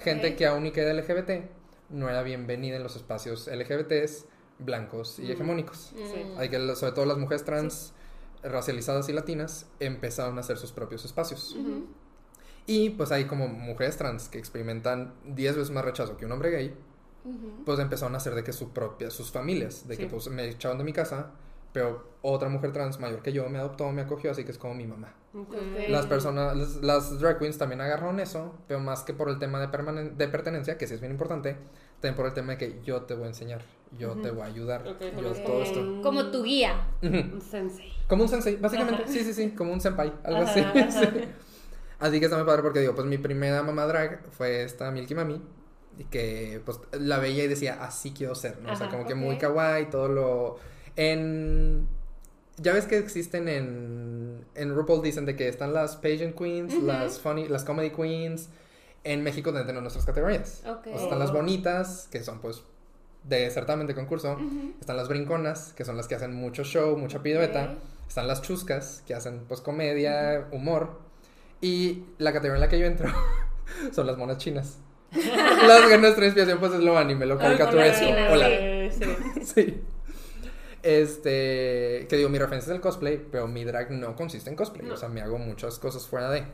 Gente 0.00 0.34
que 0.36 0.46
aún 0.46 0.66
y 0.66 0.72
que 0.72 0.80
era 0.80 0.92
LGBT 0.94 1.50
no 1.90 2.08
era 2.08 2.22
bienvenida 2.22 2.76
en 2.76 2.82
los 2.82 2.96
espacios 2.96 3.46
LGBTs 3.48 4.26
blancos 4.58 5.18
y 5.18 5.22
Mm. 5.24 5.30
hegemónicos. 5.32 5.92
Sí. 5.94 6.02
Hay 6.38 6.48
que, 6.48 6.74
sobre 6.76 6.92
todo 6.92 7.04
las 7.06 7.18
mujeres 7.18 7.44
trans 7.44 7.92
racializadas 8.44 9.08
y 9.08 9.12
latinas, 9.12 9.66
empezaron 9.80 10.36
a 10.38 10.40
hacer 10.40 10.56
sus 10.58 10.70
propios 10.72 11.04
espacios. 11.04 11.56
Ujú. 11.58 11.86
Y 12.66 12.90
pues 12.90 13.10
hay 13.12 13.24
como 13.24 13.48
mujeres 13.48 13.96
trans 13.96 14.28
que 14.28 14.38
experimentan 14.38 15.12
10 15.24 15.56
veces 15.56 15.70
más 15.70 15.84
rechazo 15.84 16.16
que 16.16 16.24
un 16.26 16.32
hombre 16.32 16.50
gay, 16.50 16.74
Ujú. 17.24 17.64
pues 17.64 17.78
empezaron 17.78 18.14
a 18.14 18.18
hacer 18.18 18.34
de 18.34 18.44
que 18.44 18.52
su 18.52 18.70
propia, 18.70 19.10
sus 19.10 19.30
familias, 19.30 19.88
de 19.88 19.96
que 19.96 20.04
Sí. 20.04 20.08
pues 20.10 20.28
me 20.28 20.46
echaron 20.48 20.78
de 20.78 20.84
mi 20.84 20.92
casa, 20.92 21.30
pero 21.72 22.08
otra 22.22 22.48
mujer 22.48 22.72
trans 22.72 23.00
mayor 23.00 23.20
que 23.22 23.32
yo 23.32 23.48
me 23.48 23.58
adoptó, 23.58 23.90
me 23.92 24.02
acogió, 24.02 24.30
así 24.30 24.44
que 24.44 24.52
es 24.52 24.58
como 24.58 24.74
mi 24.74 24.86
mamá. 24.86 25.12
Ok. 25.34 25.48
Ok. 25.54 25.88
Las 25.88 26.06
personas, 26.06 26.56
las, 26.56 26.76
las 26.76 27.18
drag 27.18 27.38
queens 27.38 27.58
también 27.58 27.80
agarraron 27.80 28.20
eso, 28.20 28.54
pero 28.68 28.78
más 28.78 29.02
que 29.02 29.12
por 29.14 29.28
el 29.28 29.38
tema 29.38 29.58
de, 29.58 29.68
permanen- 29.68 30.16
de 30.16 30.28
pertenencia, 30.28 30.78
que 30.78 30.86
sí 30.86 30.94
es 30.94 31.00
bien 31.00 31.12
importante, 31.12 31.56
también 32.00 32.14
por 32.14 32.26
el 32.26 32.32
tema 32.34 32.52
de 32.52 32.58
que 32.58 32.80
yo 32.84 33.02
te 33.02 33.14
voy 33.14 33.24
a 33.24 33.28
enseñar, 33.28 33.62
yo 33.98 34.12
te 34.22 34.30
voy 34.30 34.42
a 34.42 34.46
ayudar, 34.46 34.86
Ok, 34.86 35.00
yo 35.00 35.12
como 35.14 35.30
todo 35.32 35.62
esto. 35.62 36.00
Como 36.02 36.30
tu 36.30 36.44
guía. 36.44 36.86
Ujú. 37.02 37.16
Un 37.34 37.40
sensei. 37.40 37.92
Como 38.08 38.24
un 38.24 38.28
sensei, 38.28 38.56
básicamente, 38.56 39.04
sí, 39.06 39.24
sí, 39.24 39.32
sí, 39.32 39.50
como 39.50 39.72
un 39.72 39.80
senpai, 39.80 40.12
algo 40.24 40.42
Ajá, 40.42 40.50
así. 40.50 40.60
ajá. 40.60 40.90
sí. 41.00 41.06
Así 41.98 42.18
que 42.18 42.26
está 42.26 42.36
muy 42.36 42.46
padre 42.46 42.62
porque 42.62 42.80
digo, 42.80 42.94
pues 42.94 43.06
mi 43.06 43.18
primera 43.18 43.62
mamá 43.62 43.86
drag 43.86 44.20
fue 44.32 44.62
esta 44.62 44.90
Milky 44.90 45.14
Mami, 45.14 45.40
y 45.98 46.04
que 46.04 46.60
pues 46.64 46.80
la 46.92 47.18
veía 47.18 47.44
y 47.44 47.48
decía, 47.48 47.82
así 47.82 48.12
quiero 48.12 48.34
ser, 48.34 48.60
¿no? 48.60 48.72
o 48.72 48.76
sea, 48.76 48.88
como 48.88 49.06
que 49.06 49.14
muy 49.14 49.38
kawaii, 49.38 49.90
todo 49.90 50.08
lo... 50.08 50.58
En... 50.96 51.86
Ya 52.56 52.72
ves 52.72 52.86
que 52.86 52.98
existen 52.98 53.48
en... 53.48 54.44
En 54.54 54.74
RuPaul 54.74 55.02
dicen 55.02 55.24
de 55.26 55.34
que 55.34 55.48
están 55.48 55.72
las 55.72 55.96
pageant 55.96 56.36
queens, 56.36 56.74
las 56.82 57.20
funny, 57.20 57.48
las 57.48 57.64
comedy 57.64 57.90
queens. 57.90 58.48
En 59.02 59.22
México 59.22 59.52
tenemos 59.52 59.82
nuestras 59.82 60.04
categorías. 60.04 60.62
Ok. 60.66 60.86
O 60.86 60.94
sea, 60.94 61.02
están 61.04 61.18
las 61.18 61.32
bonitas, 61.32 62.08
que 62.10 62.22
son 62.22 62.40
pues 62.40 62.62
de 63.24 63.50
certamen 63.50 63.86
de 63.86 63.94
concurso. 63.94 64.38
Están 64.80 64.96
las 64.96 65.08
brinconas, 65.08 65.72
que 65.72 65.84
son 65.84 65.96
las 65.96 66.06
que 66.06 66.14
hacen 66.14 66.32
mucho 66.32 66.62
show, 66.64 66.96
mucha 66.96 67.22
pirueta. 67.22 67.72
Ok. 67.72 67.93
Están 68.08 68.26
las 68.26 68.42
chuscas, 68.42 69.02
que 69.06 69.14
hacen 69.14 69.44
pues 69.48 69.60
comedia, 69.60 70.46
humor. 70.52 71.00
Y 71.60 72.04
la 72.18 72.32
categoría 72.32 72.56
en 72.56 72.60
la 72.60 72.68
que 72.68 72.78
yo 72.78 72.86
entro 72.86 73.12
son 73.92 74.06
las 74.06 74.16
monas 74.16 74.38
chinas. 74.38 74.78
las 75.12 75.86
que 75.86 75.98
nuestra 75.98 76.24
inspiración 76.24 76.58
pues 76.58 76.72
es 76.72 76.80
lo 76.80 76.98
anime, 76.98 77.26
lo 77.26 77.38
caricaturesco. 77.38 78.06
Hola. 78.30 78.48
Sí. 78.90 79.16
Sí. 79.54 79.82
Este, 80.82 82.06
que 82.10 82.16
digo, 82.16 82.28
mi 82.28 82.38
referencia 82.38 82.70
es 82.70 82.76
el 82.76 82.82
cosplay, 82.82 83.18
pero 83.30 83.48
mi 83.48 83.64
drag 83.64 83.90
no 83.90 84.14
consiste 84.14 84.50
en 84.50 84.56
cosplay. 84.56 84.86
No. 84.86 84.94
O 84.94 84.96
sea, 84.98 85.08
me 85.08 85.22
hago 85.22 85.38
muchas 85.38 85.78
cosas 85.78 86.06
fuera 86.06 86.30
de. 86.30 86.44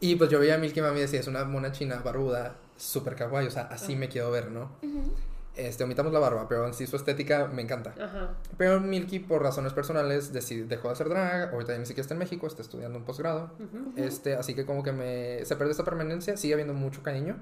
Y 0.00 0.16
pues 0.16 0.30
yo 0.30 0.38
veía 0.38 0.54
a 0.54 0.58
Milky 0.58 0.80
Mami 0.80 0.98
y 0.98 1.02
decía, 1.02 1.20
es 1.20 1.26
una 1.26 1.44
mona 1.44 1.72
china 1.72 2.00
barbuda, 2.02 2.56
súper 2.76 3.14
kawaii, 3.14 3.46
o 3.46 3.50
sea, 3.50 3.62
así 3.64 3.94
me 3.96 4.08
quiero 4.08 4.30
ver, 4.30 4.50
¿no? 4.50 4.70
Este, 5.56 5.84
omitamos 5.84 6.12
la 6.12 6.18
barba, 6.18 6.48
pero 6.48 6.66
en 6.66 6.74
sí 6.74 6.86
su 6.86 6.96
estética 6.96 7.46
me 7.46 7.62
encanta. 7.62 7.94
Ajá. 8.00 8.34
Pero 8.58 8.80
Milky, 8.80 9.20
por 9.20 9.40
razones 9.42 9.72
personales, 9.72 10.32
dejó 10.32 10.88
de 10.88 10.92
hacer 10.92 11.08
drag. 11.08 11.52
Ahorita 11.52 11.72
ya 11.72 11.78
ni 11.78 11.86
siquiera 11.86 12.02
está 12.02 12.14
en 12.14 12.18
México, 12.18 12.46
está 12.46 12.62
estudiando 12.62 12.98
un 12.98 13.04
posgrado. 13.04 13.52
Este, 13.96 14.34
así 14.34 14.54
que 14.54 14.66
como 14.66 14.82
que 14.82 14.92
me... 14.92 15.44
Se 15.44 15.54
perdió 15.54 15.70
esta 15.70 15.84
permanencia, 15.84 16.36
sigue 16.36 16.54
habiendo 16.54 16.74
mucho 16.74 17.02
cariño, 17.04 17.36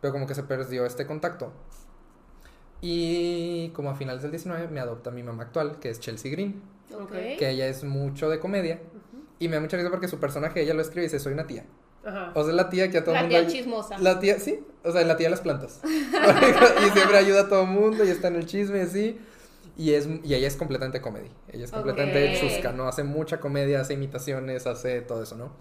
pero 0.00 0.12
como 0.12 0.26
que 0.26 0.34
se 0.34 0.42
perdió 0.42 0.86
este 0.86 1.06
contacto. 1.06 1.52
Y 2.80 3.70
como 3.70 3.90
a 3.90 3.94
finales 3.94 4.22
del 4.22 4.30
19 4.32 4.68
me 4.68 4.80
adopta 4.80 5.10
mi 5.10 5.22
mamá 5.22 5.44
actual, 5.44 5.78
que 5.78 5.90
es 5.90 6.00
Chelsea 6.00 6.30
Green, 6.30 6.62
Ok. 6.94 7.12
que 7.38 7.48
ella 7.50 7.66
es 7.68 7.84
mucho 7.84 8.28
de 8.28 8.38
comedia. 8.38 8.80
Y 9.38 9.48
me 9.48 9.56
da 9.56 9.60
mucha 9.60 9.76
risa 9.76 9.90
porque 9.90 10.08
su 10.08 10.18
personaje, 10.18 10.62
ella 10.62 10.74
lo 10.74 10.80
escribe 10.82 11.02
y 11.02 11.06
dice, 11.06 11.20
soy 11.20 11.32
una 11.32 11.46
tía. 11.46 11.64
Ajá. 12.06 12.32
O 12.34 12.44
sea, 12.44 12.52
la 12.54 12.68
tía 12.70 12.90
que 12.90 12.98
a 12.98 13.04
todo 13.04 13.14
el 13.14 13.22
La 13.22 13.28
mundo... 13.28 13.38
tía 13.38 13.46
chismosa. 13.48 13.98
La 13.98 14.20
tía, 14.20 14.38
sí, 14.38 14.60
o 14.84 14.92
sea, 14.92 15.02
la 15.04 15.16
tía 15.16 15.26
de 15.26 15.30
las 15.32 15.40
plantas. 15.40 15.80
y 15.84 16.90
siempre 16.90 17.18
ayuda 17.18 17.42
a 17.42 17.48
todo 17.48 17.62
el 17.62 17.68
mundo 17.68 18.04
y 18.04 18.08
está 18.10 18.28
en 18.28 18.36
el 18.36 18.46
chisme 18.46 18.78
y 18.78 18.80
así. 18.82 19.20
Y, 19.78 19.92
es, 19.92 20.08
y 20.24 20.34
ella 20.34 20.46
es 20.48 20.56
completamente 20.56 21.00
comedy. 21.02 21.28
Ella 21.48 21.64
es 21.66 21.70
completamente 21.72 22.34
Ok. 22.36 22.40
chusca, 22.40 22.72
¿no? 22.72 22.88
Hace 22.88 23.04
mucha 23.04 23.40
comedia, 23.40 23.80
hace 23.80 23.92
imitaciones, 23.94 24.66
hace 24.66 25.02
todo 25.02 25.22
eso, 25.22 25.36
¿no? 25.36 25.52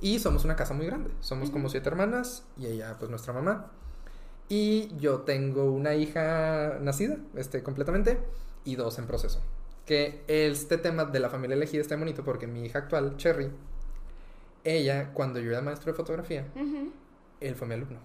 Y 0.00 0.18
somos 0.18 0.46
una 0.46 0.56
casa 0.56 0.72
muy 0.72 0.86
grande. 0.86 1.10
Somos 1.20 1.50
como 1.50 1.68
siete 1.68 1.88
hermanas 1.90 2.44
y 2.56 2.66
ella, 2.66 2.96
pues, 2.98 3.10
nuestra 3.10 3.34
mamá. 3.34 3.70
Y 4.48 4.88
yo 4.96 5.20
tengo 5.20 5.70
una 5.70 5.94
hija 5.94 6.78
nacida, 6.80 7.18
este, 7.36 7.62
completamente, 7.62 8.18
y 8.64 8.76
dos 8.76 8.98
en 8.98 9.06
proceso. 9.06 9.40
Que 9.84 10.22
este 10.26 10.78
tema 10.78 11.04
de 11.04 11.20
la 11.20 11.28
familia 11.28 11.54
elegida 11.54 11.82
está 11.82 11.96
bonito 11.96 12.24
porque 12.24 12.46
mi 12.46 12.64
hija 12.64 12.78
actual, 12.78 13.16
Cherry, 13.18 13.50
ella, 14.64 15.12
cuando 15.12 15.40
yo 15.40 15.50
era 15.50 15.60
maestro 15.60 15.92
de 15.92 15.96
fotografía, 15.96 16.46
él 17.40 17.54
fue 17.54 17.66
mi 17.66 17.74
alumno. 17.74 17.98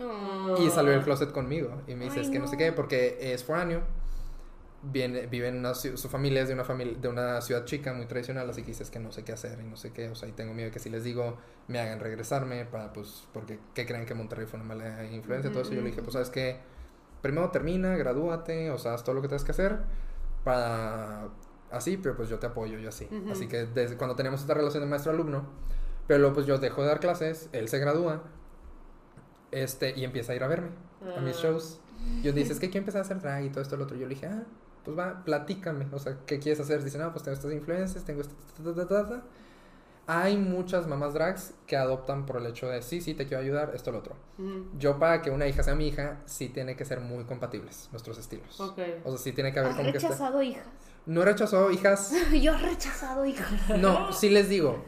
Oh. 0.00 0.56
Y 0.62 0.70
salió 0.70 0.92
del 0.92 1.02
closet 1.02 1.32
conmigo. 1.32 1.82
Y 1.86 1.94
me 1.94 2.04
dice, 2.04 2.20
Ay, 2.20 2.26
es 2.26 2.30
que 2.30 2.38
no. 2.38 2.46
sé 2.46 2.56
qué, 2.56 2.72
porque 2.72 3.18
es 3.20 3.44
foráneo. 3.44 3.82
Viene, 4.80 5.26
vive 5.26 5.48
en 5.48 5.56
una, 5.56 5.74
su 5.74 6.08
familia 6.08 6.42
es 6.42 6.48
de 6.48 6.54
una 6.54 6.62
familia, 6.64 6.96
de 7.00 7.08
una 7.08 7.40
ciudad 7.40 7.64
chica 7.64 7.92
muy 7.92 8.06
tradicional, 8.06 8.48
así 8.48 8.62
que 8.62 8.68
dices 8.68 8.90
que 8.90 9.00
no 9.00 9.10
sé 9.10 9.24
qué 9.24 9.32
hacer 9.32 9.58
y 9.60 9.64
no 9.64 9.76
sé 9.76 9.92
qué. 9.92 10.08
O 10.08 10.14
sea, 10.14 10.28
y 10.28 10.32
tengo 10.32 10.54
miedo 10.54 10.70
que 10.70 10.78
si 10.78 10.88
les 10.88 11.02
digo, 11.02 11.36
me 11.66 11.80
hagan 11.80 11.98
regresarme 11.98 12.64
para, 12.64 12.92
pues, 12.92 13.26
porque 13.32 13.58
¿qué 13.74 13.86
creen 13.86 14.06
que 14.06 14.14
Monterrey 14.14 14.46
fue 14.46 14.60
una 14.60 14.68
mala 14.68 15.04
influencia? 15.06 15.50
Todo 15.50 15.62
eso. 15.62 15.72
Yo 15.72 15.80
le 15.80 15.88
dije, 15.88 16.00
pues, 16.00 16.12
¿sabes 16.12 16.30
qué? 16.30 16.60
Primero 17.22 17.50
termina, 17.50 17.96
gradúate, 17.96 18.70
o 18.70 18.78
sea, 18.78 18.94
haz 18.94 19.02
todo 19.02 19.16
lo 19.16 19.22
que 19.22 19.26
tienes 19.26 19.42
que 19.42 19.50
hacer 19.50 19.80
para 20.44 21.28
así, 21.72 21.96
pero 21.96 22.16
pues 22.16 22.28
yo 22.28 22.38
te 22.38 22.46
apoyo, 22.46 22.78
yo 22.78 22.88
así. 22.88 23.08
Así 23.30 23.48
que 23.48 23.66
desde 23.66 23.96
cuando 23.96 24.14
teníamos 24.14 24.40
esta 24.40 24.54
relación 24.54 24.84
de 24.84 24.88
maestro-alumno, 24.88 25.44
Pero 26.08 26.18
luego 26.20 26.34
pues 26.34 26.46
yo 26.46 26.58
dejo 26.58 26.82
de 26.82 26.88
dar 26.88 26.98
clases, 27.00 27.48
él 27.52 27.68
se 27.68 27.78
gradúa, 27.78 28.22
este, 29.50 29.94
y 29.96 30.04
empieza 30.04 30.32
a 30.32 30.36
ir 30.36 30.42
a 30.42 30.48
verme 30.48 30.70
a 31.16 31.20
mis 31.20 31.36
Ah. 31.36 31.40
shows. 31.42 31.80
Yo 32.22 32.32
dice, 32.32 32.52
es 32.52 32.58
que 32.60 32.66
quiero 32.70 32.82
empezar 32.82 33.00
a 33.02 33.04
hacer 33.04 33.20
drag 33.20 33.44
y 33.44 33.50
todo 33.50 33.60
esto, 33.62 33.76
lo 33.76 33.84
otro. 33.84 33.96
Yo 33.96 34.06
le 34.06 34.14
dije, 34.14 34.26
ah, 34.26 34.42
pues 34.84 34.98
va, 34.98 35.22
platícame, 35.24 35.86
o 35.92 35.98
sea, 35.98 36.16
¿qué 36.26 36.38
quieres 36.38 36.60
hacer? 36.60 36.82
Dice, 36.82 36.98
no, 36.98 37.12
pues 37.12 37.22
tengo 37.22 37.34
estas 37.36 37.52
influencias, 37.52 38.04
tengo 38.04 38.22
esta, 38.22 38.34
ta, 38.56 38.62
ta, 38.64 38.74
ta, 38.74 38.86
ta, 38.88 39.08
ta". 39.08 39.22
Hay 40.10 40.38
muchas 40.38 40.86
mamás 40.86 41.12
drags 41.12 41.52
que 41.66 41.76
adoptan 41.76 42.24
por 42.24 42.38
el 42.38 42.46
hecho 42.46 42.66
de, 42.68 42.80
sí, 42.80 43.02
sí, 43.02 43.12
te 43.12 43.26
quiero 43.26 43.42
ayudar, 43.42 43.72
esto, 43.74 43.92
lo 43.92 43.98
otro. 43.98 44.16
Ujú. 44.38 44.64
Yo 44.78 44.98
para 44.98 45.20
que 45.20 45.30
una 45.30 45.46
hija 45.46 45.62
sea 45.62 45.74
mi 45.74 45.86
hija, 45.88 46.22
sí 46.24 46.48
tiene 46.48 46.76
que 46.76 46.86
ser 46.86 47.00
muy 47.00 47.24
compatibles 47.24 47.90
nuestros 47.92 48.16
estilos. 48.18 48.58
Ok. 48.58 48.78
O 49.04 49.10
sea, 49.10 49.18
sí 49.18 49.32
tiene 49.32 49.52
que 49.52 49.58
haber 49.58 49.72
Has 49.72 49.76
como 49.76 49.90
que 49.92 49.98
este... 49.98 50.08
rechazado 50.08 50.42
hijas. 50.42 50.64
No 51.04 51.20
he 51.22 51.24
rechazado 51.26 51.70
hijas, 51.70 52.12
Yo 52.40 52.54
he 52.54 52.58
rechazado 52.58 53.26
hijas. 53.26 53.50
no, 53.78 54.10
sí 54.14 54.30
les 54.30 54.48
digo, 54.48 54.82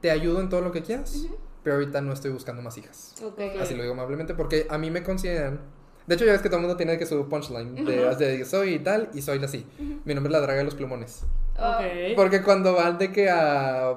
te 0.00 0.10
ayudo 0.10 0.40
en 0.40 0.48
todo 0.48 0.60
lo 0.60 0.72
que 0.72 0.82
quieras, 0.82 1.26
pero 1.62 1.76
ahorita 1.76 2.00
no 2.00 2.12
estoy 2.12 2.30
buscando 2.30 2.62
más 2.62 2.76
hijas. 2.78 3.14
Ok. 3.22 3.38
Así 3.60 3.74
lo 3.74 3.82
digo 3.82 3.94
amablemente, 3.94 4.34
porque 4.34 4.66
a 4.70 4.78
mí 4.78 4.90
me 4.90 5.02
consideran. 5.02 5.60
De 6.06 6.14
hecho, 6.16 6.24
ya 6.24 6.32
ves 6.32 6.40
que 6.42 6.48
todo 6.48 6.56
el 6.58 6.62
mundo 6.62 6.76
tiene 6.76 6.98
que 6.98 7.06
su 7.06 7.28
punchline 7.28 7.84
de, 7.84 8.14
de 8.16 8.44
soy 8.44 8.78
tal 8.80 9.10
y 9.14 9.22
soy 9.22 9.42
así. 9.44 9.64
Mi 10.04 10.14
nombre 10.14 10.30
es 10.30 10.32
la 10.32 10.40
draga 10.40 10.58
de 10.58 10.64
los 10.64 10.74
plumones. 10.74 11.24
Ah, 11.56 11.78
Ok. 11.80 12.16
Porque 12.16 12.42
cuando 12.42 12.74
van 12.74 12.98
de 12.98 13.12
que 13.12 13.28
a, 13.30 13.96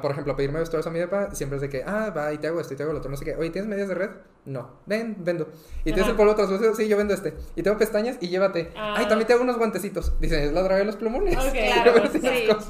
por 0.00 0.10
ejemplo, 0.10 0.36
pedirme 0.36 0.58
vestuarios 0.58 0.86
a 0.86 0.90
mi 0.90 0.98
depa, 0.98 1.34
siempre 1.34 1.56
es 1.56 1.62
de 1.62 1.68
que, 1.68 1.82
ah, 1.86 2.10
va 2.10 2.32
y 2.32 2.38
te 2.38 2.46
hago 2.46 2.60
esto 2.60 2.74
y 2.74 2.76
te 2.76 2.82
hago 2.82 2.92
lo 2.92 2.98
otro, 2.98 3.10
no 3.10 3.16
sé 3.16 3.24
qué. 3.24 3.34
Oye, 3.36 3.50
¿tienes 3.50 3.68
medias 3.68 3.88
de 3.88 3.94
red? 3.94 4.10
No. 4.44 4.70
Ven, 4.86 5.16
vendo. 5.20 5.48
¿Y 5.80 5.92
tienes 5.92 6.08
el 6.08 6.16
polvo 6.16 6.34
translúcido? 6.34 6.74
Sí, 6.74 6.88
yo 6.88 6.96
vendo 6.96 7.14
este. 7.14 7.34
¿Y 7.56 7.62
tengo 7.62 7.78
pestañas? 7.78 8.16
Y 8.20 8.28
llévate. 8.28 8.72
Ah. 8.76 8.94
Ay, 8.98 9.06
también 9.06 9.26
te 9.26 9.32
hago 9.32 9.42
unos 9.42 9.56
guantecitos. 9.56 10.18
Dicen, 10.20 10.40
es 10.40 10.52
la 10.52 10.62
draga 10.62 10.80
de 10.80 10.86
los 10.86 10.96
plumones. 10.96 11.36
Claro, 11.52 12.10
sí. 12.10 12.20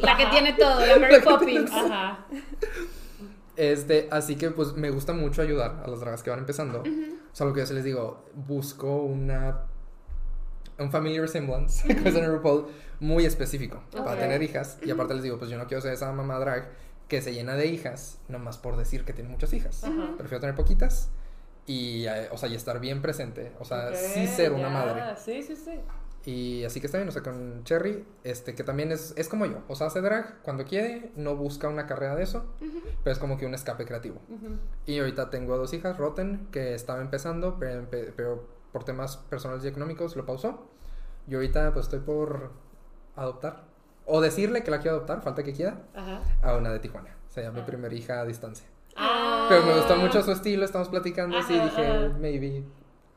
La 0.00 0.16
que 0.16 0.26
tiene 0.26 0.52
todo, 0.54 0.84
la 0.84 0.96
Mary 1.00 1.20
Poppins. 1.20 1.70
Ajá. 1.70 2.26
Este, 3.56 4.08
así 4.10 4.36
que 4.36 4.50
pues 4.50 4.74
me 4.74 4.90
gusta 4.90 5.12
mucho 5.12 5.42
ayudar 5.42 5.82
a 5.84 5.88
las 5.88 6.00
dragas 6.00 6.22
que 6.22 6.30
van 6.30 6.38
empezando. 6.38 6.80
O 6.80 7.34
sea, 7.34 7.46
lo 7.46 7.52
que 7.52 7.60
yo 7.60 7.66
sí 7.66 7.74
les 7.74 7.84
digo, 7.84 8.24
busco 8.34 9.02
una 9.02 9.66
un 10.78 10.90
family 10.90 11.18
resemblance, 11.20 11.86
que 11.86 12.08
es 12.08 12.14
en 12.14 12.30
RuPaul, 12.30 12.66
muy 13.00 13.24
específico 13.24 13.82
para 13.90 14.18
tener 14.18 14.42
hijas. 14.42 14.78
Y 14.84 14.90
aparte 14.90 15.14
les 15.14 15.22
digo, 15.22 15.38
pues 15.38 15.50
yo 15.50 15.58
no 15.58 15.66
quiero 15.66 15.80
ser 15.80 15.92
esa 15.92 16.12
mamá 16.12 16.38
drag 16.38 16.70
que 17.12 17.20
se 17.20 17.34
llena 17.34 17.56
de 17.56 17.66
hijas, 17.66 18.18
nomás 18.28 18.56
por 18.56 18.78
decir 18.78 19.04
que 19.04 19.12
tiene 19.12 19.28
muchas 19.28 19.52
hijas. 19.52 19.84
Ajá. 19.84 20.14
Prefiero 20.16 20.40
tener 20.40 20.56
poquitas 20.56 21.10
y, 21.66 22.06
eh, 22.06 22.28
o 22.32 22.38
sea, 22.38 22.48
y 22.48 22.54
estar 22.54 22.80
bien 22.80 23.02
presente. 23.02 23.52
O 23.60 23.66
sea, 23.66 23.88
Ok, 23.90 23.94
sí 23.96 24.26
ser 24.26 24.52
una 24.52 24.70
madre. 24.70 25.02
Sí, 25.18 25.42
sí, 25.42 25.54
sí. 25.54 25.78
Y 26.24 26.64
así 26.64 26.80
que 26.80 26.86
está 26.86 26.96
bien, 26.96 27.08
o 27.08 27.12
sea, 27.12 27.22
con 27.22 27.64
Cherry, 27.64 28.02
este, 28.24 28.54
que 28.54 28.64
también 28.64 28.92
es, 28.92 29.12
es 29.18 29.28
como 29.28 29.44
yo. 29.44 29.58
O 29.68 29.74
sea, 29.74 29.88
hace 29.88 30.00
drag 30.00 30.40
cuando 30.40 30.64
quiere, 30.64 31.10
no 31.16 31.36
busca 31.36 31.68
una 31.68 31.86
carrera 31.86 32.14
de 32.14 32.22
eso, 32.22 32.46
pero 33.04 33.12
es 33.12 33.18
como 33.18 33.36
que 33.36 33.44
un 33.44 33.52
escape 33.52 33.84
creativo. 33.84 34.22
Ujú. 34.30 34.56
Y 34.86 34.98
ahorita 35.00 35.28
tengo 35.28 35.58
dos 35.58 35.74
hijas, 35.74 35.98
Rotten, 35.98 36.48
que 36.50 36.74
estaba 36.74 37.02
empezando, 37.02 37.58
pero, 37.58 37.82
empe- 37.82 38.12
pero 38.16 38.48
por 38.72 38.84
temas 38.84 39.18
personales 39.18 39.62
y 39.66 39.68
económicos 39.68 40.16
lo 40.16 40.24
pausó. 40.24 40.66
Y 41.28 41.34
ahorita 41.34 41.74
pues 41.74 41.86
estoy 41.86 42.00
por 42.00 42.52
adoptar. 43.16 43.70
O 44.06 44.20
decirle 44.20 44.62
que 44.64 44.70
la 44.70 44.80
quiero 44.80 44.96
adoptar, 44.96 45.22
falta 45.22 45.42
que 45.42 45.52
quiera, 45.52 45.80
Ajá. 45.94 46.20
a 46.42 46.56
una 46.56 46.70
de 46.72 46.78
Tijuana. 46.80 47.16
O 47.28 47.30
sea, 47.30 47.50
mi 47.50 47.60
Ah. 47.60 47.66
primera 47.66 47.94
hija 47.94 48.20
a 48.20 48.24
distancia. 48.24 48.66
Ah. 48.96 49.46
Pero 49.48 49.62
me 49.64 49.74
gustó 49.74 49.96
mucho 49.96 50.22
su 50.22 50.32
estilo, 50.32 50.64
estamos 50.64 50.88
platicando 50.88 51.38
así, 51.38 51.54
dije, 51.58 52.08
maybe. 52.18 52.62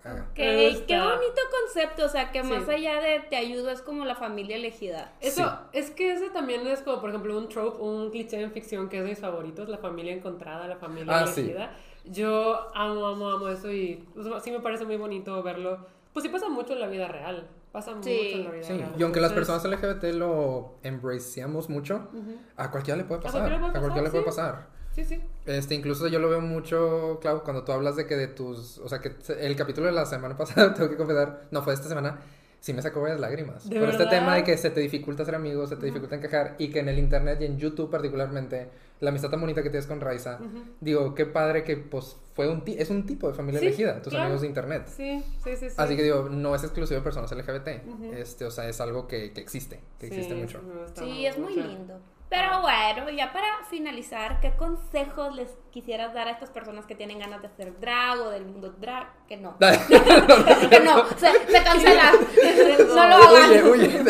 Me 0.03 0.11
gusta. 0.11 0.33
qué 0.35 0.99
bonito 0.99 1.41
concepto, 1.63 2.05
o 2.05 2.09
sea, 2.09 2.31
que 2.31 2.43
Sí. 2.43 2.47
más 2.49 2.69
allá 2.69 3.01
de 3.01 3.21
te 3.27 3.35
ayudo 3.37 3.71
es 3.71 3.81
como 3.81 4.05
la 4.05 4.13
familia 4.15 4.55
elegida. 4.55 5.11
Eso, 5.19 5.41
Sí. 5.43 5.49
es 5.79 5.89
que 5.89 6.13
ese 6.13 6.29
también 6.29 6.65
es 6.67 6.81
como, 6.83 7.01
por 7.01 7.09
ejemplo, 7.09 7.35
un 7.35 7.49
trope, 7.49 7.81
un 7.81 8.11
cliché 8.11 8.39
en 8.39 8.51
ficción 8.51 8.87
que 8.87 8.97
es 8.99 9.03
de 9.03 9.09
mis 9.09 9.19
favoritos, 9.19 9.67
la 9.67 9.79
familia 9.79 10.13
encontrada, 10.13 10.67
la 10.67 10.75
familia 10.77 11.21
Ah, 11.21 11.25
sí. 11.27 11.41
elegida. 11.41 11.75
Yo 12.05 12.67
amo, 12.75 13.07
amo, 13.07 13.29
amo 13.31 13.47
eso 13.47 13.71
y 13.71 14.07
o 14.15 14.21
sea, 14.23 14.39
sí 14.41 14.51
me 14.51 14.59
parece 14.59 14.85
muy 14.85 14.97
bonito 14.97 15.41
verlo. 15.41 15.79
Pues 16.13 16.23
sí 16.23 16.29
pasa 16.29 16.49
mucho 16.49 16.73
en 16.73 16.81
la 16.81 16.87
vida 16.87 17.07
real, 17.07 17.47
pasa 17.75 17.91
Sí. 18.01 18.09
mucho 18.09 18.37
en 18.39 18.43
la 18.45 18.51
vida 18.51 18.63
Sí, 18.63 18.83
y 18.97 19.03
aunque 19.03 19.19
las 19.21 19.33
personas 19.33 19.63
LGBT 19.65 20.13
lo 20.13 20.75
embraceamos 20.81 21.69
mucho, 21.69 22.09
a 22.55 22.71
cualquiera 22.71 22.97
le 22.97 23.03
puede 23.03 23.21
pasar. 23.21 23.53
A 23.53 23.59
cualquiera 23.79 24.01
le 24.03 24.09
puede 24.09 24.23
pasar. 24.23 24.67
Sí, 24.91 25.03
sí. 25.03 25.21
Este, 25.45 25.75
incluso 25.75 26.07
yo 26.07 26.19
lo 26.19 26.29
veo 26.29 26.39
mucho, 26.39 27.19
Clau, 27.21 27.43
cuando 27.43 27.63
tú 27.65 27.73
hablas 27.73 27.97
de 27.97 28.07
que 28.07 28.15
de 28.15 28.27
tus, 28.27 28.77
o 28.77 28.87
sea, 28.87 28.99
que 29.01 29.13
el 29.39 29.55
capítulo 29.57 29.87
de 29.87 29.91
la 29.93 30.05
semana 30.05 30.37
pasada, 30.37 30.73
tengo 30.73 30.89
que 30.89 30.95
confesar, 30.95 31.41
no 31.51 31.61
fue 31.63 31.73
esta 31.73 31.89
semana, 31.89 32.19
sí 32.61 32.73
me 32.73 32.81
sacó 32.81 33.01
varias 33.01 33.19
lágrimas. 33.19 33.69
¿De 33.69 33.77
Por 33.79 33.89
este 33.89 34.05
tema 34.05 34.35
de 34.35 34.43
que 34.45 34.55
se 34.57 34.69
te 34.69 34.79
dificulta 34.79 35.25
ser 35.25 35.35
amigos, 35.35 35.69
se 35.69 35.75
te 35.75 35.85
dificulta 35.85 36.15
encajar, 36.15 36.55
y 36.59 36.69
que 36.71 36.79
en 36.79 36.87
el 36.89 36.97
internet 36.97 37.39
y 37.41 37.45
en 37.45 37.57
YouTube 37.57 37.91
particularmente, 37.91 38.69
la 39.01 39.09
amistad 39.09 39.29
tan 39.29 39.41
bonita 39.41 39.61
que 39.61 39.69
tienes 39.69 39.87
con 39.87 39.99
Raiza, 40.01 40.39
digo, 40.81 41.13
qué 41.15 41.25
padre 41.25 41.63
que, 41.63 41.77
pues, 41.77 42.15
fue 42.33 42.49
un, 42.49 42.63
ti- 42.63 42.75
es 42.77 42.89
un 42.89 43.05
tipo 43.05 43.27
de 43.29 43.33
familia 43.33 43.59
Sí, 43.59 43.67
elegida, 43.67 44.01
tus 44.01 44.11
claro. 44.11 44.25
amigos 44.25 44.41
de 44.41 44.47
internet. 44.47 44.87
Sí, 44.87 45.23
sí, 45.43 45.55
sí. 45.55 45.69
sí. 45.69 45.75
Así 45.77 45.95
que 45.95 46.03
digo, 46.03 46.27
no 46.29 46.53
es 46.55 46.63
exclusivo 46.63 46.99
de 46.99 47.03
personas 47.03 47.31
LGBT, 47.31 47.67
este, 48.13 48.45
o 48.45 48.51
sea, 48.51 48.67
es 48.69 48.79
algo 48.81 49.07
que, 49.07 49.31
que 49.33 49.41
existe, 49.41 49.79
que 49.99 50.07
existe 50.07 50.33
mucho. 50.35 50.61
Sí, 50.95 51.25
es 51.25 51.37
muy 51.37 51.55
lindo. 51.55 51.99
Pero 52.29 52.61
bueno, 52.61 53.09
ya 53.11 53.31
para 53.31 53.63
finalizar, 53.69 54.39
¿qué 54.41 54.55
consejos 54.55 55.35
les 55.35 55.49
quisieras 55.71 56.13
dar 56.13 56.27
a 56.27 56.31
estas 56.31 56.49
personas 56.49 56.85
que 56.85 56.95
tienen 56.95 57.19
ganas 57.19 57.41
de 57.41 57.47
hacer 57.47 57.79
drag 57.79 58.19
o 58.19 58.29
del 58.29 58.45
mundo 58.45 58.73
drag? 58.79 59.07
Que 59.27 59.37
no. 59.37 59.57
que 59.59 60.79
no, 60.79 61.07
se, 61.09 61.31
se 61.51 61.63
cancela. 61.63 62.11
no 62.87 63.07
lo 63.07 63.15
hagan. 63.15 63.51
Huye, 63.51 63.63
huye. 63.63 64.03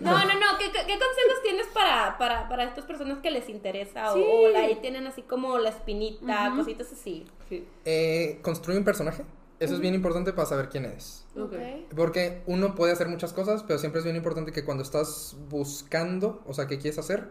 No, 0.00 0.12
no, 0.12 0.34
no. 0.34 0.58
¿Qué, 0.58 0.70
qué, 0.70 0.86
qué 0.86 0.98
consejos 0.98 1.42
tienes 1.42 1.66
para, 1.68 2.16
para, 2.16 2.48
para 2.48 2.64
estas 2.64 2.84
personas 2.84 3.18
que 3.18 3.30
les 3.30 3.48
interesa? 3.48 4.12
Sí. 4.12 4.20
O, 4.20 4.52
o 4.52 4.56
ahí 4.56 4.76
tienen 4.80 5.06
así 5.06 5.22
como 5.22 5.58
la 5.58 5.70
espinita, 5.70 6.52
cositas 6.56 6.92
así. 6.92 7.26
Sí. 7.48 7.66
Eh, 7.84 8.38
construye 8.42 8.78
un 8.78 8.84
personaje. 8.84 9.24
Eso 9.60 9.74
es 9.74 9.80
bien 9.80 9.94
importante 9.94 10.32
para 10.32 10.46
saber 10.46 10.68
quién 10.68 10.84
eres. 10.84 11.26
Ok. 11.36 11.54
Porque 11.96 12.42
uno 12.46 12.76
puede 12.76 12.92
hacer 12.92 13.08
muchas 13.08 13.32
cosas, 13.32 13.64
pero 13.64 13.80
siempre 13.80 13.98
es 13.98 14.04
bien 14.04 14.14
importante 14.14 14.52
que 14.52 14.64
cuando 14.64 14.84
estás 14.84 15.36
buscando, 15.48 16.42
o 16.46 16.54
sea, 16.54 16.68
qué 16.68 16.78
quieres 16.78 16.98
hacer, 16.98 17.28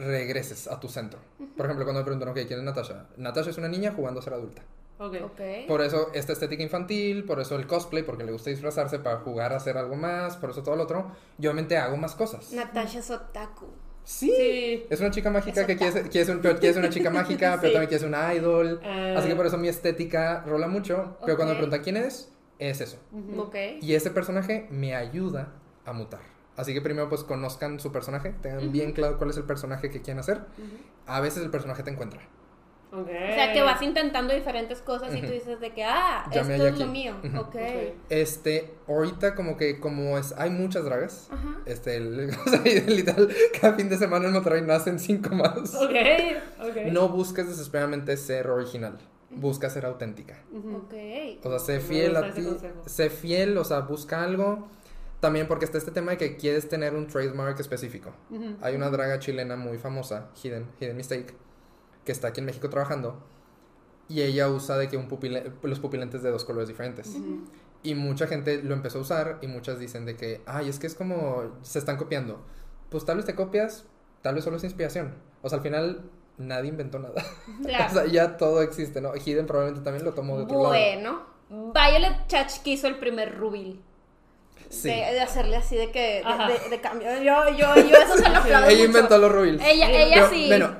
regreses 0.00 0.66
a 0.68 0.80
tu 0.80 0.88
centro. 0.88 1.18
Por 1.56 1.66
ejemplo, 1.66 1.84
cuando 1.84 2.00
me 2.00 2.04
preguntan, 2.04 2.28
ok, 2.30 2.38
¿quién 2.46 2.58
es 2.60 2.64
Natasha? 2.64 3.06
Natasha 3.16 3.50
es 3.50 3.58
una 3.58 3.68
niña 3.68 3.92
jugando 3.94 4.20
a 4.20 4.22
ser 4.22 4.32
adulta. 4.34 4.62
Ok. 4.98 5.16
Ok. 5.24 5.40
Por 5.68 5.80
eso 5.80 6.10
esta 6.14 6.32
estética 6.32 6.62
infantil, 6.62 7.24
por 7.24 7.40
eso 7.40 7.56
el 7.56 7.66
cosplay, 7.66 8.02
porque 8.02 8.24
le 8.24 8.32
gusta 8.32 8.50
disfrazarse 8.50 8.98
para 8.98 9.18
jugar 9.20 9.52
a 9.52 9.56
hacer 9.56 9.78
algo 9.78 9.96
más, 9.96 10.36
por 10.36 10.50
eso 10.50 10.62
todo 10.62 10.76
lo 10.76 10.82
otro. 10.82 11.10
Yo 11.38 11.50
obviamente 11.50 11.76
hago 11.78 11.96
más 11.96 12.14
cosas. 12.14 12.52
Natasha 12.52 13.00
Sotaku. 13.02 13.66
Sí. 14.04 14.30
Sí. 14.36 14.86
Es 14.90 15.00
una 15.00 15.10
chica 15.10 15.30
mágica 15.30 15.60
Es 15.60 15.66
que 15.66 15.76
quiere 15.76 15.92
ser, 15.92 16.08
quiere 16.10 16.24
ser 16.26 16.36
un- 16.36 16.42
pero 16.42 16.58
quiere 16.58 16.74
ser 16.74 16.82
una 16.82 16.92
chica 16.92 17.10
mágica, 17.10 17.56
pero 17.60 17.68
Sí. 17.68 17.72
también 17.74 17.88
quiere 17.88 17.98
ser 18.00 18.08
una 18.08 18.34
idol. 18.34 18.80
Ah. 18.84 19.14
Así 19.18 19.28
que 19.28 19.36
por 19.36 19.46
eso 19.46 19.56
mi 19.58 19.68
estética 19.68 20.42
rola 20.46 20.66
mucho. 20.68 21.16
Pero 21.24 21.36
cuando 21.36 21.54
me 21.54 21.58
preguntan 21.60 21.82
quién 21.82 21.96
eres, 21.96 22.30
es 22.58 22.80
eso. 22.80 22.98
Ujú. 23.12 23.42
Ok. 23.42 23.54
Y 23.80 23.94
ese 23.94 24.10
personaje 24.10 24.66
me 24.70 24.94
ayuda 24.94 25.52
a 25.86 25.92
mutar. 25.92 26.20
Así 26.60 26.74
que 26.74 26.80
primero 26.80 27.08
pues 27.08 27.24
conozcan 27.24 27.80
su 27.80 27.90
personaje, 27.92 28.34
tengan 28.42 28.70
bien 28.72 28.92
claro 28.92 29.18
cuál 29.18 29.30
es 29.30 29.36
el 29.36 29.44
personaje 29.44 29.90
que 29.90 30.02
quieren 30.02 30.20
hacer. 30.20 30.40
A 31.06 31.20
veces 31.20 31.42
el 31.42 31.50
personaje 31.50 31.82
te 31.82 31.90
encuentra. 31.90 32.20
Ok. 32.92 33.02
O 33.06 33.34
sea, 33.34 33.52
que 33.52 33.62
vas 33.62 33.80
intentando 33.82 34.34
diferentes 34.34 34.80
cosas 34.80 35.14
y 35.14 35.20
tú 35.20 35.28
dices 35.28 35.60
de 35.60 35.72
que, 35.72 35.84
ah, 35.84 36.24
Ya 36.32 36.40
esto 36.40 36.48
me 36.48 36.56
es 36.56 36.60
hallé 36.62 36.70
lo 36.76 36.84
aquí. 36.84 36.92
mío. 36.92 37.14
Ujú. 37.24 37.38
Ok. 37.38 37.46
Ok. 37.54 37.94
Este, 38.08 38.74
ahorita 38.88 39.36
como 39.36 39.56
que 39.56 39.78
como 39.78 40.18
es, 40.18 40.34
hay 40.36 40.50
muchas 40.50 40.84
dragas. 40.84 41.28
Ajá. 41.30 41.60
Este, 41.66 41.96
el- 41.98 42.30
o 42.46 42.50
sea, 42.50 42.60
y 42.66 42.80
literal, 42.90 43.28
cada 43.60 43.74
fin 43.74 43.88
de 43.88 43.96
semana 43.96 44.26
en 44.26 44.32
Monterrey 44.32 44.62
nacen 44.62 44.98
cinco 44.98 45.32
más. 45.36 45.72
Ok. 45.76 45.94
Ok. 46.68 46.76
No 46.90 47.08
busques 47.08 47.46
desesperadamente 47.48 48.16
ser 48.16 48.48
original, 48.50 48.98
busca 49.30 49.70
ser 49.70 49.86
auténtica. 49.86 50.38
Ok. 50.52 50.94
O 51.44 51.48
sea, 51.48 51.58
sé 51.60 51.78
fiel 51.78 52.16
a 52.16 52.32
ti, 52.34 52.44
sé 52.86 53.08
fiel, 53.08 53.56
o 53.56 53.62
sea, 53.64 53.80
busca 53.82 54.24
algo. 54.24 54.68
También 55.20 55.46
porque 55.48 55.64
está 55.66 55.76
este 55.78 55.90
tema 55.90 56.12
de 56.12 56.16
que 56.18 56.36
quieres 56.36 56.68
tener 56.68 56.94
un 56.94 57.06
trademark 57.06 57.60
específico. 57.60 58.10
Hay 58.62 58.74
una 58.74 58.88
draga 58.90 59.18
chilena 59.18 59.56
muy 59.56 59.76
famosa, 59.78 60.30
Hidden, 60.42 60.66
Hidden 60.80 60.96
Mistake, 60.96 61.34
que 62.04 62.12
está 62.12 62.28
aquí 62.28 62.40
en 62.40 62.46
México 62.46 62.70
trabajando. 62.70 63.22
Y 64.08 64.22
ella 64.22 64.48
usa 64.48 64.76
de 64.78 64.88
que 64.88 64.96
un 64.96 65.08
pupile- 65.08 65.52
los 65.62 65.78
pupilentes 65.78 66.22
de 66.22 66.30
dos 66.30 66.44
colores 66.44 66.68
diferentes. 66.68 67.16
Y 67.82 67.94
mucha 67.94 68.26
gente 68.26 68.62
lo 68.62 68.74
empezó 68.74 68.98
a 68.98 69.02
usar 69.02 69.38
y 69.42 69.46
muchas 69.46 69.78
dicen 69.78 70.04
de 70.06 70.16
que, 70.16 70.40
ay, 70.46 70.68
es 70.68 70.78
que 70.78 70.86
es 70.86 70.94
como, 70.94 71.58
se 71.62 71.78
están 71.78 71.96
copiando. 71.96 72.42
Pues 72.88 73.04
tal 73.04 73.16
vez 73.18 73.26
te 73.26 73.34
copias, 73.34 73.84
tal 74.22 74.34
vez 74.34 74.44
solo 74.44 74.56
es 74.56 74.64
inspiración. 74.64 75.14
O 75.42 75.48
sea, 75.48 75.58
al 75.58 75.62
final 75.62 76.10
nadie 76.38 76.70
inventó 76.70 76.98
nada. 76.98 77.22
Claro. 77.62 77.84
o 77.90 77.94
sea, 77.94 78.06
ya 78.06 78.36
todo 78.38 78.62
existe, 78.62 79.00
¿no? 79.02 79.12
Hidden 79.14 79.46
probablemente 79.46 79.84
también 79.84 80.04
lo 80.04 80.12
tomó 80.14 80.38
de 80.38 80.44
otro 80.44 80.56
lado. 80.62 80.68
Bueno, 80.70 81.22
Violet 81.74 82.26
Chach 82.26 82.62
que 82.62 82.70
hizo 82.70 82.86
el 82.86 82.98
primer 82.98 83.38
Rubil. 83.38 83.80
Sí. 84.70 84.88
De, 84.88 84.94
de 84.94 85.20
hacerle 85.20 85.56
así 85.56 85.74
de 85.76 85.90
que, 85.90 86.22
de, 86.24 86.52
de- 86.62 86.68
de 86.70 86.80
cambio. 86.80 87.08
Yo, 87.20 87.48
yo, 87.50 87.74
yo 87.74 87.96
eso 87.96 88.16
se 88.16 88.28
lo 88.28 88.38
aplaudo 88.38 88.68
Ella 88.68 88.76
mucho. 88.76 88.84
inventó 88.84 89.18
los 89.18 89.32
rubles. 89.32 89.60
Ella, 89.66 89.90
ella 89.90 90.14
Pero, 90.14 90.30
sí. 90.30 90.46
Bueno, 90.46 90.76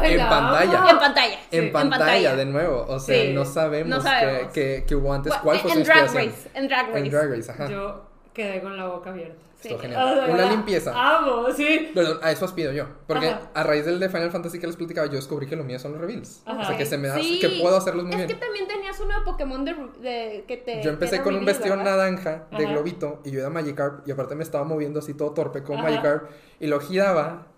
Ay, 0.00 0.12
En 0.12 0.16
la 0.16 0.28
pantalla. 0.30 0.84
En 0.90 0.98
pantalla. 0.98 1.38
en, 1.50 1.64
Sí, 1.64 1.70
pantalla, 1.70 2.36
de 2.36 2.44
nuevo. 2.46 2.86
O 2.88 2.98
sea, 2.98 3.22
Sí. 3.22 3.32
no 3.34 3.44
sabemos, 3.44 3.88
No 3.98 4.02
sabemos. 4.02 4.52
Que, 4.52 4.78
que, 4.78 4.84
que 4.86 4.96
hubo 4.96 5.12
antes. 5.12 5.30
Bueno, 5.32 5.42
¿Cuál 5.44 5.58
fue 5.60 5.70
su 5.72 5.78
en 5.78 5.84
Drag 5.84 5.98
inspiración? 6.04 6.32
Race. 6.34 6.50
En 6.58 6.68
Drag 6.68 6.86
Race. 6.88 6.98
En 6.98 7.10
Drag 7.10 7.30
Race, 7.30 7.50
ajá. 7.52 7.68
Yo 7.68 8.09
quedé 8.34 8.60
con 8.60 8.76
la 8.76 8.86
boca 8.86 9.10
abierta. 9.10 9.36
Sí. 9.60 9.68
genial. 9.78 10.08
O 10.08 10.24
sea, 10.24 10.32
Una 10.34 10.50
limpieza. 10.50 10.92
Amo, 11.18 11.46
sí. 11.54 11.90
Perdón, 11.94 12.18
a 12.22 12.30
eso 12.32 12.46
aspiro 12.46 12.72
yo. 12.72 12.86
Porque 13.06 13.28
Ajá. 13.28 13.42
a 13.52 13.62
raíz 13.62 13.84
del 13.84 14.00
de 14.00 14.08
Final 14.08 14.30
Fantasy 14.30 14.58
que 14.58 14.66
les 14.66 14.74
platicaba, 14.76 15.06
yo 15.06 15.16
descubrí 15.16 15.46
que 15.46 15.54
lo 15.54 15.64
mío 15.64 15.78
son 15.78 15.92
los 15.92 16.00
reveals. 16.00 16.40
Ajá. 16.46 16.62
O 16.62 16.64
sea, 16.64 16.78
que 16.78 16.86
se 16.86 16.96
me 16.96 17.08
da, 17.08 17.18
Sí. 17.18 17.38
que 17.40 17.60
puedo 17.60 17.76
hacerlos 17.76 18.04
muy 18.06 18.12
es 18.12 18.16
bien. 18.26 18.28
que 18.28 18.34
también 18.36 18.66
tenías 18.66 18.98
uno 19.00 19.18
de 19.18 19.22
Pokémon 19.22 19.62
de, 19.66 19.74
de- 20.00 20.44
que 20.48 20.56
te. 20.56 20.82
Yo 20.82 20.88
empecé 20.88 21.18
con 21.18 21.34
un 21.34 21.40
reveal, 21.40 21.44
vestido 21.58 21.76
¿verdad? 21.76 21.98
naranja 21.98 22.46
de 22.56 22.64
Ajá. 22.64 22.72
globito 22.72 23.20
y 23.22 23.32
yo 23.32 23.40
era 23.40 23.50
Magikarp 23.50 24.08
y 24.08 24.12
aparte 24.12 24.34
me 24.34 24.44
estaba 24.44 24.64
moviendo 24.64 25.00
así 25.00 25.12
todo 25.12 25.32
torpe 25.32 25.62
con. 25.62 25.82
Magikarp 25.82 26.30
y 26.58 26.66
lo 26.66 26.80
giraba 26.80 27.48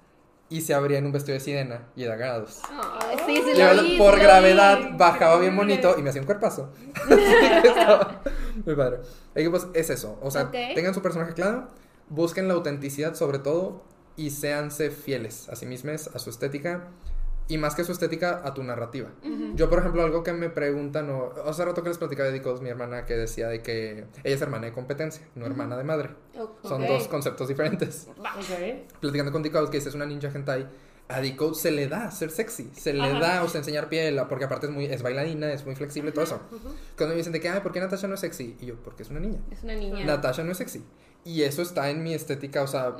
y 0.53 0.61
se 0.61 0.74
abría 0.74 0.99
en 0.99 1.07
un 1.07 1.12
vestido 1.12 1.33
de 1.33 1.41
sirena 1.41 1.89
y 1.97 2.05
era 2.05 2.15
grados. 2.16 2.61
Ay, 2.70 3.16
sí, 3.27 3.37
sí, 3.43 3.51
Y 3.55 3.59
lo 3.59 3.74
yo, 3.74 3.83
vi, 3.83 3.97
por 3.97 4.16
lo 4.19 4.23
gravedad 4.23 4.79
vi. 4.91 4.97
bajaba 4.99 5.39
bien 5.39 5.57
bonito 5.57 5.95
y 5.99 6.03
me 6.03 6.11
hacía 6.11 6.20
un 6.20 6.27
cuerpazo. 6.27 6.70
Muy 8.66 8.77
padre. 8.77 8.99
Pues 9.33 9.66
es 9.73 9.89
eso. 9.89 10.19
O 10.20 10.31
sea, 10.31 10.51
tengan 10.51 10.93
su 10.93 11.01
personaje 11.01 11.33
claro, 11.33 11.69
busquen 12.11 12.49
la 12.49 12.55
autenticidad 12.55 13.15
sobre 13.15 13.39
todo 13.39 13.83
y 14.16 14.29
séanse 14.29 14.91
fieles 14.91 15.49
a 15.49 15.57
sí 15.57 15.65
mismos, 15.65 16.09
a 16.09 16.19
su 16.19 16.29
estética 16.29 16.89
y 17.53 17.59
más 17.59 17.74
que 17.74 17.85
su 17.85 17.93
estética, 17.93 18.41
a 18.45 18.55
tu 18.55 18.62
narrativa. 18.62 19.11
Yo, 19.55 19.69
por 19.69 19.81
ejemplo, 19.81 20.03
algo 20.03 20.23
que 20.23 20.33
me 20.33 20.49
preguntan, 20.49 21.11
o 21.11 21.35
hace 21.47 21.62
rato 21.62 21.83
que 21.83 21.91
les 21.91 21.99
platicaba 21.99 22.29
de 22.29 22.33
Dicos, 22.33 22.62
mi 22.62 22.70
hermana, 22.70 23.05
que 23.05 23.15
decía 23.15 23.49
de 23.49 23.61
que 23.61 24.07
ella 24.24 24.35
es 24.35 24.41
hermana 24.41 24.66
de 24.66 24.73
competencia, 24.73 25.23
no 25.35 25.45
hermana 25.45 25.77
de 25.77 25.85
madre. 25.85 26.11
Son 26.62 26.87
dos 26.87 27.09
conceptos 27.09 27.49
diferentes. 27.49 28.09
Ok. 28.16 28.89
Platicando 29.01 29.33
con 29.33 29.43
Dicos, 29.43 29.69
que 29.69 29.77
dice 29.77 29.91
es 29.91 29.95
una 29.95 30.07
ninja 30.07 30.29
hentai, 30.29 30.66
a 31.09 31.20
Dicos 31.20 31.61
se 31.61 31.73
le 31.73 31.89
da 31.89 32.11
ser 32.11 32.31
sexy, 32.31 32.70
se 32.74 32.95
le 32.95 33.03
Ajá. 33.03 33.19
da, 33.19 33.43
o 33.43 33.49
sea, 33.49 33.59
enseñar 33.59 33.91
piel, 33.91 34.19
porque 34.31 34.47
aparte 34.47 34.69
es 34.69 34.73
muy, 34.73 34.87
es 34.87 35.03
bailarina, 35.03 35.53
es 35.53 35.66
muy 35.66 35.74
flexible, 35.74 36.11
todo 36.12 36.24
eso. 36.24 36.41
Cuando 36.97 37.12
me 37.12 37.16
dicen 37.19 37.35
de 37.35 37.41
que, 37.41 37.51
ay, 37.51 37.61
¿por 37.61 37.73
qué 37.73 37.81
Natasha 37.81 38.09
no 38.09 38.15
es 38.15 38.20
sexy? 38.20 38.57
Y 38.61 38.66
yo, 38.66 38.77
porque 38.77 39.03
es 39.03 39.11
una 39.11 39.20
niña. 39.20 39.41
Es 39.51 39.62
una 39.62 39.74
niña. 39.74 40.07
Natasha 40.07 40.43
no 40.43 40.53
es 40.53 40.59
sexy. 40.59 40.83
Y 41.24 41.43
eso 41.43 41.62
está 41.62 41.90
en 41.90 42.03
mi 42.03 42.15
estética, 42.15 42.62
o 42.62 42.66
sea, 42.66 42.97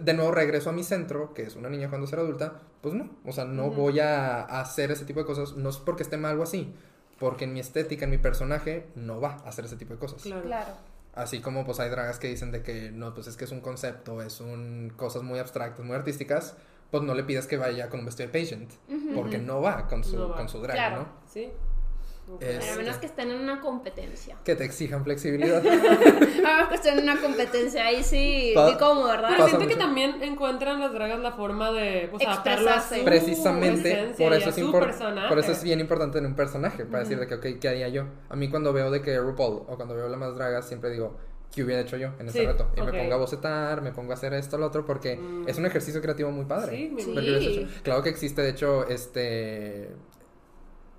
de 0.00 0.14
nuevo 0.14 0.30
regreso 0.30 0.70
a 0.70 0.72
mi 0.72 0.84
centro, 0.84 1.34
que 1.34 1.42
es 1.42 1.56
una 1.56 1.68
niña 1.68 1.88
cuando 1.88 2.06
será 2.06 2.22
adulta, 2.22 2.60
pues 2.80 2.94
no, 2.94 3.10
o 3.24 3.32
sea, 3.32 3.44
no 3.46 3.70
voy 3.70 3.98
a 4.00 4.42
hacer 4.42 4.90
ese 4.92 5.04
tipo 5.04 5.20
de 5.20 5.26
cosas, 5.26 5.54
no 5.56 5.70
es 5.70 5.78
porque 5.78 6.04
esté 6.04 6.16
mal 6.16 6.38
o 6.38 6.44
así, 6.44 6.72
porque 7.18 7.44
en 7.44 7.52
mi 7.52 7.60
estética, 7.60 8.04
en 8.04 8.12
mi 8.12 8.18
personaje, 8.18 8.86
no 8.94 9.20
va 9.20 9.38
a 9.44 9.48
hacer 9.48 9.64
ese 9.64 9.76
tipo 9.76 9.92
de 9.94 9.98
cosas. 9.98 10.22
Claro. 10.22 10.42
Claro. 10.44 10.72
Así 11.14 11.40
como 11.40 11.64
pues 11.64 11.78
hay 11.80 11.90
dragas 11.90 12.18
que 12.18 12.28
dicen 12.28 12.50
de 12.50 12.62
que 12.62 12.90
no, 12.90 13.14
pues 13.14 13.26
es 13.28 13.36
que 13.36 13.44
es 13.44 13.52
un 13.52 13.60
concepto, 13.60 14.20
es 14.22 14.40
un 14.40 14.92
cosas 14.96 15.22
muy 15.22 15.38
abstractas, 15.38 15.84
muy 15.84 15.94
artísticas, 15.96 16.56
pues 16.90 17.02
no 17.04 17.14
le 17.14 17.22
pidas 17.24 17.46
que 17.46 17.56
vaya 17.56 17.88
con 17.88 18.00
un 18.00 18.06
vestido 18.06 18.28
de 18.30 18.38
patient, 18.40 18.70
porque 19.14 19.38
no 19.38 19.60
va 19.62 19.86
con 19.88 20.02
su, 20.04 20.16
No 20.16 20.28
va. 20.30 20.36
con 20.36 20.48
su 20.48 20.60
drag, 20.60 20.76
Claro. 20.76 20.96
¿no? 21.02 21.06
Sí. 21.28 21.50
Pero 22.38 22.72
a 22.72 22.76
menos 22.76 22.96
que 22.96 23.06
estén 23.06 23.30
en 23.30 23.40
una 23.40 23.60
competencia. 23.60 24.36
Que 24.44 24.54
te 24.56 24.64
exijan 24.64 25.04
flexibilidad. 25.04 25.62
A 25.66 25.70
menos 26.56 26.68
que 26.68 26.74
estén 26.76 26.98
en 26.98 27.04
una 27.04 27.20
competencia, 27.20 27.86
ahí 27.86 28.02
sí, 28.02 28.52
Pa- 28.54 28.70
sí 28.70 28.76
como, 28.78 29.04
¿verdad? 29.04 29.30
Pero 29.30 29.48
siento 29.48 29.68
que 29.68 29.76
también 29.76 30.22
encuentran 30.22 30.80
las 30.80 30.92
dragas 30.92 31.20
la 31.20 31.32
forma 31.32 31.70
de 31.72 32.08
pues, 32.10 32.26
a 32.26 32.32
Expresarse. 32.34 32.98
su 33.00 33.04
Precisamente 33.04 34.14
por 34.18 34.32
eso, 34.32 34.46
a 34.46 34.50
es 34.50 35.28
por 35.28 35.38
eso 35.38 35.52
es 35.52 35.62
bien 35.62 35.80
importante 35.80 36.18
en 36.18 36.26
un 36.26 36.34
personaje, 36.34 36.84
para 36.86 37.00
decir 37.00 37.18
de 37.18 37.26
que, 37.26 37.34
ok, 37.34 37.60
¿qué 37.60 37.68
haría 37.68 37.88
yo? 37.88 38.04
A 38.28 38.36
mí 38.36 38.48
cuando 38.48 38.72
veo 38.72 38.90
de 38.90 39.02
que 39.02 39.18
RuPaul 39.18 39.62
o 39.68 39.76
cuando 39.76 39.94
veo 39.94 40.08
la 40.08 40.16
más 40.16 40.34
dragas, 40.34 40.66
siempre 40.66 40.90
digo, 40.90 41.16
¿qué 41.54 41.62
hubiera 41.62 41.82
hecho 41.82 41.96
yo 41.96 42.08
en 42.18 42.28
ese 42.28 42.40
Sí, 42.40 42.46
reto? 42.46 42.70
Y 42.76 42.80
me 42.82 42.90
pongo 42.92 43.14
a 43.14 43.18
bocetar, 43.18 43.80
me 43.82 43.92
pongo 43.92 44.12
a 44.12 44.14
hacer 44.14 44.34
esto, 44.34 44.58
lo 44.58 44.66
otro, 44.66 44.84
porque 44.84 45.16
Mm. 45.16 45.48
es 45.48 45.56
un 45.58 45.66
ejercicio 45.66 46.00
creativo 46.00 46.30
muy 46.30 46.46
padre. 46.46 46.76
Sí, 46.76 46.96
Sí. 46.98 47.68
Claro 47.82 48.02
que 48.02 48.08
existe, 48.10 48.42
de 48.42 48.50
hecho, 48.50 48.86
este... 48.88 49.90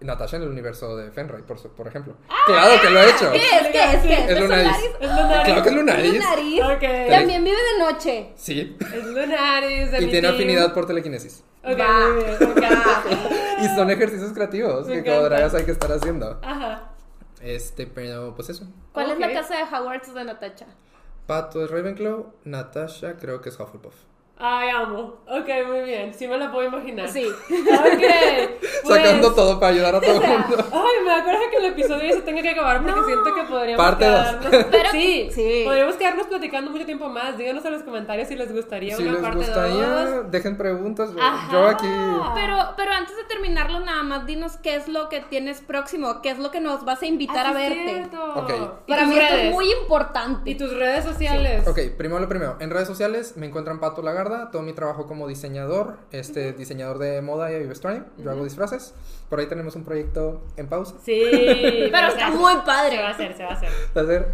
Natasha 0.01 0.35
en 0.38 0.43
el 0.43 0.49
universo 0.49 0.95
de 0.97 1.09
Fenray, 1.11 1.41
por, 1.43 1.57
su- 1.57 1.69
por 1.69 1.88
ejemplo. 1.88 2.15
¡Claro 2.45 2.81
que 2.81 2.89
lo 2.89 2.99
he 2.99 3.09
hecho! 3.09 3.31
¿Qué 3.31 3.38
es? 3.38 3.67
¿Qué 3.72 3.84
es? 3.93 4.01
¿Qué 4.03 4.13
es? 4.13 4.30
Es 4.30 4.39
Lunaris. 4.41 4.72
Es 4.99 5.09
Lunaris. 5.09 5.43
Claro 5.45 5.63
que 5.63 5.69
es 5.69 5.76
Lunaris. 5.76 6.05
Es 6.05 6.13
Lunaris. 6.13 6.61
Ok. 6.63 7.09
También 7.09 7.43
vive 7.43 7.57
de 7.57 7.80
noche. 7.84 8.30
Sí. 8.35 8.77
Es 8.93 9.03
Lunaris. 9.05 9.88
Y 9.93 9.97
tiene 10.07 10.22
team. 10.22 10.34
afinidad 10.35 10.73
por 10.73 10.85
telequinesis. 10.85 11.43
Ok, 11.63 11.80
Va. 11.80 12.07
muy 12.13 12.23
bien. 12.23 12.51
ok. 12.51 13.31
Y 13.63 13.67
son 13.76 13.89
ejercicios 13.89 14.34
creativos 14.34 14.85
Me 14.85 15.01
que 15.01 15.09
como 15.11 15.23
dragas 15.23 15.53
hay 15.53 15.63
que 15.63 15.72
estar 15.72 15.89
haciendo. 15.91 16.39
Ajá. 16.43 16.89
Este, 17.41 17.88
pero 17.88 18.35
pues 18.35 18.49
eso. 18.49 18.65
¿Cuál 18.91 19.11
es 19.11 19.19
la 19.19 19.31
casa 19.31 19.55
de 19.55 19.63
Hogwarts 19.63 20.13
de 20.13 20.23
Natacha? 20.26 20.65
Pato 21.26 21.63
es 21.63 21.72
Ravenclaw, 21.72 22.34
Natasha 22.43 23.15
creo 23.17 23.41
que 23.41 23.49
es 23.49 23.59
Hufflepuff. 23.59 23.95
Ay, 24.38 24.70
amo. 24.70 25.22
Ok, 25.28 25.48
muy 25.66 25.80
bien. 25.86 26.14
Sí 26.14 26.28
me 26.28 26.38
la 26.38 26.52
puedo 26.52 26.68
imaginar. 26.68 27.07
Sí. 27.10 27.26
Ok. 27.49 28.02
pues- 28.84 29.02
Sacando 29.02 29.34
todo 29.34 29.60
para 29.60 29.72
ayudar 29.74 29.95
a 29.95 30.02
todo 30.02 30.22
el 30.22 30.28
mundo. 30.28 30.57
Ay, 30.74 31.06
me 31.06 31.14
acuerdo 31.14 31.40
que 31.49 31.57
el 31.57 31.66
episodio 31.66 32.14
se 32.14 32.22
tenga 32.22 32.41
que 32.41 32.49
acabar 32.49 32.84
porque 32.84 32.99
No. 32.99 33.06
siento 33.06 33.34
que 33.36 33.44
podríamos 33.44 33.86
Parte 33.86 34.06
dos. 34.06 34.20
quedarnos. 34.20 34.66
Pero- 34.72 34.91
sí, 34.91 35.30
sí. 35.32 35.62
podríamos 35.66 35.95
quedarnos 35.95 36.28
platicando 36.28 36.70
mucho 36.72 36.86
tiempo 36.86 37.07
más. 37.10 37.38
Díganos 37.38 37.64
en 37.66 37.72
los 37.74 37.84
comentarios 37.84 38.28
si 38.28 38.36
les 38.36 38.52
gustaría 38.53 38.95
Si 38.98 39.03
una 39.03 39.14
les 39.14 39.22
parte 39.22 39.38
gustaría, 39.38 39.88
dos. 39.88 40.32
dejen 40.32 40.57
preguntas. 40.57 41.10
Ajá. 41.20 41.52
Yo 41.52 41.68
aquí. 41.68 41.88
Pero, 42.36 42.57
pero 42.76 42.91
antes 42.91 43.16
de 43.16 43.24
terminarlo, 43.24 43.80
nada 43.80 44.03
más 44.03 44.26
dinos 44.26 44.57
qué 44.57 44.76
es 44.76 44.88
lo 44.90 45.07
que 45.10 45.22
tienes 45.22 45.62
próximo, 45.62 46.22
qué 46.22 46.32
es 46.32 46.40
lo 46.40 46.52
que 46.52 46.60
nos 46.60 46.84
vas 46.84 47.02
a 47.02 47.06
invitar 47.06 47.45
Ah, 47.45 47.49
a 47.49 47.53
verte. 47.53 47.84
cierto. 47.90 48.34
Ok. 48.36 48.52
¿Y 48.88 48.91
Para 48.91 49.06
mí 49.06 49.18
esto 49.18 49.36
es 49.36 49.52
muy 49.53 49.72
importante. 49.72 50.49
¿Y 50.49 50.56
tus 50.56 50.74
redes 50.76 51.06
sociales? 51.06 51.66
Ok, 51.68 51.80
primero 51.98 52.20
lo 52.20 52.28
primero. 52.28 52.57
En 52.60 52.70
redes 52.70 52.88
sociales 52.88 53.38
me 53.38 53.48
encuentran 53.48 53.80
Pato 53.80 54.02
Todo 54.52 54.61
mi 54.61 54.73
trabajo 54.73 55.07
como 55.07 55.27
diseñador, 55.27 55.97
este 56.11 56.53
diseñador 56.53 56.99
de 56.99 57.22
moda 57.22 57.52
y 57.52 57.65
vestuario. 57.65 58.06
Yo 58.18 58.31
hago 58.31 58.43
disfraces. 58.43 58.93
Por 59.30 59.39
ahí 59.39 59.47
tenemos 59.47 59.76
un 59.76 59.84
proyecto 59.84 60.41
en 60.57 60.68
pausa. 60.68 60.95
Sí. 61.03 61.22
Pero 61.91 62.07
está 62.07 62.31
muy 62.31 62.53
padre. 62.65 62.97
Se 62.97 63.02
va 63.02 63.07
a 63.07 63.11
hacer, 63.11 63.38
se 63.38 63.43
va 63.43 63.49
a 63.49 63.53
hacer. 63.53 63.69
A 63.95 64.02
ver. 64.02 64.27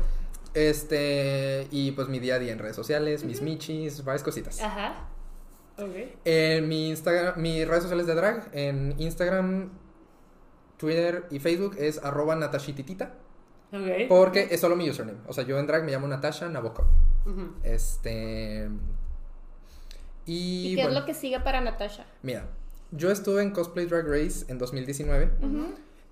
Este, 0.53 1.67
y 1.71 1.91
pues 1.91 2.09
mi 2.09 2.19
día 2.19 2.35
a 2.35 2.39
día 2.39 2.51
en 2.51 2.59
redes 2.59 2.75
sociales, 2.75 3.23
mis 3.23 3.41
michis, 3.41 4.03
varias 4.03 4.23
cositas. 4.23 4.61
Ajá. 4.61 5.07
Ok. 5.77 5.95
En 6.25 6.67
mi 6.67 6.89
Instagram, 6.89 7.41
mis 7.41 7.67
redes 7.67 7.83
sociales 7.83 8.07
de 8.07 8.15
drag, 8.15 8.49
en 8.51 8.95
Instagram, 8.97 9.69
Twitter 10.77 11.25
y 11.29 11.39
Facebook 11.39 11.75
es 11.77 12.03
arroba 12.03 12.35
natashititita. 12.35 13.13
Ok. 13.71 14.09
Porque 14.09 14.47
es 14.51 14.59
solo 14.59 14.75
mi 14.75 14.89
username. 14.89 15.19
O 15.27 15.33
sea, 15.33 15.45
yo 15.45 15.57
en 15.57 15.67
drag 15.67 15.83
me 15.83 15.91
llamo 15.91 16.07
Natasha 16.07 16.49
Nabokov. 16.49 16.85
Este. 17.63 18.69
Y, 20.31 20.71
¿Y 20.71 20.75
qué 20.75 20.83
bueno, 20.83 20.97
es 20.97 21.01
lo 21.01 21.05
que 21.05 21.13
sigue 21.13 21.39
para 21.41 21.59
Natasha? 21.61 22.05
mira, 22.21 22.45
yo 22.91 23.11
estuve 23.11 23.41
en 23.41 23.51
Cosplay 23.51 23.85
Drag 23.85 24.05
Race 24.07 24.45
en 24.47 24.57
2019. 24.57 25.29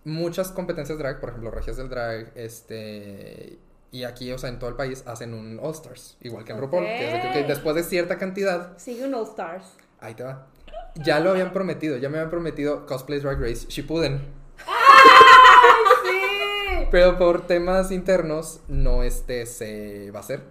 Muchas 0.06 0.52
competencias 0.52 0.98
drag, 0.98 1.20
por 1.20 1.30
ejemplo, 1.30 1.52
Regias 1.52 1.78
del 1.78 1.90
Drag, 1.90 2.32
este. 2.36 3.60
Y 3.92 4.04
aquí, 4.04 4.32
o 4.32 4.38
sea, 4.38 4.50
en 4.50 4.60
todo 4.60 4.70
el 4.70 4.76
país 4.76 5.04
hacen 5.08 5.34
un 5.34 5.60
All 5.62 5.72
Stars, 5.72 6.18
igual 6.22 6.46
que 6.46 6.52
en 6.54 6.60
RuPaul, 6.60 6.84
que 6.86 7.08
es 7.08 7.14
de 7.14 7.22
que, 7.22 7.28
ok, 7.30 7.36
Ok. 7.44 7.48
después 7.48 7.76
de 7.76 7.84
cierta 7.84 8.18
cantidad, 8.18 8.78
Sigue 8.78 9.06
un 9.06 9.14
All 9.14 9.24
Stars. 9.28 9.66
ahí 10.00 10.14
te 10.16 10.24
va. 10.24 10.48
Ya 10.96 11.20
lo 11.20 11.32
habían 11.32 11.52
prometido, 11.54 11.98
ya 11.98 12.08
me 12.10 12.18
habían 12.18 12.30
prometido 12.30 12.86
Cosplay 12.86 13.20
Drag 13.20 13.40
Race 13.42 13.68
Shippuden. 13.68 14.20
Sí. 16.04 16.88
Pero 16.92 17.18
por 17.18 17.46
temas 17.48 17.92
internos, 17.92 18.62
no 18.68 19.04
este 19.04 19.46
se 19.46 20.12
va 20.12 20.20
a 20.20 20.22
hacer. 20.24 20.42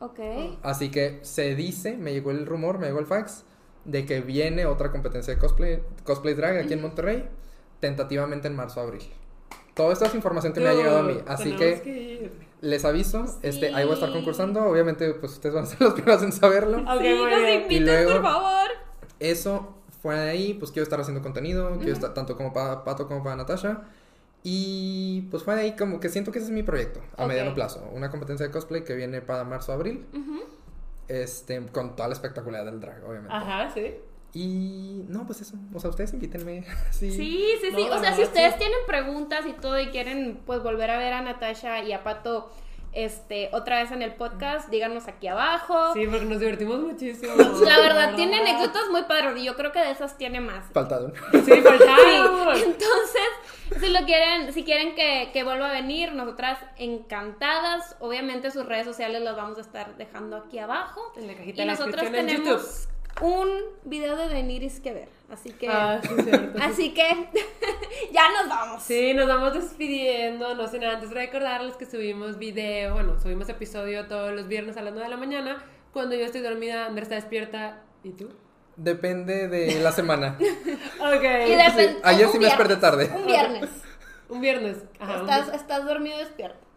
Ok. 0.00 0.18
Así 0.62 0.90
que 0.90 1.18
se 1.22 1.54
dice, 1.54 1.96
me 1.96 2.12
llegó 2.12 2.30
el 2.30 2.46
rumor, 2.46 2.78
me 2.78 2.86
llegó 2.86 3.00
el 3.00 3.06
fax, 3.06 3.44
de 3.84 4.04
que 4.06 4.20
viene 4.20 4.66
otra 4.66 4.90
competencia 4.90 5.34
de 5.34 5.40
cosplay, 5.40 5.82
cosplay 6.04 6.34
drag 6.34 6.58
aquí 6.58 6.72
en 6.74 6.82
Monterrey, 6.82 7.28
tentativamente 7.80 8.48
en 8.48 8.56
marzo 8.56 8.80
abril. 8.80 9.02
Toda 9.74 9.92
esta 9.92 10.06
es 10.06 10.14
información 10.14 10.52
que 10.52 10.60
me 10.60 10.68
ha 10.68 10.74
llegado 10.74 10.98
a 10.98 11.02
mí, 11.02 11.18
así 11.26 11.52
que 11.56 11.70
ir. 12.22 12.32
les 12.60 12.84
aviso, 12.84 13.24
este, 13.42 13.72
ahí 13.74 13.84
voy 13.84 13.92
a 13.92 13.94
estar 13.94 14.08
Sí. 14.08 14.14
concursando, 14.16 14.64
obviamente 14.64 15.14
pues 15.14 15.32
ustedes 15.32 15.54
van 15.54 15.64
a 15.64 15.66
ser 15.66 15.80
los 15.80 15.94
primeros 15.94 16.22
en 16.22 16.32
saberlo. 16.32 16.78
Ok, 16.78 17.00
sí, 17.00 17.14
nos 17.14 17.48
invitan, 17.48 17.84
luego- 17.86 18.12
por 18.14 18.22
favor. 18.22 18.68
Eso 19.20 19.74
fue 20.02 20.16
de 20.16 20.30
ahí, 20.30 20.54
pues 20.54 20.70
quiero 20.72 20.82
estar 20.84 21.00
haciendo 21.00 21.22
contenido, 21.22 21.76
quiero 21.78 21.92
estar 21.92 22.14
tanto 22.14 22.36
como 22.36 22.52
para 22.52 22.84
Pato 22.84 23.06
como 23.08 23.22
para 23.22 23.36
Natasha. 23.36 23.82
Y 24.50 25.28
pues 25.30 25.42
fue 25.42 25.60
ahí 25.60 25.76
como 25.76 26.00
que 26.00 26.08
siento 26.08 26.32
que 26.32 26.38
ese 26.38 26.46
es 26.46 26.54
mi 26.54 26.62
proyecto 26.62 27.02
a 27.18 27.26
mediano 27.26 27.54
plazo. 27.54 27.86
Una 27.92 28.10
competencia 28.10 28.46
de 28.46 28.50
cosplay 28.50 28.82
que 28.82 28.94
viene 28.94 29.20
para 29.20 29.44
marzo 29.44 29.74
abril. 29.74 30.06
Ujú. 30.14 30.40
Este, 31.06 31.66
con 31.66 31.94
toda 31.94 32.08
la 32.08 32.14
espectacularidad 32.14 32.72
del 32.72 32.80
drag, 32.80 33.04
obviamente. 33.04 33.34
Ajá, 33.34 33.70
sí. 33.74 33.96
Y 34.32 35.04
no, 35.08 35.26
pues 35.26 35.42
eso. 35.42 35.54
O 35.74 35.80
sea, 35.80 35.90
ustedes 35.90 36.14
invítenme. 36.14 36.64
Sí. 36.90 37.10
Sí, 37.10 37.46
sí, 37.60 37.72
sí. 37.76 37.86
No, 37.90 37.96
o 37.96 37.98
sea, 37.98 38.14
si 38.14 38.22
ustedes 38.22 38.54
sí. 38.54 38.60
tienen 38.60 38.78
preguntas 38.86 39.44
y 39.44 39.52
todo 39.52 39.78
y 39.78 39.88
quieren 39.88 40.40
pues 40.46 40.62
volver 40.62 40.92
a 40.92 40.96
ver 40.96 41.12
a 41.12 41.20
Natasha 41.20 41.82
y 41.82 41.92
a 41.92 42.02
Pato 42.02 42.50
este 42.92 43.50
otra 43.52 43.82
vez 43.82 43.92
en 43.92 44.02
el 44.02 44.14
podcast, 44.14 44.68
díganos 44.68 45.08
aquí 45.08 45.28
abajo. 45.28 45.92
Sí, 45.94 46.06
porque 46.06 46.24
nos 46.24 46.40
divertimos 46.40 46.80
muchísimo. 46.80 47.34
La 47.64 47.80
verdad, 47.80 48.14
tiene 48.14 48.40
anécdotas 48.40 48.88
muy 48.90 49.02
padres 49.02 49.36
y 49.36 49.44
yo 49.44 49.56
creo 49.56 49.72
que 49.72 49.80
de 49.80 49.90
esas 49.90 50.16
tiene 50.16 50.40
más. 50.40 50.64
Faltaron. 50.72 51.12
Sí, 51.32 51.52
faltaron. 51.62 52.56
Entonces, 52.56 53.28
si 53.78 53.88
lo 53.88 54.00
quieren, 54.04 54.52
si 54.52 54.64
quieren 54.64 54.94
que, 54.94 55.30
que 55.32 55.44
vuelva 55.44 55.70
a 55.70 55.72
venir, 55.72 56.12
nosotras 56.12 56.58
encantadas. 56.76 57.96
Obviamente 58.00 58.50
sus 58.50 58.66
redes 58.66 58.86
sociales 58.86 59.22
las 59.22 59.36
vamos 59.36 59.58
a 59.58 59.60
estar 59.60 59.96
dejando 59.96 60.36
aquí 60.36 60.58
abajo. 60.58 61.12
En 61.16 61.26
la 61.26 61.34
cajita 61.34 61.50
Y 61.50 61.60
de 61.60 61.66
la 61.66 61.72
nosotros 61.72 62.00
descripción 62.00 62.28
en 62.28 62.36
tenemos 62.36 62.62
YouTube. 62.62 62.97
Un 63.20 63.48
video 63.84 64.16
de 64.16 64.28
Daenerys 64.28 64.80
que 64.80 64.92
ver. 64.92 65.08
Así 65.30 65.50
que. 65.50 65.68
Ah, 65.68 66.00
sí, 66.02 66.08
cierto. 66.22 66.58
Así 66.62 66.94
que. 66.94 67.02
ya 68.12 68.22
nos 68.32 68.48
vamos. 68.48 68.82
Sí, 68.82 69.12
nos 69.14 69.26
vamos 69.28 69.54
despidiendo, 69.54 70.54
no 70.54 70.66
sin 70.68 70.84
antes 70.84 71.10
recordarles 71.10 71.76
que 71.76 71.86
subimos 71.86 72.38
video, 72.38 72.94
bueno, 72.94 73.20
subimos 73.20 73.48
episodio 73.48 74.06
todos 74.06 74.32
los 74.32 74.48
viernes 74.48 74.76
a 74.76 74.82
las 74.82 74.92
9 74.92 75.04
de 75.06 75.10
la 75.10 75.16
mañana. 75.18 75.64
Cuando 75.92 76.14
yo 76.16 76.24
estoy 76.24 76.40
dormida, 76.40 76.86
Andrés 76.86 77.04
está 77.04 77.16
despierta. 77.16 77.82
¿Y 78.04 78.10
tú? 78.10 78.28
Depende 78.76 79.48
de 79.48 79.80
la 79.80 79.92
semana. 79.92 80.38
Ok. 81.00 81.22
Y 81.22 81.52
depen- 81.52 81.94
Sí, 81.94 82.00
ayer 82.02 82.28
sí 82.28 82.38
me 82.38 82.46
desperté 82.46 82.76
tarde. 82.76 83.10
Un 83.14 83.26
viernes. 83.26 83.70
Un 84.28 84.40
viernes. 84.40 84.76
Ajá, 85.00 85.14
un 85.14 85.20
estás, 85.20 85.54
estás 85.54 85.84
dormido 85.84 86.18
despierto. 86.18 86.67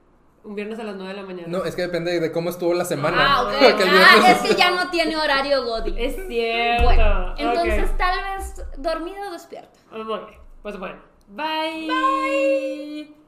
Un, 0.44 0.56
viernes 0.56 0.80
a 0.80 0.84
las 0.84 0.96
9 0.96 1.14
de 1.14 1.22
la 1.22 1.26
mañana. 1.28 1.48
No, 1.48 1.64
es 1.66 1.76
que 1.76 1.84
depende 1.84 2.20
de 2.20 2.32
cómo 2.32 2.50
estuvo 2.50 2.74
la 2.74 2.86
semana. 2.86 3.18
Ah, 3.20 3.44
ok. 3.44 3.52
Porque 3.62 3.84
el 3.84 3.90
Ah, 3.90 4.08
viernes- 4.16 4.44
es 4.44 4.50
que 4.50 4.56
ya 4.56 4.72
no 4.72 4.90
tiene 4.90 5.16
horario 5.18 5.64
Godi. 5.66 5.94
Es 5.98 6.16
cierto. 6.28 6.84
Bueno, 6.84 7.36
entonces 7.38 7.98
tal 7.98 8.20
vez 8.38 8.64
dormido 8.78 9.30
o 9.30 9.32
despierto. 9.32 9.80
Muy 9.92 10.04
bien. 10.04 10.40
Pues 10.62 10.78
bueno. 10.78 11.02
Bye. 11.28 11.88
Bye. 11.88 13.21